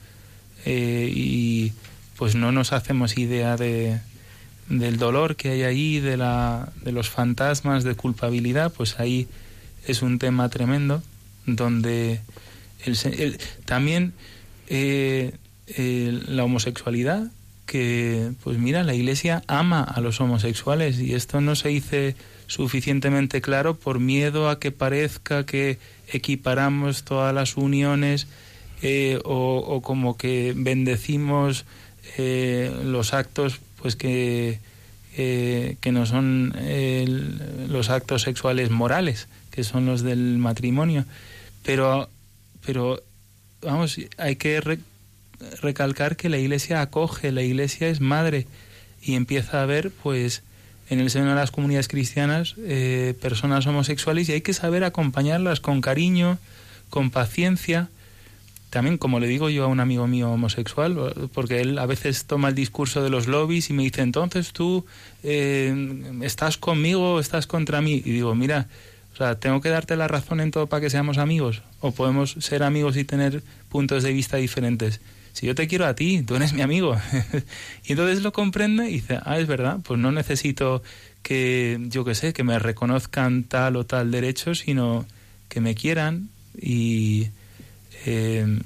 eh, 0.66 1.10
y 1.16 1.72
pues 2.18 2.36
no 2.36 2.52
nos 2.52 2.74
hacemos 2.74 3.18
idea 3.18 3.56
de, 3.56 4.00
del 4.68 4.98
dolor 4.98 5.38
que 5.38 5.52
hay 5.52 5.64
ahí, 5.64 6.00
de, 6.02 6.18
la, 6.18 6.70
de 6.84 6.92
los 6.92 7.10
fantasmas 7.10 7.86
de 7.86 7.96
culpabilidad, 7.96 8.74
pues 8.74 9.00
ahí 9.00 9.30
es 9.88 10.02
un 10.02 10.20
tema 10.20 10.50
tremendo 10.50 11.02
donde 11.46 12.20
el, 12.86 12.98
el- 13.18 13.40
también 13.64 14.12
eh, 14.68 15.34
eh, 15.68 16.20
la 16.28 16.44
homosexualidad 16.44 17.32
que 17.72 18.34
pues 18.44 18.58
mira 18.58 18.84
la 18.84 18.94
iglesia 18.94 19.44
ama 19.48 19.82
a 19.82 20.02
los 20.02 20.20
homosexuales 20.20 21.00
y 21.00 21.14
esto 21.14 21.40
no 21.40 21.56
se 21.56 21.70
dice 21.70 22.18
suficientemente 22.46 23.40
claro 23.40 23.78
por 23.78 24.02
miedo 24.02 24.50
a 24.50 24.60
que 24.60 24.72
parezca 24.72 25.46
que 25.46 25.80
equiparamos 26.10 27.04
todas 27.04 27.34
las 27.34 27.56
uniones 27.56 28.28
eh, 28.82 29.22
o, 29.24 29.82
como 29.82 30.18
que 30.18 30.54
bendecimos 30.54 31.64
eh, 32.18 32.76
los 32.84 33.14
actos 33.14 33.62
pues 33.78 33.96
que, 33.96 34.60
eh, 35.16 35.78
que 35.80 35.94
no 35.94 36.06
son 36.06 36.54
los 37.70 37.90
actos 37.90 38.24
sexuales 38.24 38.70
morales, 38.70 39.30
que 39.50 39.64
son 39.64 39.86
los 39.86 40.02
del 40.02 40.38
matrimonio. 40.40 41.06
Pero, 41.64 42.10
pero 42.66 43.02
vamos, 43.62 43.98
hay 44.18 44.36
que 44.36 44.60
recalcar 45.62 46.16
que 46.16 46.30
la 46.30 46.38
iglesia 46.38 46.82
acoge, 46.82 47.32
la 47.32 47.42
iglesia 47.42 47.88
es 47.88 48.02
madre 48.02 48.48
y 49.02 49.16
empieza 49.16 49.62
a 49.62 49.66
ver, 49.66 49.92
pues, 50.04 50.44
en 50.90 51.00
el 51.00 51.10
seno 51.10 51.30
de 51.30 51.36
las 51.36 51.52
comunidades 51.52 51.88
cristianas, 51.88 52.56
eh, 52.60 53.16
personas 53.22 53.66
homosexuales 53.66 54.28
y 54.28 54.34
hay 54.34 54.42
que 54.42 54.54
saber 54.54 54.84
acompañarlas 54.84 55.62
con 55.62 55.82
cariño, 55.82 56.38
con 56.90 57.12
paciencia. 57.12 57.90
También, 58.70 58.98
como 58.98 59.20
le 59.20 59.28
digo 59.28 59.50
yo 59.50 59.64
a 59.64 59.68
un 59.68 59.80
amigo 59.80 60.08
mío 60.08 60.30
homosexual, 60.32 61.30
porque 61.34 61.62
él 61.62 61.78
a 61.78 61.86
veces 61.86 62.26
toma 62.26 62.50
el 62.50 62.56
discurso 62.56 63.02
de 63.04 63.10
los 63.10 63.28
lobbies 63.28 63.70
y 63.70 63.74
me 63.74 63.84
dice, 63.84 64.02
entonces 64.02 64.54
tú 64.54 64.86
eh, 65.24 66.20
estás 66.24 66.58
conmigo 66.58 67.16
o 67.16 67.20
estás 67.20 67.48
contra 67.48 67.82
mí. 67.82 68.02
Y 68.06 68.12
digo, 68.12 68.36
mira, 68.36 68.68
o 69.14 69.18
sea, 69.18 69.36
tengo 69.36 69.62
que 69.62 69.70
darte 69.70 69.96
la 69.98 70.08
razón 70.08 70.40
en 70.40 70.52
todo 70.52 70.68
para 70.68 70.82
que 70.82 70.90
seamos 70.90 71.18
amigos. 71.18 71.64
O 71.80 71.92
podemos 71.92 72.36
ser 72.40 72.64
amigos 72.64 72.96
y 72.98 73.04
tener 73.04 73.44
puntos 73.70 74.04
de 74.04 74.14
vista 74.14 74.38
diferentes. 74.38 75.02
Si 75.34 75.48
yo 75.48 75.56
te 75.56 75.68
quiero 75.68 75.86
a 75.86 75.96
ti, 75.96 76.24
tú 76.24 76.36
eres 76.36 76.54
mi 76.54 76.62
amigo. 76.62 76.96
y 77.86 77.92
entonces 77.94 78.22
lo 78.22 78.32
comprende 78.32 78.90
y 78.90 78.94
dice, 78.96 79.20
ah, 79.24 79.40
es 79.40 79.48
verdad, 79.48 79.80
pues 79.84 80.00
no 80.00 80.12
necesito 80.12 80.84
que, 81.24 81.80
yo 81.90 82.04
qué 82.04 82.16
sé, 82.16 82.34
que 82.34 82.44
me 82.44 82.60
reconozcan 82.60 83.44
tal 83.44 83.76
o 83.76 83.86
tal 83.86 84.12
derecho, 84.12 84.56
sino 84.56 85.06
que 85.50 85.62
me 85.62 85.76
quieran 85.76 86.30
y... 86.60 87.28
eh, 88.06 88.60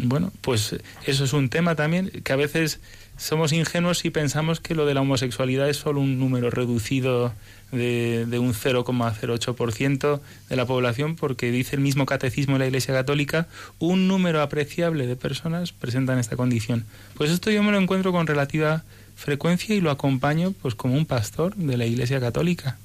bueno, 0.00 0.32
pues 0.42 0.76
eso 1.06 1.24
es 1.24 1.32
un 1.32 1.48
tema 1.48 1.74
también 1.74 2.10
que 2.22 2.32
a 2.32 2.36
veces 2.36 2.78
somos 3.16 3.52
ingenuos 3.52 4.04
y 4.04 4.10
pensamos 4.10 4.60
que 4.60 4.76
lo 4.76 4.86
de 4.86 4.94
la 4.94 5.00
homosexualidad 5.00 5.68
es 5.68 5.76
solo 5.76 6.00
un 6.00 6.20
número 6.20 6.50
reducido 6.50 7.34
de, 7.72 8.26
de 8.26 8.38
un 8.38 8.54
0,08% 8.54 10.20
de 10.48 10.56
la 10.56 10.66
población, 10.66 11.16
porque 11.16 11.50
dice 11.50 11.76
el 11.76 11.82
mismo 11.82 12.06
catecismo 12.06 12.54
de 12.54 12.60
la 12.60 12.66
Iglesia 12.66 12.94
Católica, 12.94 13.46
un 13.78 14.08
número 14.08 14.42
apreciable 14.42 15.06
de 15.06 15.16
personas 15.16 15.72
presentan 15.72 16.18
esta 16.18 16.36
condición. 16.36 16.84
Pues 17.14 17.30
esto 17.30 17.50
yo 17.50 17.62
me 17.62 17.72
lo 17.72 17.78
encuentro 17.78 18.12
con 18.12 18.26
relativa 18.26 18.84
frecuencia 19.16 19.74
y 19.74 19.80
lo 19.80 19.90
acompaño 19.90 20.52
pues 20.62 20.74
como 20.74 20.94
un 20.94 21.04
pastor 21.04 21.54
de 21.56 21.76
la 21.76 21.86
Iglesia 21.86 22.20
Católica. 22.20 22.78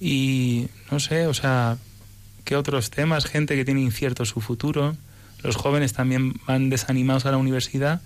Y 0.00 0.68
no 0.90 1.00
sé, 1.00 1.26
o 1.26 1.34
sea, 1.34 1.78
¿qué 2.44 2.56
otros 2.56 2.90
temas? 2.90 3.26
Gente 3.26 3.56
que 3.56 3.64
tiene 3.64 3.80
incierto 3.80 4.24
su 4.24 4.40
futuro. 4.40 4.96
Los 5.42 5.56
jóvenes 5.56 5.92
también 5.92 6.34
van 6.46 6.70
desanimados 6.70 7.26
a 7.26 7.32
la 7.32 7.36
universidad 7.36 8.00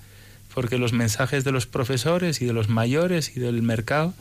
porque 0.55 0.79
los 0.79 0.95
mensajes 0.95 1.45
de 1.45 1.53
los 1.53 1.67
profesores 1.67 2.41
y 2.41 2.47
de 2.47 2.55
los 2.55 2.71
mayores 2.71 3.37
y 3.37 3.41
del 3.41 3.61
mercado 3.63 4.15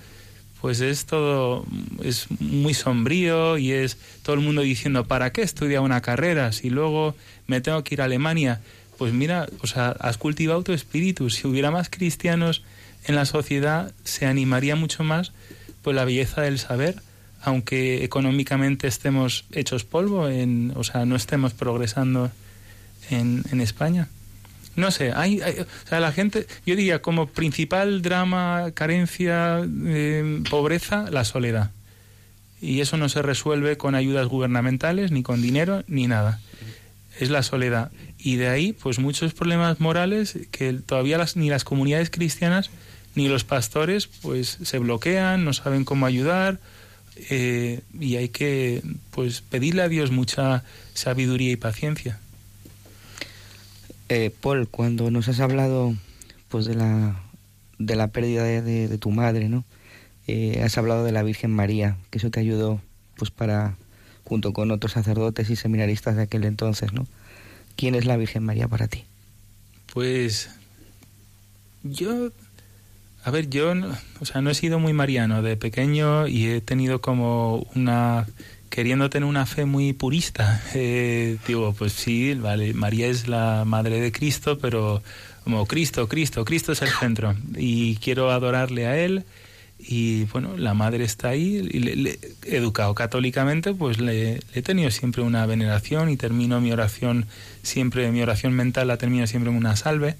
pues 0.61 0.81
es 0.81 1.05
todo 1.05 1.65
es 2.03 2.27
muy 2.39 2.73
sombrío 2.73 3.57
y 3.57 3.71
es 3.71 3.97
todo 4.23 4.35
el 4.35 4.41
mundo 4.41 4.61
diciendo 4.61 5.05
¿para 5.05 5.31
qué 5.31 5.41
estudiar 5.41 5.81
una 5.81 6.01
carrera 6.01 6.51
si 6.51 6.69
luego 6.69 7.15
me 7.47 7.61
tengo 7.61 7.83
que 7.83 7.95
ir 7.95 8.01
a 8.01 8.05
Alemania? 8.05 8.61
Pues 8.97 9.13
mira, 9.13 9.47
o 9.61 9.67
sea, 9.67 9.89
has 9.99 10.17
cultivado 10.17 10.63
tu 10.63 10.71
espíritu. 10.71 11.29
Si 11.29 11.47
hubiera 11.47 11.69
más 11.69 11.89
cristianos 11.89 12.63
en 13.05 13.15
la 13.15 13.25
sociedad, 13.25 13.91
se 14.03 14.25
animaría 14.25 14.75
mucho 14.75 15.03
más 15.03 15.31
pues 15.81 15.95
la 15.95 16.05
belleza 16.05 16.41
del 16.41 16.57
saber, 16.57 16.95
aunque 17.41 18.03
económicamente 18.03 18.87
estemos 18.87 19.45
hechos 19.51 19.83
polvo, 19.83 20.29
en, 20.29 20.71
o 20.75 20.83
sea, 20.83 21.05
no 21.05 21.15
estemos 21.15 21.53
progresando 21.53 22.31
en, 23.11 23.43
en 23.51 23.61
España. 23.61 24.07
No 24.75 24.91
sé, 24.91 25.11
hay, 25.13 25.41
hay- 25.41 25.59
o 25.59 25.87
sea, 25.89 25.99
la 25.99 26.11
gente, 26.11 26.47
yo 26.65 26.75
diría 26.75 27.01
como 27.01 27.27
principal 27.27 28.01
drama, 28.01 28.71
carencia, 28.73 29.61
eh, 29.85 30.41
pobreza, 30.49 31.05
la 31.11 31.23
soledad. 31.23 31.71
Y 32.61 32.81
eso 32.81 32.97
no 32.97 33.09
se 33.09 33.21
resuelve 33.21 33.77
con 33.77 33.95
ayudas 33.95 34.27
gubernamentales, 34.27 35.11
ni 35.11 35.23
con 35.23 35.41
dinero, 35.41 35.83
ni 35.87 36.07
nada. 36.07 36.39
Es 37.19 37.29
la 37.29 37.43
soledad. 37.43 37.91
Y 38.17 38.35
de 38.37 38.47
ahí, 38.49 38.73
pues 38.73 38.99
muchos 38.99 39.33
problemas 39.33 39.79
morales 39.79 40.37
que 40.51 40.73
todavía 40.73 41.17
las, 41.17 41.35
ni 41.37 41.49
las 41.49 41.63
comunidades 41.63 42.09
cristianas 42.09 42.69
ni 43.13 43.29
los 43.29 43.45
pastores, 43.45 44.07
pues 44.07 44.57
se 44.63 44.77
bloquean, 44.79 45.45
no 45.45 45.53
saben 45.53 45.85
cómo 45.85 46.05
ayudar. 46.05 46.59
eh, 47.29 47.79
y 47.97 48.17
hay 48.17 48.27
que, 48.27 48.81
pues, 49.11 49.39
pedirle 49.39 49.83
a 49.83 49.87
Dios 49.87 50.11
mucha 50.11 50.63
sabiduría 50.93 51.51
y 51.51 51.55
paciencia. 51.55 52.19
Eh, 54.09 54.31
Paul, 54.41 54.67
cuando 54.67 55.09
nos 55.09 55.27
has 55.27 55.39
hablado 55.39 55.95
pues 56.49 56.65
de 56.65 56.75
la, 56.75 57.19
de 57.79 57.95
la 57.95 58.07
pérdida 58.09 58.43
de, 58.43 58.97
tu 58.97 59.11
madre, 59.11 59.49
¿no? 59.49 59.63
Eh, 60.27 60.61
has 60.63 60.77
hablado 60.77 61.03
de 61.03 61.11
la 61.11 61.23
Virgen 61.23 61.51
María, 61.51 61.97
que 62.09 62.19
eso 62.19 62.29
te 62.29 62.39
ayudó 62.39 62.81
pues 63.17 63.31
para, 63.31 63.75
junto 64.23 64.53
con 64.53 64.71
otros 64.71 64.91
sacerdotes 64.93 65.49
y 65.49 65.55
seminaristas 65.55 66.15
de 66.15 66.23
aquel 66.23 66.43
entonces, 66.43 66.93
¿no? 66.93 67.07
¿Quién 67.75 67.95
es 67.95 68.05
la 68.05 68.17
Virgen 68.17 68.43
María 68.43 68.67
para 68.67 68.87
ti? 68.87 69.05
Pues 69.93 70.49
yo, 71.83 72.31
a 73.23 73.31
ver, 73.31 73.49
yo, 73.49 73.73
o 74.19 74.25
sea, 74.25 74.41
no 74.41 74.49
he 74.49 74.55
sido 74.55 74.79
muy 74.79 74.93
mariano 74.93 75.41
de 75.41 75.57
pequeño 75.57 76.27
y 76.27 76.47
he 76.47 76.61
tenido 76.61 77.01
como 77.01 77.67
una, 77.75 78.27
queriendo 78.75 79.09
tener 79.09 79.27
una 79.27 79.45
fe 79.45 79.63
muy 79.63 79.93
purista. 79.93 80.61
Eh, 80.73 81.37
digo, 81.47 81.73
pues 81.73 81.93
sí, 81.93 82.33
vale, 82.33 82.73
María 82.73 83.07
es 83.07 83.29
la 83.29 83.63
madre 83.65 84.01
de 84.01 84.11
Cristo, 84.11 84.57
pero 84.59 85.01
como 85.45 85.65
Cristo, 85.65 86.09
Cristo, 86.09 86.43
Cristo 86.43 86.73
es 86.73 86.81
el 86.81 86.89
centro 86.89 87.35
y 87.55 87.95
quiero 87.97 88.31
adorarle 88.31 88.85
a 88.85 88.97
Él. 88.97 89.23
Y 89.79 90.23
bueno, 90.25 90.57
la 90.57 90.73
madre 90.73 91.03
está 91.03 91.29
ahí, 91.29 91.67
y 91.71 91.79
le, 91.79 91.95
le- 91.95 92.19
educado 92.45 92.93
católicamente, 92.95 93.73
pues 93.73 93.99
le, 93.99 94.41
he 94.53 94.61
tenido 94.61 94.89
siempre 94.91 95.21
una 95.21 95.45
veneración 95.45 96.09
y 96.09 96.17
termino 96.17 96.59
mi 96.59 96.71
oración 96.71 97.27
siempre, 97.61 98.11
mi 98.11 98.21
oración 98.21 98.53
mental 98.53 98.87
la 98.87 98.97
termino 98.97 99.25
siempre 99.27 99.51
en 99.51 99.57
una 99.57 99.75
salve. 99.75 100.15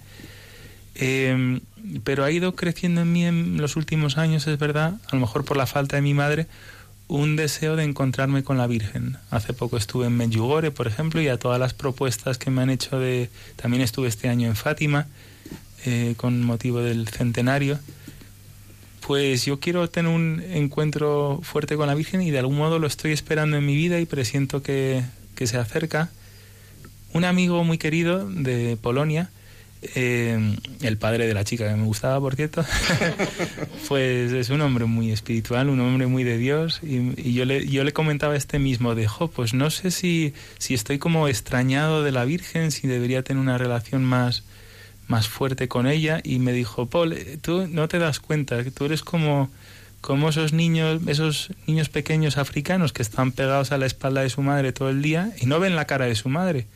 Eh, 0.95 1.60
pero 2.03 2.24
ha 2.24 2.32
ido 2.32 2.56
creciendo 2.56 3.01
en 3.01 3.12
mí 3.12 3.26
en 3.26 3.58
los 3.58 3.76
últimos 3.76 4.18
años, 4.18 4.47
es 4.47 4.58
verdad, 4.58 4.95
a 5.10 5.16
lo 5.16 5.20
mejor 5.20 5.43
por 5.43 5.58
la 5.58 5.66
falta 5.68 5.97
de 5.97 6.01
mi 6.01 6.14
madre, 6.14 6.47
un 7.08 7.36
deseo 7.36 7.76
de 7.76 7.84
encontrarme 7.84 8.43
con 8.43 8.58
la 8.58 8.68
Virgen. 8.68 9.18
Hace 9.30 9.53
poco 9.53 9.78
estuve 9.78 10.08
en 10.08 10.18
Medjugorje, 10.18 10.72
por 10.72 10.88
ejemplo, 10.88 11.22
y 11.22 11.28
a 11.28 11.38
todas 11.38 11.60
las 11.60 11.74
propuestas 11.74 12.38
que 12.38 12.49
me 12.49 12.62
han 12.62 12.70
hecho 12.70 12.99
de... 12.99 13.30
También 13.56 13.84
estuve 13.84 14.08
este 14.08 14.28
año 14.30 14.47
en 14.47 14.56
Fátima, 14.56 15.08
eh, 15.86 16.16
con 16.18 16.41
motivo 16.43 16.80
del 16.80 17.08
centenario. 17.08 17.80
Pues 19.06 19.45
yo 19.45 19.60
quiero 19.60 19.88
tener 19.88 20.12
un 20.12 20.41
encuentro 20.49 21.39
fuerte 21.43 21.76
con 21.76 21.88
la 21.88 21.93
Virgen 21.93 22.24
y 22.24 22.32
de 22.32 22.39
algún 22.39 22.58
modo 22.58 22.80
lo 22.80 22.88
estoy 22.88 23.12
esperando 23.12 23.58
en 23.58 23.66
mi 23.66 23.76
vida 23.76 23.99
y 23.99 24.06
presiento 24.08 24.64
que, 24.64 25.03
que 25.36 25.45
se 25.45 25.58
acerca. 25.58 26.10
Un 27.14 27.24
amigo 27.24 27.64
muy 27.64 27.78
querido 27.78 28.28
de 28.28 28.78
Polonia, 28.82 29.30
eh, 29.96 30.56
el 30.82 30.98
padre 30.98 31.28
de 31.28 31.34
la 31.34 31.44
chica 31.44 31.70
que 31.70 31.76
me 31.76 31.86
gustaba, 31.86 32.20
por 32.20 32.36
cierto, 32.36 32.66
pues 33.88 34.32
es 34.32 34.50
un 34.50 34.62
hombre 34.62 34.86
muy 34.86 35.12
espiritual, 35.12 35.70
un 35.70 35.80
hombre 35.80 36.08
muy 36.08 36.24
de 36.24 36.38
Dios. 36.38 36.80
Y, 36.84 37.14
y 37.20 37.34
yo, 37.34 37.46
le, 37.46 37.68
yo 37.68 37.84
le 37.84 37.94
comentaba 37.94 38.36
este 38.36 38.60
mismo, 38.60 38.96
de, 38.96 39.08
"Jo, 39.08 39.30
pues 39.30 39.54
no 39.54 39.70
sé 39.70 39.92
si, 39.92 40.34
si 40.58 40.74
estoy 40.74 40.98
como 40.98 41.28
extrañado 41.28 42.04
de 42.04 42.12
la 42.12 42.26
Virgen, 42.26 42.72
si 42.72 42.88
debería 42.88 43.24
tener 43.24 43.42
una 43.42 43.58
relación 43.58 44.04
más, 44.04 44.44
más 45.08 45.28
fuerte 45.28 45.68
con 45.68 45.88
ella. 45.88 46.22
Y 46.24 46.40
me 46.40 46.54
dijo, 46.54 46.88
Paul, 46.88 47.14
eh, 47.14 47.38
tú 47.42 47.68
no 47.68 47.88
te 47.88 48.00
das 48.00 48.20
cuenta, 48.20 48.64
que 48.64 48.72
tú 48.72 48.86
eres 48.86 49.02
como, 49.04 49.50
como 50.02 50.30
esos 50.30 50.54
niños, 50.54 51.02
esos 51.08 51.52
niños 51.68 51.90
pequeños 51.90 52.38
africanos 52.38 52.94
que 52.94 53.02
están 53.02 53.32
pegados 53.32 53.72
a 53.72 53.78
la 53.78 53.86
espalda 53.86 54.22
de 54.22 54.30
su 54.30 54.42
madre 54.42 54.74
todo 54.74 54.90
el 54.90 55.02
día 55.02 55.32
y 55.40 55.46
no 55.46 55.60
ven 55.60 55.76
la 55.76 55.86
cara 55.86 56.06
de 56.06 56.16
su 56.16 56.30
madre 56.30 56.68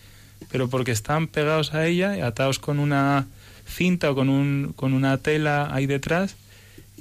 pero 0.51 0.69
porque 0.69 0.91
están 0.91 1.27
pegados 1.27 1.73
a 1.73 1.85
ella, 1.85 2.25
atados 2.25 2.59
con 2.59 2.79
una 2.79 3.27
cinta 3.67 4.11
o 4.11 4.15
con, 4.15 4.29
un, 4.29 4.73
con 4.75 4.93
una 4.93 5.17
tela 5.19 5.73
ahí 5.73 5.85
detrás 5.85 6.35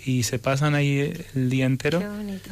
y 0.05 0.23
se 0.25 0.39
pasan 0.39 0.75
ahí 0.75 1.13
el 1.35 1.51
día 1.51 1.65
entero 1.67 1.99
Qué 2.01 2.09
bonito. 2.09 2.51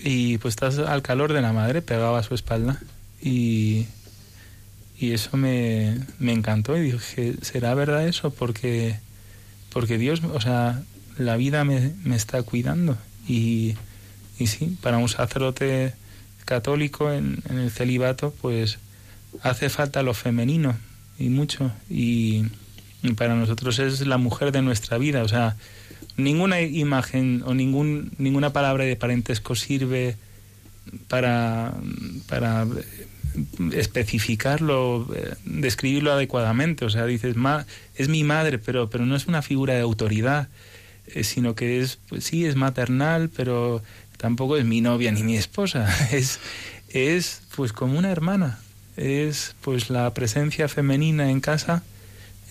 y 0.00 0.38
pues 0.38 0.52
estás 0.52 0.78
al 0.78 1.02
calor 1.02 1.32
de 1.32 1.42
la 1.42 1.52
madre 1.52 1.82
pegado 1.82 2.16
a 2.16 2.22
su 2.22 2.34
espalda 2.34 2.80
y, 3.22 3.86
y 4.98 5.12
eso 5.12 5.36
me, 5.36 5.98
me 6.18 6.32
encantó 6.32 6.76
y 6.76 6.92
dije, 6.92 7.34
¿será 7.42 7.74
verdad 7.74 8.06
eso? 8.08 8.30
Porque, 8.30 8.96
porque 9.70 9.98
Dios, 9.98 10.22
o 10.24 10.40
sea, 10.40 10.82
la 11.18 11.36
vida 11.36 11.64
me, 11.64 11.92
me 12.02 12.16
está 12.16 12.42
cuidando 12.42 12.96
y, 13.28 13.74
y 14.38 14.46
sí, 14.46 14.76
para 14.80 14.96
un 14.96 15.08
sacerdote 15.10 15.92
católico 16.46 17.12
en, 17.12 17.42
en 17.50 17.58
el 17.58 17.70
celibato 17.70 18.34
pues 18.40 18.78
hace 19.42 19.68
falta 19.68 20.02
lo 20.02 20.14
femenino 20.14 20.76
y 21.18 21.28
mucho 21.28 21.72
y, 21.88 22.44
para 23.16 23.34
nosotros 23.34 23.78
es 23.78 24.06
la 24.06 24.18
mujer 24.18 24.52
de 24.52 24.60
nuestra 24.60 24.98
vida 24.98 25.22
o 25.22 25.28
sea 25.28 25.56
ninguna 26.16 26.60
imagen 26.60 27.42
o 27.46 27.54
ningún 27.54 28.12
ninguna 28.18 28.52
palabra 28.52 28.84
de 28.84 28.96
parentesco 28.96 29.54
sirve 29.54 30.16
para 31.08 31.72
para 32.28 32.66
especificarlo, 33.72 35.06
eh, 35.14 35.34
describirlo 35.44 36.12
adecuadamente. 36.12 36.84
O 36.84 36.90
sea, 36.90 37.06
dices, 37.06 37.36
ma, 37.36 37.66
es 37.94 38.08
mi 38.08 38.24
madre, 38.24 38.58
pero, 38.58 38.90
pero 38.90 39.06
no 39.06 39.16
es 39.16 39.26
una 39.26 39.42
figura 39.42 39.74
de 39.74 39.80
autoridad, 39.80 40.48
eh, 41.06 41.24
sino 41.24 41.54
que 41.54 41.80
es, 41.80 41.98
pues 42.08 42.24
sí, 42.24 42.44
es 42.44 42.56
maternal, 42.56 43.30
pero 43.34 43.82
tampoco 44.16 44.56
es 44.56 44.64
mi 44.64 44.80
novia 44.80 45.12
ni 45.12 45.22
mi 45.22 45.36
esposa. 45.36 45.88
Es, 46.12 46.40
es 46.88 47.42
pues 47.54 47.72
como 47.72 47.98
una 47.98 48.10
hermana. 48.10 48.58
Es 48.96 49.54
pues 49.60 49.90
la 49.90 50.12
presencia 50.12 50.68
femenina 50.68 51.30
en 51.30 51.40
casa, 51.40 51.82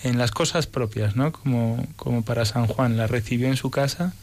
en 0.03 0.17
las 0.17 0.31
cosas 0.31 0.67
propias, 0.67 1.15
¿no? 1.15 1.31
Como, 1.31 1.85
como 1.95 2.23
para 2.23 2.45
San 2.45 2.67
Juan, 2.67 2.97
la 2.97 3.07
recibió 3.07 3.47
en 3.47 3.57
su 3.57 3.69
casa, 3.69 4.13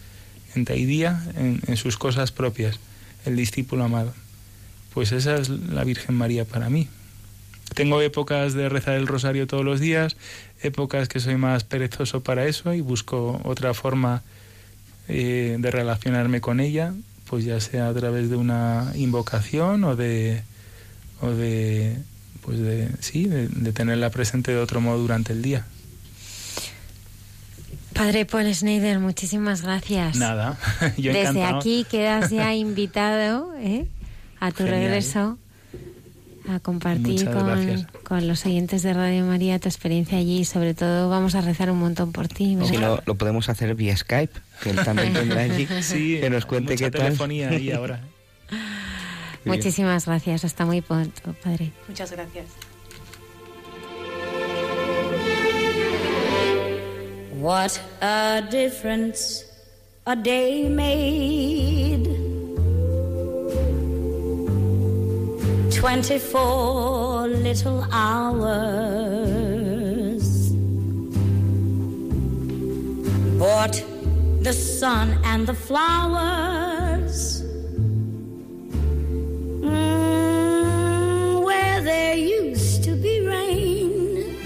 en 0.54 0.64
Taidía, 0.64 1.22
en, 1.36 1.76
sus 1.76 1.98
cosas 1.98 2.32
propias, 2.32 2.80
el 3.24 3.36
discípulo 3.36 3.84
amado. 3.84 4.14
Pues 4.94 5.12
esa 5.12 5.36
es 5.36 5.48
la 5.48 5.84
Virgen 5.84 6.14
María 6.14 6.44
para 6.44 6.70
mí. 6.70 6.88
Tengo 7.74 8.00
épocas 8.00 8.54
de 8.54 8.68
rezar 8.68 8.94
el 8.94 9.06
rosario 9.06 9.46
todos 9.46 9.64
los 9.64 9.80
días, 9.80 10.16
épocas 10.62 11.08
que 11.08 11.20
soy 11.20 11.36
más 11.36 11.64
perezoso 11.64 12.22
para 12.22 12.46
eso 12.46 12.72
y 12.72 12.80
busco 12.80 13.40
otra 13.44 13.74
forma 13.74 14.22
eh, 15.08 15.56
de 15.58 15.70
relacionarme 15.70 16.40
con 16.40 16.60
ella, 16.60 16.94
pues 17.28 17.44
ya 17.44 17.60
sea 17.60 17.88
a 17.88 17.94
través 17.94 18.30
de 18.30 18.36
una 18.36 18.92
invocación 18.94 19.84
o 19.84 19.96
de, 19.96 20.42
o 21.20 21.30
de 21.30 21.96
pues 22.42 22.58
de, 22.60 22.88
sí, 23.00 23.24
de, 23.24 23.48
de 23.48 23.72
tenerla 23.72 24.10
presente 24.10 24.52
de 24.52 24.58
otro 24.58 24.80
modo 24.80 24.98
durante 24.98 25.32
el 25.32 25.42
día. 25.42 25.64
Padre 27.92 28.26
Paul 28.26 28.52
Schneider, 28.54 28.98
muchísimas 28.98 29.62
gracias. 29.62 30.16
Nada, 30.16 30.58
yo 30.98 31.12
Desde 31.12 31.30
encantado. 31.30 31.58
aquí 31.58 31.86
quedas 31.90 32.30
ya 32.30 32.54
invitado 32.54 33.52
¿eh? 33.58 33.86
a 34.38 34.50
tu 34.50 34.58
Genial. 34.64 34.74
regreso 34.80 35.38
a 36.48 36.60
compartir 36.60 37.28
con, 38.04 38.28
los 38.28 38.46
oyentes 38.46 38.82
de 38.84 38.92
Radio 38.94 39.24
María 39.26 39.58
tu 39.58 39.68
experiencia 39.68 40.18
allí 40.18 40.40
y 40.40 40.44
sobre 40.44 40.74
todo 40.74 41.08
vamos 41.10 41.34
a 41.34 41.40
rezar 41.40 41.70
un 41.72 41.78
montón 41.80 42.12
por 42.12 42.28
ti. 42.28 42.54
¿verdad? 42.54 42.70
Si 42.70 42.76
no, 42.76 43.02
lo 43.04 43.14
podemos 43.16 43.48
hacer 43.48 43.74
vía 43.74 43.96
Skype, 43.96 44.32
que 44.62 44.70
él 44.70 44.76
también 44.84 45.12
tendrá 45.14 45.40
allí, 45.40 45.66
Sí, 45.80 46.18
que 46.20 46.30
nos 46.30 46.46
cuente 46.46 46.74
mucha 46.74 46.84
qué 46.84 46.90
tal. 46.92 47.06
telefonía 47.06 47.48
ahí 47.48 47.72
ahora. 47.72 48.00
Muchísimas 49.47 50.07
gracias, 50.07 50.44
hasta 50.44 50.66
muy 50.66 50.80
pronto, 50.82 51.34
Padre. 51.42 51.72
Muchas 51.88 52.11
gracias. 52.12 52.47
What 57.38 57.78
a 58.03 58.42
difference 58.51 59.44
a 60.05 60.16
day 60.16 60.68
made. 60.68 62.09
Twenty-four 65.70 67.28
little 67.28 67.86
hours 67.92 68.64
bought 73.38 73.80
the 74.42 74.53
sun 74.53 75.18
and 75.24 75.47
the 75.47 75.55
flowers. 75.55 76.86
Mm, 79.66 81.42
where 81.44 81.80
there 81.82 82.14
used 82.14 82.84
to 82.84 82.94
be 82.94 83.14
rain. 83.26 84.36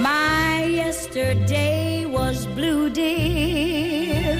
My 0.00 0.64
yesterday 0.64 2.06
was 2.06 2.46
blue, 2.46 2.88
dear. 2.88 4.36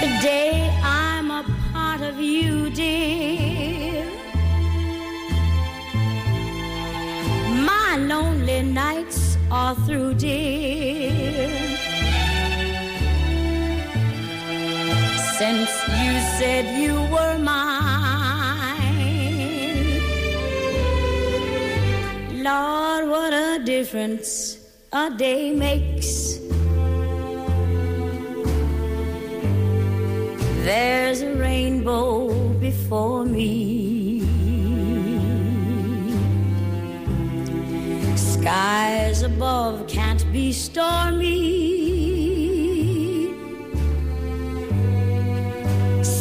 Today 0.00 0.70
I'm 0.82 1.30
a 1.30 1.44
part 1.72 2.02
of 2.02 2.20
you, 2.20 2.68
dear. 2.68 4.04
My 7.70 7.96
lonely 7.96 8.62
nights 8.62 9.38
are 9.50 9.74
through, 9.86 10.14
dear. 10.14 12.03
Since 15.44 15.72
you 16.02 16.12
said 16.38 16.64
you 16.82 16.94
were 17.12 17.36
mine. 17.36 17.60
Lord, 22.42 23.10
what 23.10 23.32
a 23.34 23.62
difference 23.62 24.56
a 24.90 25.10
day 25.10 25.52
makes. 25.52 26.38
There's 30.64 31.20
a 31.20 31.34
rainbow 31.34 32.32
before 32.68 33.26
me. 33.26 34.20
Skies 38.16 39.20
above 39.20 39.86
can't 39.88 40.24
be 40.32 40.54
stormy. 40.54 41.73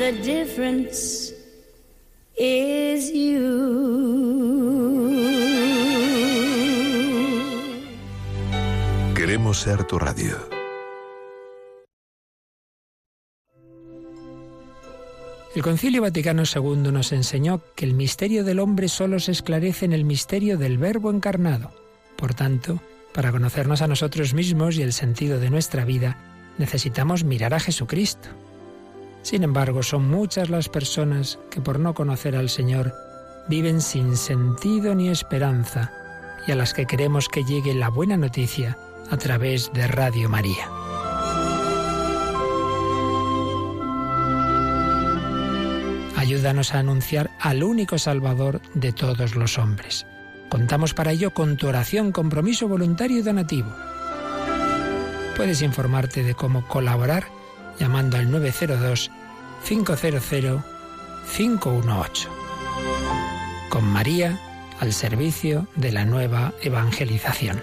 the 0.00 0.12
difference 0.12 1.34
is 2.34 3.12
you. 3.12 3.50
Queremos 9.14 9.58
ser 9.58 9.84
tu 9.84 9.98
radio. 9.98 10.38
El 15.54 15.62
Concilio 15.62 16.00
Vaticano 16.00 16.44
II 16.44 16.90
nos 16.90 17.12
enseñó 17.12 17.60
que 17.76 17.84
el 17.84 17.92
misterio 17.92 18.42
del 18.42 18.60
hombre 18.60 18.88
solo 18.88 19.20
se 19.20 19.32
esclarece 19.32 19.84
en 19.84 19.92
el 19.92 20.06
misterio 20.06 20.56
del 20.56 20.78
Verbo 20.78 21.10
encarnado. 21.10 21.72
Por 22.16 22.32
tanto, 22.32 22.80
para 23.12 23.30
conocernos 23.30 23.82
a 23.82 23.86
nosotros 23.86 24.32
mismos 24.32 24.78
y 24.78 24.82
el 24.82 24.94
sentido 24.94 25.38
de 25.38 25.50
nuestra 25.50 25.84
vida, 25.84 26.16
necesitamos 26.56 27.24
mirar 27.24 27.52
a 27.52 27.60
Jesucristo. 27.60 28.30
Sin 29.22 29.42
embargo, 29.42 29.82
son 29.82 30.08
muchas 30.08 30.50
las 30.50 30.68
personas 30.68 31.38
que 31.50 31.60
por 31.60 31.78
no 31.78 31.94
conocer 31.94 32.36
al 32.36 32.48
Señor 32.48 32.94
viven 33.48 33.80
sin 33.80 34.16
sentido 34.16 34.94
ni 34.94 35.08
esperanza 35.08 35.92
y 36.46 36.52
a 36.52 36.56
las 36.56 36.72
que 36.72 36.86
queremos 36.86 37.28
que 37.28 37.44
llegue 37.44 37.74
la 37.74 37.90
buena 37.90 38.16
noticia 38.16 38.78
a 39.10 39.16
través 39.16 39.72
de 39.72 39.86
Radio 39.86 40.28
María. 40.28 40.68
Ayúdanos 46.16 46.74
a 46.74 46.78
anunciar 46.78 47.30
al 47.40 47.62
único 47.62 47.98
Salvador 47.98 48.60
de 48.74 48.92
todos 48.92 49.34
los 49.34 49.58
hombres. 49.58 50.06
Contamos 50.48 50.94
para 50.94 51.12
ello 51.12 51.32
con 51.32 51.56
tu 51.56 51.66
oración, 51.66 52.12
compromiso 52.12 52.68
voluntario 52.68 53.18
y 53.18 53.22
donativo. 53.22 53.70
Puedes 55.36 55.62
informarte 55.62 56.22
de 56.22 56.34
cómo 56.34 56.66
colaborar 56.68 57.24
llamando 57.80 58.18
al 58.18 58.30
902 58.30 59.10
500 59.66 60.62
518. 61.36 62.28
Con 63.70 63.84
María 63.84 64.38
al 64.80 64.92
servicio 64.92 65.66
de 65.76 65.92
la 65.92 66.04
nueva 66.04 66.52
evangelización. 66.62 67.62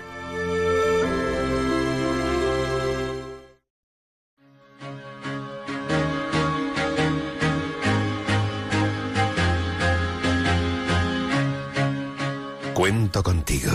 Cuento 12.74 13.24
contigo. 13.24 13.72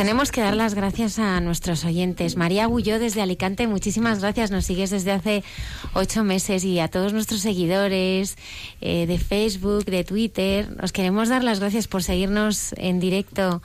Tenemos 0.00 0.32
que 0.32 0.40
dar 0.40 0.56
las 0.56 0.72
gracias 0.72 1.18
a 1.18 1.38
nuestros 1.42 1.84
oyentes. 1.84 2.34
María 2.34 2.66
Bulló 2.66 2.98
desde 2.98 3.20
Alicante, 3.20 3.66
muchísimas 3.66 4.20
gracias. 4.20 4.50
Nos 4.50 4.64
sigues 4.64 4.88
desde 4.88 5.12
hace 5.12 5.44
ocho 5.92 6.24
meses 6.24 6.64
y 6.64 6.80
a 6.80 6.88
todos 6.88 7.12
nuestros 7.12 7.42
seguidores 7.42 8.38
eh, 8.80 9.04
de 9.06 9.18
Facebook, 9.18 9.84
de 9.84 10.02
Twitter. 10.02 10.74
Os 10.82 10.92
queremos 10.92 11.28
dar 11.28 11.44
las 11.44 11.60
gracias 11.60 11.86
por 11.86 12.02
seguirnos 12.02 12.72
en 12.78 12.98
directo 12.98 13.60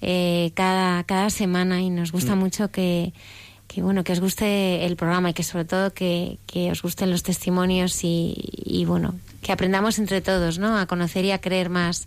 eh, 0.00 0.52
cada, 0.54 1.02
cada 1.02 1.28
semana 1.28 1.80
y 1.80 1.90
nos 1.90 2.12
gusta 2.12 2.36
mucho 2.36 2.70
que, 2.70 3.12
que, 3.66 3.82
bueno, 3.82 4.04
que 4.04 4.12
os 4.12 4.20
guste 4.20 4.86
el 4.86 4.94
programa 4.94 5.30
y 5.30 5.34
que 5.34 5.42
sobre 5.42 5.64
todo 5.64 5.92
que, 5.92 6.38
que 6.46 6.70
os 6.70 6.82
gusten 6.82 7.10
los 7.10 7.24
testimonios 7.24 8.04
y, 8.04 8.36
y 8.64 8.84
bueno, 8.84 9.16
que 9.42 9.50
aprendamos 9.50 9.98
entre 9.98 10.20
todos, 10.20 10.60
¿no? 10.60 10.78
A 10.78 10.86
conocer 10.86 11.24
y 11.24 11.32
a 11.32 11.40
creer 11.40 11.68
más 11.68 12.06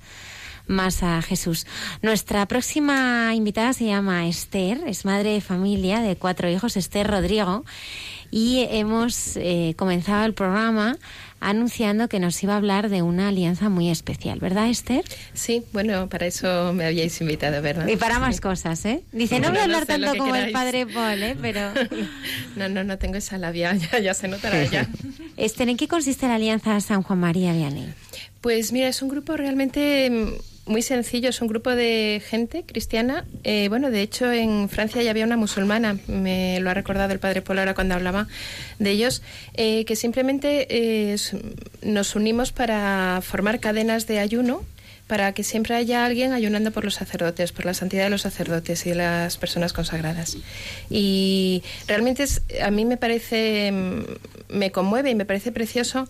más 0.67 1.03
a 1.03 1.21
Jesús. 1.21 1.65
Nuestra 2.01 2.45
próxima 2.47 3.31
invitada 3.35 3.73
se 3.73 3.85
llama 3.85 4.27
Esther, 4.27 4.81
es 4.87 5.05
madre 5.05 5.31
de 5.33 5.41
familia 5.41 5.99
de 6.01 6.15
cuatro 6.15 6.49
hijos, 6.49 6.77
Esther 6.77 7.07
Rodrigo, 7.07 7.65
y 8.31 8.65
hemos 8.71 9.37
eh, 9.37 9.73
comenzado 9.77 10.25
el 10.25 10.33
programa 10.33 10.97
anunciando 11.39 12.07
que 12.07 12.19
nos 12.21 12.41
iba 12.41 12.53
a 12.53 12.57
hablar 12.57 12.87
de 12.89 13.01
una 13.01 13.27
alianza 13.27 13.67
muy 13.67 13.89
especial, 13.89 14.39
¿verdad, 14.39 14.69
Esther? 14.69 15.03
Sí, 15.33 15.61
bueno, 15.73 16.07
para 16.07 16.25
eso 16.25 16.71
me 16.73 16.85
habíais 16.85 17.19
invitado, 17.19 17.61
¿verdad? 17.61 17.85
Y 17.87 17.97
para 17.97 18.15
Sí. 18.15 18.21
más 18.21 18.39
cosas, 18.39 18.85
¿eh? 18.85 19.03
Dice, 19.11 19.35
no 19.35 19.49
Bueno, 19.49 19.55
voy 19.55 19.57
a 19.57 19.67
no 19.67 19.73
hablar 19.75 19.99
lo 19.99 20.05
tanto 20.07 20.17
como 20.23 20.35
el 20.37 20.51
padre 20.53 20.85
Paul, 20.87 21.21
¿eh? 21.21 21.37
Pero, 21.41 21.59
No, 22.55 22.69
no, 22.69 22.83
no 22.85 22.97
tengo 22.97 23.17
esa 23.17 23.37
labia, 23.37 23.75
ya, 23.91 23.99
ya 23.99 24.13
se 24.13 24.29
notará 24.29 24.63
ya. 24.63 24.87
Esther, 25.37 25.67
¿en 25.67 25.75
qué 25.77 25.87
consiste 25.89 26.27
la 26.27 26.35
alianza 26.35 26.79
San 26.79 27.03
Juan 27.03 27.19
María 27.19 27.51
Vianney? 27.51 27.93
Pues 28.39 28.71
mira, 28.71 28.87
es 28.87 29.01
un 29.01 29.09
grupo 29.09 29.35
realmente 29.35 30.09
mm, 30.09 30.27
muy 30.65 30.81
sencillo, 30.81 31.29
es 31.29 31.41
un 31.41 31.47
grupo 31.49 31.71
de 31.71 32.21
gente 32.25 32.63
cristiana. 32.65 33.25
Eh, 33.43 33.67
bueno, 33.69 33.91
de 33.91 34.01
hecho 34.01 34.31
en 34.31 34.69
Francia 34.69 35.01
ya 35.03 35.11
había 35.11 35.25
una 35.25 35.37
musulmana, 35.37 35.97
me 36.07 36.59
lo 36.61 36.69
ha 36.69 36.73
recordado 36.73 37.11
el 37.11 37.19
padre 37.19 37.41
Polo 37.41 37.61
cuando 37.75 37.95
hablaba 37.95 38.27
de 38.79 38.91
ellos, 38.91 39.21
eh, 39.55 39.83
que 39.85 39.95
simplemente 39.95 40.67
eh, 40.69 41.15
nos 41.81 42.15
unimos 42.15 42.51
para 42.51 43.19
formar 43.21 43.59
cadenas 43.59 44.07
de 44.07 44.19
ayuno 44.19 44.63
para 45.07 45.33
que 45.33 45.43
siempre 45.43 45.75
haya 45.75 46.05
alguien 46.05 46.31
ayunando 46.31 46.71
por 46.71 46.85
los 46.85 46.93
sacerdotes, 46.95 47.51
por 47.51 47.65
la 47.65 47.73
santidad 47.73 48.05
de 48.05 48.09
los 48.09 48.21
sacerdotes 48.21 48.85
y 48.85 48.89
de 48.91 48.95
las 48.95 49.37
personas 49.37 49.73
consagradas. 49.73 50.37
Y 50.89 51.61
realmente 51.87 52.23
es- 52.23 52.41
a 52.63 52.71
mí 52.71 52.85
me 52.85 52.95
parece, 52.95 53.69
mm, 53.71 54.03
me 54.57 54.71
conmueve 54.71 55.09
y 55.11 55.15
me 55.15 55.25
parece 55.25 55.51
precioso 55.51 56.07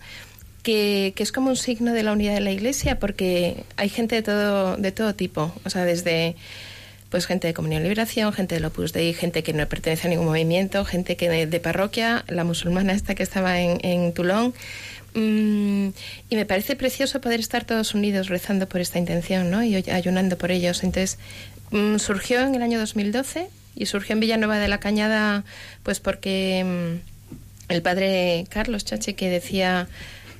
que, 0.63 1.13
es 1.17 1.31
como 1.31 1.49
un 1.49 1.55
signo 1.55 1.93
de 1.93 2.03
la 2.03 2.13
unidad 2.13 2.33
de 2.33 2.41
la 2.41 2.51
Iglesia, 2.51 2.97
porque 2.97 3.63
hay 3.77 3.89
gente 3.89 4.15
de 4.15 4.23
todo, 4.23 4.77
de 4.77 4.91
todo 4.91 5.13
tipo, 5.13 5.53
o 5.63 5.69
sea, 5.69 5.85
desde 5.85 6.35
pues 7.09 7.27
gente 7.27 7.45
de 7.45 7.53
Comunión 7.53 7.81
y 7.81 7.83
Liberación, 7.83 8.33
gente 8.33 8.55
del 8.55 8.65
Opus 8.65 8.91
Dei, 8.91 9.13
gente 9.13 9.43
que 9.43 9.53
no 9.53 9.67
pertenece 9.67 10.07
a 10.07 10.09
ningún 10.09 10.25
movimiento, 10.25 10.83
gente 10.83 11.15
que 11.15 11.29
de, 11.29 11.45
de 11.45 11.59
parroquia, 11.59 12.25
la 12.27 12.43
musulmana 12.43 12.93
esta 12.93 13.13
que 13.13 13.21
estaba 13.21 13.59
en, 13.59 13.77
en 13.85 14.13
Toulon. 14.13 14.55
Mm, 15.13 15.89
y 16.31 16.35
me 16.35 16.45
parece 16.47 16.75
precioso 16.75 17.21
poder 17.21 17.39
estar 17.39 17.65
todos 17.65 17.93
unidos 17.93 18.29
rezando 18.29 18.67
por 18.67 18.81
esta 18.81 18.97
intención, 18.97 19.51
¿no? 19.51 19.63
Y 19.63 19.75
ayunando 19.91 20.39
por 20.39 20.49
ellos. 20.49 20.83
Entonces, 20.83 21.19
mm, 21.69 21.97
surgió 21.97 22.41
en 22.41 22.55
el 22.55 22.63
año 22.63 22.79
2012 22.79 23.47
y 23.75 23.85
surgió 23.85 24.13
en 24.13 24.19
Villanueva 24.19 24.57
de 24.57 24.67
la 24.67 24.79
Cañada, 24.79 25.43
pues 25.83 25.99
porque 25.99 26.63
mm, 26.65 27.71
el 27.71 27.81
padre 27.83 28.45
Carlos 28.49 28.85
Chache, 28.85 29.13
que 29.13 29.29
decía 29.29 29.87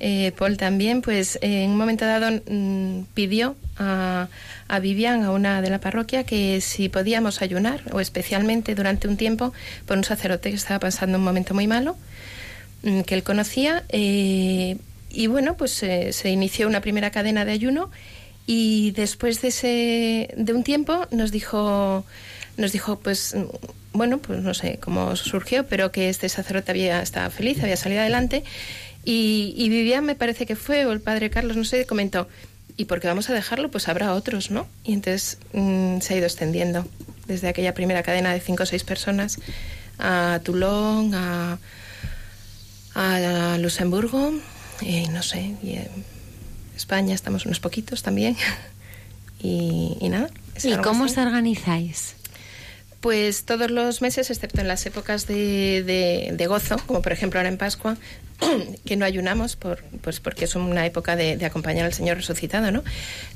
eh, 0.03 0.33
Paul 0.37 0.57
también, 0.57 1.01
pues 1.01 1.37
eh, 1.41 1.63
en 1.63 1.71
un 1.71 1.77
momento 1.77 2.05
dado 2.05 2.41
mm, 2.47 3.05
pidió 3.13 3.55
a, 3.77 4.27
a 4.67 4.79
Vivian, 4.79 5.23
a 5.23 5.31
una 5.31 5.61
de 5.61 5.69
la 5.69 5.79
parroquia, 5.79 6.23
que 6.25 6.59
si 6.61 6.89
podíamos 6.89 7.41
ayunar, 7.41 7.81
o 7.91 7.99
especialmente 7.99 8.75
durante 8.75 9.07
un 9.07 9.17
tiempo, 9.17 9.53
por 9.85 9.97
un 9.97 10.03
sacerdote 10.03 10.49
que 10.49 10.57
estaba 10.57 10.79
pasando 10.79 11.17
un 11.17 11.23
momento 11.23 11.53
muy 11.53 11.67
malo, 11.67 11.95
mm, 12.83 13.01
que 13.01 13.15
él 13.15 13.23
conocía. 13.23 13.83
eh, 13.89 14.77
y 15.13 15.27
bueno, 15.27 15.55
pues 15.55 15.81
eh, 15.83 16.11
se 16.11 16.31
inició 16.31 16.67
una 16.67 16.81
primera 16.81 17.11
cadena 17.11 17.45
de 17.45 17.51
ayuno 17.51 17.91
y 18.47 18.91
después 18.91 19.41
de, 19.41 19.49
ese, 19.49 20.33
de 20.35 20.53
un 20.53 20.63
tiempo 20.63 21.07
nos 21.11 21.31
dijo, 21.31 22.03
nos 22.57 22.71
dijo, 22.71 22.99
pues, 22.99 23.35
mm, 23.35 23.43
bueno, 23.93 24.17
pues 24.17 24.39
no 24.41 24.55
sé 24.55 24.79
cómo 24.81 25.15
surgió, 25.15 25.67
pero 25.67 25.91
que 25.91 26.09
este 26.09 26.27
sacerdote 26.29 26.71
había 26.71 27.01
estaba 27.03 27.29
feliz, 27.29 27.61
había 27.61 27.77
salido 27.77 28.01
adelante. 28.01 28.43
Y, 29.05 29.53
y 29.57 29.69
Vivian 29.69 30.05
me 30.05 30.15
parece 30.15 30.45
que 30.45 30.55
fue, 30.55 30.85
o 30.85 30.91
el 30.91 31.01
padre 31.01 31.29
Carlos, 31.29 31.57
no 31.57 31.65
sé, 31.65 31.85
comentó, 31.85 32.27
¿y 32.77 32.85
por 32.85 32.99
qué 32.99 33.07
vamos 33.07 33.29
a 33.29 33.33
dejarlo? 33.33 33.69
Pues 33.69 33.87
habrá 33.87 34.13
otros, 34.13 34.51
¿no? 34.51 34.67
Y 34.83 34.93
entonces 34.93 35.37
mm, 35.53 35.99
se 35.99 36.13
ha 36.13 36.17
ido 36.17 36.25
extendiendo 36.25 36.87
desde 37.27 37.47
aquella 37.47 37.73
primera 37.73 38.03
cadena 38.03 38.33
de 38.33 38.39
cinco 38.39 38.63
o 38.63 38.65
seis 38.65 38.83
personas 38.83 39.39
a 39.99 40.39
Toulon, 40.43 41.13
a, 41.13 41.59
a 42.95 43.57
Luxemburgo, 43.59 44.33
y 44.81 45.07
no 45.07 45.23
sé, 45.23 45.55
y 45.61 45.73
en 45.73 46.05
España 46.75 47.13
estamos 47.13 47.45
unos 47.45 47.59
poquitos 47.59 48.03
también. 48.03 48.35
Y, 49.45 49.97
y 49.99 50.07
nada. 50.07 50.29
¿Y 50.63 50.73
cómo 50.77 51.03
así. 51.03 51.15
os 51.15 51.17
organizáis? 51.17 52.15
Pues 53.03 53.43
todos 53.43 53.69
los 53.69 54.01
meses, 54.01 54.29
excepto 54.29 54.61
en 54.61 54.69
las 54.69 54.85
épocas 54.85 55.27
de, 55.27 55.83
de- 55.83 56.47
gozo, 56.47 56.77
como 56.87 57.01
por 57.01 57.11
ejemplo 57.11 57.37
ahora 57.37 57.49
en 57.49 57.57
Pascua, 57.57 57.97
que 58.85 58.95
no 58.95 59.03
ayunamos, 59.03 59.57
por, 59.57 59.83
pues 60.01 60.21
porque 60.21 60.45
es 60.45 60.55
una 60.55 60.85
época 60.85 61.17
de, 61.17 61.43
acompañar 61.45 61.85
al 61.85 61.93
Señor 61.93 62.15
resucitado, 62.15 62.71
¿no? 62.71 62.81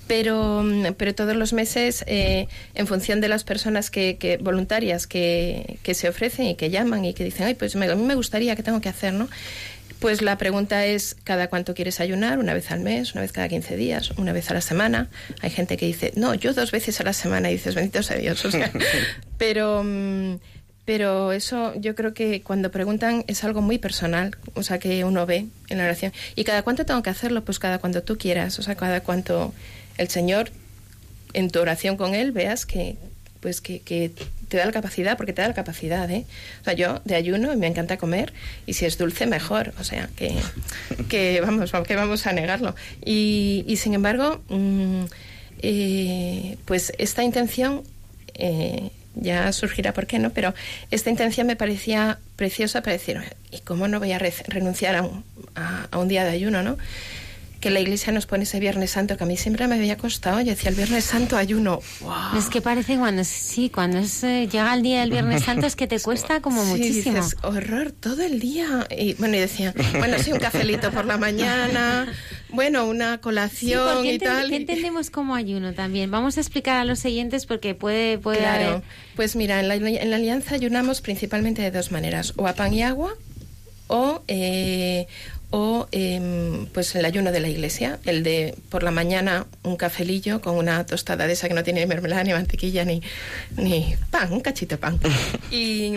Pero, 0.07 0.63
pero 0.95 1.13
todos 1.13 1.35
los 1.35 1.51
meses, 1.51 2.05
eh, 2.07 2.47
en 2.75 2.87
función 2.87 3.19
de 3.19 3.27
las 3.27 3.43
personas 3.43 3.91
que, 3.91 4.15
que- 4.17 4.37
voluntarias 4.37 5.05
que, 5.05 5.79
que 5.83 5.93
se 5.95 6.07
ofrecen 6.07 6.45
y 6.45 6.55
que 6.55 6.69
llaman 6.69 7.03
y 7.03 7.13
que 7.13 7.25
dicen, 7.25 7.45
ay, 7.47 7.55
pues 7.55 7.75
me- 7.75 7.87
a 7.91 7.95
mí 7.95 8.03
me 8.03 8.15
gustaría, 8.15 8.55
¿qué 8.55 8.63
tengo 8.63 8.79
que 8.79 8.87
hacer, 8.87 9.11
no? 9.13 9.27
Pues 9.99 10.21
la 10.21 10.37
pregunta 10.37 10.85
es, 10.85 11.15
¿cada 11.23 11.47
cuánto 11.47 11.73
quieres 11.73 11.99
ayunar? 11.99 12.37
¿Una 12.37 12.53
vez 12.53 12.69
al 12.69 12.81
mes? 12.81 13.13
¿Una 13.13 13.21
vez 13.21 13.31
cada 13.31 13.49
15 13.49 13.75
días? 13.77 14.11
¿Una 14.11 14.31
vez 14.31 14.51
a 14.51 14.53
la 14.53 14.61
semana? 14.61 15.07
Hay 15.41 15.49
gente 15.49 15.75
que 15.75 15.87
dice, 15.87 16.13
no, 16.15 16.35
yo 16.35 16.53
dos 16.53 16.71
veces 16.71 16.99
a 16.99 17.03
la 17.03 17.13
semana. 17.13 17.49
Y 17.49 17.53
dices, 17.53 17.73
bendito 17.73 18.03
sea 18.03 18.17
Dios. 18.17 18.45
O 18.45 18.51
sea, 18.51 18.71
pero, 19.39 19.83
mm, 19.83 20.35
pero 20.85 21.31
eso 21.31 21.73
yo 21.77 21.95
creo 21.95 22.13
que 22.13 22.43
cuando 22.43 22.69
preguntan 22.69 23.25
es 23.27 23.43
algo 23.43 23.61
muy 23.61 23.79
personal, 23.79 24.37
o 24.53 24.61
sea, 24.61 24.77
que 24.77 25.03
uno 25.03 25.25
ve 25.25 25.47
en 25.69 25.77
la 25.79 25.85
oración. 25.85 26.13
¿Y 26.35 26.43
cada 26.43 26.61
cuánto 26.61 26.85
tengo 26.85 27.01
que 27.01 27.09
hacerlo? 27.09 27.43
Pues 27.43 27.57
cada 27.57 27.79
cuanto 27.79 28.03
tú 28.03 28.19
quieras, 28.19 28.59
o 28.59 28.61
sea, 28.61 28.75
cada 28.75 29.01
cuanto 29.01 29.51
el 29.97 30.09
Señor, 30.09 30.51
en 31.33 31.49
tu 31.49 31.59
oración 31.59 31.97
con 31.97 32.13
Él, 32.13 32.31
veas 32.31 32.67
que, 32.67 32.97
pues 33.41 33.61
que, 33.61 33.79
que 33.79 34.11
te 34.47 34.57
da 34.57 34.65
la 34.65 34.71
capacidad, 34.71 35.17
porque 35.17 35.33
te 35.33 35.41
da 35.41 35.47
la 35.49 35.53
capacidad, 35.53 36.09
¿eh? 36.09 36.25
O 36.61 36.63
sea, 36.63 36.73
yo 36.73 37.01
de 37.05 37.15
ayuno 37.15 37.55
me 37.57 37.67
encanta 37.67 37.97
comer 37.97 38.33
y 38.65 38.73
si 38.73 38.85
es 38.85 38.97
dulce 38.97 39.25
mejor, 39.25 39.73
o 39.79 39.83
sea, 39.83 40.09
que, 40.15 40.35
que 41.09 41.41
vamos, 41.41 41.71
que 41.85 41.95
vamos 41.95 42.25
a 42.27 42.33
negarlo. 42.33 42.75
Y, 43.03 43.65
y 43.67 43.77
sin 43.77 43.93
embargo, 43.93 44.41
mm, 44.49 45.03
eh, 45.61 46.57
pues 46.65 46.93
esta 46.97 47.23
intención 47.23 47.83
eh, 48.35 48.89
ya 49.15 49.51
surgirá 49.51 49.93
por 49.93 50.05
qué 50.05 50.19
no, 50.19 50.29
pero 50.31 50.53
esta 50.91 51.09
intención 51.09 51.47
me 51.47 51.55
parecía 51.55 52.19
preciosa 52.35 52.81
para 52.81 52.93
decir, 52.93 53.19
¿y 53.51 53.59
cómo 53.61 53.87
no 53.87 53.99
voy 53.99 54.11
a 54.11 54.19
re- 54.19 54.33
renunciar 54.47 54.95
a 54.95 55.01
un, 55.01 55.23
a- 55.55 55.87
a 55.89 55.97
un 55.97 56.07
día 56.07 56.23
de 56.23 56.29
ayuno, 56.31 56.61
no? 56.63 56.77
Que 57.59 57.69
la 57.71 57.79
iglesia 57.79 58.13
nos 58.13 58.25
pone 58.27 58.43
ese 58.43 58.59
Viernes 58.59 58.91
Santo, 58.91 59.17
que 59.17 59.23
a 59.23 59.27
mí 59.27 59.35
siempre 59.37 59.67
me 59.67 59.75
había 59.75 59.97
costado. 59.97 60.39
Yo 60.41 60.47
decía, 60.51 60.69
el 60.69 60.75
Viernes 60.75 61.05
Santo 61.05 61.37
ayuno. 61.37 61.79
¡Wow! 62.01 62.37
Es 62.37 62.45
que 62.49 62.61
parece 62.61 62.97
cuando 62.97 63.23
sí, 63.23 63.69
cuando 63.69 63.97
es, 63.97 64.23
eh, 64.23 64.47
llega 64.51 64.73
el 64.73 64.83
día 64.83 64.99
del 65.01 65.09
Viernes 65.11 65.43
Santo 65.43 65.65
es 65.65 65.75
que 65.75 65.87
te 65.87 65.99
cuesta 66.07 66.39
como 66.41 66.61
Sí, 66.63 66.69
muchísimo. 66.69 67.15
dices, 67.17 67.35
horror, 67.43 67.91
todo 67.91 68.21
el 68.23 68.39
día. 68.39 68.87
Y 68.95 69.13
bueno, 69.15 69.35
y 69.37 69.39
decía, 69.39 69.73
bueno, 69.97 70.17
sí, 70.19 70.31
un 70.31 70.39
cafelito 70.39 70.91
por 70.91 71.05
la 71.05 71.17
mañana, 71.17 72.07
bueno, 72.49 72.85
una 72.85 73.15
Sí, 73.15 73.21
colación 73.21 73.95
porque 73.95 74.13
y 74.13 74.17
tal. 74.19 74.49
¿qué 74.49 74.55
entendemos 74.57 75.09
como 75.09 75.33
ayuno 75.35 75.73
también? 75.73 76.11
Vamos 76.11 76.37
a 76.37 76.41
explicar 76.41 76.77
a 76.77 76.83
los 76.85 77.03
oyentes 77.05 77.45
porque 77.45 77.73
puede, 77.73 78.17
puede 78.19 78.37
Claro, 78.39 78.67
haber... 78.69 78.81
pues 79.15 79.35
mira, 79.35 79.59
en 79.59 79.67
la, 79.67 79.75
en 79.75 80.09
la 80.11 80.15
alianza 80.17 80.53
ayunamos 80.55 81.01
principalmente 81.01 81.61
de 81.61 81.71
dos 81.71 81.91
maneras, 81.91 82.33
o 82.37 82.47
a 82.47 82.53
pan 82.53 82.73
y 82.73 82.83
agua, 82.83 83.13
o, 83.87 84.21
eh, 84.27 85.07
o 85.49 85.87
em, 85.91 86.65
pues 86.67 86.93
el 86.95 87.05
ayuno 87.05 87.31
de 87.31 87.39
la 87.39 87.47
iglesia, 87.47 87.99
el 88.05 88.23
de 88.23 88.55
por 88.69 88.83
la 88.83 88.91
mañana 88.91 89.45
un 89.63 89.77
cafelillo 89.77 90.41
con 90.41 90.57
una 90.57 90.85
tostada 90.85 91.25
de 91.27 91.33
esa 91.33 91.47
que 91.47 91.53
no 91.53 91.63
tiene 91.63 91.79
ni 91.81 91.85
mermelada, 91.85 92.23
ni 92.23 92.33
mantequilla, 92.33 92.83
ni, 92.83 93.01
ni 93.55 93.95
pan, 94.11 94.31
un 94.33 94.41
cachito 94.41 94.75
de 94.75 94.79
pan. 94.79 94.99
Y, 95.49 95.93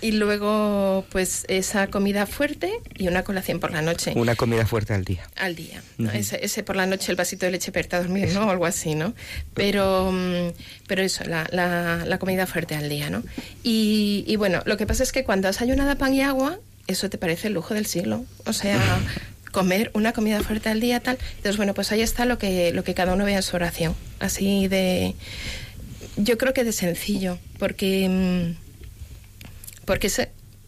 y 0.00 0.10
luego 0.12 1.04
pues 1.10 1.44
esa 1.48 1.86
comida 1.86 2.26
fuerte 2.26 2.72
y 2.96 3.06
una 3.06 3.22
colación 3.22 3.60
por 3.60 3.70
la 3.70 3.80
noche 3.80 4.12
Una 4.16 4.34
comida 4.34 4.66
fuerte 4.66 4.92
al 4.94 5.04
día. 5.04 5.28
al 5.36 5.54
día. 5.54 5.80
¿no? 5.98 6.10
ese, 6.10 6.44
ese 6.44 6.64
por 6.64 6.74
la 6.74 6.86
noche 6.86 7.12
el 7.12 7.16
vasito 7.16 7.46
de 7.46 7.52
leche 7.52 7.70
para 7.70 8.00
dormir, 8.02 8.30
¿no? 8.34 8.46
O 8.46 8.50
algo 8.50 8.66
así, 8.66 8.94
¿no? 8.96 9.14
Pero, 9.54 10.12
pero 10.88 11.02
eso, 11.02 11.22
la, 11.24 11.46
la, 11.52 12.04
la 12.04 12.18
comida 12.18 12.46
fuerte 12.46 12.74
al 12.74 12.88
día, 12.88 13.08
¿no? 13.10 13.22
Y, 13.62 14.24
y 14.26 14.36
bueno, 14.36 14.62
lo 14.66 14.76
que 14.76 14.86
pasa 14.86 15.02
es 15.04 15.12
que 15.12 15.22
cuando 15.24 15.48
has 15.48 15.60
ayunado 15.60 15.90
a 15.92 15.94
pan 15.94 16.12
y 16.14 16.22
agua, 16.22 16.58
eso 16.88 17.08
te 17.08 17.18
parece 17.18 17.46
el 17.48 17.54
lujo 17.54 17.74
del 17.74 17.86
siglo. 17.86 18.24
O 18.46 18.52
sea, 18.52 18.80
comer 19.52 19.90
una 19.94 20.12
comida 20.12 20.42
fuerte 20.42 20.68
al 20.68 20.80
día, 20.80 21.00
tal. 21.00 21.16
Entonces, 21.36 21.56
bueno, 21.56 21.72
pues 21.74 21.92
ahí 21.92 22.00
está 22.02 22.24
lo 22.24 22.38
que, 22.38 22.72
lo 22.72 22.82
que 22.84 22.94
cada 22.94 23.14
uno 23.14 23.24
vea 23.24 23.36
en 23.36 23.42
su 23.42 23.54
oración. 23.56 23.94
Así 24.18 24.66
de 24.68 25.14
yo 26.16 26.36
creo 26.36 26.52
que 26.52 26.64
de 26.64 26.72
sencillo, 26.72 27.38
porque 27.58 28.08
mm, 28.08 29.84
porque 29.84 30.10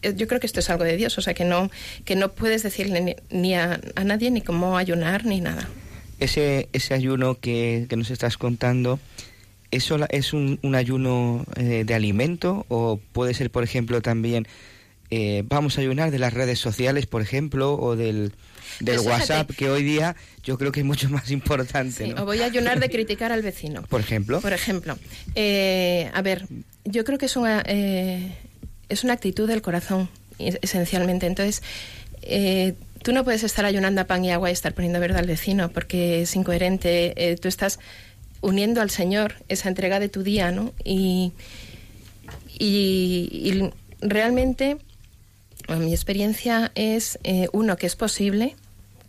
eh, 0.01 0.13
yo 0.15 0.27
creo 0.27 0.39
que 0.39 0.47
esto 0.47 0.59
es 0.61 0.69
algo 0.69 0.83
de 0.83 0.97
Dios, 0.97 1.17
o 1.17 1.21
sea 1.21 1.33
que 1.33 1.45
no 1.45 1.69
que 2.05 2.15
no 2.15 2.31
puedes 2.31 2.63
decirle 2.63 3.17
ni, 3.29 3.55
a, 3.55 3.79
nadie 4.03 4.31
ni 4.31 4.41
cómo 4.41 4.77
ayunar 4.77 5.25
ni 5.25 5.41
nada. 5.41 5.67
Ese, 6.19 6.69
ese 6.73 6.93
ayuno 6.93 7.35
que, 7.39 7.87
que 7.89 7.95
nos 7.97 8.11
estás 8.11 8.37
contando, 8.37 8.99
¿es, 9.71 9.83
sola- 9.83 10.07
es 10.11 10.33
un, 10.33 10.59
un 10.61 10.75
ayuno 10.75 11.45
eh, 11.55 11.83
de 11.85 11.93
alimento 11.95 12.65
o 12.69 12.99
puede 13.11 13.33
ser, 13.33 13.49
por 13.51 13.63
ejemplo, 13.63 14.01
también 14.01 14.47
eh, 15.11 15.43
vamos 15.45 15.77
a 15.77 15.81
ayunar 15.81 16.09
de 16.09 16.17
las 16.19 16.33
redes 16.33 16.57
sociales, 16.59 17.05
por 17.05 17.21
ejemplo, 17.21 17.73
o 17.75 17.95
del, 17.95 18.31
del 18.79 18.95
Pues 18.95 19.01
fíjate. 19.01 19.09
WhatsApp, 19.21 19.51
que 19.51 19.69
hoy 19.69 19.83
día 19.83 20.15
yo 20.43 20.57
creo 20.57 20.71
que 20.71 20.79
es 20.79 20.85
mucho 20.85 21.09
más 21.09 21.29
importante, 21.31 22.05
Sí, 22.05 22.13
¿no? 22.13 22.23
o 22.23 22.25
voy 22.25 22.41
a 22.41 22.45
ayunar 22.45 22.79
de 22.79 22.89
criticar 22.95 23.31
al 23.31 23.41
vecino. 23.43 23.83
Por 23.83 23.99
ejemplo. 24.01 24.41
Por 24.41 24.53
ejemplo, 24.53 24.97
eh, 25.35 26.09
a 26.13 26.21
ver, 26.21 26.47
yo 26.85 27.03
creo 27.03 27.17
que 27.17 27.27
es 27.27 27.35
una, 27.35 27.61
eh, 27.67 28.35
es 28.89 29.03
una 29.03 29.13
actitud 29.13 29.47
del 29.47 29.61
corazón, 29.61 30.09
es- 30.39 30.57
esencialmente. 30.61 31.27
Entonces, 31.27 31.61
eh, 32.21 32.73
tú 33.03 33.11
no 33.13 33.23
puedes 33.23 33.43
estar 33.43 33.65
ayunando 33.65 33.99
a 34.01 34.05
pan 34.05 34.23
y 34.25 34.31
agua 34.31 34.49
y 34.49 34.53
estar 34.53 34.73
poniendo 34.73 34.99
verde 34.99 35.19
al 35.19 35.27
vecino, 35.27 35.69
porque 35.69 36.21
es 36.21 36.35
incoherente. 36.35 37.37
Tú 37.41 37.47
estás 37.47 37.79
uniendo 38.41 38.81
al 38.81 38.89
Señor 38.89 39.35
esa 39.49 39.69
entrega 39.69 39.99
de 39.99 40.09
tu 40.09 40.23
día, 40.23 40.51
¿no? 40.51 40.73
Y, 40.83 41.31
y, 42.57 43.29
y 43.31 43.69
realmente, 44.01 44.77
mi 45.69 45.93
experiencia 45.93 46.71
es, 46.75 47.19
eh, 47.23 47.47
uno, 47.53 47.77
que 47.77 47.87
es 47.87 47.95
posible, 47.95 48.55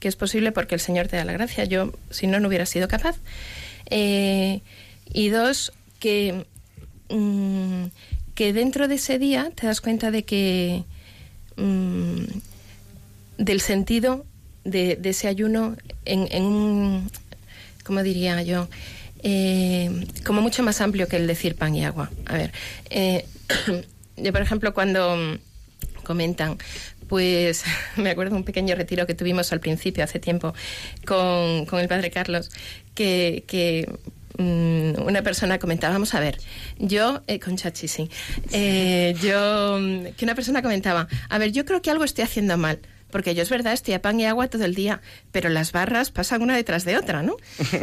que 0.01 0.09
es 0.09 0.17
posible 0.17 0.53
porque 0.53 0.75
el 0.75 0.81
Señor 0.81 1.09
te 1.09 1.17
da 1.17 1.25
la 1.25 1.33
gracia. 1.33 1.65
Yo, 1.65 1.93
si 2.11 2.27
no, 2.27 2.41
no 2.41 2.49
hubiera 2.49 2.67
sido 2.67 2.89
capaz. 2.89 3.17
Eh, 3.87 4.61
y 5.13 5.29
dos, 5.29 5.73
que, 6.01 6.47
mm, 7.09 7.85
que 8.35 8.53
dentro 8.53 8.89
de 8.89 8.97
ese 8.97 9.19
día 9.19 9.51
te 9.55 9.67
das 9.67 9.81
cuenta 9.81 10.11
de 10.11 10.25
que 10.25 10.85
mm, 11.57 12.23
del 13.39 13.61
sentido 13.61 14.25
de, 14.65 14.99
ese 15.03 15.29
ayuno 15.29 15.77
en, 16.05 16.45
un, 16.45 17.11
¿cómo 17.85 18.03
diría 18.03 18.43
yo? 18.43 18.69
Eh, 19.25 20.07
como 20.25 20.41
mucho 20.41 20.63
más 20.63 20.81
amplio 20.81 21.07
que 21.07 21.17
el 21.17 21.27
decir 21.27 21.55
pan 21.55 21.75
y 21.75 21.85
agua. 21.85 22.11
A 22.27 22.37
ver, 22.37 22.53
yo 24.17 24.33
por 24.33 24.43
ejemplo 24.43 24.75
cuando 24.75 25.39
comentan, 26.03 26.59
pues 27.09 27.65
me 27.97 28.11
acuerdo 28.11 28.37
un 28.37 28.45
pequeño 28.45 28.75
retiro 28.75 29.07
que 29.07 29.15
tuvimos 29.15 29.53
al 29.53 29.61
principio, 29.61 30.05
hace 30.05 30.19
tiempo, 30.19 30.55
con, 31.07 31.67
con 31.67 31.81
el 31.81 31.89
padre 31.89 32.11
Carlos, 32.11 32.51
que, 32.95 33.45
que 33.47 33.91
mm, 34.39 35.03
una 35.03 35.23
persona 35.23 35.59
comentaba, 35.59 35.93
vamos 35.93 36.15
a 36.15 36.21
ver, 36.21 36.39
yo, 36.79 37.23
eh, 37.27 37.39
con 37.39 37.57
Chachi, 37.57 37.89
sí, 37.89 38.11
eh, 38.53 39.15
yo, 39.23 39.79
mm, 39.81 40.15
que 40.17 40.25
una 40.25 40.35
persona 40.35 40.63
comentaba, 40.63 41.09
a 41.29 41.39
ver, 41.39 41.53
yo 41.53 41.65
creo 41.65 41.83
que 41.83 41.91
algo 41.91 42.05
estoy 42.05 42.25
haciendo 42.25 42.57
mal. 42.57 42.81
Porque 43.13 43.37
yo 43.37 43.43
es 43.45 43.51
verdad, 43.51 43.73
estoy 43.75 43.95
a 43.95 44.03
pan 44.03 44.19
y 44.19 44.27
agua 44.27 44.49
todo 44.49 44.65
el 44.65 44.75
día, 44.75 45.01
pero 45.31 45.49
las 45.51 45.71
barras 45.71 46.11
pasan 46.11 46.43
una 46.43 46.57
detrás 46.57 46.85
de 46.85 46.97
otra, 46.97 47.23
¿no? 47.23 47.37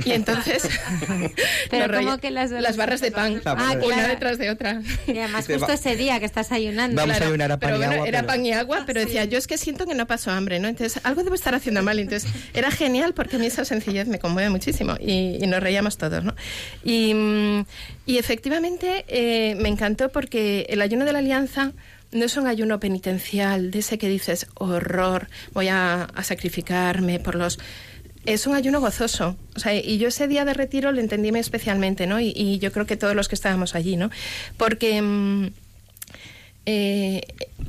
Y 0.03 0.11
entonces... 0.11 0.63
Pero 1.69 1.87
nos 1.87 1.97
¿cómo 1.97 2.09
reía- 2.11 2.19
que 2.19 2.31
las- 2.31 2.51
las 2.51 2.75
barras 2.75 2.99
de 3.01 3.11
pan, 3.11 3.41
Ah, 3.45 3.73
una 3.75 3.79
claro. 3.79 4.07
detrás 4.09 4.37
de 4.37 4.49
otra. 4.49 4.81
Y 5.07 5.17
además 5.19 5.45
justo 5.47 5.67
va- 5.67 5.73
ese 5.73 5.95
día 5.95 6.19
que 6.19 6.25
estás 6.25 6.51
ayunando. 6.51 6.95
Vamos 7.01 7.21
a 7.21 7.25
ayunar 7.25 7.51
a 7.51 7.59
pan 7.59 7.69
pero 7.69 7.75
y 7.75 7.79
bueno, 7.79 7.93
agua, 7.93 8.07
Era 8.07 8.19
pero- 8.19 8.27
pan 8.27 8.45
y 8.45 8.51
agua, 8.51 8.83
pero 8.85 8.99
decía, 8.99 9.25
yo 9.25 9.37
es 9.37 9.47
que 9.47 9.57
siento 9.57 9.85
que 9.85 9.93
no 9.95 10.07
paso 10.07 10.31
hambre, 10.31 10.59
¿no? 10.59 10.67
Entonces, 10.67 10.99
algo 11.05 11.23
debo 11.23 11.35
estar 11.35 11.53
haciendo 11.55 11.83
mal. 11.83 11.99
Entonces, 11.99 12.29
era 12.53 12.71
genial 12.71 13.13
porque 13.13 13.35
a 13.35 13.39
mí 13.39 13.45
esa 13.45 13.63
sencillez 13.65 14.07
me 14.07 14.19
conmueve 14.19 14.49
muchísimo 14.49 14.95
y, 14.99 15.37
y 15.41 15.47
nos 15.47 15.61
reíamos 15.61 15.97
todos, 15.97 16.23
¿no? 16.23 16.35
Y, 16.83 17.13
mm, 17.13 17.65
y 18.07 18.17
efectivamente 18.17 19.05
eh, 19.07 19.55
me 19.55 19.69
encantó 19.69 20.09
porque 20.09 20.65
el 20.69 20.81
ayuno 20.81 21.05
de 21.05 21.13
la 21.13 21.19
alianza 21.19 21.73
no 22.11 22.25
es 22.25 22.37
un 22.37 22.47
ayuno 22.47 22.79
penitencial, 22.79 23.71
de 23.71 23.79
ese 23.79 23.97
que 23.97 24.09
dices, 24.09 24.47
horror, 24.55 25.29
voy 25.53 25.67
a, 25.67 26.03
a 26.03 26.23
sacrificarme 26.23 27.19
por 27.19 27.35
los... 27.35 27.59
Es 28.25 28.47
un 28.47 28.55
ayuno 28.55 28.81
gozoso. 28.81 29.37
O 29.55 29.59
sea, 29.59 29.73
y 29.73 29.97
yo 29.97 30.09
ese 30.09 30.27
día 30.27 30.45
de 30.45 30.53
retiro 30.53 30.91
lo 30.91 30.99
entendí 30.99 31.29
especialmente, 31.29 32.05
¿no? 32.05 32.19
Y, 32.19 32.33
y 32.35 32.59
yo 32.59 32.71
creo 32.71 32.85
que 32.85 32.97
todos 32.97 33.15
los 33.15 33.27
que 33.27 33.35
estábamos 33.35 33.75
allí, 33.75 33.95
¿no? 33.95 34.09
Porque... 34.57 35.01
mm, 35.01 35.47
eh, 36.71 37.21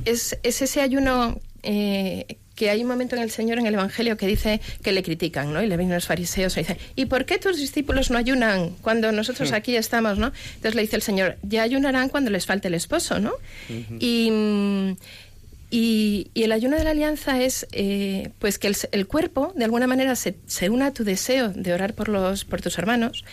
es, 0.05 0.37
es 0.43 0.61
ese 0.61 0.81
ayuno 0.81 1.39
eh, 1.63 2.37
que 2.61 2.69
hay 2.69 2.83
un 2.83 2.87
momento 2.87 3.15
en 3.15 3.23
el 3.23 3.31
Señor, 3.31 3.57
en 3.57 3.65
el 3.65 3.73
Evangelio, 3.73 4.17
que 4.17 4.27
dice 4.27 4.61
que 4.83 4.91
le 4.91 5.01
critican, 5.01 5.51
¿no? 5.51 5.63
Y 5.63 5.67
le 5.67 5.77
vienen 5.77 5.95
los 5.95 6.05
fariseos 6.05 6.55
y 6.57 6.59
dicen, 6.59 6.77
¿y 6.95 7.05
por 7.05 7.25
qué 7.25 7.39
tus 7.39 7.57
discípulos 7.57 8.11
no 8.11 8.19
ayunan 8.19 8.75
cuando 8.83 9.11
nosotros 9.11 9.51
aquí 9.51 9.75
estamos, 9.75 10.19
¿no? 10.19 10.31
Entonces 10.57 10.75
le 10.75 10.83
dice 10.83 10.95
el 10.95 11.01
Señor, 11.01 11.37
ya 11.41 11.63
ayunarán 11.63 12.09
cuando 12.09 12.29
les 12.29 12.45
falte 12.45 12.67
el 12.67 12.75
esposo, 12.75 13.17
¿no? 13.17 13.33
Y... 13.99 14.29
mm, 14.29 14.91
y, 15.71 16.27
y 16.35 16.43
el 16.43 16.51
ayuno 16.51 16.77
de 16.77 16.83
la 16.83 16.91
alianza 16.91 17.41
es 17.41 17.65
eh, 17.71 18.29
pues 18.37 18.59
que 18.59 18.67
el, 18.67 18.75
el 18.91 19.07
cuerpo 19.07 19.53
de 19.55 19.63
alguna 19.63 19.87
manera 19.87 20.15
se, 20.15 20.35
se 20.45 20.69
una 20.69 20.87
a 20.87 20.93
tu 20.93 21.03
deseo 21.03 21.49
de 21.49 21.73
orar 21.73 21.93
por 21.93 22.09
los 22.09 22.43
por 22.43 22.61
tus 22.61 22.77
hermanos 22.77 23.23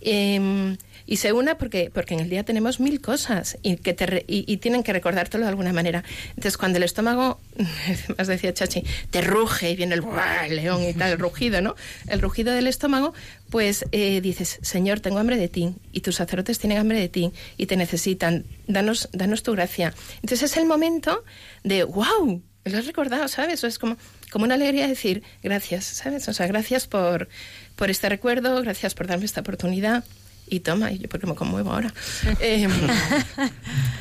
eh, 0.00 0.76
y 1.06 1.16
se 1.18 1.32
una 1.32 1.56
porque 1.56 1.90
porque 1.92 2.14
en 2.14 2.20
el 2.20 2.28
día 2.28 2.44
tenemos 2.44 2.80
mil 2.80 3.00
cosas 3.00 3.58
y 3.62 3.76
que 3.76 3.94
te 3.94 4.06
re- 4.06 4.24
y, 4.26 4.56
tienen 4.58 4.82
que 4.82 4.92
recordártelo 4.92 5.44
de 5.44 5.50
alguna 5.50 5.72
manera 5.72 6.04
entonces 6.30 6.56
cuando 6.56 6.78
el 6.78 6.84
estómago 6.84 7.40
más 8.18 8.26
decía 8.26 8.52
Chachi 8.52 8.84
te 9.10 9.20
ruge 9.20 9.70
y 9.70 9.76
viene 9.76 9.94
el, 9.94 10.56
león 10.56 10.82
y 10.82 10.92
tal 10.94 11.12
el 11.12 11.18
rugido 11.18 11.60
no 11.60 11.76
el 12.08 12.20
rugido 12.20 12.52
del 12.52 12.66
estómago 12.66 13.14
pues 13.50 13.84
eh, 13.92 14.20
dices 14.20 14.58
Señor 14.62 15.00
tengo 15.00 15.18
hambre 15.18 15.36
de 15.36 15.48
ti 15.48 15.74
y 15.92 16.00
tus 16.00 16.16
sacerdotes 16.16 16.58
tienen 16.58 16.78
hambre 16.78 16.98
de 16.98 17.08
ti 17.08 17.32
y 17.56 17.66
te 17.66 17.76
necesitan 17.76 18.44
danos 18.66 19.08
danos 19.12 19.42
tu 19.42 19.52
gracia 19.52 19.94
entonces 20.22 20.50
es 20.50 20.56
el 20.56 20.66
momento 20.66 21.24
de 21.62 21.84
wow 21.84 22.42
lo 22.66 22.78
has 22.78 22.86
recordado, 22.86 23.28
¿sabes? 23.28 23.62
O 23.62 23.68
es 23.68 23.78
como, 23.78 23.96
como 24.32 24.44
una 24.44 24.54
alegría 24.54 24.82
de 24.82 24.88
decir 24.88 25.22
gracias, 25.42 25.84
¿sabes? 25.84 26.26
O 26.28 26.32
sea, 26.32 26.48
gracias 26.48 26.88
por, 26.88 27.28
por 27.76 27.90
este 27.90 28.08
recuerdo, 28.08 28.60
gracias 28.62 28.94
por 28.94 29.06
darme 29.06 29.24
esta 29.24 29.42
oportunidad. 29.42 30.04
Y 30.48 30.60
toma, 30.60 30.92
y 30.92 30.98
yo 30.98 31.08
porque 31.08 31.26
me 31.26 31.34
conmuevo 31.34 31.72
ahora. 31.72 31.92
Eh, 32.40 32.68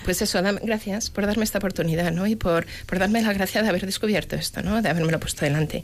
pues 0.03 0.21
eso, 0.21 0.41
dame- 0.41 0.61
gracias 0.63 1.09
por 1.09 1.25
darme 1.25 1.43
esta 1.43 1.57
oportunidad, 1.57 2.11
¿no? 2.11 2.27
Y 2.27 2.35
por, 2.35 2.65
por 2.85 2.99
darme 2.99 3.21
la 3.21 3.33
gracia 3.33 3.63
de 3.63 3.69
haber 3.69 3.85
descubierto 3.85 4.35
esto, 4.35 4.61
¿no? 4.61 4.81
De 4.81 4.89
habérmelo 4.89 5.19
puesto 5.19 5.45
delante. 5.45 5.83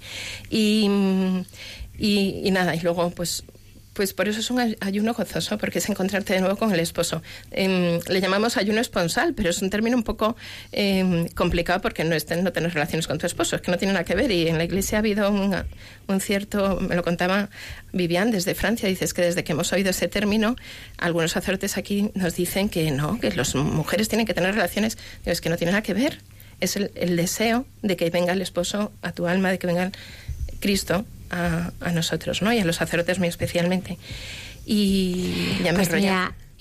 Y, 0.49 0.87
y, 1.97 2.41
y 2.43 2.51
nada, 2.51 2.75
y 2.75 2.79
luego, 2.81 3.09
pues, 3.11 3.43
pues 3.93 4.13
por 4.13 4.29
eso 4.29 4.39
es 4.39 4.49
un 4.49 4.59
ay- 4.59 4.77
ayuno 4.79 5.13
gozoso, 5.13 5.57
porque 5.57 5.79
es 5.79 5.89
encontrarte 5.89 6.33
de 6.33 6.39
nuevo 6.39 6.55
con 6.57 6.73
el 6.73 6.79
esposo. 6.79 7.21
Em, 7.51 7.99
le 8.07 8.21
llamamos 8.21 8.55
ayuno 8.57 8.79
esponsal, 8.79 9.33
pero 9.33 9.49
es 9.49 9.61
un 9.61 9.69
término 9.69 9.97
un 9.97 10.03
poco 10.03 10.37
em, 10.71 11.27
complicado 11.29 11.81
porque 11.81 12.03
no 12.05 12.15
es 12.15 12.25
no 12.29 12.51
tener 12.53 12.73
relaciones 12.73 13.05
con 13.07 13.17
tu 13.17 13.27
esposo, 13.27 13.57
es 13.57 13.61
que 13.61 13.69
no 13.71 13.77
tiene 13.77 13.93
nada 13.93 14.05
que 14.05 14.15
ver. 14.15 14.31
Y 14.31 14.47
en 14.47 14.57
la 14.57 14.63
iglesia 14.63 14.97
ha 14.97 14.99
habido 14.99 15.29
un, 15.29 15.55
un 16.07 16.21
cierto, 16.21 16.79
me 16.79 16.95
lo 16.95 17.03
contaba 17.03 17.49
Vivian 17.91 18.31
desde 18.31 18.55
Francia, 18.55 18.87
dices 18.87 19.13
que 19.13 19.23
desde 19.23 19.43
que 19.43 19.51
hemos 19.51 19.73
oído 19.73 19.89
ese 19.89 20.07
término, 20.07 20.55
algunos 20.97 21.31
sacerdotes 21.31 21.75
aquí 21.77 22.11
nos 22.15 22.35
dicen 22.35 22.69
que 22.69 22.91
no, 22.91 23.19
que 23.19 23.31
las 23.35 23.53
mujeres 23.55 24.07
tienen 24.07 24.25
que 24.25 24.33
tener 24.33 24.55
relaciones, 24.55 24.97
es 25.25 25.41
que 25.41 25.49
no 25.49 25.57
tiene 25.57 25.71
nada 25.71 25.83
que 25.83 25.93
ver. 25.93 26.19
Es 26.61 26.75
el, 26.77 26.91
el 26.95 27.17
deseo 27.17 27.65
de 27.81 27.97
que 27.97 28.09
venga 28.09 28.31
el 28.33 28.41
esposo 28.41 28.91
a 29.01 29.11
tu 29.11 29.27
alma, 29.27 29.49
de 29.51 29.59
que 29.59 29.67
venga 29.67 29.91
Cristo 30.61 31.05
a, 31.31 31.71
a 31.79 31.91
nosotros, 31.91 32.41
¿no? 32.41 32.51
Y 32.53 32.59
a 32.59 32.65
los 32.65 32.77
sacerdotes 32.77 33.19
muy 33.19 33.27
especialmente. 33.27 33.97
Y 34.65 35.57
ya 35.63 35.71
me 35.71 35.85
Pues 35.85 35.89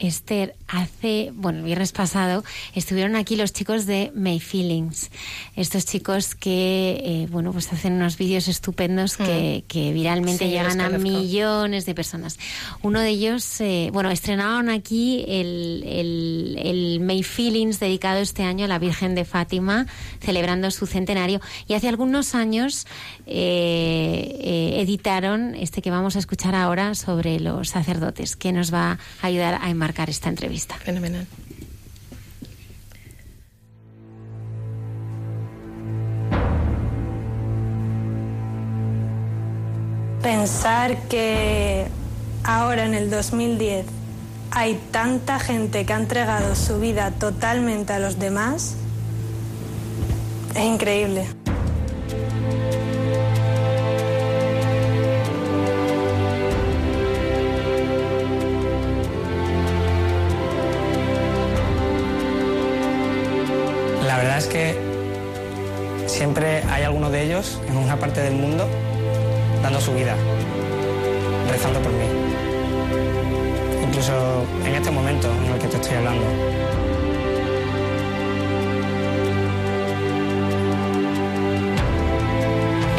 Esther, 0.01 0.57
hace, 0.67 1.31
bueno, 1.35 1.59
el 1.59 1.65
viernes 1.67 1.93
pasado 1.93 2.43
estuvieron 2.75 3.17
aquí 3.17 3.37
los 3.37 3.53
chicos 3.53 3.85
de 3.85 4.11
May 4.15 4.41
Feelings. 4.41 5.11
Estos 5.57 5.85
chicos 5.85 6.35
que, 6.35 7.03
eh, 7.05 7.27
bueno, 7.31 7.53
pues 7.53 7.71
hacen 7.73 7.93
unos 7.93 8.17
vídeos 8.17 8.49
estupendos 8.49 9.19
que, 9.19 9.65
que 9.69 9.93
viralmente. 9.93 10.47
Sí, 10.47 10.51
llegan 10.51 10.81
a 10.81 10.89
millones 10.89 11.85
de 11.85 11.95
personas. 11.95 12.39
Uno 12.83 13.01
de 13.01 13.11
ellos, 13.11 13.61
eh, 13.61 13.91
bueno, 13.93 14.11
estrenaron 14.11 14.71
aquí 14.71 15.25
el, 15.29 15.85
el, 15.87 16.59
el 16.63 17.01
May 17.01 17.23
Feelings 17.23 17.79
dedicado 17.79 18.21
este 18.21 18.43
año 18.43 18.65
a 18.65 18.69
la 18.69 18.79
Virgen 18.79 19.15
de 19.15 19.27
Fátima, 19.27 19.87
celebrando 20.21 20.71
su 20.71 20.87
centenario. 20.87 21.43
Y 21.69 21.75
hace 21.75 21.89
algunos 21.89 22.35
años 22.35 22.87
eh, 23.27 24.77
editaron 24.79 25.55
este 25.55 25.83
que 25.83 25.91
vamos 25.91 26.17
a 26.17 26.21
escuchar 26.21 26.55
ahora 26.55 26.95
sobre 26.95 27.39
los 27.39 27.69
sacerdotes, 27.69 28.35
que 28.35 28.53
nos 28.53 28.73
va 28.73 28.99
a 29.21 29.27
ayudar 29.27 29.59
a 29.61 29.69
enmarcar 29.69 29.90
esta 30.09 30.29
entrevista. 30.29 30.77
Fenomenal. 30.77 31.27
Pensar 40.23 40.97
que 41.09 41.87
ahora 42.45 42.85
en 42.85 42.95
el 42.95 43.11
2010 43.11 43.87
hay 44.51 44.81
tanta 44.91 45.39
gente 45.39 45.87
que 45.87 45.93
ha 45.93 45.97
entregado 45.97 46.55
su 46.55 46.79
vida 46.81 47.11
totalmente 47.13 47.93
a 47.93 47.99
los 47.99 48.19
demás 48.19 48.77
es 50.55 50.65
increíble. 50.65 51.27
Siempre 66.07 66.63
hay 66.71 66.83
alguno 66.83 67.11
de 67.11 67.23
ellos 67.23 67.61
en 67.69 67.77
una 67.77 67.97
parte 67.97 68.21
del 68.21 68.35
mundo 68.35 68.69
dando 69.63 69.81
su 69.81 69.93
vida, 69.95 70.15
rezando 71.51 71.81
por 71.81 71.93
mí. 71.93 72.05
Incluso 73.87 74.45
en 74.65 74.75
este 74.75 74.91
momento 74.91 75.29
en 75.47 75.53
el 75.55 75.59
que 75.61 75.69
te 75.69 75.77
estoy 75.77 75.97
hablando. 75.97 76.25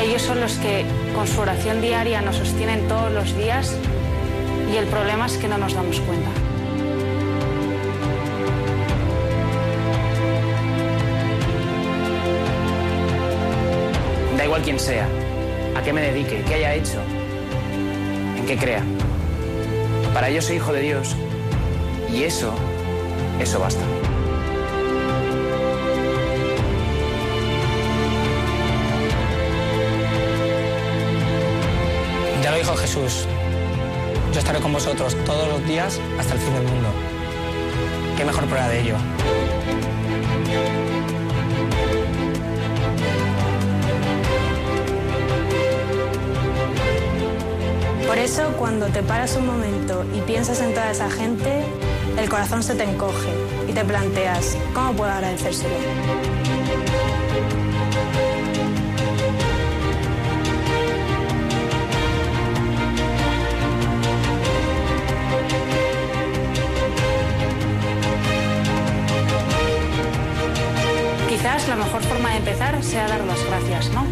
Ellos 0.02 0.22
son 0.22 0.40
los 0.42 0.54
que 0.54 0.86
con 1.14 1.28
su 1.28 1.42
oración 1.42 1.82
diaria 1.82 2.22
nos 2.22 2.38
sostienen 2.38 2.88
todos 2.88 3.12
los 3.12 3.36
días 3.38 3.76
y 4.74 4.78
el 4.78 4.86
problema 4.88 5.26
es 5.26 5.38
que 5.38 5.48
no 5.48 5.58
nos 5.58 5.74
damos 5.74 6.00
cuenta. 6.00 6.51
Da 14.42 14.46
igual 14.46 14.64
quién 14.64 14.80
sea, 14.80 15.08
a 15.76 15.84
qué 15.84 15.94
me 15.94 16.02
dedique, 16.02 16.44
qué 16.48 16.56
haya 16.56 16.74
hecho, 16.74 17.00
en 18.36 18.44
qué 18.48 18.58
crea. 18.58 18.82
Para 20.16 20.30
ello 20.30 20.42
soy 20.42 20.56
hijo 20.56 20.74
de 20.74 20.82
Dios 20.82 21.16
y 22.12 22.24
eso, 22.24 22.52
eso 23.40 23.60
basta. 23.60 23.84
Ya 32.42 32.50
lo 32.50 32.58
dijo 32.58 32.76
Jesús, 32.78 33.28
yo 34.34 34.40
estaré 34.40 34.60
con 34.60 34.74
vosotros 34.74 35.16
todos 35.24 35.50
los 35.50 35.68
días 35.68 36.02
hasta 36.18 36.34
el 36.34 36.40
fin 36.40 36.54
del 36.56 36.64
mundo. 36.64 36.90
¿Qué 38.18 38.26
mejor 38.26 38.46
prueba 38.46 38.70
de 38.70 38.82
ello? 38.82 38.96
Por 48.12 48.20
eso, 48.20 48.44
cuando 48.60 48.88
te 48.88 49.04
paras 49.04 49.38
un 49.38 49.46
momento 49.46 50.04
y 50.14 50.20
piensas 50.20 50.60
en 50.60 50.74
toda 50.74 50.92
esa 50.92 51.10
gente, 51.10 51.64
el 52.20 52.30
corazón 52.30 52.62
se 52.62 52.76
te 52.76 52.84
encoge 52.84 53.30
y 53.70 53.72
te 53.72 53.86
planteas, 53.86 54.58
¿cómo 54.74 54.92
puedo 54.92 55.10
agradecérselo? 55.10 55.74
Quizás 71.30 71.70
la 71.70 71.78
mejor 71.78 72.04
forma 72.04 72.32
de 72.32 72.38
empezar 72.40 72.84
sea 72.84 73.08
dar 73.08 73.24
las 73.24 73.42
gracias, 73.46 73.90
¿no? 73.94 74.06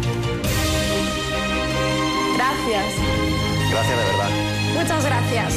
Gracias. 2.38 3.19
Gracias 3.70 3.98
de 3.98 4.04
verdad. 4.04 4.30
Muchas 4.74 5.04
gracias. 5.04 5.54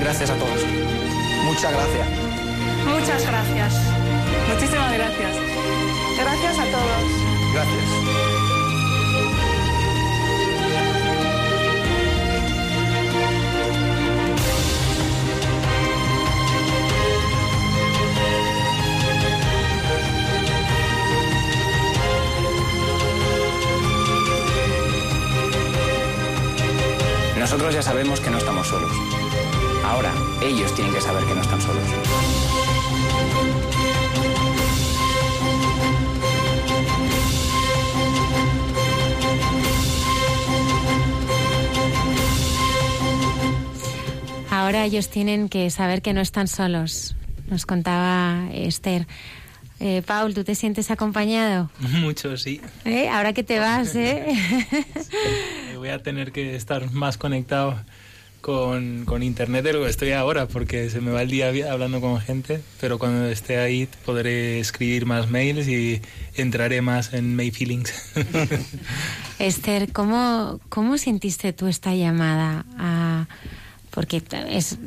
Gracias 0.00 0.30
a 0.30 0.34
todos. 0.34 0.64
Muchas 1.44 1.72
gracias. 1.72 2.08
Muchas 2.86 3.26
gracias. 3.26 3.74
Muchísimas 4.48 4.92
gracias. 4.92 5.36
Gracias 6.18 6.58
a 6.58 6.64
todos. 6.64 7.52
Gracias. 7.52 8.11
Nosotros 27.42 27.74
ya 27.74 27.82
sabemos 27.82 28.20
que 28.20 28.30
no 28.30 28.38
estamos 28.38 28.68
solos. 28.68 28.92
Ahora, 29.84 30.12
ellos 30.44 30.72
tienen 30.76 30.94
que 30.94 31.00
saber 31.00 31.24
que 31.24 31.34
no 31.34 31.40
están 31.40 31.60
solos. 31.60 31.82
Ahora 44.48 44.84
ellos 44.84 45.08
tienen 45.08 45.48
que 45.48 45.68
saber 45.70 46.00
que 46.00 46.12
no 46.12 46.20
están 46.20 46.46
solos, 46.46 47.16
nos 47.48 47.66
contaba 47.66 48.50
Esther. 48.52 49.08
Eh, 49.80 50.00
Paul, 50.06 50.32
¿tú 50.32 50.44
te 50.44 50.54
sientes 50.54 50.92
acompañado? 50.92 51.68
Mucho, 51.80 52.36
sí. 52.36 52.60
¿Eh? 52.84 53.08
Ahora 53.08 53.32
que 53.32 53.42
te 53.42 53.58
vas, 53.58 53.96
¿eh? 53.96 54.32
Voy 55.82 55.88
a 55.90 56.00
tener 56.00 56.30
que 56.30 56.54
estar 56.54 56.92
más 56.92 57.18
conectado 57.18 57.74
con, 58.40 59.04
con 59.04 59.24
internet 59.24 59.64
de 59.64 59.72
lo 59.72 59.82
que 59.82 59.90
estoy 59.90 60.12
ahora, 60.12 60.46
porque 60.46 60.88
se 60.90 61.00
me 61.00 61.10
va 61.10 61.22
el 61.22 61.28
día 61.32 61.48
hablando 61.72 62.00
con 62.00 62.20
gente, 62.20 62.60
pero 62.80 63.00
cuando 63.00 63.26
esté 63.26 63.58
ahí 63.58 63.88
podré 64.06 64.60
escribir 64.60 65.06
más 65.06 65.28
mails 65.28 65.66
y 65.66 66.00
entraré 66.36 66.82
más 66.82 67.12
en 67.14 67.34
May 67.34 67.50
Feelings. 67.50 67.92
Esther, 69.40 69.92
¿cómo, 69.92 70.60
¿cómo 70.68 70.98
sentiste 70.98 71.52
tú 71.52 71.66
esta 71.66 71.96
llamada? 71.96 72.64
a- 72.78 73.26
porque 73.90 74.22
es 74.50 74.78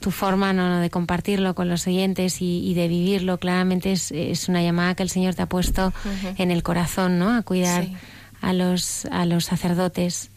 tu 0.00 0.10
forma 0.10 0.52
¿no? 0.52 0.78
de 0.78 0.90
compartirlo 0.90 1.54
con 1.54 1.70
los 1.70 1.86
oyentes 1.86 2.42
y, 2.42 2.58
y 2.68 2.74
de 2.74 2.86
vivirlo, 2.88 3.38
claramente 3.38 3.92
es, 3.92 4.12
es 4.12 4.50
una 4.50 4.62
llamada 4.62 4.94
que 4.94 5.02
el 5.04 5.08
Señor 5.10 5.34
te 5.34 5.40
ha 5.40 5.46
puesto 5.46 5.94
en 6.36 6.50
el 6.50 6.62
corazón, 6.62 7.18
¿no? 7.18 7.34
A 7.34 7.40
cuidar 7.40 7.84
Sí. 7.86 7.96
a, 8.42 8.52
los, 8.52 9.06
a 9.06 9.24
los 9.24 9.46
sacerdotes. 9.46 10.28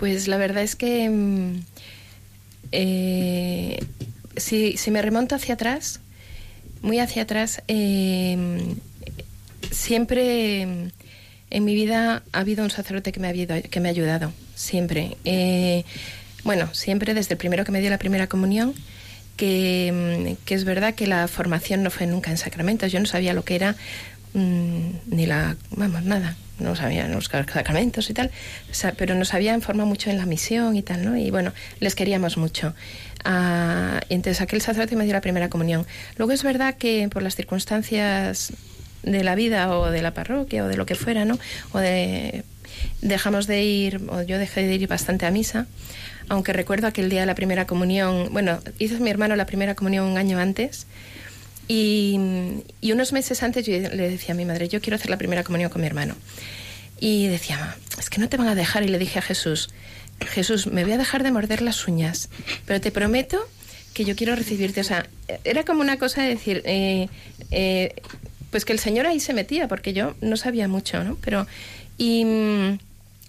Pues 0.00 0.28
la 0.28 0.38
verdad 0.38 0.62
es 0.62 0.76
que 0.76 1.10
mm, 1.10 1.60
eh, 2.72 3.84
si, 4.34 4.78
si 4.78 4.90
me 4.90 5.02
remonto 5.02 5.34
hacia 5.34 5.52
atrás, 5.54 6.00
muy 6.80 6.98
hacia 7.00 7.24
atrás, 7.24 7.62
eh, 7.68 8.74
siempre 9.70 10.64
mm, 10.64 10.88
en 11.50 11.64
mi 11.66 11.74
vida 11.74 12.22
ha 12.32 12.38
habido 12.40 12.64
un 12.64 12.70
sacerdote 12.70 13.12
que 13.12 13.20
me 13.20 13.26
ha, 13.26 13.30
habido- 13.30 13.60
que 13.60 13.80
me 13.80 13.88
ha 13.88 13.92
ayudado, 13.92 14.32
siempre. 14.54 15.18
Eh, 15.26 15.84
bueno, 16.44 16.72
siempre 16.72 17.12
desde 17.12 17.34
el 17.34 17.38
primero 17.38 17.66
que 17.66 17.72
me 17.72 17.82
dio 17.82 17.90
la 17.90 17.98
primera 17.98 18.26
comunión, 18.26 18.72
que, 19.36 20.32
mm, 20.40 20.44
que 20.46 20.54
es 20.54 20.64
verdad 20.64 20.94
que 20.94 21.06
la 21.08 21.28
formación 21.28 21.82
no 21.82 21.90
fue 21.90 22.06
nunca 22.06 22.30
en 22.30 22.38
sacramentos, 22.38 22.90
yo 22.90 23.00
no 23.00 23.06
sabía 23.06 23.34
lo 23.34 23.44
que 23.44 23.54
era 23.56 23.76
mm, 24.34 25.14
ni 25.14 25.26
la, 25.26 25.56
vamos, 25.70 26.02
nada, 26.02 26.36
no 26.58 26.76
sabía 26.76 27.08
los 27.08 27.26
sacramentos 27.26 28.10
y 28.10 28.14
tal, 28.14 28.30
pero 28.96 29.14
nos 29.14 29.34
habían 29.34 29.62
formado 29.62 29.88
mucho 29.88 30.10
en 30.10 30.18
la 30.18 30.26
misión 30.26 30.76
y 30.76 30.82
tal, 30.82 31.04
¿no? 31.04 31.16
Y 31.16 31.30
bueno, 31.30 31.52
les 31.80 31.94
queríamos 31.94 32.36
mucho. 32.36 32.74
Ah, 33.24 34.00
entonces 34.08 34.40
aquel 34.40 34.60
sacerdote 34.60 34.96
me 34.96 35.04
dio 35.04 35.12
la 35.12 35.20
primera 35.20 35.48
comunión. 35.48 35.86
Luego 36.16 36.32
es 36.32 36.42
verdad 36.42 36.74
que 36.76 37.08
por 37.08 37.22
las 37.22 37.36
circunstancias 37.36 38.52
de 39.02 39.24
la 39.24 39.34
vida 39.34 39.74
o 39.76 39.90
de 39.90 40.02
la 40.02 40.12
parroquia 40.12 40.64
o 40.64 40.68
de 40.68 40.76
lo 40.76 40.86
que 40.86 40.94
fuera, 40.94 41.24
¿no? 41.24 41.38
O 41.72 41.78
de 41.78 42.44
dejamos 43.02 43.46
de 43.46 43.62
ir, 43.62 44.00
o 44.08 44.22
yo 44.22 44.38
dejé 44.38 44.62
de 44.66 44.74
ir 44.74 44.86
bastante 44.86 45.26
a 45.26 45.30
misa, 45.30 45.66
aunque 46.28 46.52
recuerdo 46.52 46.86
aquel 46.86 47.10
día 47.10 47.20
de 47.20 47.26
la 47.26 47.34
primera 47.34 47.66
comunión, 47.66 48.28
bueno, 48.32 48.60
hizo 48.78 48.98
mi 49.00 49.10
hermano 49.10 49.36
la 49.36 49.46
primera 49.46 49.74
comunión 49.74 50.06
un 50.06 50.16
año 50.16 50.38
antes, 50.38 50.86
y, 51.72 52.18
unos 52.90 53.12
meses 53.12 53.44
antes 53.44 53.64
yo 53.64 53.74
le 53.74 54.10
decía 54.10 54.34
a 54.34 54.36
mi 54.36 54.44
madre, 54.44 54.68
yo 54.68 54.80
quiero 54.80 54.96
hacer 54.96 55.08
la 55.08 55.18
primera 55.18 55.44
comunión 55.44 55.70
con 55.70 55.80
mi 55.80 55.86
hermano. 55.86 56.16
Y 56.98 57.28
decía, 57.28 57.76
es 57.96 58.10
que 58.10 58.20
no 58.20 58.28
te 58.28 58.36
van 58.36 58.48
a 58.48 58.56
dejar. 58.56 58.82
Y 58.82 58.88
le 58.88 58.98
dije 58.98 59.20
a 59.20 59.22
Jesús, 59.22 59.70
Jesús, 60.18 60.66
me 60.66 60.82
voy 60.82 60.94
a 60.94 60.98
dejar 60.98 61.22
de 61.22 61.30
morder 61.30 61.62
las 61.62 61.86
uñas, 61.86 62.28
pero 62.66 62.80
te 62.80 62.90
prometo 62.90 63.38
que 63.94 64.04
yo 64.04 64.16
quiero 64.16 64.34
recibirte. 64.34 64.80
O 64.80 64.84
sea, 64.84 65.06
era 65.44 65.62
como 65.64 65.80
una 65.80 65.96
cosa 65.96 66.22
de 66.22 66.30
decir, 66.30 66.60
eh, 66.64 67.08
eh, 67.52 67.94
pues 68.50 68.64
que 68.64 68.72
el 68.72 68.80
Señor 68.80 69.06
ahí 69.06 69.20
se 69.20 69.32
metía, 69.32 69.68
porque 69.68 69.92
yo 69.92 70.16
no 70.20 70.36
sabía 70.36 70.66
mucho, 70.66 71.04
¿no? 71.04 71.18
Pero, 71.20 71.46
y 71.98 72.24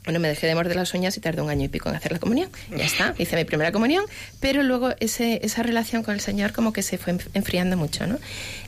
bueno, 0.04 0.20
me 0.20 0.28
dejé 0.28 0.48
de 0.48 0.56
morder 0.56 0.76
las 0.76 0.94
uñas 0.94 1.16
y 1.18 1.20
tardé 1.22 1.42
un 1.42 1.50
año 1.50 1.66
y 1.66 1.68
pico 1.68 1.90
en 1.90 1.96
hacer 1.96 2.12
la 2.12 2.20
comunión. 2.20 2.50
Ya 2.76 2.86
está, 2.86 3.14
hice 3.20 3.36
mi 3.36 3.46
primera 3.46 3.72
comunión, 3.72 4.04
pero 4.40 4.64
luego 4.64 4.94
ese, 5.00 5.40
esa 5.44 5.62
relación 5.64 6.02
con 6.04 6.14
el 6.16 6.22
Señor 6.22 6.54
como 6.54 6.74
que 6.74 6.82
se 6.82 6.98
fue 6.98 7.14
enf- 7.14 7.28
enfriando 7.34 7.78
mucho, 7.78 8.08
¿no? 8.08 8.18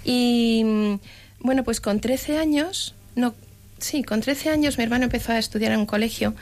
Y 0.03 0.64
mm, 0.64 0.95
bueno, 1.39 1.64
pues 1.64 1.81
con 1.81 1.99
13 1.99 2.38
años, 2.38 2.93
no, 3.15 3.34
sí, 3.80 4.03
con 4.03 4.22
13 4.22 4.49
años 4.49 4.77
mi 4.77 4.84
hermano 4.84 5.05
empezó 5.05 5.31
a 5.31 5.39
estudiar 5.39 5.72
en 5.72 5.80
un 5.80 5.85
colegio 5.85 6.35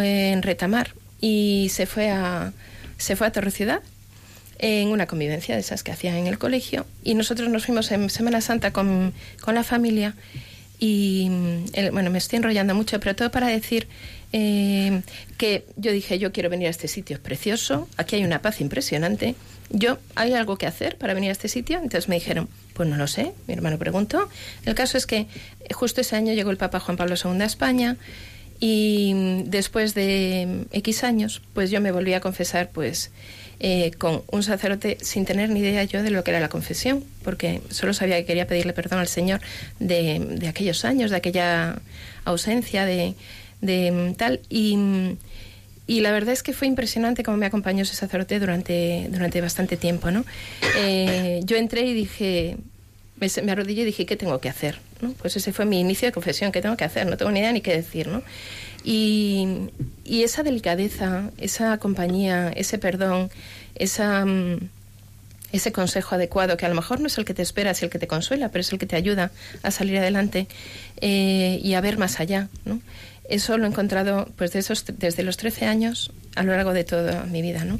eh, 0.00 0.30
en 0.32 0.42
Retamar 0.42 0.94
y 1.20 1.68
se 1.72 1.86
fue 1.86 2.10
a, 2.10 2.52
se 2.98 3.16
fue 3.16 3.26
a 3.26 3.32
Torre 3.32 3.50
Ciudad 3.50 3.80
en 4.58 4.88
una 4.88 5.06
convivencia 5.06 5.54
de 5.54 5.60
esas 5.60 5.82
que 5.82 5.92
hacían 5.92 6.16
en 6.16 6.26
el 6.26 6.36
colegio 6.38 6.84
y 7.04 7.14
nosotros 7.14 7.48
nos 7.48 7.64
fuimos 7.66 7.90
en 7.92 8.10
Semana 8.10 8.40
Santa 8.40 8.72
con, 8.72 9.14
con 9.40 9.54
la 9.54 9.62
familia 9.64 10.14
y 10.80 11.28
mm, 11.30 11.64
el- 11.74 11.90
bueno, 11.92 12.10
me 12.10 12.18
estoy 12.18 12.36
enrollando 12.36 12.74
mucho, 12.74 13.00
pero 13.00 13.16
todo 13.16 13.30
para 13.30 13.46
decir 13.48 13.88
eh, 14.32 15.02
que 15.36 15.66
yo 15.76 15.92
dije, 15.92 16.18
yo 16.18 16.32
quiero 16.32 16.50
venir 16.50 16.66
a 16.66 16.70
este 16.70 16.88
sitio, 16.88 17.16
es 17.16 17.22
precioso, 17.22 17.88
aquí 17.96 18.16
hay 18.16 18.24
una 18.24 18.42
paz 18.42 18.60
impresionante, 18.60 19.34
yo, 19.70 19.98
¿hay 20.14 20.32
algo 20.32 20.56
que 20.56 20.66
hacer 20.66 20.96
para 20.96 21.14
venir 21.14 21.28
a 21.28 21.32
este 21.32 21.48
sitio? 21.48 21.76
Entonces 21.76 22.08
me 22.08 22.14
dijeron, 22.14 22.48
Pues 22.74 22.88
no 22.88 22.96
lo 22.96 23.06
sé, 23.06 23.32
mi 23.46 23.54
hermano 23.54 23.76
preguntó. 23.78 24.28
El 24.64 24.74
caso 24.74 24.96
es 24.96 25.06
que 25.06 25.26
justo 25.74 26.00
ese 26.00 26.16
año 26.16 26.32
llegó 26.32 26.50
el 26.50 26.56
Papa 26.56 26.80
Juan 26.80 26.96
Pablo 26.96 27.16
II 27.22 27.42
a 27.42 27.44
España 27.44 27.96
y 28.60 29.42
después 29.44 29.94
de 29.94 30.64
X 30.72 31.04
años, 31.04 31.42
pues 31.54 31.70
yo 31.70 31.80
me 31.80 31.92
volví 31.92 32.14
a 32.14 32.20
confesar, 32.20 32.70
pues 32.70 33.10
eh, 33.60 33.90
con 33.98 34.22
un 34.30 34.42
sacerdote 34.42 34.98
sin 35.00 35.24
tener 35.24 35.50
ni 35.50 35.60
idea 35.60 35.84
yo 35.84 36.02
de 36.02 36.10
lo 36.10 36.24
que 36.24 36.30
era 36.30 36.40
la 36.40 36.48
confesión, 36.48 37.04
porque 37.22 37.60
solo 37.70 37.92
sabía 37.92 38.16
que 38.16 38.24
quería 38.24 38.46
pedirle 38.46 38.72
perdón 38.72 39.00
al 39.00 39.08
Señor 39.08 39.40
de, 39.80 40.20
de 40.20 40.48
aquellos 40.48 40.84
años, 40.84 41.10
de 41.10 41.16
aquella 41.16 41.80
ausencia, 42.24 42.86
de, 42.86 43.14
de 43.60 44.14
tal. 44.16 44.40
Y, 44.48 45.16
y 45.86 46.00
la 46.00 46.12
verdad 46.12 46.34
es 46.34 46.42
que 46.42 46.52
fue 46.52 46.66
impresionante 46.68 47.22
cómo 47.22 47.38
me 47.38 47.46
acompañó 47.46 47.82
ese 47.82 47.94
sacerdote 47.94 48.38
durante, 48.38 49.08
durante 49.10 49.40
bastante 49.40 49.76
tiempo. 49.76 50.10
¿no? 50.10 50.24
Eh, 50.76 51.40
yo 51.44 51.56
entré 51.56 51.82
y 51.82 51.94
dije, 51.94 52.58
me, 53.16 53.52
arrodillé 53.52 53.82
y 53.82 53.86
dije, 53.86 54.06
¿qué 54.06 54.16
tengo 54.16 54.38
que 54.38 54.48
hacer? 54.50 54.80
¿no? 55.00 55.12
Pues 55.12 55.36
ese 55.36 55.52
fue 55.52 55.64
mi 55.64 55.80
inicio 55.80 56.06
de 56.06 56.12
confesión, 56.12 56.52
¿qué 56.52 56.60
tengo 56.60 56.76
que 56.76 56.84
hacer? 56.84 57.06
No 57.06 57.16
tengo 57.16 57.30
ni 57.30 57.40
idea 57.40 57.52
ni 57.52 57.62
qué 57.62 57.74
decir. 57.74 58.08
¿no? 58.08 58.22
Y, 58.84 59.70
y 60.04 60.24
esa 60.24 60.42
delicadeza, 60.42 61.30
esa 61.38 61.78
compañía, 61.78 62.50
ese 62.54 62.78
perdón, 62.78 63.30
esa, 63.74 64.26
mm, 64.26 64.58
ese 65.52 65.72
consejo 65.72 66.16
adecuado, 66.16 66.58
que 66.58 66.66
a 66.66 66.68
lo 66.68 66.74
mejor 66.74 67.00
no 67.00 67.06
es 67.06 67.16
el 67.16 67.24
que 67.24 67.32
te 67.32 67.42
esperas 67.42 67.80
y 67.80 67.86
el 67.86 67.90
que 67.90 67.98
te 67.98 68.06
consuela, 68.06 68.50
pero 68.50 68.60
es 68.60 68.72
el 68.72 68.78
que 68.78 68.86
te 68.86 68.96
ayuda 68.96 69.30
a 69.62 69.70
salir 69.70 69.96
adelante 69.98 70.48
eh, 71.00 71.58
y 71.62 71.74
a 71.74 71.80
ver 71.80 71.96
más 71.96 72.20
allá. 72.20 72.48
¿no? 72.64 72.80
Eso 73.28 73.58
lo 73.58 73.64
he 73.64 73.68
encontrado 73.68 74.28
pues 74.36 74.52
de 74.52 74.60
esos, 74.60 74.84
desde 74.98 75.22
los 75.22 75.36
13 75.36 75.66
años 75.66 76.10
a 76.34 76.42
lo 76.42 76.52
largo 76.52 76.72
de 76.72 76.84
toda 76.84 77.24
mi 77.24 77.42
vida, 77.42 77.64
¿no? 77.64 77.78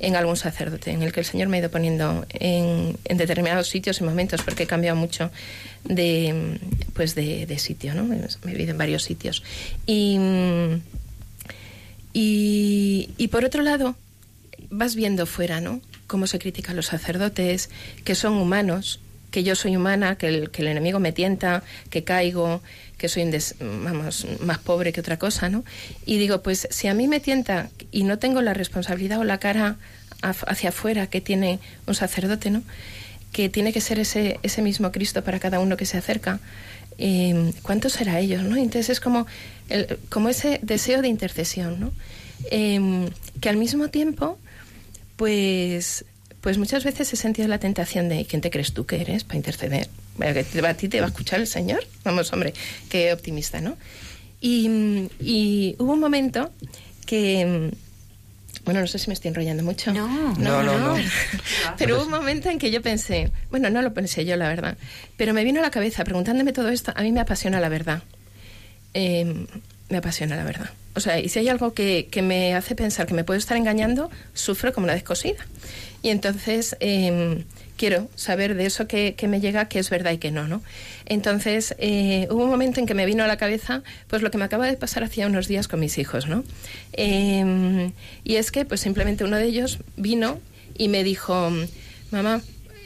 en 0.00 0.14
algún 0.14 0.36
sacerdote, 0.36 0.92
en 0.92 1.02
el 1.02 1.12
que 1.12 1.20
el 1.20 1.26
Señor 1.26 1.48
me 1.48 1.56
ha 1.56 1.60
ido 1.60 1.70
poniendo 1.70 2.24
en, 2.30 2.96
en 3.04 3.16
determinados 3.16 3.68
sitios 3.68 4.00
y 4.00 4.04
momentos, 4.04 4.42
porque 4.42 4.62
he 4.62 4.66
cambiado 4.66 4.96
mucho 4.96 5.30
de, 5.84 6.58
pues 6.94 7.14
de, 7.14 7.46
de 7.46 7.58
sitio, 7.58 7.94
¿no? 7.94 8.04
me 8.04 8.16
he 8.16 8.46
vivido 8.46 8.70
en 8.70 8.78
varios 8.78 9.02
sitios. 9.02 9.42
Y, 9.86 10.18
y, 12.12 13.28
por 13.28 13.44
otro 13.44 13.62
lado, 13.62 13.96
vas 14.70 14.94
viendo 14.94 15.26
fuera, 15.26 15.60
¿no? 15.60 15.80
Cómo 16.06 16.26
se 16.26 16.38
critican 16.38 16.76
los 16.76 16.86
sacerdotes, 16.86 17.70
que 18.04 18.14
son 18.14 18.34
humanos, 18.34 19.00
que 19.30 19.44
yo 19.44 19.54
soy 19.54 19.76
humana, 19.76 20.16
que 20.16 20.28
el, 20.28 20.50
que 20.50 20.62
el 20.62 20.68
enemigo 20.68 21.00
me 21.00 21.12
tienta, 21.12 21.62
que 21.90 22.04
caigo, 22.04 22.62
que 22.98 23.08
soy 23.08 23.30
vamos, 23.60 24.26
más 24.40 24.58
pobre 24.58 24.92
que 24.92 25.00
otra 25.00 25.18
cosa, 25.18 25.48
¿no? 25.48 25.64
Y 26.04 26.18
digo, 26.18 26.42
pues 26.42 26.68
si 26.70 26.88
a 26.88 26.94
mí 26.94 27.08
me 27.08 27.20
tienta 27.20 27.70
y 27.90 28.02
no 28.02 28.18
tengo 28.18 28.42
la 28.42 28.54
responsabilidad 28.54 29.20
o 29.20 29.24
la 29.24 29.38
cara 29.38 29.76
hacia 30.20 30.70
afuera 30.70 31.06
que 31.06 31.20
tiene 31.20 31.60
un 31.86 31.94
sacerdote, 31.94 32.50
¿no? 32.50 32.62
Que 33.32 33.48
tiene 33.48 33.72
que 33.72 33.80
ser 33.80 34.00
ese, 34.00 34.40
ese 34.42 34.62
mismo 34.62 34.90
Cristo 34.90 35.22
para 35.22 35.38
cada 35.38 35.60
uno 35.60 35.76
que 35.76 35.86
se 35.86 35.96
acerca. 35.96 36.40
Eh, 36.98 37.52
¿Cuántos 37.62 37.92
será 37.92 38.18
ellos, 38.18 38.42
no? 38.42 38.56
Entonces 38.56 38.90
es 38.90 39.00
como, 39.00 39.26
el, 39.68 39.98
como 40.10 40.28
ese 40.28 40.58
deseo 40.62 41.00
de 41.00 41.08
intercesión, 41.08 41.78
¿no? 41.78 41.92
Eh, 42.50 43.08
que 43.40 43.48
al 43.48 43.56
mismo 43.56 43.88
tiempo, 43.88 44.38
pues 45.16 46.04
pues 46.40 46.56
muchas 46.56 46.84
veces 46.84 47.12
he 47.12 47.16
sentido 47.16 47.48
la 47.48 47.58
tentación 47.58 48.08
de 48.08 48.24
¿quién 48.24 48.40
te 48.40 48.50
crees 48.50 48.72
tú 48.72 48.86
que 48.86 49.00
eres 49.00 49.24
para 49.24 49.36
interceder? 49.36 49.88
¿A 50.20 50.74
ti 50.74 50.88
te 50.88 51.00
va 51.00 51.06
a 51.06 51.10
escuchar 51.10 51.40
el 51.40 51.46
Señor? 51.46 51.84
Vamos, 52.04 52.32
hombre, 52.32 52.54
qué 52.88 53.12
optimista, 53.12 53.60
¿no? 53.60 53.76
Y, 54.40 55.08
y 55.20 55.76
hubo 55.78 55.92
un 55.92 56.00
momento 56.00 56.52
que... 57.06 57.70
Bueno, 58.64 58.80
no 58.80 58.86
sé 58.86 58.98
si 58.98 59.08
me 59.08 59.14
estoy 59.14 59.28
enrollando 59.28 59.62
mucho. 59.62 59.94
No, 59.94 60.34
no, 60.36 60.62
no. 60.62 60.78
no. 60.78 60.96
Pero 61.78 61.96
hubo 61.96 62.04
un 62.04 62.10
momento 62.10 62.50
en 62.50 62.58
que 62.58 62.70
yo 62.70 62.82
pensé, 62.82 63.30
bueno, 63.50 63.70
no 63.70 63.80
lo 63.80 63.94
pensé 63.94 64.26
yo, 64.26 64.36
la 64.36 64.48
verdad, 64.48 64.76
pero 65.16 65.32
me 65.32 65.42
vino 65.42 65.60
a 65.60 65.62
la 65.62 65.70
cabeza 65.70 66.04
preguntándome 66.04 66.52
todo 66.52 66.68
esto, 66.68 66.92
a 66.94 67.02
mí 67.02 67.10
me 67.10 67.20
apasiona 67.20 67.60
la 67.60 67.70
verdad. 67.70 68.02
Eh, 68.92 69.46
me 69.88 69.96
apasiona 69.96 70.36
la 70.36 70.44
verdad. 70.44 70.70
O 70.94 71.00
sea, 71.00 71.18
y 71.18 71.28
si 71.28 71.38
hay 71.38 71.48
algo 71.48 71.72
que, 71.72 72.08
que, 72.10 72.20
me 72.20 72.54
hace 72.54 72.74
pensar 72.74 73.06
que 73.06 73.14
me 73.14 73.24
puedo 73.24 73.38
estar 73.38 73.56
engañando, 73.56 74.10
sufro 74.34 74.72
como 74.74 74.84
una 74.84 74.94
descosida. 74.94 75.46
Y 76.02 76.10
entonces 76.10 76.76
eh, 76.80 77.44
quiero 77.78 78.08
saber 78.14 78.54
de 78.54 78.66
eso 78.66 78.86
que, 78.86 79.14
me 79.28 79.40
llega 79.40 79.68
que 79.68 79.78
es 79.78 79.88
verdad 79.88 80.12
y 80.12 80.18
que 80.18 80.30
no, 80.30 80.46
¿no? 80.46 80.62
Entonces 81.06 81.74
eh, 81.78 82.28
hubo 82.30 82.44
un 82.44 82.50
momento 82.50 82.80
en 82.80 82.86
que 82.86 82.92
me 82.92 83.06
vino 83.06 83.24
a 83.24 83.26
la 83.26 83.38
cabeza 83.38 83.82
pues 84.08 84.20
lo 84.20 84.30
que 84.30 84.36
me 84.36 84.44
acaba 84.44 84.66
de 84.66 84.76
pasar 84.76 85.04
hacía 85.04 85.26
unos 85.26 85.48
días 85.48 85.68
con 85.68 85.80
mis 85.80 85.96
hijos, 85.96 86.26
¿no? 86.26 86.44
Eh, 86.92 87.90
y 88.24 88.36
es 88.36 88.50
que 88.50 88.66
pues 88.66 88.80
simplemente 88.80 89.24
uno 89.24 89.38
de 89.38 89.44
ellos 89.44 89.78
vino 89.96 90.40
y 90.76 90.88
me 90.88 91.02
dijo, 91.04 91.50
mamá, 92.10 92.42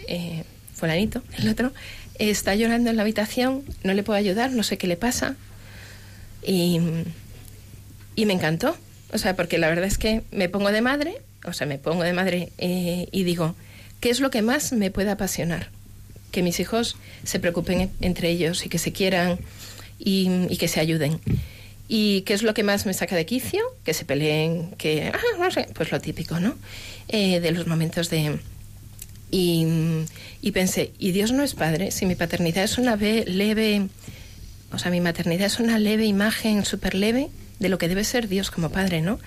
eh, 0.07 0.45
fulanito, 0.75 1.23
el 1.39 1.49
otro, 1.49 1.73
está 2.19 2.55
llorando 2.55 2.91
en 2.91 2.97
la 2.97 3.03
habitación, 3.03 3.65
no 3.83 3.95
le 3.95 4.03
puedo 4.03 4.19
ayudar, 4.19 4.53
no 4.53 4.63
sé 4.63 4.79
qué 4.79 4.87
le 4.87 4.97
pasa. 4.97 5.35
Y, 6.47 6.81
y 8.15 8.27
me 8.27 8.33
encantó. 8.33 8.77
O 9.13 9.19
sea, 9.19 9.37
porque 9.37 9.59
la 9.59 9.69
verdad 9.69 9.85
es 9.85 9.99
que 9.99 10.23
me 10.31 10.49
pongo 10.49 10.73
de 10.73 10.81
madre, 10.81 11.21
o 11.45 11.53
sea, 11.53 11.67
me 11.67 11.79
pongo 11.79 12.03
de 12.03 12.13
madre 12.13 12.53
eh, 12.59 13.09
y 13.13 13.25
digo, 13.25 13.55
¿qué 14.03 14.11
es 14.11 14.21
lo 14.21 14.31
que 14.31 14.43
más 14.43 14.73
me 14.73 14.91
puede 14.91 15.11
apasionar? 15.11 15.71
Que 16.33 16.43
mis 16.43 16.59
hijos 16.61 16.97
se 17.23 17.39
preocupen 17.39 17.89
entre 18.01 18.29
ellos 18.29 18.67
y 18.67 18.69
que 18.69 18.79
se 18.79 18.93
quieran 18.93 19.39
y, 19.99 20.57
que 20.59 20.67
se 20.67 20.81
ayuden. 20.81 21.21
¿Y 21.89 22.23
qué 22.23 22.35
es 22.35 22.43
lo 22.43 22.53
que 22.53 22.65
más 22.65 22.85
me 22.85 22.95
saca 22.95 23.15
de 23.15 23.25
quicio? 23.27 23.63
Que 23.85 23.95
se 23.95 24.05
peleen, 24.05 24.73
que, 24.73 25.13
ah, 25.15 25.39
no 25.39 25.51
sé, 25.53 25.69
pues 25.73 25.93
lo 25.93 26.01
típico, 26.01 26.41
¿no? 26.41 26.57
Eh, 27.09 27.41
de 27.41 27.53
los 27.53 27.67
momentos 27.67 28.11
de... 28.11 28.41
Y, 29.31 29.67
y, 30.43 30.51
pensé, 30.51 30.91
¿y 30.99 31.13
Dios 31.13 31.31
no 31.31 31.45
es 31.45 31.55
padre? 31.55 31.93
Si 31.93 32.05
mi 32.05 32.17
paternidad 32.17 32.65
es 32.65 32.77
una 32.77 32.97
leve, 32.97 33.89
o 34.73 34.79
sea, 34.79 34.91
mi 34.91 35.01
maternidad 35.01 35.47
es 35.47 35.61
una 35.61 35.79
leve 35.79 36.07
imagen, 36.07 36.65
súper 36.65 36.95
leve, 36.95 37.29
de 37.61 37.69
lo 37.69 37.79
que 37.79 37.89
debe 37.89 38.03
ser 38.03 38.29
Dios 38.29 38.51
como 38.51 38.71
padre, 38.71 39.01
¿no? 39.01 39.21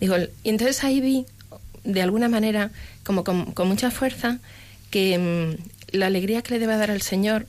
Digo, 0.00 0.16
y 0.44 0.50
entonces 0.50 0.84
ahí 0.84 1.00
vi, 1.00 1.26
de 1.88 2.02
alguna 2.02 2.28
manera, 2.28 2.70
como 3.02 3.24
con, 3.24 3.52
mucha 3.66 3.90
fuerza, 3.90 4.38
que 4.90 5.18
mmm, 5.18 5.96
la 5.96 6.06
alegría 6.06 6.42
que 6.42 6.54
le 6.54 6.60
debe 6.60 6.76
dar 6.76 6.92
al 6.92 7.02
Señor 7.02 7.46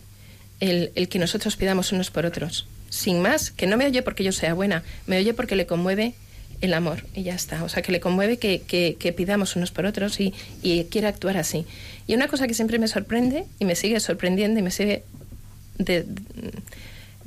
el, 0.59 0.91
el 0.95 1.07
que 1.09 1.19
nosotros 1.19 1.55
pidamos 1.55 1.91
unos 1.91 2.09
por 2.09 2.25
otros 2.25 2.67
sin 2.89 3.21
más, 3.21 3.51
que 3.51 3.67
no 3.67 3.77
me 3.77 3.85
oye 3.85 4.01
porque 4.01 4.23
yo 4.23 4.31
sea 4.31 4.53
buena, 4.53 4.83
me 5.07 5.17
oye 5.17 5.33
porque 5.33 5.55
le 5.55 5.65
conmueve 5.65 6.13
el 6.61 6.73
amor 6.73 7.05
y 7.13 7.23
ya 7.23 7.35
está. 7.35 7.63
O 7.63 7.69
sea, 7.69 7.81
que 7.81 7.91
le 7.91 7.99
conmueve 7.99 8.37
que, 8.37 8.61
que, 8.61 8.97
que 8.99 9.13
pidamos 9.13 9.55
unos 9.55 9.71
por 9.71 9.85
otros 9.85 10.19
y, 10.19 10.33
y, 10.61 10.85
quiere 10.85 11.07
actuar 11.07 11.37
así. 11.37 11.65
Y 12.07 12.15
una 12.15 12.27
cosa 12.27 12.47
que 12.47 12.53
siempre 12.53 12.79
me 12.79 12.87
sorprende 12.87 13.45
y 13.59 13.65
me 13.65 13.75
sigue 13.75 13.99
sorprendiendo 13.99 14.59
y 14.59 14.63
me 14.63 14.71
sigue, 14.71 15.03
de, 15.77 16.05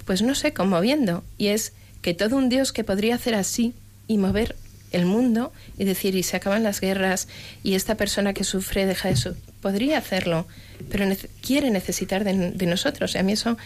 pues 0.05 0.23
no 0.23 0.35
sé, 0.35 0.53
conmoviendo, 0.53 1.25
y 1.39 1.49
es 1.49 1.73
que 2.03 2.15
todo 2.15 2.37
un 2.37 2.49
Dios 2.49 2.73
que 2.73 2.85
podría 2.85 3.15
hacer 3.15 3.35
así 3.35 3.75
y 4.09 4.19
mover 4.19 4.57
el 4.93 5.07
mundo 5.07 5.53
y 5.79 5.85
decir, 5.85 6.15
y 6.15 6.23
se 6.23 6.37
acaban 6.37 6.63
las 6.63 6.81
guerras 6.81 7.29
y 7.63 7.75
esta 7.75 7.97
persona 7.97 8.33
que 8.33 8.45
sufre 8.45 8.87
deja 8.87 9.09
de 9.09 9.17
su... 9.17 9.35
Podría 9.61 9.99
hacerlo, 9.99 10.47
pero 10.91 11.07
quiere 11.41 11.71
necesitar 11.71 12.25
de, 12.25 12.51
de 12.51 12.67
nosotros. 12.67 13.15
Y 13.15 13.19
a 13.19 13.23
mí 13.23 13.33
eso 13.33 13.57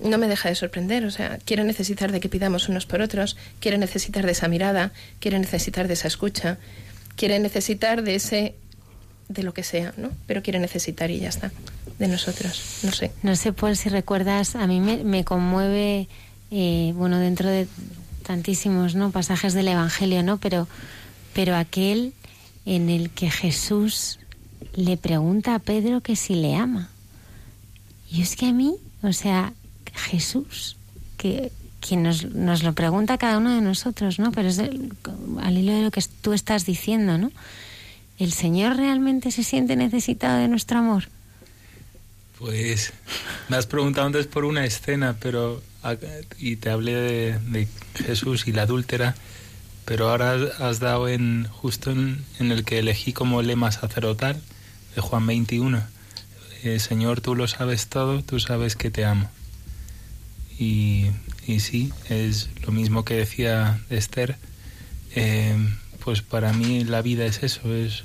no 0.00 0.18
me 0.18 0.28
deja 0.28 0.48
de 0.48 0.54
sorprender, 0.54 1.04
o 1.04 1.10
sea, 1.10 1.38
quiere 1.44 1.64
necesitar 1.64 2.12
de 2.12 2.20
que 2.20 2.28
pidamos 2.28 2.68
unos 2.68 2.86
por 2.86 3.00
otros, 3.00 3.36
quiere 3.60 3.78
necesitar 3.78 4.26
de 4.26 4.32
esa 4.32 4.48
mirada, 4.48 4.92
quiere 5.20 5.38
necesitar 5.38 5.88
de 5.88 5.94
esa 5.94 6.08
escucha, 6.08 6.58
quiere 7.16 7.38
necesitar 7.38 8.02
de 8.02 8.14
ese 8.14 8.54
de 9.28 9.42
lo 9.42 9.52
que 9.52 9.64
sea, 9.64 9.92
¿no? 9.96 10.10
Pero 10.26 10.42
quiere 10.42 10.58
necesitar 10.58 11.10
y 11.10 11.20
ya 11.20 11.28
está, 11.28 11.50
de 11.98 12.08
nosotros, 12.08 12.80
no 12.82 12.92
sé. 12.92 13.10
No 13.22 13.34
sé, 13.34 13.52
Paul, 13.52 13.76
si 13.76 13.88
recuerdas, 13.88 14.54
a 14.54 14.66
mí 14.66 14.80
me, 14.80 15.02
me 15.02 15.24
conmueve, 15.24 16.08
eh, 16.50 16.92
bueno, 16.94 17.18
dentro 17.18 17.48
de 17.48 17.66
tantísimos, 18.26 18.94
¿no? 18.94 19.10
Pasajes 19.10 19.54
del 19.54 19.68
Evangelio, 19.68 20.22
¿no? 20.22 20.38
Pero, 20.38 20.68
pero 21.32 21.56
aquel 21.56 22.12
en 22.64 22.90
el 22.90 23.10
que 23.10 23.30
Jesús 23.30 24.18
le 24.74 24.96
pregunta 24.96 25.54
a 25.54 25.58
Pedro 25.60 26.00
que 26.00 26.16
si 26.16 26.34
le 26.34 26.56
ama. 26.56 26.90
Y 28.10 28.22
es 28.22 28.36
que 28.36 28.46
a 28.46 28.52
mí, 28.52 28.74
o 29.02 29.12
sea, 29.12 29.52
Jesús, 29.94 30.76
que 31.16 31.52
quien 31.80 32.02
nos, 32.02 32.24
nos, 32.24 32.64
lo 32.64 32.72
pregunta 32.72 33.16
cada 33.16 33.38
uno 33.38 33.54
de 33.54 33.60
nosotros, 33.60 34.18
¿no? 34.18 34.32
Pero 34.32 34.48
es 34.48 34.58
el, 34.58 34.92
al 35.40 35.56
hilo 35.56 35.72
de 35.72 35.82
lo 35.82 35.90
que 35.90 36.02
tú 36.20 36.32
estás 36.32 36.66
diciendo, 36.66 37.16
¿no? 37.18 37.30
¿El 38.18 38.32
Señor 38.32 38.76
realmente 38.76 39.30
se 39.30 39.44
siente 39.44 39.76
necesitado 39.76 40.38
de 40.38 40.48
nuestro 40.48 40.78
amor? 40.78 41.08
Pues 42.38 42.92
me 43.48 43.56
has 43.56 43.66
preguntado 43.66 44.06
antes 44.08 44.26
por 44.26 44.44
una 44.44 44.64
escena, 44.64 45.16
pero 45.20 45.62
y 46.38 46.56
te 46.56 46.70
hablé 46.70 46.94
de, 46.94 47.68
Jesús 47.94 48.46
y 48.46 48.52
la 48.52 48.62
adúltera, 48.62 49.14
pero 49.84 50.10
ahora 50.10 50.36
has 50.58 50.80
dado 50.80 51.08
en 51.08 51.46
justo 51.48 51.90
en, 51.90 52.24
el 52.38 52.64
que 52.64 52.78
elegí 52.78 53.12
como 53.12 53.42
lema 53.42 53.72
sacerdotal 53.72 54.40
de 54.94 55.00
Juan 55.00 55.26
21. 55.26 55.82
Eh, 56.64 56.78
Señor, 56.78 57.20
tú 57.20 57.34
lo 57.34 57.46
sabes 57.48 57.88
todo, 57.88 58.22
tú 58.22 58.40
sabes 58.40 58.76
que 58.76 58.90
te 58.90 59.04
amo. 59.04 59.30
Y, 60.58 61.06
y, 61.46 61.60
sí, 61.60 61.92
es 62.08 62.48
lo 62.64 62.72
mismo 62.72 63.04
que 63.04 63.14
decía 63.14 63.78
Esther. 63.90 64.36
Eh, 65.14 65.56
pues 66.06 66.22
para 66.22 66.52
mí 66.52 66.84
la 66.84 67.02
vida 67.02 67.26
es 67.26 67.42
eso, 67.42 67.74
es 67.74 68.04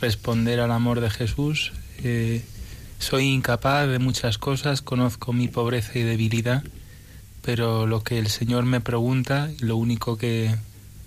responder 0.00 0.60
al 0.60 0.70
amor 0.70 1.00
de 1.00 1.10
Jesús, 1.10 1.72
eh, 2.04 2.44
soy 3.00 3.24
incapaz 3.24 3.88
de 3.88 3.98
muchas 3.98 4.38
cosas, 4.38 4.80
conozco 4.80 5.32
mi 5.32 5.48
pobreza 5.48 5.98
y 5.98 6.02
debilidad, 6.02 6.62
pero 7.42 7.86
lo 7.86 8.02
que 8.02 8.18
el 8.18 8.28
Señor 8.28 8.64
me 8.64 8.80
pregunta, 8.80 9.50
lo 9.60 9.76
único 9.76 10.16
que, 10.16 10.54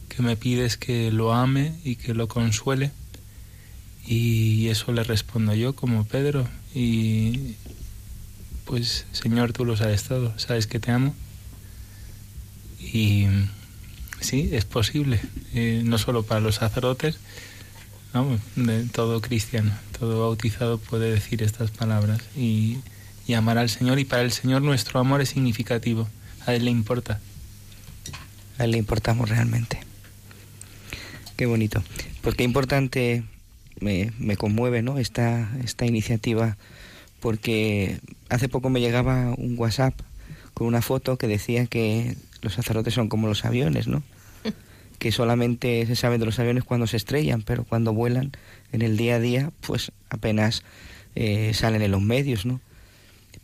que 0.09 0.21
me 0.21 0.37
pide 0.37 0.65
es 0.65 0.77
que 0.77 1.11
lo 1.11 1.33
ame 1.33 1.73
y 1.83 1.95
que 1.95 2.13
lo 2.13 2.27
consuele. 2.27 2.91
Y 4.05 4.67
eso 4.67 4.91
le 4.91 5.03
respondo 5.03 5.55
yo 5.55 5.73
como 5.73 6.05
Pedro. 6.05 6.47
Y 6.73 7.55
pues 8.65 9.05
Señor, 9.11 9.53
tú 9.53 9.65
lo 9.65 9.77
sabes 9.77 10.03
todo, 10.03 10.37
sabes 10.37 10.67
que 10.67 10.79
te 10.79 10.91
amo. 10.91 11.15
Y 12.79 13.27
sí, 14.19 14.49
es 14.51 14.65
posible, 14.65 15.19
eh, 15.53 15.81
no 15.83 15.97
solo 15.97 16.23
para 16.23 16.41
los 16.41 16.55
sacerdotes, 16.55 17.17
todo 18.93 19.19
cristiano, 19.19 19.71
todo 19.99 20.21
bautizado 20.21 20.77
puede 20.77 21.11
decir 21.11 21.43
estas 21.43 21.71
palabras 21.71 22.21
y, 22.35 22.77
y 23.27 23.33
amar 23.33 23.57
al 23.57 23.69
Señor. 23.69 23.99
Y 23.99 24.05
para 24.05 24.21
el 24.21 24.31
Señor 24.31 24.61
nuestro 24.61 24.99
amor 24.99 25.21
es 25.21 25.29
significativo, 25.29 26.07
a 26.45 26.53
Él 26.53 26.65
le 26.65 26.71
importa. 26.71 27.19
A 28.57 28.65
Él 28.65 28.71
le 28.71 28.77
importamos 28.77 29.29
realmente. 29.29 29.79
Qué 31.35 31.45
bonito. 31.45 31.83
Pues 32.21 32.35
qué 32.35 32.43
importante 32.43 33.23
me, 33.79 34.11
me 34.19 34.37
conmueve 34.37 34.81
¿no? 34.81 34.97
esta, 34.97 35.49
esta 35.63 35.85
iniciativa, 35.85 36.57
porque 37.19 37.99
hace 38.29 38.49
poco 38.49 38.69
me 38.69 38.81
llegaba 38.81 39.33
un 39.37 39.55
WhatsApp 39.57 39.93
con 40.53 40.67
una 40.67 40.81
foto 40.81 41.17
que 41.17 41.27
decía 41.27 41.65
que 41.65 42.15
los 42.41 42.53
sacerdotes 42.53 42.93
son 42.93 43.09
como 43.09 43.27
los 43.27 43.43
aviones, 43.43 43.87
¿no? 43.87 44.03
que 44.99 45.11
solamente 45.11 45.85
se 45.85 45.95
sabe 45.95 46.17
de 46.17 46.25
los 46.25 46.39
aviones 46.39 46.63
cuando 46.63 46.87
se 46.87 46.97
estrellan, 46.97 47.41
pero 47.41 47.65
cuando 47.65 47.93
vuelan 47.93 48.31
en 48.71 48.81
el 48.81 48.95
día 48.95 49.15
a 49.15 49.19
día, 49.19 49.51
pues 49.61 49.91
apenas 50.09 50.63
eh, 51.15 51.53
salen 51.53 51.81
en 51.81 51.91
los 51.91 52.01
medios, 52.01 52.45
¿no? 52.45 52.61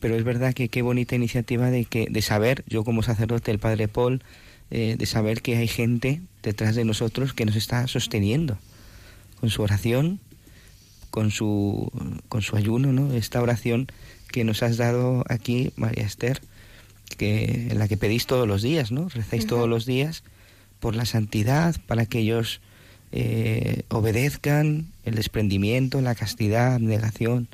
Pero 0.01 0.15
es 0.17 0.25
verdad 0.25 0.53
que 0.53 0.67
qué 0.67 0.81
bonita 0.81 1.15
iniciativa 1.15 1.71
de 1.71 1.85
que 1.85 2.07
de 2.09 2.21
saber, 2.21 2.65
yo 2.67 2.83
como 2.83 3.03
sacerdote, 3.03 3.51
el 3.51 3.59
padre 3.59 3.87
Paul, 3.87 4.21
eh, 4.69 4.95
de 4.97 5.05
saber 5.05 5.41
que 5.41 5.55
hay 5.55 5.69
gente 5.69 6.21
detrás 6.43 6.75
de 6.75 6.83
nosotros 6.83 7.33
que 7.33 7.45
nos 7.45 7.55
está 7.55 7.87
sosteniendo 7.87 8.57
con 9.39 9.49
su 9.49 9.61
oración, 9.61 10.19
con 11.09 11.31
su 11.31 11.89
con 12.27 12.41
su 12.41 12.57
ayuno, 12.57 12.91
¿no? 12.91 13.13
Esta 13.13 13.41
oración 13.41 13.87
que 14.31 14.43
nos 14.43 14.63
has 14.63 14.75
dado 14.75 15.23
aquí, 15.29 15.71
María 15.77 16.03
Esther, 16.03 16.41
que 17.17 17.67
en 17.69 17.79
la 17.79 17.87
que 17.87 17.97
pedís 17.97 18.25
todos 18.25 18.47
los 18.47 18.61
días, 18.61 18.91
¿no? 18.91 19.07
Rezáis 19.07 19.45
todos 19.45 19.69
los 19.69 19.85
días 19.85 20.23
por 20.79 20.95
la 20.95 21.05
santidad, 21.05 21.75
para 21.85 22.05
que 22.05 22.19
ellos 22.19 22.59
eh, 23.11 23.83
obedezcan 23.89 24.87
el 25.05 25.15
desprendimiento, 25.15 26.01
la 26.01 26.15
castidad, 26.15 26.73
abnegación. 26.75 27.47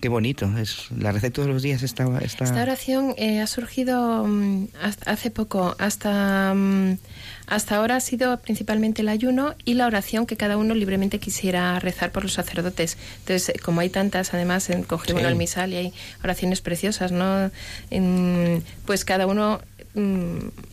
Qué 0.00 0.08
bonito, 0.08 0.50
es 0.58 0.90
la 0.96 1.10
receta 1.10 1.36
todos 1.36 1.48
los 1.48 1.62
días 1.62 1.82
esta... 1.82 2.04
Esta, 2.20 2.44
esta 2.44 2.62
oración 2.62 3.14
eh, 3.16 3.40
ha 3.40 3.46
surgido 3.46 4.22
um, 4.22 4.68
hace 5.06 5.30
poco, 5.30 5.74
hasta, 5.78 6.52
um, 6.54 6.98
hasta 7.46 7.76
ahora 7.76 7.96
ha 7.96 8.00
sido 8.00 8.38
principalmente 8.40 9.02
el 9.02 9.08
ayuno 9.08 9.54
y 9.64 9.74
la 9.74 9.86
oración 9.86 10.26
que 10.26 10.36
cada 10.36 10.58
uno 10.58 10.74
libremente 10.74 11.18
quisiera 11.18 11.78
rezar 11.80 12.12
por 12.12 12.24
los 12.24 12.34
sacerdotes. 12.34 12.98
Entonces, 13.20 13.60
como 13.62 13.80
hay 13.80 13.88
tantas, 13.88 14.34
además, 14.34 14.68
en 14.68 14.82
coge 14.82 15.14
uno 15.14 15.28
el 15.28 15.36
misal 15.36 15.72
y 15.72 15.76
hay 15.76 15.92
oraciones 16.22 16.60
preciosas, 16.60 17.10
¿no? 17.10 17.50
En, 17.90 18.62
pues 18.84 19.04
cada 19.04 19.26
uno 19.26 19.60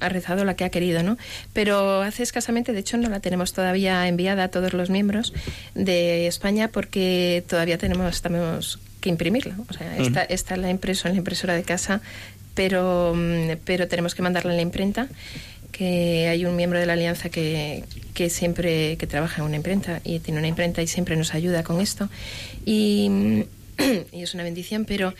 ha 0.02 0.10
rezado 0.10 0.44
la 0.44 0.56
que 0.56 0.66
ha 0.66 0.70
querido, 0.70 1.02
¿no? 1.02 1.18
Pero 1.54 2.02
hace 2.02 2.24
escasamente, 2.24 2.74
de 2.74 2.80
hecho, 2.80 2.98
no 2.98 3.10
la 3.10 3.22
tenemos 3.22 3.54
todavía 3.54 4.06
enviada 4.08 4.44
a 4.44 4.48
todos 4.50 4.74
los 4.74 4.90
miembros 4.90 5.34
de 5.76 6.28
España 6.28 6.68
porque 6.68 7.44
todavía 7.48 7.78
tenemos, 7.78 8.22
tenemos 8.22 8.80
que 9.04 9.10
imprimirla. 9.10 9.58
O 9.68 9.74
sea, 9.74 9.98
está, 9.98 10.24
está 10.24 10.56
la 10.56 10.70
impreso 10.70 11.10
en 11.10 11.16
la 11.16 11.18
impresora 11.18 11.54
de 11.54 11.64
casa, 11.64 12.02
pero, 12.56 13.14
pero 13.66 13.90
tenemos 13.90 14.16
que 14.16 14.22
mandarla 14.22 14.52
en 14.52 14.58
la 14.58 14.64
imprenta 14.64 15.10
que 15.74 16.30
hay 16.30 16.46
un 16.46 16.56
miembro 16.56 16.80
de 16.80 16.86
la 16.86 16.94
alianza 16.94 17.28
que, 17.30 17.84
que, 18.14 18.30
siempre 18.30 18.96
que 18.96 19.08
trabaja 19.08 19.42
en 19.42 19.48
una 19.48 19.58
imprenta 19.58 20.00
y 20.06 20.20
tiene 20.20 20.40
una 20.40 20.48
imprenta 20.48 20.82
y 20.82 20.88
siempre 20.88 21.18
nos 21.18 21.34
ayuda 21.34 21.64
con 21.64 21.82
esto 21.82 22.10
y, 22.64 23.44
y 24.14 24.22
es 24.22 24.34
una 24.36 24.44
bendición 24.44 24.86
pero 24.86 25.14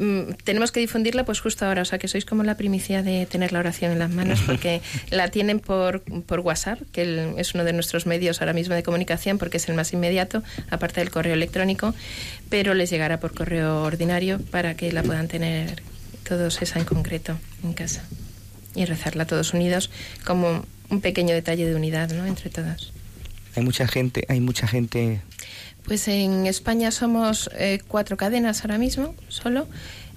Mm, 0.00 0.32
tenemos 0.44 0.72
que 0.72 0.80
difundirla 0.80 1.26
pues 1.26 1.40
justo 1.40 1.66
ahora, 1.66 1.82
o 1.82 1.84
sea 1.84 1.98
que 1.98 2.08
sois 2.08 2.24
como 2.24 2.42
la 2.42 2.56
primicia 2.56 3.02
de 3.02 3.26
tener 3.26 3.52
la 3.52 3.58
oración 3.58 3.92
en 3.92 3.98
las 3.98 4.08
manos 4.08 4.40
porque 4.40 4.80
la 5.10 5.28
tienen 5.28 5.60
por, 5.60 6.00
por 6.24 6.40
WhatsApp, 6.40 6.80
que 6.90 7.34
es 7.36 7.54
uno 7.54 7.64
de 7.64 7.74
nuestros 7.74 8.06
medios 8.06 8.40
ahora 8.40 8.54
mismo 8.54 8.74
de 8.74 8.82
comunicación 8.82 9.36
porque 9.36 9.58
es 9.58 9.68
el 9.68 9.74
más 9.74 9.92
inmediato, 9.92 10.42
aparte 10.70 11.00
del 11.00 11.10
correo 11.10 11.34
electrónico, 11.34 11.94
pero 12.48 12.72
les 12.72 12.88
llegará 12.88 13.20
por 13.20 13.34
correo 13.34 13.82
ordinario 13.82 14.40
para 14.50 14.74
que 14.74 14.90
la 14.90 15.02
puedan 15.02 15.28
tener 15.28 15.82
todos 16.26 16.62
esa 16.62 16.78
en 16.78 16.86
concreto 16.86 17.38
en 17.62 17.74
casa 17.74 18.02
y 18.74 18.86
rezarla 18.86 19.26
todos 19.26 19.52
unidos 19.52 19.90
como 20.24 20.64
un 20.88 21.02
pequeño 21.02 21.34
detalle 21.34 21.66
de 21.66 21.74
unidad, 21.74 22.10
¿no? 22.12 22.24
Entre 22.24 22.48
todos. 22.48 22.94
Hay 23.54 23.62
mucha 23.62 23.86
gente, 23.86 24.24
hay 24.28 24.40
mucha 24.40 24.66
gente 24.66 25.20
pues 25.90 26.06
en 26.06 26.46
España 26.46 26.92
somos 26.92 27.50
eh, 27.58 27.80
cuatro 27.88 28.16
cadenas 28.16 28.60
ahora 28.60 28.78
mismo, 28.78 29.12
solo. 29.26 29.66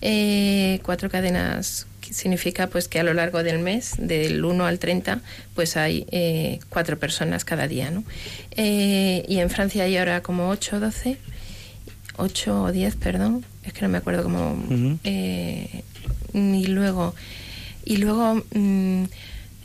Eh, 0.01 0.79
cuatro 0.83 1.09
cadenas 1.09 1.87
significa 2.11 2.67
pues 2.67 2.87
que 2.87 2.99
a 2.99 3.03
lo 3.03 3.15
largo 3.15 3.41
del 3.41 3.57
mes, 3.57 3.95
del 3.97 4.45
1 4.45 4.67
al 4.67 4.77
30, 4.77 5.21
pues 5.55 5.75
hay 5.75 6.05
eh, 6.11 6.59
cuatro 6.69 6.99
personas 6.99 7.43
cada 7.43 7.67
día, 7.67 7.89
¿no? 7.89 8.03
y 8.55 9.39
en 9.39 9.49
Francia 9.49 9.85
hay 9.85 9.97
ahora 9.97 10.21
como 10.21 10.49
8 10.49 10.75
o 10.75 10.79
12, 10.79 11.17
8 12.17 12.63
o 12.65 12.71
10, 12.71 12.95
perdón, 12.97 13.43
es 13.63 13.73
que 13.73 13.81
no 13.81 13.89
me 13.89 13.97
acuerdo 13.97 14.21
cómo. 14.21 14.55
y 16.33 16.65
luego, 16.67 17.15
y 17.83 17.97
luego 17.97 18.35
mm, 18.53 19.05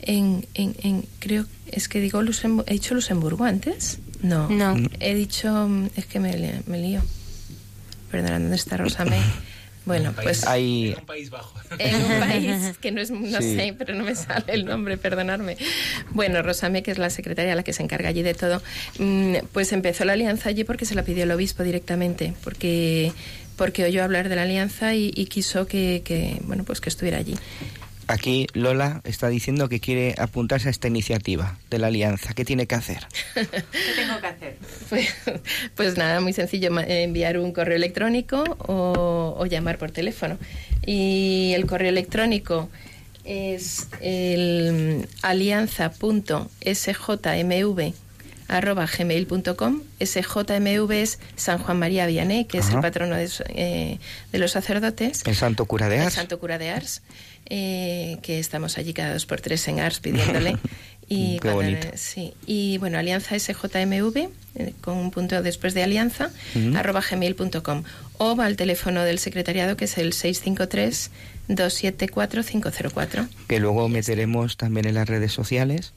en, 0.01 0.47
en, 0.55 0.75
en, 0.83 1.05
creo, 1.19 1.45
es 1.71 1.87
que 1.87 2.01
digo 2.01 2.23
Luxemburgo, 2.23 2.65
he 2.67 2.73
dicho 2.73 2.95
Luxemburgo 2.95 3.45
antes. 3.45 3.99
No, 4.23 4.49
no. 4.49 4.77
He 5.01 5.15
dicho, 5.15 5.69
es 5.97 6.07
que 6.07 6.21
me, 6.21 6.63
me 6.67 6.79
lío. 6.79 7.03
Perdona, 8.11 8.39
¿dónde 8.39 8.57
está 8.57 8.77
Rosamé? 8.77 9.21
Bueno, 9.89 10.13
pues 10.23 10.47
hay 10.47 10.95
un 10.99 11.07
país 11.07 11.31
bajo. 11.31 11.59
En 11.79 11.95
un 11.95 12.21
país 12.21 12.77
que 12.79 12.93
no 12.93 13.01
es, 13.01 13.11
no 13.11 13.41
sé, 13.41 13.75
pero 13.79 13.95
no 13.95 14.05
me 14.05 14.15
sale 14.15 14.45
el 14.49 14.67
nombre, 14.67 14.99
perdonadme. 14.99 15.57
Bueno, 16.11 16.43
Rosamé, 16.43 16.83
que 16.83 16.91
es 16.91 16.99
la 16.99 17.09
secretaria, 17.09 17.55
la 17.55 17.63
que 17.63 17.73
se 17.73 17.83
encarga 17.83 18.11
allí 18.11 18.23
de 18.23 18.35
todo, 18.35 18.63
mm, 18.99 19.37
pues 19.51 19.73
empezó 19.73 20.05
la 20.05 20.13
alianza 20.13 20.51
allí 20.51 20.65
porque 20.65 20.85
se 20.85 20.95
la 20.95 21.05
pidió 21.05 21.25
el 21.25 21.31
obispo 21.31 21.63
directamente, 21.63 22.35
porque 22.45 23.13
porque 23.57 23.85
oyó 23.85 24.05
hablar 24.05 24.29
de 24.29 24.37
la 24.37 24.43
alianza 24.43 24.95
y, 24.95 25.11
y 25.15 25.25
quiso 25.25 25.67
que, 25.67 26.03
que, 26.05 26.37
bueno, 26.45 26.65
pues 26.65 26.83
que 26.83 26.91
estuviera 26.91 27.17
allí. 27.17 27.35
Aquí 28.09 28.47
Lola 28.55 29.03
está 29.05 29.29
diciendo 29.29 29.69
que 29.69 29.81
quiere 29.81 30.15
apuntarse 30.19 30.69
a 30.69 30.71
esta 30.71 30.89
iniciativa 30.89 31.59
de 31.71 31.79
la 31.79 31.89
alianza. 31.89 32.33
¿Qué 32.33 32.45
tiene 32.45 32.67
que 32.67 32.75
hacer? 32.75 33.07
¿Qué 33.35 33.45
tengo 33.45 34.21
que 34.21 34.27
hacer? 34.27 34.57
Pues, 34.89 35.15
pues 35.75 35.99
nada, 35.99 36.21
muy 36.21 36.33
sencillo, 36.33 36.71
enviar 36.81 37.39
un 37.39 37.53
correo 37.53 37.77
electrónico 37.77 38.43
o, 38.67 39.37
o, 39.39 39.47
llamar 39.47 39.77
por 39.77 39.91
teléfono. 39.91 40.39
Y 40.87 41.53
el 41.55 41.67
correo 41.67 41.91
electrónico 41.91 42.71
es 43.25 43.89
el 44.01 45.07
alianza.sjmv 45.21 47.93
arroba 48.49 48.87
gmail.com. 48.87 49.83
SJMV 50.01 50.93
es 50.93 51.19
San 51.37 51.59
Juan 51.59 51.79
María 51.79 52.07
Vianney, 52.07 52.47
que 52.47 52.59
es 52.59 52.71
el 52.71 52.81
patrono 52.81 53.15
de, 53.15 53.31
eh, 53.51 53.99
de, 54.33 54.39
los 54.39 54.53
sacerdotes. 54.53 55.23
El 55.27 55.37
Santo 55.37 55.67
Cura 55.67 55.89
de 55.89 55.99
Ars. 55.99 56.07
El 56.07 56.13
Santo 56.13 56.41
Cura 56.41 56.59
de 56.59 56.71
Ars, 56.71 57.03
eh, 57.49 58.19
que 58.23 58.39
estamos 58.39 58.79
allí 58.79 58.93
cada 58.93 59.13
dos 59.13 59.27
por 59.27 59.41
tres 59.41 59.67
en 59.69 59.81
Ars 59.81 60.01
pidiéndole. 60.01 60.57
Y, 61.11 61.39
Qué 61.39 61.51
bonito. 61.51 61.89
sí. 61.95 62.35
y 62.47 62.77
bueno, 62.77 62.99
alianza 62.99 63.39
SJMV, 63.39 64.29
eh, 64.57 64.75
con 64.83 64.99
un 64.99 65.11
punto 65.11 65.41
después 65.41 65.73
de 65.73 65.83
alianza, 65.83 66.31
uh 66.55 66.59
-huh. 66.59 66.77
arroba 66.77 67.01
gmail.com. 67.01 67.85
O 68.19 68.37
va 68.37 68.45
al 68.45 68.57
teléfono 68.57 69.03
del 69.05 69.19
secretariado, 69.19 69.75
que 69.75 69.87
es 69.87 69.97
el 69.97 70.13
653 70.13 71.11
274 71.49 72.43
504. 72.45 73.27
Que 73.47 73.59
luego 73.59 73.89
meteremos 73.89 74.59
también 74.59 74.87
en 74.87 74.97
las 74.97 75.09
redes 75.09 75.33
sociales 75.33 75.95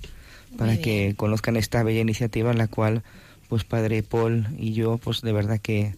para 0.57 0.77
que 0.77 1.13
conozcan 1.17 1.57
esta 1.57 1.83
bella 1.83 2.01
iniciativa 2.01 2.51
en 2.51 2.57
la 2.57 2.67
cual 2.67 3.03
pues 3.47 3.63
padre 3.63 4.03
Paul 4.03 4.47
y 4.57 4.73
yo 4.73 4.97
pues 4.97 5.21
de 5.21 5.31
verdad 5.31 5.59
que 5.59 5.95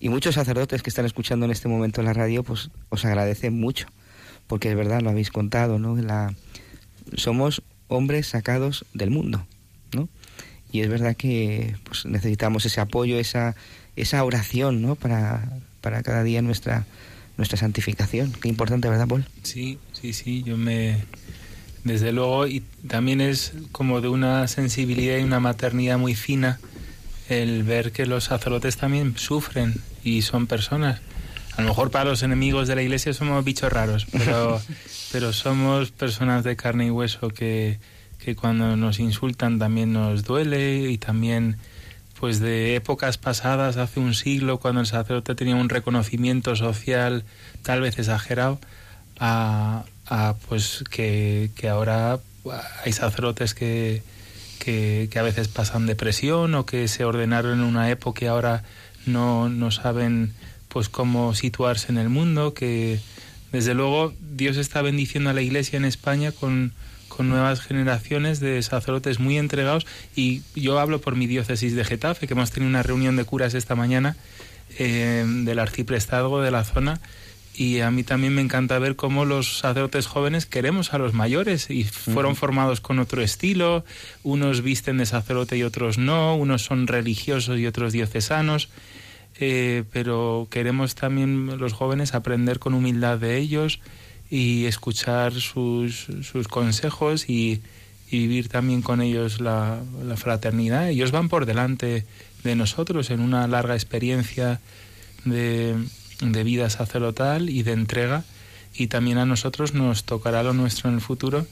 y 0.00 0.08
muchos 0.08 0.34
sacerdotes 0.34 0.82
que 0.82 0.90
están 0.90 1.06
escuchando 1.06 1.46
en 1.46 1.52
este 1.52 1.68
momento 1.68 2.02
la 2.02 2.12
radio 2.12 2.42
pues 2.42 2.70
os 2.88 3.04
agradecen 3.04 3.58
mucho 3.58 3.86
porque 4.46 4.68
de 4.68 4.74
verdad 4.74 5.00
lo 5.00 5.10
habéis 5.10 5.30
contado 5.30 5.78
no 5.78 5.96
la 5.96 6.34
somos 7.16 7.62
hombres 7.88 8.26
sacados 8.26 8.84
del 8.94 9.10
mundo 9.10 9.46
no 9.92 10.08
y 10.72 10.80
es 10.80 10.88
verdad 10.88 11.16
que 11.16 11.76
pues 11.84 12.06
necesitamos 12.06 12.66
ese 12.66 12.80
apoyo 12.80 13.18
esa 13.18 13.54
esa 13.96 14.24
oración 14.24 14.82
no 14.82 14.94
para 14.96 15.58
para 15.80 16.02
cada 16.02 16.22
día 16.22 16.42
nuestra 16.42 16.86
nuestra 17.36 17.58
santificación. 17.58 18.32
Qué 18.40 18.48
importante 18.48 18.88
verdad 18.88 19.08
Paul 19.08 19.26
sí 19.42 19.78
sí 19.92 20.12
sí 20.12 20.42
yo 20.44 20.56
me 20.56 21.02
desde 21.84 22.12
luego, 22.12 22.46
y 22.46 22.60
también 22.88 23.20
es 23.20 23.52
como 23.70 24.00
de 24.00 24.08
una 24.08 24.48
sensibilidad 24.48 25.18
y 25.18 25.22
una 25.22 25.38
maternidad 25.38 25.98
muy 25.98 26.14
fina 26.14 26.58
el 27.28 27.62
ver 27.62 27.92
que 27.92 28.06
los 28.06 28.24
sacerdotes 28.24 28.78
también 28.78 29.16
sufren 29.16 29.74
y 30.02 30.22
son 30.22 30.46
personas. 30.46 31.00
A 31.56 31.62
lo 31.62 31.68
mejor 31.68 31.90
para 31.90 32.06
los 32.06 32.22
enemigos 32.22 32.66
de 32.66 32.74
la 32.74 32.82
iglesia 32.82 33.12
somos 33.12 33.44
bichos 33.44 33.72
raros, 33.72 34.06
pero, 34.10 34.60
pero 35.12 35.32
somos 35.32 35.90
personas 35.92 36.44
de 36.44 36.56
carne 36.56 36.86
y 36.86 36.90
hueso 36.90 37.28
que, 37.28 37.78
que 38.18 38.34
cuando 38.34 38.76
nos 38.76 38.98
insultan 38.98 39.58
también 39.58 39.92
nos 39.92 40.24
duele 40.24 40.90
y 40.90 40.98
también 40.98 41.58
pues 42.18 42.40
de 42.40 42.74
épocas 42.74 43.18
pasadas, 43.18 43.76
hace 43.76 44.00
un 44.00 44.14
siglo, 44.14 44.58
cuando 44.58 44.80
el 44.80 44.86
sacerdote 44.86 45.34
tenía 45.34 45.56
un 45.56 45.68
reconocimiento 45.68 46.56
social 46.56 47.24
tal 47.62 47.82
vez 47.82 47.98
exagerado, 47.98 48.58
a, 49.18 49.84
a 50.06 50.34
pues 50.48 50.84
que, 50.90 51.50
que 51.54 51.68
ahora 51.68 52.18
hay 52.84 52.92
sacerdotes 52.92 53.54
que, 53.54 54.02
que, 54.58 55.08
que, 55.10 55.18
a 55.18 55.22
veces 55.22 55.48
pasan 55.48 55.86
depresión 55.86 56.54
o 56.54 56.66
que 56.66 56.88
se 56.88 57.04
ordenaron 57.04 57.60
en 57.60 57.64
una 57.64 57.90
época 57.90 58.24
y 58.24 58.28
ahora 58.28 58.64
no, 59.06 59.48
no 59.48 59.70
saben 59.70 60.32
pues 60.74 60.88
cómo 60.88 61.36
situarse 61.36 61.92
en 61.92 61.98
el 61.98 62.08
mundo, 62.08 62.52
que 62.52 62.98
desde 63.52 63.74
luego 63.74 64.12
Dios 64.20 64.56
está 64.56 64.82
bendiciendo 64.82 65.30
a 65.30 65.32
la 65.32 65.40
iglesia 65.40 65.76
en 65.76 65.84
España 65.84 66.32
con, 66.32 66.72
con 67.06 67.28
nuevas 67.28 67.60
generaciones 67.60 68.40
de 68.40 68.60
sacerdotes 68.60 69.20
muy 69.20 69.38
entregados. 69.38 69.86
Y 70.16 70.42
yo 70.56 70.80
hablo 70.80 71.00
por 71.00 71.14
mi 71.14 71.28
diócesis 71.28 71.76
de 71.76 71.84
Getafe, 71.84 72.26
que 72.26 72.34
hemos 72.34 72.50
tenido 72.50 72.68
una 72.68 72.82
reunión 72.82 73.14
de 73.14 73.24
curas 73.24 73.54
esta 73.54 73.76
mañana 73.76 74.16
eh, 74.80 75.24
del 75.44 75.60
arciprestazgo 75.60 76.42
de 76.42 76.50
la 76.50 76.64
zona. 76.64 77.00
Y 77.54 77.78
a 77.78 77.92
mí 77.92 78.02
también 78.02 78.34
me 78.34 78.42
encanta 78.42 78.80
ver 78.80 78.96
cómo 78.96 79.24
los 79.24 79.58
sacerdotes 79.58 80.08
jóvenes 80.08 80.44
queremos 80.44 80.92
a 80.92 80.98
los 80.98 81.12
mayores. 81.12 81.70
Y 81.70 81.84
fueron 81.84 82.32
uh 82.32 82.34
-huh. 82.34 82.38
formados 82.38 82.80
con 82.80 82.98
otro 82.98 83.22
estilo, 83.22 83.84
unos 84.24 84.62
visten 84.62 84.98
de 84.98 85.06
sacerdote 85.06 85.56
y 85.56 85.62
otros 85.62 85.98
no, 85.98 86.34
unos 86.34 86.62
son 86.62 86.88
religiosos 86.88 87.60
y 87.60 87.66
otros 87.68 87.92
diocesanos, 87.92 88.70
eh, 89.40 89.84
pero 89.92 90.48
queremos 90.50 90.94
también 90.94 91.58
los 91.58 91.72
jóvenes 91.72 92.14
aprender 92.14 92.58
con 92.58 92.74
humildad 92.74 93.18
de 93.18 93.38
ellos 93.38 93.80
y 94.30 94.66
escuchar 94.66 95.32
sus, 95.34 96.06
sus 96.22 96.48
consejos 96.48 97.28
y, 97.28 97.60
vivir 98.10 98.48
también 98.48 98.80
con 98.80 99.02
ellos 99.02 99.40
la, 99.40 99.80
la 100.06 100.16
fraternidad. 100.16 100.88
Ellos 100.88 101.10
van 101.10 101.28
por 101.28 101.46
delante 101.46 102.06
de 102.44 102.54
nosotros 102.54 103.10
en 103.10 103.18
una 103.18 103.48
larga 103.48 103.74
experiencia 103.74 104.60
de 105.24 105.74
de 106.20 106.44
vida 106.44 106.70
sacerdotal 106.70 107.50
y 107.50 107.62
de 107.62 107.72
entrega 107.72 108.24
y 108.74 108.88
también 108.88 109.18
a 109.18 109.26
nosotros 109.26 109.74
nos 109.74 110.04
tocará 110.04 110.42
lo 110.42 110.52
nuestro 110.52 110.88
en 110.88 110.96
el 110.96 111.00
futuro 111.00 111.46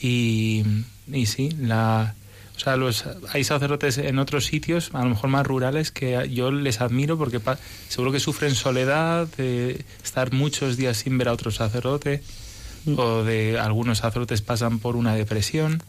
y, 0.00 0.64
y 1.12 1.26
sí, 1.26 1.50
la, 1.58 2.14
o 2.56 2.58
sea, 2.58 2.76
los, 2.76 3.04
hay 3.32 3.42
sacerdotes 3.42 3.98
en 3.98 4.18
otros 4.18 4.46
sitios, 4.46 4.90
a 4.92 5.02
lo 5.02 5.10
mejor 5.10 5.28
más 5.28 5.46
rurales, 5.46 5.90
que 5.90 6.30
yo 6.32 6.52
les 6.52 6.80
admiro 6.80 7.18
porque 7.18 7.40
pa, 7.40 7.58
seguro 7.88 8.12
que 8.12 8.20
sufren 8.20 8.54
soledad, 8.54 9.26
de 9.36 9.84
estar 10.04 10.32
muchos 10.32 10.76
días 10.76 10.98
sin 10.98 11.18
ver 11.18 11.28
a 11.28 11.32
otro 11.32 11.50
sacerdote, 11.50 12.22
mm. 12.84 12.98
o 12.98 13.24
de 13.24 13.58
algunos 13.58 13.98
sacerdotes 13.98 14.40
pasan 14.40 14.78
por 14.78 14.94
una 14.94 15.16
depresión, 15.16 15.82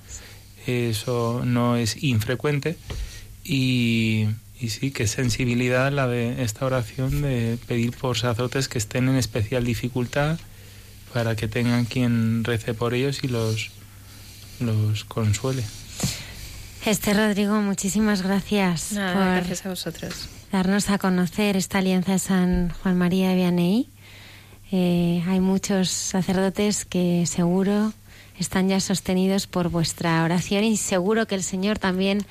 eso 0.65 1.43
no 1.45 1.75
es 1.75 2.01
infrecuente, 2.03 2.77
y, 3.43 4.25
y 4.59 4.69
sí, 4.69 4.89
qué 4.89 5.05
sensibilidad 5.05 5.91
la 5.91 6.07
de 6.07 6.41
esta 6.43 6.65
oración 6.65 7.21
de 7.21 7.59
pedir 7.67 7.91
por 7.95 8.17
sacerdotes 8.17 8.69
que 8.69 8.79
estén 8.79 9.07
en 9.07 9.17
especial 9.17 9.63
dificultad 9.65 10.39
para 11.13 11.35
que 11.35 11.47
tengan 11.47 11.85
quien 11.85 12.43
rece 12.43 12.73
por 12.73 12.95
ellos 12.95 13.23
y 13.23 13.27
los, 13.27 13.69
los 14.59 15.05
consuele. 15.05 15.63
Este 16.85 17.15
Rodrigo, 17.15 17.55
muchísimas 17.61 18.21
gracias 18.21 18.91
Nada, 18.91 19.13
por 19.13 19.23
gracias 19.23 19.65
a 19.65 19.69
vosotros. 19.69 20.29
darnos 20.51 20.91
a 20.91 20.99
conocer 20.99 21.57
esta 21.57 21.79
alianza 21.79 22.11
de 22.11 22.19
San 22.19 22.69
Juan 22.69 22.95
María 22.95 23.29
de 23.29 23.35
Vianney. 23.35 23.89
Eh, 24.71 25.23
hay 25.27 25.39
muchos 25.39 25.89
sacerdotes 25.89 26.85
que 26.85 27.25
seguro 27.25 27.91
están 28.37 28.69
ya 28.69 28.79
sostenidos 28.79 29.47
por 29.47 29.69
vuestra 29.69 30.23
oración 30.23 30.63
y 30.63 30.77
seguro 30.77 31.25
que 31.25 31.33
el 31.33 31.41
Señor 31.41 31.79
también 31.79 32.23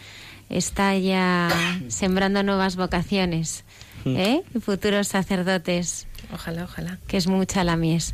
está 0.50 0.96
ya 0.96 1.48
sembrando 1.88 2.44
nuevas 2.44 2.76
vocaciones, 2.76 3.64
¿eh? 4.04 4.42
futuros 4.60 5.08
sacerdotes. 5.08 6.06
Ojalá, 6.32 6.62
ojalá. 6.62 6.98
Que 7.08 7.16
es 7.16 7.26
mucha 7.26 7.64
la 7.64 7.76
mies. 7.76 8.12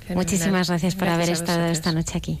Fenomenal. 0.00 0.24
Muchísimas 0.24 0.68
gracias 0.68 0.94
por 0.94 1.08
gracias 1.08 1.24
haber 1.24 1.30
estado 1.30 1.66
esta 1.66 1.92
noche 1.92 2.16
aquí. 2.16 2.40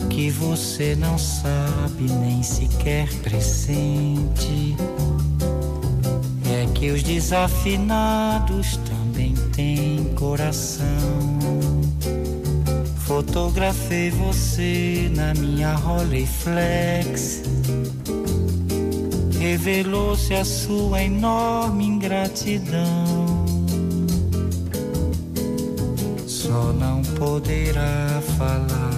O 0.00 0.06
que 0.08 0.30
você 0.30 0.94
não 0.94 1.18
sabe 1.18 2.04
nem 2.20 2.40
sequer 2.40 3.12
pressente 3.16 4.76
é 6.46 6.66
que 6.72 6.92
os 6.92 7.02
desafinados 7.02 8.78
também 8.88 9.34
têm 9.52 10.04
coração. 10.14 10.86
Fotografei 13.06 14.10
você 14.10 15.10
na 15.16 15.34
minha 15.34 15.74
Rolleiflex. 15.74 17.42
Revelou-se 19.40 20.32
a 20.32 20.44
sua 20.44 21.02
enorme 21.02 21.86
ingratidão. 21.86 23.44
Só 26.26 26.72
não 26.72 27.02
poderá 27.02 28.22
falar 28.38 28.97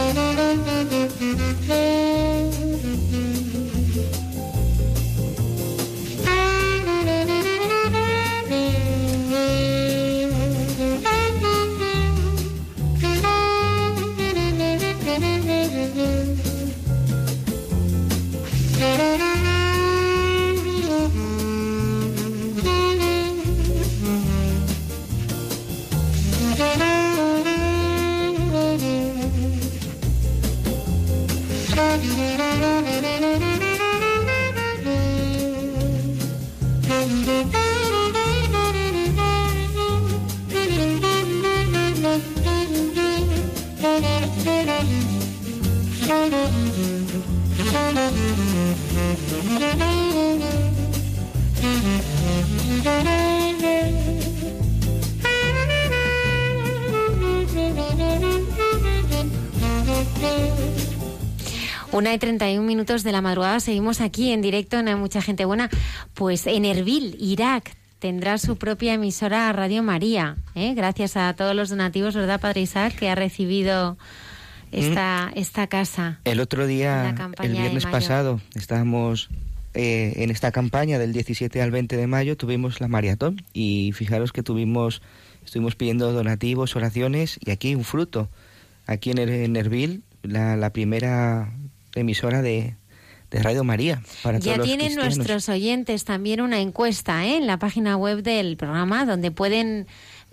Thank 0.00 1.68
you. 1.68 1.99
Minutos 62.90 63.04
de 63.04 63.12
la 63.12 63.20
madrugada, 63.20 63.60
seguimos 63.60 64.00
aquí 64.00 64.32
en 64.32 64.42
directo, 64.42 64.82
no 64.82 64.90
hay 64.90 64.96
mucha 64.96 65.22
gente 65.22 65.44
buena. 65.44 65.70
Pues 66.14 66.48
en 66.48 66.64
Erbil, 66.64 67.16
Irak, 67.20 67.70
tendrá 68.00 68.36
su 68.36 68.56
propia 68.56 68.94
emisora 68.94 69.52
Radio 69.52 69.84
María. 69.84 70.36
¿eh? 70.56 70.74
Gracias 70.74 71.16
a 71.16 71.32
todos 71.34 71.54
los 71.54 71.68
donativos, 71.70 72.16
¿verdad, 72.16 72.40
Padre 72.40 72.62
Isaac, 72.62 72.96
que 72.96 73.08
ha 73.08 73.14
recibido 73.14 73.96
esta, 74.72 75.30
esta 75.36 75.68
casa? 75.68 76.18
El 76.24 76.40
otro 76.40 76.64
en 76.64 76.68
día, 76.68 77.14
el 77.40 77.52
viernes 77.52 77.86
pasado, 77.86 78.40
estábamos 78.56 79.28
eh, 79.74 80.14
en 80.16 80.30
esta 80.32 80.50
campaña 80.50 80.98
del 80.98 81.12
17 81.12 81.62
al 81.62 81.70
20 81.70 81.96
de 81.96 82.06
mayo, 82.08 82.36
tuvimos 82.36 82.80
la 82.80 82.88
maratón 82.88 83.44
y 83.52 83.92
fijaros 83.94 84.32
que 84.32 84.42
tuvimos, 84.42 85.00
estuvimos 85.44 85.76
pidiendo 85.76 86.10
donativos, 86.12 86.74
oraciones 86.74 87.38
y 87.40 87.52
aquí 87.52 87.76
un 87.76 87.84
fruto. 87.84 88.28
Aquí 88.86 89.12
en, 89.12 89.18
Er- 89.18 89.44
en 89.44 89.54
Erbil, 89.54 90.02
la, 90.24 90.56
la 90.56 90.72
primera 90.72 91.52
emisora 91.94 92.40
de, 92.42 92.74
de 93.30 93.42
Radio 93.42 93.64
María 93.64 94.02
para 94.22 94.38
Ya 94.38 94.54
todos 94.54 94.66
tienen 94.66 94.96
nuestros 94.96 95.48
oyentes 95.48 96.04
también 96.04 96.40
una 96.40 96.60
encuesta 96.60 97.26
¿eh? 97.26 97.36
en 97.36 97.46
la 97.46 97.58
página 97.58 97.96
web 97.96 98.22
del 98.22 98.56
programa 98.56 99.04
donde 99.04 99.30
pueden 99.30 99.86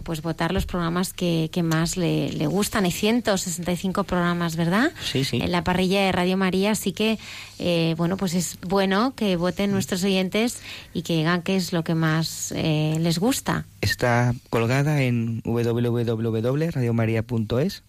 pues 0.04 0.22
votar 0.22 0.54
los 0.54 0.66
programas 0.66 1.14
que, 1.14 1.50
que 1.52 1.64
más 1.64 1.98
le, 1.98 2.32
le 2.32 2.48
gustan. 2.48 2.86
Hay 2.86 2.92
165 2.92 4.04
programas, 4.04 4.56
¿verdad? 4.56 4.92
Sí, 5.04 5.24
sí. 5.24 5.40
En 5.42 5.52
la 5.52 5.64
parrilla 5.64 6.02
de 6.02 6.12
Radio 6.12 6.38
María, 6.38 6.70
así 6.72 6.94
que, 6.94 7.18
eh, 7.60 7.96
bueno, 7.98 8.16
pues 8.18 8.36
es 8.36 8.60
bueno 8.62 9.14
que 9.16 9.36
voten 9.36 9.72
nuestros 9.72 10.04
oyentes 10.04 10.60
y 10.94 11.02
que 11.02 11.16
digan 11.18 11.42
qué 11.42 11.56
es 11.56 11.74
lo 11.74 11.84
que 11.84 11.96
más 11.96 12.54
eh, 12.56 12.98
les 13.00 13.18
gusta. 13.20 13.66
Está 13.82 14.36
colgada 14.50 15.02
en 15.02 15.42
www.radiomaria.es 15.44 17.84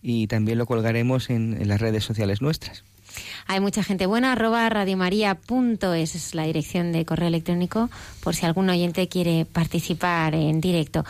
y 0.00 0.28
también 0.28 0.58
lo 0.58 0.66
colgaremos 0.66 1.28
en, 1.30 1.60
en 1.60 1.66
las 1.68 1.80
redes 1.80 2.04
sociales 2.04 2.40
nuestras. 2.40 2.84
Hay 3.46 3.60
mucha 3.60 3.82
gente 3.82 4.06
buena, 4.06 4.32
arroba 4.32 4.68
radiomaria.es 4.68 6.14
es 6.14 6.34
la 6.34 6.44
dirección 6.44 6.92
de 6.92 7.04
correo 7.04 7.28
electrónico 7.28 7.90
por 8.22 8.34
si 8.34 8.46
algún 8.46 8.68
oyente 8.70 9.08
quiere 9.08 9.44
participar 9.44 10.34
en 10.34 10.60
directo. 10.60 11.04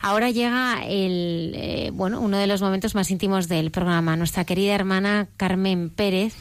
Ahora 0.00 0.30
llega 0.30 0.84
el, 0.86 1.52
eh, 1.56 1.90
bueno, 1.92 2.20
uno 2.20 2.38
de 2.38 2.46
los 2.46 2.62
momentos 2.62 2.94
más 2.94 3.10
íntimos 3.10 3.48
del 3.48 3.70
programa. 3.70 4.16
Nuestra 4.16 4.44
querida 4.44 4.74
hermana 4.74 5.28
Carmen 5.36 5.90
Pérez 5.90 6.34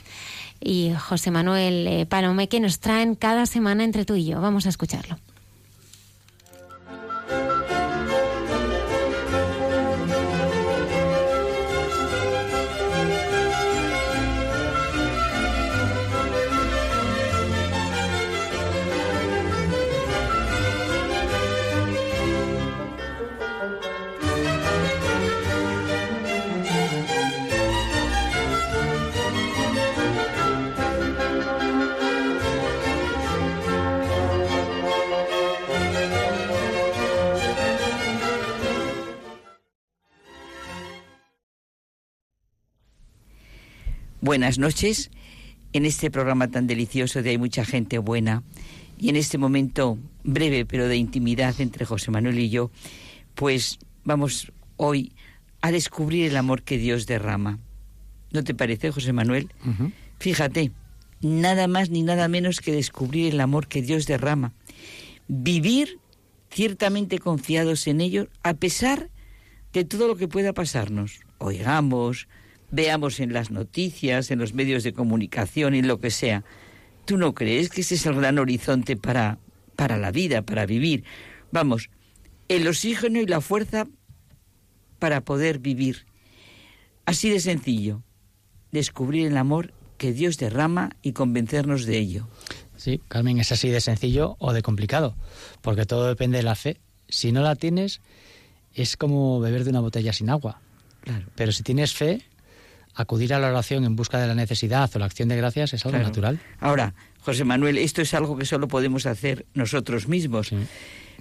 y 0.60 0.94
José 0.98 1.31
Manuel 1.31 1.88
eh, 1.88 2.06
Palome 2.06 2.48
que 2.48 2.60
nos 2.60 2.80
traen 2.80 3.15
cada 3.15 3.45
semana 3.45 3.84
entre 3.84 4.06
tú 4.06 4.15
y 4.15 4.26
yo. 4.26 4.41
Vamos 4.41 4.65
a 4.65 4.69
escucharlo. 4.69 5.18
Buenas 44.24 44.58
noches. 44.58 45.12
En 45.74 45.86
este 45.86 46.10
programa 46.10 46.48
tan 46.48 46.66
delicioso 46.66 47.22
de 47.22 47.32
Hay 47.32 47.38
mucha 47.38 47.66
gente 47.66 47.98
buena 47.98 48.41
y 48.98 49.10
en 49.10 49.18
este 49.18 49.38
momento 49.38 49.98
breve 50.24 50.66
pero 50.66 50.88
de 50.88 50.95
intimidad 50.95 51.60
entre 51.60 51.84
José 51.84 52.10
Manuel 52.10 52.40
y 52.40 52.50
yo, 52.50 52.72
pues 53.36 53.80
vamos 54.06 54.54
hoy 54.78 55.12
a 55.60 55.74
descubrir 55.74 56.30
el 56.30 56.38
amor 56.38 56.64
que 56.64 56.78
Dios 56.78 57.06
derrama. 57.06 57.60
¿No 58.32 58.45
te 58.45 58.56
parece, 58.56 58.91
José 58.91 59.12
Manuel? 59.12 59.50
Fíjate, 60.20 60.72
nada 61.20 61.68
más 61.68 61.90
ni 61.90 62.02
nada 62.02 62.30
menos 62.30 62.62
que 62.62 62.72
descubrir 62.72 63.34
el 63.34 63.41
amor 63.41 63.68
que 63.68 63.82
Dios 63.82 64.06
derrama. 64.06 64.54
Vivir 65.28 66.00
ciertamente 66.50 67.20
confiados 67.20 67.88
en 67.88 68.00
ello 68.00 68.30
a 68.41 68.54
pesar 68.54 69.10
de 69.74 69.84
todo 69.84 70.08
lo 70.08 70.16
que 70.16 70.30
pueda 70.30 70.54
pasarnos. 70.54 71.20
Oigamos, 71.40 72.30
veamos 72.74 73.20
en 73.20 73.34
las 73.34 73.52
noticias, 73.52 74.32
en 74.32 74.40
los 74.40 74.56
medios 74.56 74.84
de 74.84 74.94
comunicación, 74.94 75.76
en 75.76 75.88
lo 75.88 76.00
que 76.00 76.10
sea. 76.10 76.44
¿Tú 77.06 77.18
no 77.18 77.36
crees 77.36 77.70
que 77.70 77.82
ese 77.82 77.95
es 77.95 78.06
el 78.08 78.16
gran 78.16 78.40
horizonte 78.40 78.98
para, 78.98 79.38
para 79.76 79.98
la 79.98 80.12
vida, 80.12 80.41
para 80.41 80.66
vivir? 80.66 81.04
Vamos, 81.52 81.91
el 82.50 82.68
oxígeno 82.68 83.22
y 83.22 83.28
la 83.28 83.41
fuerza 83.41 83.86
para 84.98 85.22
poder 85.22 85.60
vivir. 85.60 86.08
Así 87.06 87.30
de 87.30 87.40
sencillo, 87.40 88.02
descubrir 88.72 89.28
el 89.28 89.38
amor 89.38 89.72
que 90.00 90.12
Dios 90.12 90.38
derrama 90.38 90.95
y 91.04 91.12
convencernos 91.12 91.86
de 91.86 92.00
ello. 92.00 92.28
Sí, 92.76 93.00
Carmen, 93.08 93.40
es 93.40 93.52
así 93.52 93.70
de 93.70 93.82
sencillo 93.82 94.36
o 94.40 94.52
de 94.52 94.64
complicado, 94.64 95.16
porque 95.62 95.86
todo 95.86 96.08
depende 96.08 96.38
de 96.38 96.44
la 96.44 96.56
fe. 96.56 96.80
Si 97.08 97.32
no 97.32 97.41
la 97.41 97.56
tienes, 97.56 98.02
es 98.74 98.98
como 98.98 99.40
beber 99.40 99.64
de 99.64 99.70
una 99.70 99.80
botella 99.80 100.12
sin 100.12 100.32
agua. 100.32 100.60
Claro. 101.02 101.28
Pero 101.36 101.52
si 101.52 101.62
tienes 101.62 101.94
fe, 101.94 102.24
acudir 102.95 103.34
a 103.34 103.40
la 103.40 103.49
oración 103.49 103.84
en 103.86 103.95
busca 103.95 104.20
de 104.20 104.28
la 104.28 104.36
necesidad 104.36 104.90
o 104.95 104.99
la 104.99 105.06
acción 105.06 105.30
de 105.30 105.36
gracias 105.38 105.74
es 105.74 105.86
algo 105.86 105.98
Claro. 105.98 106.07
natural. 106.10 106.40
Ahora, 106.60 106.94
José 107.22 107.44
Manuel, 107.44 107.78
esto 107.78 108.02
es 108.02 108.14
algo 108.14 108.38
que 108.38 108.45
solo 108.45 108.68
podemos 108.68 109.06
hacer 109.06 109.45
nosotros 109.53 110.07
mismos. 110.07 110.52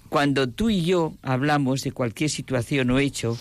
Cuando 0.09 0.49
tú 0.49 0.69
y 0.71 0.85
yo 0.85 1.15
hablamos 1.23 1.83
de 1.83 1.93
cualquier 1.93 2.29
situación 2.31 2.91
o 2.91 2.99
hecho, 2.99 3.39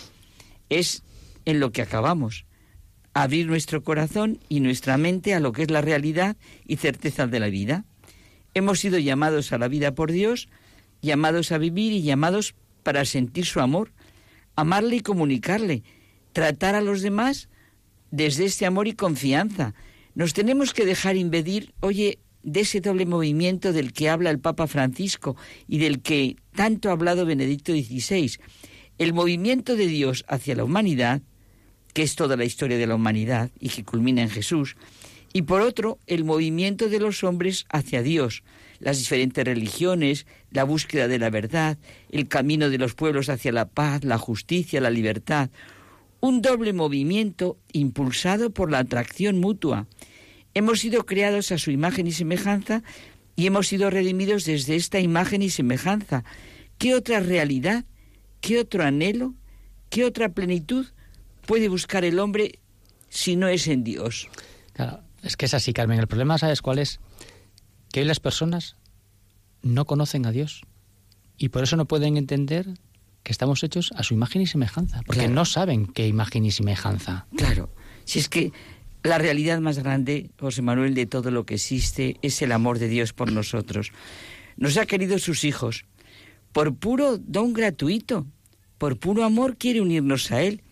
es 0.70 1.02
en 1.44 1.60
lo 1.60 1.72
que 1.72 1.82
acabamos. 1.82 2.46
Abrir 3.14 3.46
nuestro 3.46 3.82
corazón 3.82 4.38
y 4.48 4.60
nuestra 4.60 4.96
mente 4.96 5.34
a 5.34 5.40
lo 5.40 5.52
que 5.52 5.62
es 5.62 5.70
la 5.70 5.82
realidad 5.82 6.36
y 6.66 6.76
certeza 6.76 7.26
de 7.26 7.40
la 7.40 7.48
vida. 7.48 7.84
Hemos 8.54 8.80
sido 8.80 8.98
llamados 8.98 9.52
a 9.52 9.58
la 9.58 9.68
vida 9.68 9.94
por 9.94 10.12
Dios, 10.12 10.48
llamados 11.02 11.52
a 11.52 11.58
vivir 11.58 11.92
y 11.92 12.02
llamados 12.02 12.54
para 12.82 13.04
sentir 13.04 13.44
su 13.44 13.60
amor, 13.60 13.90
amarle 14.56 14.96
y 14.96 15.00
comunicarle, 15.00 15.82
tratar 16.32 16.74
a 16.74 16.80
los 16.80 17.02
demás 17.02 17.48
desde 18.12 18.44
este 18.44 18.66
amor 18.66 18.86
y 18.86 18.92
confianza. 18.92 19.74
Nos 20.14 20.34
tenemos 20.34 20.72
que 20.72 20.84
dejar 20.84 21.16
impedir, 21.16 21.74
oye, 21.80 22.20
de 22.44 22.60
ese 22.60 22.80
doble 22.80 23.06
movimiento 23.06 23.72
del 23.72 23.92
que 23.92 24.08
habla 24.08 24.30
el 24.30 24.38
Papa 24.38 24.66
Francisco 24.68 25.36
y 25.66 25.78
del 25.78 26.02
que 26.02 26.36
tanto 26.54 26.90
ha 26.90 26.92
hablado 26.92 27.26
Benedicto 27.26 27.72
XVI. 27.72 28.38
El 28.98 29.14
movimiento 29.14 29.74
de 29.74 29.86
Dios 29.86 30.24
hacia 30.28 30.54
la 30.54 30.64
humanidad, 30.64 31.22
que 31.94 32.02
es 32.02 32.14
toda 32.14 32.36
la 32.36 32.44
historia 32.44 32.78
de 32.78 32.86
la 32.86 32.94
humanidad 32.94 33.50
y 33.58 33.70
que 33.70 33.84
culmina 33.84 34.22
en 34.22 34.30
Jesús, 34.30 34.76
y 35.32 35.42
por 35.42 35.62
otro, 35.62 35.98
el 36.06 36.24
movimiento 36.24 36.90
de 36.90 37.00
los 37.00 37.24
hombres 37.24 37.64
hacia 37.70 38.02
Dios, 38.02 38.42
las 38.80 38.98
diferentes 38.98 39.42
religiones, 39.42 40.26
la 40.50 40.64
búsqueda 40.64 41.08
de 41.08 41.18
la 41.18 41.30
verdad, 41.30 41.78
el 42.10 42.28
camino 42.28 42.68
de 42.68 42.76
los 42.76 42.94
pueblos 42.94 43.30
hacia 43.30 43.52
la 43.52 43.66
paz, 43.66 44.04
la 44.04 44.18
justicia, 44.18 44.82
la 44.82 44.90
libertad, 44.90 45.48
un 46.22 46.40
doble 46.40 46.72
movimiento 46.72 47.58
impulsado 47.72 48.50
por 48.54 48.70
la 48.70 48.78
atracción 48.78 49.40
mutua. 49.40 49.88
Hemos 50.54 50.78
sido 50.78 51.04
creados 51.04 51.50
a 51.50 51.58
su 51.58 51.72
imagen 51.72 52.06
y 52.06 52.12
semejanza 52.12 52.84
y 53.34 53.46
hemos 53.46 53.66
sido 53.66 53.90
redimidos 53.90 54.44
desde 54.44 54.76
esta 54.76 55.00
imagen 55.00 55.42
y 55.42 55.50
semejanza. 55.50 56.24
¿Qué 56.78 56.94
otra 56.94 57.18
realidad, 57.18 57.84
qué 58.40 58.60
otro 58.60 58.84
anhelo, 58.84 59.34
qué 59.90 60.04
otra 60.04 60.28
plenitud 60.28 60.86
puede 61.44 61.68
buscar 61.68 62.04
el 62.04 62.20
hombre 62.20 62.60
si 63.08 63.34
no 63.34 63.48
es 63.48 63.66
en 63.66 63.82
Dios? 63.82 64.28
Claro, 64.74 65.00
es 65.24 65.36
que 65.36 65.46
es 65.46 65.54
así, 65.54 65.72
Carmen. 65.72 65.98
El 65.98 66.06
problema, 66.06 66.38
¿sabes 66.38 66.62
cuál 66.62 66.78
es? 66.78 67.00
Que 67.92 68.00
hoy 68.00 68.06
las 68.06 68.20
personas 68.20 68.76
no 69.60 69.86
conocen 69.86 70.24
a 70.26 70.30
Dios 70.30 70.62
y 71.36 71.48
por 71.48 71.64
eso 71.64 71.76
no 71.76 71.86
pueden 71.86 72.16
entender 72.16 72.68
que 73.22 73.32
estamos 73.32 73.62
hechos 73.62 73.92
a 73.96 74.02
su 74.02 74.14
imagen 74.14 74.42
y 74.42 74.46
semejanza, 74.46 75.02
porque 75.06 75.20
Claro. 75.20 75.34
no 75.34 75.44
saben 75.44 75.86
qué 75.86 76.06
imagen 76.08 76.44
y 76.44 76.50
semejanza. 76.50 77.26
Claro, 77.36 77.70
si 78.04 78.18
es 78.18 78.28
que 78.28 78.52
la 79.02 79.18
realidad 79.18 79.60
más 79.60 79.78
grande, 79.78 80.30
José 80.38 80.62
Manuel, 80.62 80.94
de 80.94 81.06
todo 81.06 81.30
lo 81.30 81.44
que 81.46 81.54
existe 81.54 82.16
es 82.22 82.42
el 82.42 82.52
amor 82.52 82.78
de 82.78 82.88
Dios 82.88 83.12
por 83.12 83.32
nosotros. 83.32 83.92
Nos 84.56 84.76
ha 84.76 84.86
querido 84.86 85.18
sus 85.18 85.44
hijos. 85.44 85.84
Por 86.52 86.76
puro 86.76 87.18
don 87.18 87.52
gratuito, 87.52 88.26
por 88.78 88.98
puro 88.98 89.24
amor 89.24 89.56
quiere 89.56 89.80
unirnos 89.80 90.30
a 90.30 90.42
Él. 90.42 90.62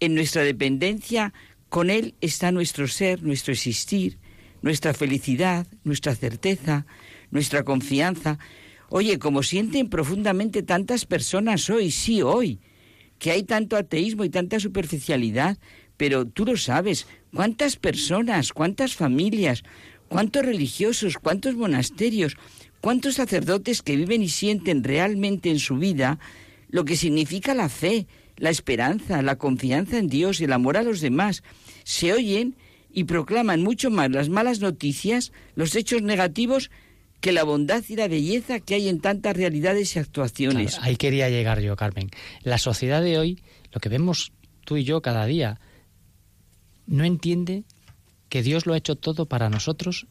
En 0.00 0.14
nuestra 0.14 0.42
dependencia 0.42 1.32
Con 1.68 1.88
Él 1.88 2.14
está 2.20 2.52
nuestro 2.52 2.86
ser, 2.86 3.22
nuestro 3.22 3.54
existir, 3.54 4.18
nuestra 4.60 4.92
felicidad, 4.92 5.66
nuestra 5.84 6.14
certeza, 6.14 6.84
nuestra 7.30 7.62
confianza. 7.64 8.38
Oye, 8.94 9.18
como 9.18 9.42
sienten 9.42 9.88
profundamente 9.88 10.62
tantas 10.62 11.06
personas 11.06 11.70
hoy, 11.70 11.90
sí, 11.90 12.20
hoy, 12.20 12.60
que 13.18 13.30
hay 13.30 13.42
tanto 13.42 13.76
ateísmo 13.76 14.22
y 14.22 14.28
tanta 14.28 14.60
superficialidad, 14.60 15.56
pero 15.96 16.26
tú 16.26 16.44
lo 16.44 16.58
sabes, 16.58 17.06
cuántas 17.34 17.76
personas, 17.76 18.52
cuántas 18.52 18.94
familias, 18.94 19.62
cuántos 20.08 20.44
religiosos, 20.44 21.16
cuántos 21.16 21.54
monasterios, 21.54 22.36
cuántos 22.82 23.14
sacerdotes 23.14 23.80
que 23.80 23.96
viven 23.96 24.22
y 24.22 24.28
sienten 24.28 24.84
realmente 24.84 25.48
en 25.48 25.58
su 25.58 25.78
vida 25.78 26.18
lo 26.68 26.84
que 26.84 26.96
significa 26.96 27.54
la 27.54 27.70
fe, 27.70 28.06
la 28.36 28.50
esperanza, 28.50 29.22
la 29.22 29.36
confianza 29.36 29.96
en 29.96 30.08
Dios 30.08 30.38
y 30.38 30.44
el 30.44 30.52
amor 30.52 30.76
a 30.76 30.82
los 30.82 31.00
demás, 31.00 31.42
se 31.84 32.12
oyen 32.12 32.56
y 32.92 33.04
proclaman 33.04 33.62
mucho 33.62 33.90
más 33.90 34.10
las 34.10 34.28
malas 34.28 34.60
noticias, 34.60 35.32
los 35.54 35.76
hechos 35.76 36.02
negativos, 36.02 36.70
que 37.22 37.32
la 37.32 37.44
bondad 37.44 37.84
y 37.88 37.94
la 37.94 38.08
belleza 38.08 38.58
que 38.58 38.74
hay 38.74 38.88
en 38.88 39.00
tantas 39.00 39.34
realidades 39.36 39.94
y 39.94 40.00
actuaciones. 40.00 40.72
Claro, 40.72 40.86
ahí 40.86 40.96
quería 40.96 41.30
llegar 41.30 41.60
yo, 41.60 41.76
Carmen. 41.76 42.10
La 42.42 42.58
sociedad 42.58 43.00
de 43.00 43.16
hoy, 43.16 43.42
lo 43.70 43.80
que 43.80 43.88
vemos 43.88 44.32
tú 44.64 44.76
y 44.76 44.84
yo 44.84 45.00
cada 45.02 45.24
día, 45.24 45.60
no 46.86 47.04
entiende 47.04 47.62
que 48.28 48.42
Dios 48.42 48.66
lo 48.66 48.74
ha 48.74 48.76
hecho 48.76 48.96
todo 48.96 49.26
para 49.26 49.48
nosotros 49.48 50.08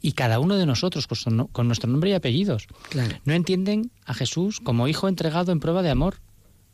y 0.00 0.12
cada 0.12 0.38
uno 0.38 0.56
de 0.56 0.64
nosotros 0.64 1.06
con, 1.06 1.66
nuestro 1.66 1.90
nombre 1.90 2.10
y 2.10 2.14
apellidos. 2.14 2.68
Claro. 2.88 3.18
No 3.26 3.34
entienden 3.34 3.90
a 4.06 4.14
Jesús 4.14 4.60
como 4.60 4.88
hijo 4.88 5.08
entregado 5.08 5.52
en 5.52 5.60
prueba 5.60 5.82
de 5.82 5.90
amor. 5.90 6.20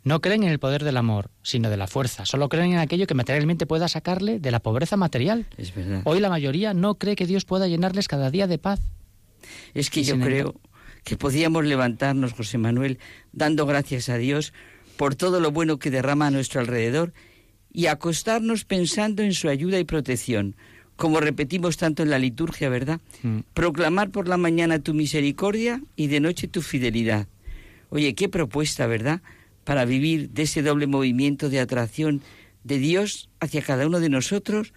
No 0.04 0.20
creen 0.20 0.44
en 0.44 0.50
el 0.50 0.60
poder 0.60 0.84
del 0.84 0.96
amor, 0.96 1.30
sino 1.42 1.70
de 1.70 1.76
la 1.76 1.88
fuerza. 1.88 2.24
Solo 2.24 2.48
creen 2.48 2.72
en 2.72 2.78
aquello 2.78 3.08
que 3.08 3.14
materialmente 3.14 3.66
pueda 3.66 3.88
sacarle 3.88 4.38
de 4.38 4.50
la 4.52 4.60
pobreza 4.60 4.96
material. 4.96 5.46
Es 5.56 5.74
verdad. 5.74 6.02
Hoy 6.04 6.20
la 6.20 6.30
mayoría 6.30 6.72
no 6.72 6.94
cree 6.94 7.16
que 7.16 7.26
Dios 7.26 7.44
pueda 7.44 7.66
llenarles 7.66 8.06
cada 8.06 8.30
día 8.30 8.46
de 8.46 8.58
paz. 8.58 8.80
Es 9.74 9.90
que 9.90 10.02
yo 10.02 10.18
creo 10.18 10.54
que 11.04 11.16
podíamos 11.16 11.64
levantarnos, 11.64 12.32
José 12.32 12.58
Manuel, 12.58 12.98
dando 13.32 13.66
gracias 13.66 14.08
a 14.08 14.18
Dios 14.18 14.52
por 14.96 15.14
todo 15.14 15.40
lo 15.40 15.50
bueno 15.50 15.78
que 15.78 15.90
derrama 15.90 16.26
a 16.26 16.30
nuestro 16.30 16.60
alrededor 16.60 17.12
y 17.72 17.86
acostarnos 17.86 18.64
pensando 18.64 19.22
en 19.22 19.32
su 19.32 19.48
ayuda 19.48 19.78
y 19.78 19.84
protección, 19.84 20.56
como 20.96 21.20
repetimos 21.20 21.76
tanto 21.76 22.02
en 22.02 22.10
la 22.10 22.18
liturgia, 22.18 22.68
¿verdad? 22.68 23.00
Proclamar 23.54 24.10
por 24.10 24.28
la 24.28 24.36
mañana 24.36 24.80
tu 24.80 24.92
misericordia 24.92 25.82
y 25.96 26.08
de 26.08 26.20
noche 26.20 26.48
tu 26.48 26.60
fidelidad. 26.60 27.28
Oye, 27.88 28.14
qué 28.14 28.28
propuesta, 28.28 28.86
¿verdad? 28.86 29.22
Para 29.64 29.84
vivir 29.84 30.30
de 30.30 30.42
ese 30.42 30.62
doble 30.62 30.86
movimiento 30.86 31.48
de 31.48 31.60
atracción 31.60 32.20
de 32.64 32.78
Dios 32.78 33.30
hacia 33.40 33.62
cada 33.62 33.86
uno 33.86 34.00
de 34.00 34.10
nosotros 34.10 34.74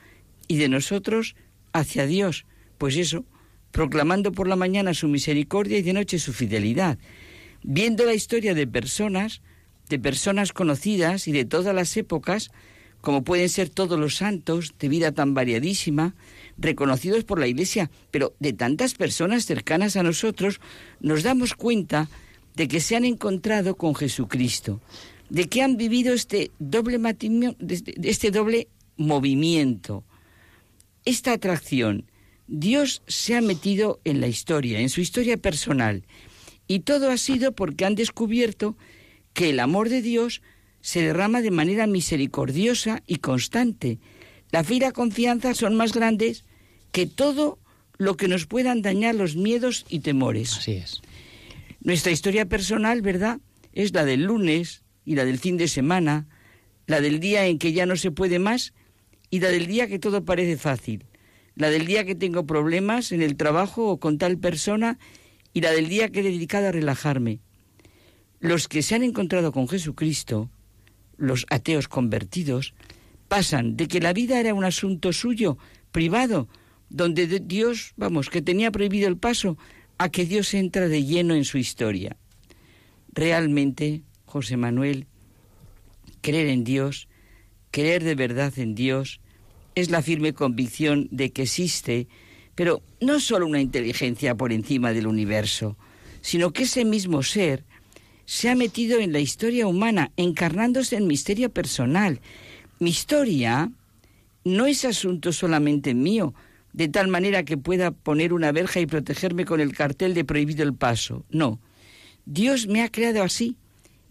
y 0.48 0.58
de 0.58 0.70
nosotros 0.70 1.36
hacia 1.74 2.06
Dios. 2.06 2.46
Pues 2.78 2.96
eso, 2.96 3.26
proclamando 3.74 4.32
por 4.32 4.48
la 4.48 4.56
mañana 4.56 4.94
su 4.94 5.10
misericordia 5.10 5.80
y 5.80 5.82
de 5.82 5.94
noche 5.94 6.20
su 6.20 6.32
fidelidad. 6.32 7.00
Viendo 7.64 8.06
la 8.06 8.14
historia 8.14 8.54
de 8.54 8.68
personas, 8.68 9.42
de 9.90 9.98
personas 10.00 10.54
conocidas 10.54 11.28
y 11.28 11.32
de 11.32 11.44
todas 11.44 11.74
las 11.74 11.98
épocas, 11.98 12.52
como 13.02 13.24
pueden 13.24 13.50
ser 13.50 13.70
todos 13.70 14.00
los 14.00 14.16
santos, 14.16 14.76
de 14.78 14.88
vida 14.90 15.12
tan 15.12 15.34
variadísima, 15.34 16.16
reconocidos 16.58 17.24
por 17.24 17.40
la 17.40 17.48
Iglesia, 17.48 17.90
pero 18.12 18.36
de 18.40 18.54
tantas 18.54 18.94
personas 18.94 19.46
cercanas 19.46 19.98
a 19.98 20.04
nosotros, 20.04 20.62
nos 21.02 21.24
damos 21.24 21.56
cuenta 21.56 22.10
de 22.56 22.68
que 22.68 22.80
se 22.80 22.96
han 22.96 23.06
encontrado 23.06 23.76
con 23.76 23.96
Jesucristo, 23.96 24.82
de 25.32 25.50
que 25.50 25.64
han 25.64 25.78
vivido 25.78 26.14
este 26.14 26.52
doble 26.60 27.00
matrimonio, 27.00 27.56
este 28.04 28.30
doble 28.30 28.68
movimiento, 28.98 30.04
esta 31.06 31.34
atracción. 31.34 32.06
Dios 32.48 33.02
se 33.08 33.36
ha 33.36 33.42
metido 33.42 34.00
en 34.04 34.22
la 34.22 34.28
historia, 34.28 34.80
en 34.80 34.90
su 34.90 35.02
historia 35.02 35.38
personal, 35.38 36.04
y 36.68 36.80
todo 36.80 37.10
ha 37.10 37.18
sido 37.18 37.54
porque 37.54 37.86
han 37.86 37.96
descubierto 37.96 38.78
que 39.34 39.50
el 39.50 39.60
amor 39.60 39.90
de 39.90 40.02
Dios 40.02 40.42
se 40.82 41.02
derrama 41.02 41.42
de 41.42 41.52
manera 41.52 41.88
misericordiosa 41.88 43.04
y 43.08 43.18
constante. 43.18 44.00
La 44.52 44.64
fe 44.64 44.76
y 44.76 44.80
la 44.80 44.92
confianza 44.92 45.54
son 45.54 45.76
más 45.76 45.94
grandes 45.94 46.46
que 46.92 47.08
todo 47.08 47.60
lo 47.98 48.18
que 48.18 48.28
nos 48.28 48.46
puedan 48.46 48.82
dañar 48.82 49.16
los 49.16 49.36
miedos 49.36 49.86
y 49.90 50.00
temores. 50.00 50.58
Así 50.58 50.74
es. 50.74 51.02
Nuestra 51.82 52.12
historia 52.12 52.46
personal, 52.46 53.02
¿verdad? 53.02 53.40
Es 53.72 53.94
la 53.94 54.06
del 54.06 54.24
lunes 54.24 54.84
y 55.06 55.16
la 55.16 55.26
del 55.26 55.40
fin 55.40 55.58
de 55.58 55.68
semana, 55.68 56.28
la 56.86 57.02
del 57.02 57.20
día 57.20 57.46
en 57.46 57.60
que 57.60 57.74
ya 57.74 57.86
no 57.86 57.96
se 57.96 58.12
puede 58.12 58.40
más 58.40 58.74
y 59.30 59.40
la 59.40 59.50
del 59.50 59.68
día 59.68 59.88
que 59.88 60.00
todo 60.00 60.24
parece 60.24 60.58
fácil, 60.58 61.06
la 61.56 61.70
del 61.70 61.86
día 61.86 62.06
que 62.06 62.16
tengo 62.16 62.46
problemas 62.46 63.12
en 63.12 63.22
el 63.22 63.36
trabajo 63.36 63.88
o 63.90 64.00
con 64.00 64.18
tal 64.18 64.38
persona 64.38 64.98
y 65.54 65.62
la 65.62 65.72
del 65.72 65.88
día 65.90 66.10
que 66.10 66.22
he 66.22 66.24
dedicado 66.24 66.68
a 66.68 66.72
relajarme. 66.72 67.40
Los 68.40 68.68
que 68.68 68.82
se 68.82 68.96
han 68.96 69.04
encontrado 69.04 69.52
con 69.52 69.68
Jesucristo, 69.68 70.50
los 71.18 71.46
ateos 71.50 71.88
convertidos, 71.88 72.74
pasan 73.28 73.78
de 73.78 73.88
que 73.88 74.00
la 74.02 74.14
vida 74.14 74.40
era 74.40 74.54
un 74.54 74.66
asunto 74.66 75.14
suyo, 75.14 75.58
privado, 75.92 76.48
donde 76.90 77.28
de- 77.28 77.40
Dios, 77.40 77.94
vamos, 77.98 78.30
que 78.30 78.42
tenía 78.42 78.72
prohibido 78.72 79.08
el 79.08 79.18
paso, 79.18 79.58
a 79.98 80.10
que 80.10 80.26
Dios 80.26 80.54
entra 80.54 80.88
de 80.88 81.04
lleno 81.06 81.36
en 81.36 81.46
su 81.46 81.58
historia. 81.58 82.18
Realmente, 83.12 84.02
José 84.26 84.58
Manuel, 84.58 85.06
creer 86.22 86.48
en 86.48 86.64
Dios, 86.64 87.08
creer 87.72 88.04
de 88.04 88.16
verdad 88.16 88.54
en 88.58 88.76
Dios, 88.76 89.22
es 89.76 89.90
la 89.90 90.02
firme 90.02 90.34
convicción 90.34 91.08
de 91.12 91.32
que 91.32 91.44
existe, 91.44 92.08
pero 92.56 92.82
no 93.02 93.20
solo 93.20 93.48
una 93.48 93.62
inteligencia 93.62 94.36
por 94.36 94.54
encima 94.54 94.94
del 94.94 95.08
universo, 95.08 95.78
sino 96.22 96.52
que 96.52 96.64
ese 96.64 96.86
mismo 96.86 97.24
ser 97.24 97.66
se 98.26 98.50
ha 98.50 98.56
metido 98.56 99.00
en 99.00 99.12
la 99.12 99.20
historia 99.20 99.68
humana, 99.68 100.12
encarnándose 100.16 100.96
en 100.96 101.08
misterio 101.08 101.52
personal. 101.52 102.22
Mi 102.80 102.90
historia 102.90 103.72
no 104.46 104.66
es 104.66 104.86
asunto 104.86 105.34
solamente 105.34 105.94
mío, 105.94 106.34
de 106.72 106.88
tal 106.88 107.08
manera 107.08 107.44
que 107.44 107.58
pueda 107.58 107.92
poner 107.92 108.34
una 108.34 108.52
verja 108.52 108.80
y 108.80 108.86
protegerme 108.86 109.46
con 109.46 109.60
el 109.60 109.74
cartel 109.74 110.14
de 110.14 110.26
prohibido 110.26 110.64
el 110.64 110.74
paso. 110.74 111.26
No. 111.30 111.60
Dios 112.26 112.68
me 112.68 112.82
ha 112.82 112.90
creado 112.90 113.22
así 113.22 113.58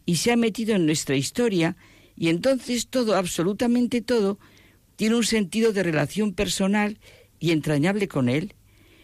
y 0.07 0.17
se 0.17 0.33
ha 0.33 0.37
metido 0.37 0.77
en 0.77 0.87
nuestra 0.87 1.17
historia 1.17 1.77
y 2.17 2.29
entonces 2.29 2.89
todo, 2.89 3.17
absolutamente 3.17 4.03
todo, 4.03 4.39
tiene 5.03 5.17
un 5.17 5.25
sentido 5.25 5.73
de 5.73 5.83
relación 5.83 6.33
personal 6.33 7.01
y 7.41 7.51
entrañable 7.51 8.07
con 8.07 8.29
Él. 8.29 8.55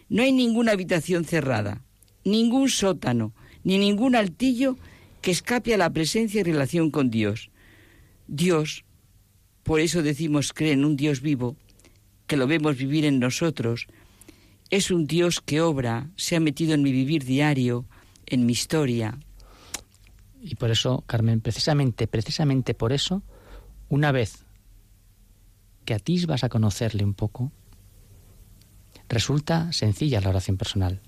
No 0.09 0.23
hay 0.23 0.31
ninguna 0.31 0.71
habitación 0.71 1.25
cerrada, 1.25 1.83
ningún 2.23 2.69
sótano, 2.69 3.35
ni 3.65 3.79
ningún 3.79 4.15
altillo 4.15 4.77
que 5.23 5.33
escape 5.33 5.75
a 5.75 5.77
la 5.77 5.91
presencia 5.93 6.41
y 6.41 6.45
relación 6.45 6.93
con 6.93 7.11
Dios. 7.11 7.51
Dios, 8.29 8.85
por 9.65 9.81
eso 9.81 10.05
decimos 10.05 10.53
cree 10.53 10.71
en 10.71 10.85
un 10.85 10.95
Dios 10.95 11.21
vivo, 11.21 11.57
que 12.29 12.37
lo 12.37 12.47
vemos 12.47 12.77
vivir 12.77 13.05
en 13.05 13.19
nosotros, 13.19 13.89
es 14.71 14.93
un 14.93 15.09
Dios 15.09 15.41
que 15.41 15.61
obra, 15.61 16.11
se 16.15 16.37
ha 16.37 16.41
metido 16.41 16.75
en 16.75 16.83
mi 16.85 16.93
vivir 16.93 17.25
diario, 17.25 17.87
en 18.27 18.47
mi 18.47 18.53
historia. 18.53 19.19
Y 20.41 20.55
por 20.55 20.71
eso, 20.71 21.03
Carmen, 21.09 21.41
precisamente, 21.41 22.07
precisamente 22.07 22.73
por 22.73 22.93
eso, 22.93 23.25
una 23.89 24.13
vez 24.13 24.45
que 25.89 25.95
atisbas 25.95 26.45
a 26.45 26.51
conocerle 26.51 27.03
un 27.03 27.15
poco, 27.15 27.51
resulta 29.09 29.73
sencilla 29.73 30.21
la 30.21 30.29
oración 30.29 30.59
personal. 30.59 31.01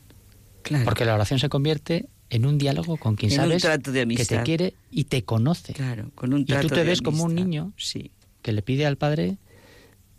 Claro. 0.63 0.87
Porque 0.87 1.05
la 1.05 1.15
oración 1.15 1.39
se 1.39 1.51
convierte 1.51 2.09
en 2.31 2.47
un 2.47 2.57
diálogo 2.57 2.97
con 2.97 3.15
quien 3.15 3.31
En 3.33 3.37
sabes 3.37 3.61
trato 3.61 3.93
que 3.93 4.25
te 4.25 4.43
quiere 4.43 4.73
y 4.91 5.05
te 5.05 5.23
conoce. 5.23 5.75
Claro, 5.75 6.11
con 6.15 6.33
un 6.33 6.41
y 6.41 6.45
tú 6.47 6.53
trato 6.55 6.69
te 6.69 6.85
ves 6.85 7.03
como 7.03 7.25
un 7.25 7.35
niño 7.35 7.75
Sí. 7.77 8.11
que 8.41 8.53
le 8.53 8.63
pide 8.63 8.87
al 8.87 8.97
padre 8.97 9.37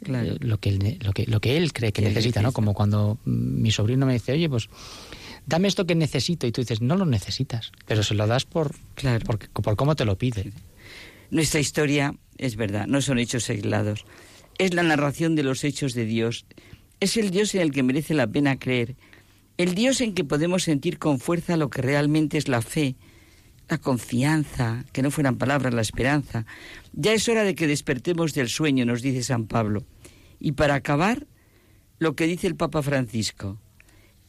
Claro. 0.04 0.34
eh, 0.34 0.38
lo, 0.42 0.60
que 0.60 0.70
él, 0.70 1.00
lo, 1.02 1.12
que, 1.12 1.26
lo 1.26 1.40
que 1.42 1.58
él 1.58 1.74
cree 1.74 1.92
que 1.92 2.04
necesita, 2.04 2.44
¿no? 2.44 2.52
Como 2.52 2.76
cuando 2.76 3.18
mm, 3.26 3.62
mi 3.64 3.72
sobrino 3.72 4.06
me 4.06 4.14
dice, 4.14 4.34
oye, 4.34 4.48
pues 4.48 4.70
dame 5.48 5.68
esto 5.70 5.88
que 5.88 5.96
necesito. 5.96 6.46
Y 6.46 6.52
tú 6.52 6.62
dices, 6.62 6.82
no 6.82 6.96
lo 6.98 7.08
necesitas, 7.08 7.72
pero 7.88 8.04
se 8.04 8.14
lo 8.14 8.28
das 8.28 8.46
por, 8.46 8.76
Claro. 8.94 9.26
por, 9.26 9.40
por 9.50 9.76
cómo 9.76 9.96
te 9.96 10.06
lo 10.06 10.20
pide. 10.20 10.54
Nuestra 11.32 11.60
historia, 11.60 12.14
es 12.38 12.56
verdad, 12.58 12.86
no 12.86 13.02
son 13.02 13.18
hechos 13.18 13.50
aislados. 13.50 14.06
Es 14.62 14.76
la 14.76 14.84
narración 14.84 15.34
de 15.34 15.42
los 15.42 15.64
hechos 15.64 15.96
de 15.96 16.06
Dios. 16.06 16.46
Es 17.00 17.18
el 17.18 17.32
Dios 17.32 17.56
en 17.56 17.62
el 17.62 17.72
que 17.72 17.82
merece 17.82 18.14
la 18.14 18.28
pena 18.28 18.60
creer. 18.60 18.96
El 19.58 19.74
Dios 19.74 20.02
en 20.02 20.14
que 20.14 20.24
podemos 20.24 20.62
sentir 20.62 21.00
con 21.00 21.18
fuerza 21.18 21.58
lo 21.58 21.72
que 21.72 21.82
realmente 21.82 22.38
es 22.38 22.48
la 22.48 22.62
fe, 22.62 22.96
la 23.70 23.80
confianza, 23.80 24.86
que 24.94 25.02
no 25.02 25.10
fueran 25.10 25.40
palabras, 25.40 25.74
la 25.74 25.82
esperanza. 25.82 26.46
Ya 26.94 27.12
es 27.12 27.28
hora 27.28 27.44
de 27.44 27.56
que 27.56 27.66
despertemos 27.66 28.36
del 28.36 28.50
sueño, 28.50 28.86
nos 28.86 29.02
dice 29.02 29.24
San 29.24 29.48
Pablo. 29.48 29.84
Y 30.40 30.52
para 30.52 30.76
acabar, 30.76 31.26
lo 31.98 32.16
que 32.16 32.28
dice 32.28 32.46
el 32.46 32.56
Papa 32.56 32.84
Francisco. 32.84 33.60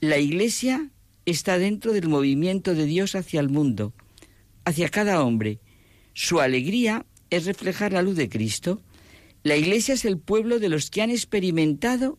La 0.01 0.17
Iglesia 0.17 0.89
está 1.27 1.59
dentro 1.59 1.93
del 1.93 2.09
movimiento 2.09 2.75
de 2.75 2.87
Dios 2.87 3.17
hacia 3.17 3.41
el 3.41 3.51
mundo, 3.51 3.93
hacia 4.65 4.89
cada 4.89 5.23
hombre. 5.23 5.61
Su 6.15 6.41
alegría 6.41 7.05
es 7.29 7.45
reflejar 7.45 7.93
la 7.93 8.01
luz 8.01 8.17
de 8.17 8.31
Cristo. 8.31 8.81
La 9.43 9.57
iglesia 9.57 9.95
es 9.95 10.05
el 10.05 10.19
pueblo 10.19 10.59
de 10.59 10.69
los 10.69 10.91
que 10.91 11.03
han 11.03 11.11
experimentado 11.11 12.19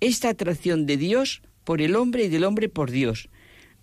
esta 0.00 0.28
atracción 0.28 0.86
de 0.86 0.96
Dios 0.96 1.42
por 1.64 1.80
el 1.82 1.96
hombre 1.96 2.24
y 2.24 2.28
del 2.28 2.44
hombre 2.44 2.68
por 2.68 2.90
Dios. 2.90 3.28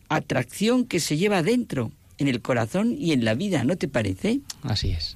Atracción 0.10 0.86
que 0.86 1.00
se 1.00 1.18
lleva 1.18 1.42
dentro, 1.44 1.92
en 2.18 2.28
el 2.28 2.42
corazón 2.42 2.96
y 2.98 3.12
en 3.12 3.26
la 3.26 3.34
vida, 3.34 3.64
¿no 3.64 3.76
te 3.76 3.88
parece? 3.88 4.40
Así 4.62 4.92
es. 4.92 5.16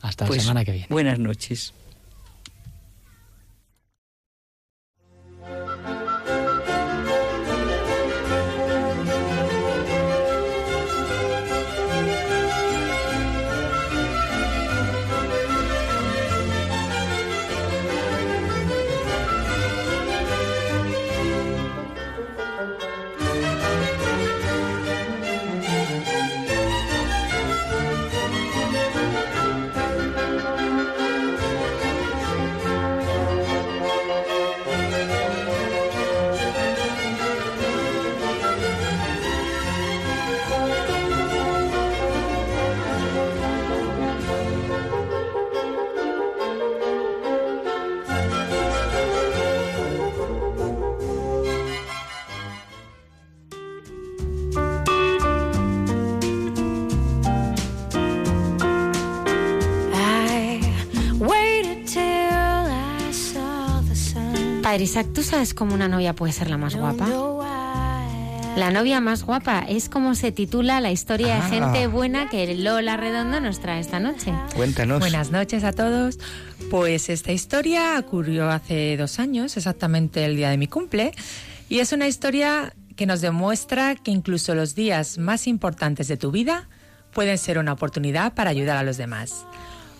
Hasta 0.00 0.26
Pues, 0.26 0.38
la 0.38 0.42
semana 0.42 0.64
que 0.64 0.72
viene. 0.72 0.86
Buenas 0.90 1.18
noches. 1.18 1.72
Padre 64.70 64.84
Isaac, 64.84 65.08
¿tú 65.12 65.24
sabes 65.24 65.52
cómo 65.52 65.74
una 65.74 65.88
novia 65.88 66.14
puede 66.14 66.32
ser 66.32 66.48
la 66.48 66.56
más 66.56 66.76
guapa? 66.76 67.04
La 68.56 68.70
novia 68.70 69.00
más 69.00 69.24
guapa 69.24 69.64
es 69.68 69.88
como 69.88 70.14
se 70.14 70.30
titula 70.30 70.80
la 70.80 70.92
historia 70.92 71.38
Ah. 71.44 71.50
de 71.50 71.56
gente 71.56 71.86
buena 71.88 72.28
que 72.28 72.54
Lola 72.54 72.96
Redondo 72.96 73.40
nos 73.40 73.58
trae 73.58 73.80
esta 73.80 73.98
noche. 73.98 74.32
Cuéntanos. 74.54 75.00
Buenas 75.00 75.32
noches 75.32 75.64
a 75.64 75.72
todos. 75.72 76.20
Pues 76.70 77.08
esta 77.08 77.32
historia 77.32 77.98
ocurrió 77.98 78.48
hace 78.48 78.96
dos 78.96 79.18
años, 79.18 79.56
exactamente 79.56 80.24
el 80.24 80.36
día 80.36 80.50
de 80.50 80.56
mi 80.56 80.68
cumple, 80.68 81.14
y 81.68 81.80
es 81.80 81.90
una 81.92 82.06
historia 82.06 82.72
que 82.94 83.06
nos 83.06 83.20
demuestra 83.20 83.96
que 83.96 84.12
incluso 84.12 84.54
los 84.54 84.76
días 84.76 85.18
más 85.18 85.48
importantes 85.48 86.06
de 86.06 86.16
tu 86.16 86.30
vida 86.30 86.68
pueden 87.12 87.38
ser 87.38 87.58
una 87.58 87.72
oportunidad 87.72 88.34
para 88.34 88.50
ayudar 88.50 88.76
a 88.76 88.84
los 88.84 88.98
demás. 88.98 89.44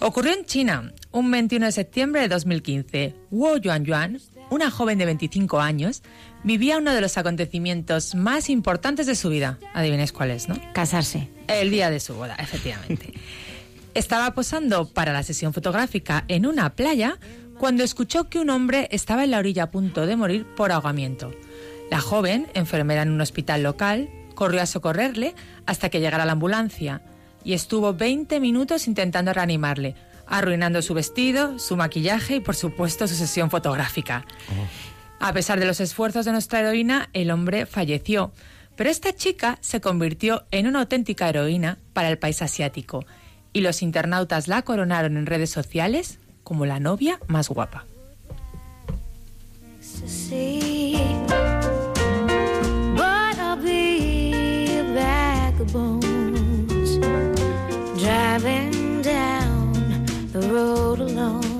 Ocurrió 0.03 0.33
en 0.33 0.47
China, 0.47 0.93
un 1.11 1.31
21 1.31 1.67
de 1.67 1.73
septiembre 1.73 2.23
de 2.23 2.29
2015. 2.29 3.15
Wu 3.31 3.59
Yuanyuan, 3.59 4.19
una 4.51 4.71
joven 4.71 4.99
de 4.99 5.07
25 5.07 5.61
años, 5.61 6.03
vivía 6.45 6.79
uno 6.79 6.93
de 6.93 7.01
los 7.01 7.17
acontecimientos 7.17 8.15
más 8.15 8.51
importantes 8.51 9.07
de 9.07 9.15
su 9.15 9.31
vida. 9.31 9.59
Adivináis 9.75 10.13
cuál 10.13 10.31
es, 10.31 10.49
¿no? 10.49 10.57
Casarse. 10.75 11.29
El 11.49 11.71
día 11.71 11.91
de 11.91 12.01
su 12.01 12.15
boda, 12.15 12.35
efectivamente. 12.35 13.15
Estaba 13.95 14.35
posando 14.35 14.89
para 14.89 15.13
la 15.13 15.23
sesión 15.23 15.53
fotográfica 15.53 16.25
en 16.29 16.47
una 16.47 16.75
playa 16.75 17.19
cuando 17.59 17.85
escuchó 17.85 18.29
que 18.29 18.39
un 18.39 18.51
hombre 18.51 18.89
estaba 18.91 19.25
en 19.25 19.33
la 19.33 19.39
orilla 19.39 19.65
a 19.65 19.71
punto 19.71 20.07
de 20.07 20.17
morir 20.17 20.47
por 20.57 20.73
ahogamiento. 20.73 21.33
La 21.91 22.01
joven, 22.01 22.47
enfermera 22.55 23.03
en 23.03 23.11
un 23.11 23.21
hospital 23.21 23.63
local, 23.63 24.09
corrió 24.35 24.63
a 24.63 24.67
socorrerle 24.67 25.35
hasta 25.67 25.91
que 25.91 26.01
llegara 26.01 26.25
la 26.25 26.33
ambulancia 26.33 27.03
y 27.45 27.53
estuvo 27.53 27.93
20 27.93 28.41
minutos 28.41 28.87
intentando 28.87 29.33
reanimarle, 29.33 29.97
arruinando 30.31 30.81
su 30.81 30.95
vestido, 30.95 31.59
su 31.59 31.77
maquillaje 31.77 32.37
y 32.37 32.41
por 32.41 32.57
supuesto 32.57 33.07
su 33.07 33.15
sesión 33.15 33.51
fotográfica. 33.51 34.25
A 35.19 35.33
pesar 35.35 35.61
de 35.61 35.67
los 35.67 35.81
esfuerzos 35.81 36.25
de 36.25 36.33
nuestra 36.33 36.61
heroína, 36.61 37.11
el 37.13 37.31
hombre 37.31 37.67
falleció. 37.67 38.33
Pero 38.77 38.89
esta 38.89 39.15
chica 39.15 39.59
se 39.61 39.83
convirtió 39.83 40.45
en 40.51 40.67
una 40.67 40.81
auténtica 40.81 41.29
heroína 41.29 41.77
para 41.93 42.09
el 42.09 42.17
país 42.17 42.41
asiático 42.41 43.05
y 43.53 43.61
los 43.61 43.83
internautas 43.83 44.49
la 44.49 44.63
coronaron 44.63 45.19
en 45.19 45.27
redes 45.27 45.51
sociales 45.51 46.19
como 46.45 46.65
la 46.65 46.81
novia 46.81 47.21
más 47.27 47.49
guapa. 47.49 47.85
The 60.41 60.49
road 60.49 61.01
alone. 61.01 61.60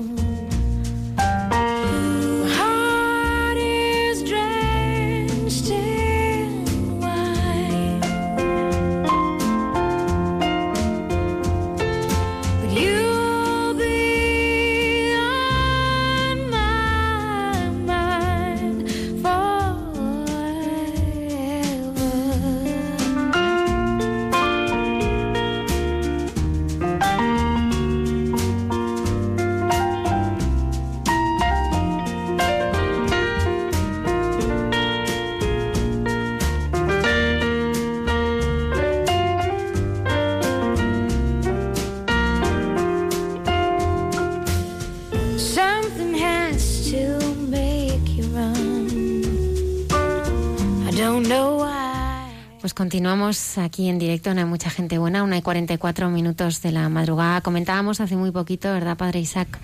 Pues 52.61 52.75
continuamos 52.75 53.57
aquí 53.57 53.89
en 53.89 53.97
directo, 53.97 54.31
no 54.35 54.41
hay 54.41 54.45
mucha 54.45 54.69
gente 54.69 54.99
buena, 54.99 55.23
una 55.23 55.35
y 55.35 55.41
44 55.41 56.11
minutos 56.11 56.61
de 56.61 56.71
la 56.71 56.89
madrugada. 56.89 57.41
Comentábamos 57.41 57.99
hace 58.01 58.15
muy 58.15 58.29
poquito, 58.29 58.71
¿verdad, 58.71 58.97
padre 58.97 59.19
Isaac? 59.19 59.59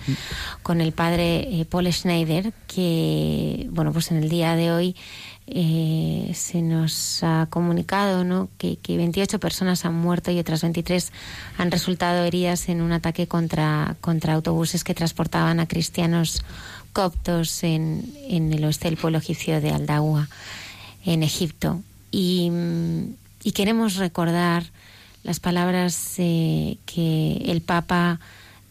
Con 0.64 0.80
el 0.80 0.90
padre 0.90 1.60
eh, 1.60 1.64
Paul 1.64 1.92
Schneider, 1.92 2.52
que, 2.66 3.68
bueno, 3.70 3.92
pues 3.92 4.10
en 4.10 4.16
el 4.16 4.28
día 4.28 4.56
de 4.56 4.72
hoy 4.72 4.96
eh, 5.46 6.32
se 6.34 6.60
nos 6.60 7.22
ha 7.22 7.46
comunicado 7.50 8.24
¿no? 8.24 8.48
que, 8.58 8.78
que 8.78 8.96
28 8.96 9.38
personas 9.38 9.84
han 9.84 9.94
muerto 9.94 10.32
y 10.32 10.40
otras 10.40 10.62
23 10.62 11.12
han 11.56 11.70
resultado 11.70 12.24
heridas 12.24 12.68
en 12.68 12.82
un 12.82 12.90
ataque 12.90 13.28
contra, 13.28 13.94
contra 14.00 14.34
autobuses 14.34 14.82
que 14.82 14.94
transportaban 14.94 15.60
a 15.60 15.68
cristianos 15.68 16.42
coptos 16.92 17.62
en, 17.62 18.12
en 18.28 18.52
el 18.52 18.64
oeste 18.64 18.88
del 18.88 18.96
pueblo 18.96 19.18
egipcio 19.18 19.60
de 19.60 19.70
en 21.04 21.22
Egipto. 21.22 21.80
Y, 22.10 22.50
queremos 23.54 23.96
recordar 23.96 24.64
las 25.24 25.40
palabras 25.40 26.14
eh, 26.18 26.76
que 26.86 27.42
el 27.46 27.60
Papa 27.60 28.20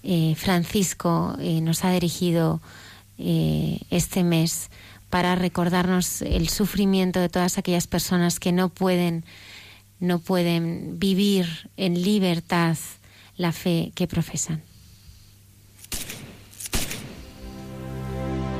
eh, 0.03 0.35
Francisco 0.35 1.35
eh, 1.39 1.61
nos 1.61 1.83
ha 1.83 1.91
dirigido 1.91 2.61
este 3.19 4.23
mes 4.23 4.69
para 5.09 5.33
recordarnos 5.33 6.21
el 6.21 6.49
sufrimiento 6.49 7.19
de 7.19 7.29
todas 7.29 7.57
aquellas 7.57 7.87
personas 7.87 8.39
que 8.39 8.51
no 8.51 8.69
pueden 8.69 9.25
no 9.99 10.19
pueden 10.19 10.99
vivir 10.99 11.47
en 11.75 12.03
libertad 12.03 12.77
la 13.35 13.51
fe 13.51 13.91
que 13.95 14.05
profesan. 14.05 14.61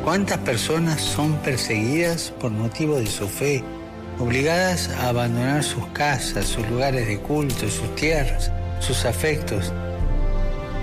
¿Cuántas 0.03 0.37
personas 0.39 1.01
son 1.01 1.35
perseguidas 1.43 2.31
por 2.39 2.49
motivo 2.49 2.95
de 2.95 3.07
su 3.07 3.27
fe, 3.27 3.63
obligadas 4.19 4.89
a 4.89 5.09
abandonar 5.09 5.63
sus 5.63 5.85
casas, 5.87 6.45
sus 6.45 6.67
lugares 6.69 7.07
de 7.07 7.19
culto, 7.19 7.69
sus 7.69 7.95
tierras, 7.95 8.51
sus 8.79 9.05
afectos? 9.05 9.71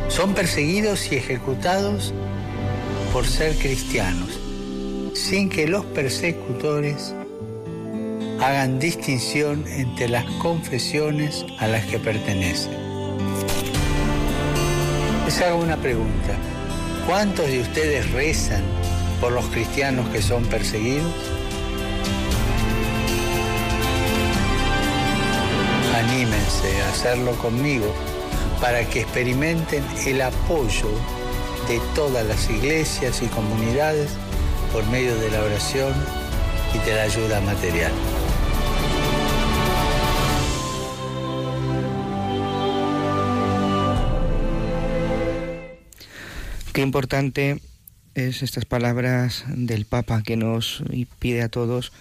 Son 0.09 0.35
perseguidos 0.35 1.11
y 1.11 1.16
ejecutados 1.16 2.12
por 3.12 3.27
ser 3.27 3.56
cristianos, 3.56 4.39
sin 5.15 5.48
que 5.48 5.66
los 5.66 5.85
persecutores 5.86 7.15
hagan 8.40 8.78
distinción 8.78 9.65
entre 9.69 10.09
las 10.09 10.24
confesiones 10.43 11.47
a 11.59 11.66
las 11.66 11.85
que 11.86 11.98
pertenecen. 11.98 12.73
Les 15.24 15.40
hago 15.40 15.62
una 15.62 15.77
pregunta. 15.77 16.36
¿Cuántos 17.06 17.47
de 17.48 17.61
ustedes 17.61 18.11
rezan 18.12 18.62
por 19.20 19.32
los 19.32 19.44
cristianos 19.47 20.09
que 20.11 20.20
son 20.20 20.44
perseguidos? 20.44 21.12
Anímense 26.09 26.83
a 26.83 26.91
hacerlo 26.91 27.33
conmigo 27.39 27.95
para 28.61 28.89
que 28.89 29.01
experimenten 29.01 29.83
el 30.07 30.21
apoyo 30.21 30.91
de 31.67 31.81
todas 31.95 32.27
las 32.27 32.51
iglesias 32.51 33.23
y 33.23 33.27
comunidades 33.27 34.11
por 34.71 34.85
medio 34.89 35.17
de 35.17 35.31
la 35.31 35.43
oración 35.43 35.95
y 36.75 36.79
de 36.87 36.95
la 36.95 37.03
ayuda 37.05 37.41
material. 37.41 37.93
Qué 46.75 46.83
importante 46.83 47.61
es 48.15 48.43
estas 48.43 48.67
palabras 48.67 49.45
del 49.49 49.87
Papa 49.87 50.23
que 50.23 50.37
nos 50.37 50.85
pide 51.19 51.43
a 51.43 51.49
todos 51.49 51.93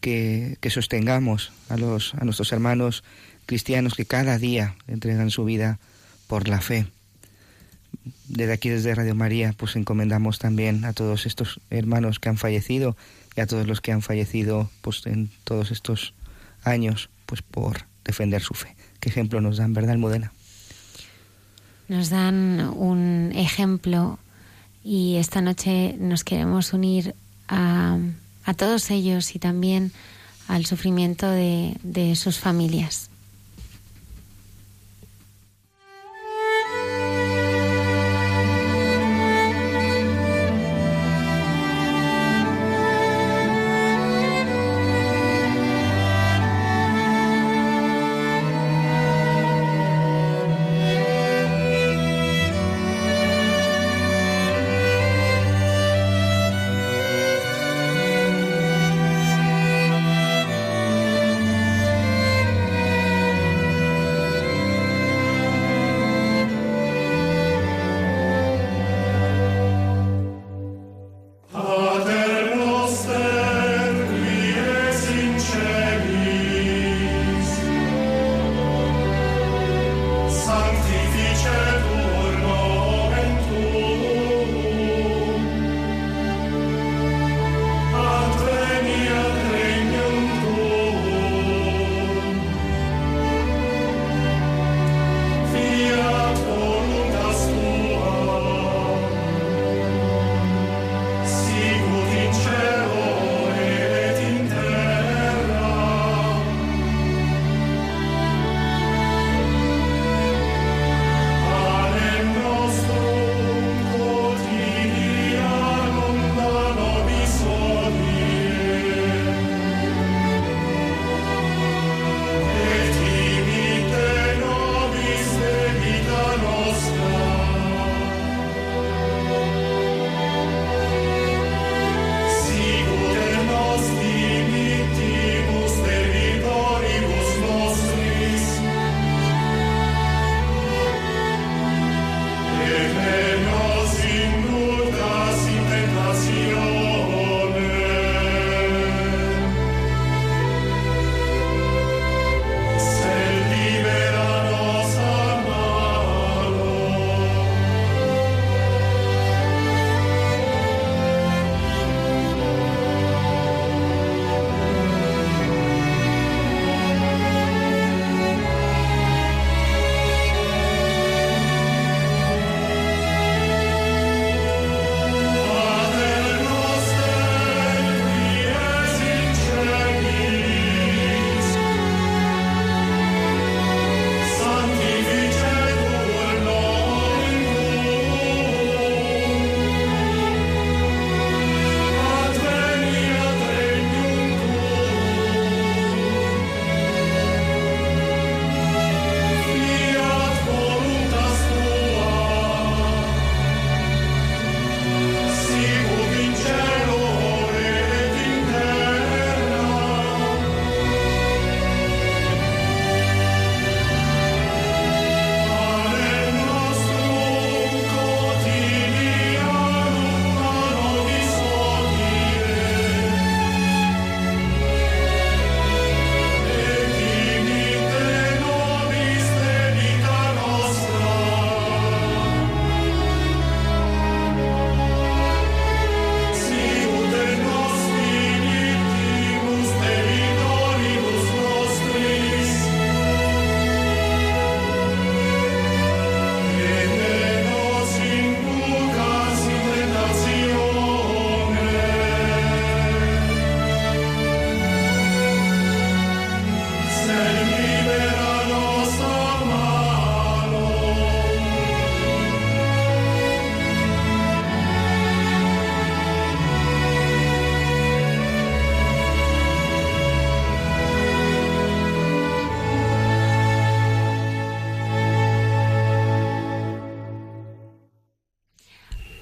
que, 0.00 0.58
que 0.60 0.70
sostengamos 0.70 1.50
a, 1.68 1.76
los, 1.76 2.14
a 2.14 2.24
nuestros 2.24 2.52
hermanos 2.52 3.02
cristianos 3.48 3.94
que 3.94 4.04
cada 4.04 4.36
día 4.36 4.76
entregan 4.88 5.30
su 5.30 5.42
vida 5.46 5.78
por 6.26 6.48
la 6.48 6.60
fe. 6.60 6.86
Desde 8.28 8.52
aquí, 8.52 8.68
desde 8.68 8.94
Radio 8.94 9.14
María, 9.14 9.54
pues 9.56 9.74
encomendamos 9.74 10.38
también 10.38 10.84
a 10.84 10.92
todos 10.92 11.24
estos 11.24 11.58
hermanos 11.70 12.20
que 12.20 12.28
han 12.28 12.36
fallecido 12.36 12.94
y 13.34 13.40
a 13.40 13.46
todos 13.46 13.66
los 13.66 13.80
que 13.80 13.90
han 13.90 14.02
fallecido 14.02 14.70
pues, 14.82 15.06
en 15.06 15.30
todos 15.44 15.70
estos 15.70 16.12
años 16.62 17.08
pues 17.24 17.40
por 17.40 17.86
defender 18.04 18.42
su 18.42 18.52
fe. 18.52 18.76
¿Qué 19.00 19.08
ejemplo 19.08 19.40
nos 19.40 19.56
dan, 19.56 19.72
verdad, 19.72 19.92
Almudena? 19.92 20.30
Nos 21.88 22.10
dan 22.10 22.60
un 22.76 23.32
ejemplo 23.34 24.18
y 24.84 25.16
esta 25.16 25.40
noche 25.40 25.96
nos 25.98 26.22
queremos 26.22 26.74
unir 26.74 27.14
a, 27.48 27.96
a 28.44 28.52
todos 28.52 28.90
ellos 28.90 29.34
y 29.34 29.38
también 29.38 29.92
al 30.48 30.66
sufrimiento 30.66 31.30
de, 31.30 31.78
de 31.82 32.14
sus 32.14 32.38
familias. 32.38 33.07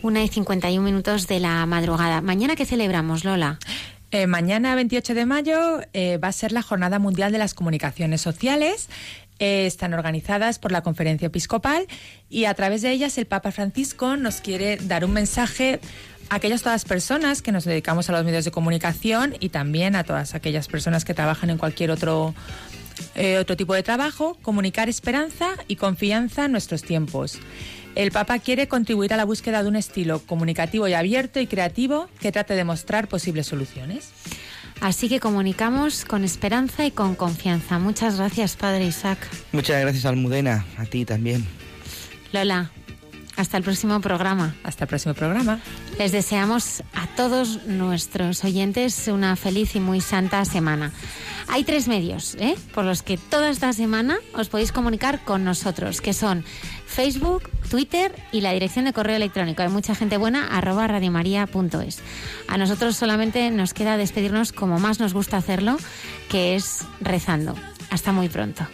Una 0.06 0.22
y 0.22 0.28
51 0.28 0.84
minutos 0.84 1.26
de 1.26 1.40
la 1.40 1.66
madrugada. 1.66 2.20
¿Mañana 2.20 2.54
qué 2.54 2.64
celebramos, 2.64 3.24
Lola? 3.24 3.58
Eh, 4.12 4.28
mañana, 4.28 4.76
28 4.76 5.14
de 5.14 5.26
mayo, 5.26 5.80
eh, 5.94 6.18
va 6.18 6.28
a 6.28 6.32
ser 6.32 6.52
la 6.52 6.62
Jornada 6.62 7.00
Mundial 7.00 7.32
de 7.32 7.38
las 7.38 7.54
Comunicaciones 7.54 8.20
Sociales. 8.20 8.88
Eh, 9.40 9.66
están 9.66 9.94
organizadas 9.94 10.60
por 10.60 10.70
la 10.70 10.82
Conferencia 10.82 11.26
Episcopal 11.26 11.88
y 12.30 12.44
a 12.44 12.54
través 12.54 12.82
de 12.82 12.92
ellas 12.92 13.18
el 13.18 13.26
Papa 13.26 13.50
Francisco 13.50 14.16
nos 14.16 14.40
quiere 14.40 14.76
dar 14.76 15.04
un 15.04 15.10
mensaje 15.10 15.80
a 16.30 16.36
aquellas 16.36 16.62
todas 16.62 16.84
personas 16.84 17.42
que 17.42 17.50
nos 17.50 17.64
dedicamos 17.64 18.08
a 18.08 18.12
los 18.12 18.24
medios 18.24 18.44
de 18.44 18.52
comunicación 18.52 19.34
y 19.40 19.48
también 19.48 19.96
a 19.96 20.04
todas 20.04 20.36
aquellas 20.36 20.68
personas 20.68 21.04
que 21.04 21.14
trabajan 21.14 21.50
en 21.50 21.58
cualquier 21.58 21.90
otro 21.90 22.32
eh, 23.14 23.38
otro 23.38 23.56
tipo 23.56 23.74
de 23.74 23.82
trabajo, 23.82 24.38
comunicar 24.42 24.88
esperanza 24.88 25.48
y 25.68 25.76
confianza 25.76 26.44
en 26.44 26.52
nuestros 26.52 26.82
tiempos. 26.82 27.38
El 27.96 28.10
Papa 28.10 28.38
quiere 28.40 28.68
contribuir 28.68 29.14
a 29.14 29.16
la 29.16 29.24
búsqueda 29.24 29.62
de 29.62 29.70
un 29.70 29.76
estilo 29.76 30.20
comunicativo 30.20 30.86
y 30.86 30.92
abierto 30.92 31.40
y 31.40 31.46
creativo 31.46 32.10
que 32.20 32.30
trate 32.30 32.54
de 32.54 32.62
mostrar 32.62 33.08
posibles 33.08 33.46
soluciones. 33.46 34.10
Así 34.82 35.08
que 35.08 35.18
comunicamos 35.18 36.04
con 36.04 36.22
esperanza 36.22 36.84
y 36.84 36.90
con 36.90 37.14
confianza. 37.14 37.78
Muchas 37.78 38.18
gracias, 38.18 38.54
Padre 38.54 38.84
Isaac. 38.84 39.18
Muchas 39.52 39.80
gracias, 39.80 40.04
Almudena, 40.04 40.66
a 40.76 40.84
ti 40.84 41.06
también. 41.06 41.46
Lola, 42.32 42.70
hasta 43.36 43.56
el 43.56 43.62
próximo 43.62 43.98
programa. 44.02 44.54
Hasta 44.62 44.84
el 44.84 44.88
próximo 44.88 45.14
programa. 45.14 45.60
Les 45.98 46.12
deseamos 46.12 46.82
a 46.92 47.06
todos 47.16 47.64
nuestros 47.66 48.44
oyentes 48.44 49.08
una 49.08 49.36
feliz 49.36 49.74
y 49.74 49.80
muy 49.80 50.02
santa 50.02 50.44
semana. 50.44 50.92
Hay 51.48 51.64
tres 51.64 51.86
medios 51.86 52.34
¿eh? 52.40 52.56
por 52.74 52.84
los 52.84 53.02
que 53.02 53.18
toda 53.18 53.50
esta 53.50 53.72
semana 53.72 54.18
os 54.34 54.48
podéis 54.48 54.72
comunicar 54.72 55.24
con 55.24 55.44
nosotros, 55.44 56.00
que 56.00 56.12
son 56.12 56.44
Facebook, 56.96 57.50
Twitter 57.68 58.10
y 58.32 58.40
la 58.40 58.52
dirección 58.52 58.86
de 58.86 58.94
correo 58.94 59.16
electrónico. 59.16 59.60
Hay 59.60 59.68
mucha 59.68 59.94
gente 59.94 60.16
buena, 60.16 60.46
arroba 60.46 60.86
radiomaria.es. 60.86 61.98
A 62.48 62.56
nosotros 62.56 62.96
solamente 62.96 63.50
nos 63.50 63.74
queda 63.74 63.98
despedirnos 63.98 64.50
como 64.52 64.78
más 64.78 64.98
nos 64.98 65.12
gusta 65.12 65.36
hacerlo, 65.36 65.76
que 66.30 66.56
es 66.56 66.86
rezando. 67.02 67.54
Hasta 67.90 68.12
muy 68.12 68.30
pronto. 68.30 68.66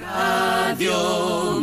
Radio 0.00 1.55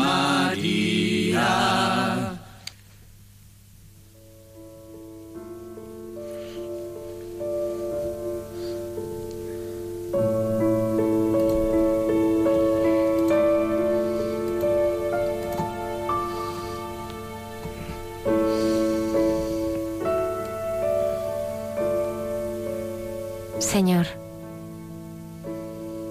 Señor, 23.73 24.05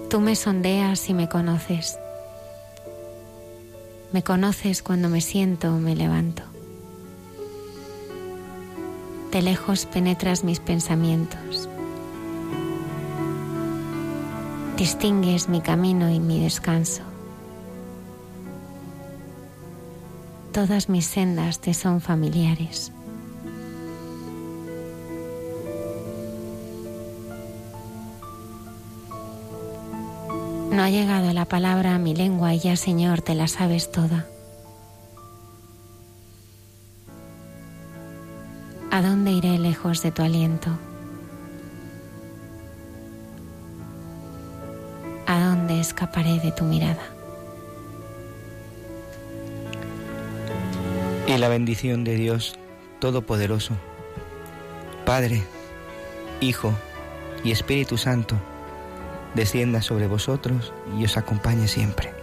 tú 0.09 0.19
me 0.19 0.35
sondeas 0.35 1.09
y 1.09 1.13
me 1.13 1.29
conoces. 1.29 1.97
Me 4.11 4.21
conoces 4.21 4.83
cuando 4.83 5.07
me 5.07 5.21
siento 5.21 5.73
o 5.73 5.79
me 5.79 5.95
levanto. 5.95 6.43
De 9.31 9.41
lejos 9.41 9.85
penetras 9.85 10.43
mis 10.43 10.59
pensamientos. 10.59 11.69
Distingues 14.75 15.47
mi 15.47 15.61
camino 15.61 16.09
y 16.09 16.19
mi 16.19 16.43
descanso. 16.43 17.03
Todas 20.51 20.89
mis 20.89 21.05
sendas 21.05 21.61
te 21.61 21.73
son 21.73 22.01
familiares. 22.01 22.92
No 30.73 30.81
ha 30.81 30.89
llegado 30.89 31.31
la 31.33 31.45
palabra 31.45 31.93
a 31.93 31.99
mi 31.99 32.15
lengua 32.15 32.55
y 32.55 32.57
ya, 32.57 32.75
Señor, 32.75 33.21
te 33.21 33.35
la 33.35 33.47
sabes 33.47 33.91
toda. 33.91 34.25
¿A 38.89 39.03
dónde 39.03 39.33
iré 39.33 39.59
lejos 39.59 40.01
de 40.01 40.09
tu 40.09 40.23
aliento? 40.23 40.71
¿A 45.27 45.39
dónde 45.45 45.79
escaparé 45.79 46.39
de 46.39 46.51
tu 46.51 46.63
mirada? 46.63 47.03
Y 51.27 51.37
la 51.37 51.49
bendición 51.49 52.03
de 52.03 52.15
Dios 52.15 52.57
Todopoderoso, 52.97 53.75
Padre, 55.05 55.43
Hijo 56.41 56.73
y 57.43 57.51
Espíritu 57.51 57.99
Santo, 57.99 58.37
descienda 59.35 59.81
sobre 59.81 60.07
vosotros 60.07 60.73
y 60.97 61.05
os 61.05 61.17
acompañe 61.17 61.67
siempre. 61.67 62.22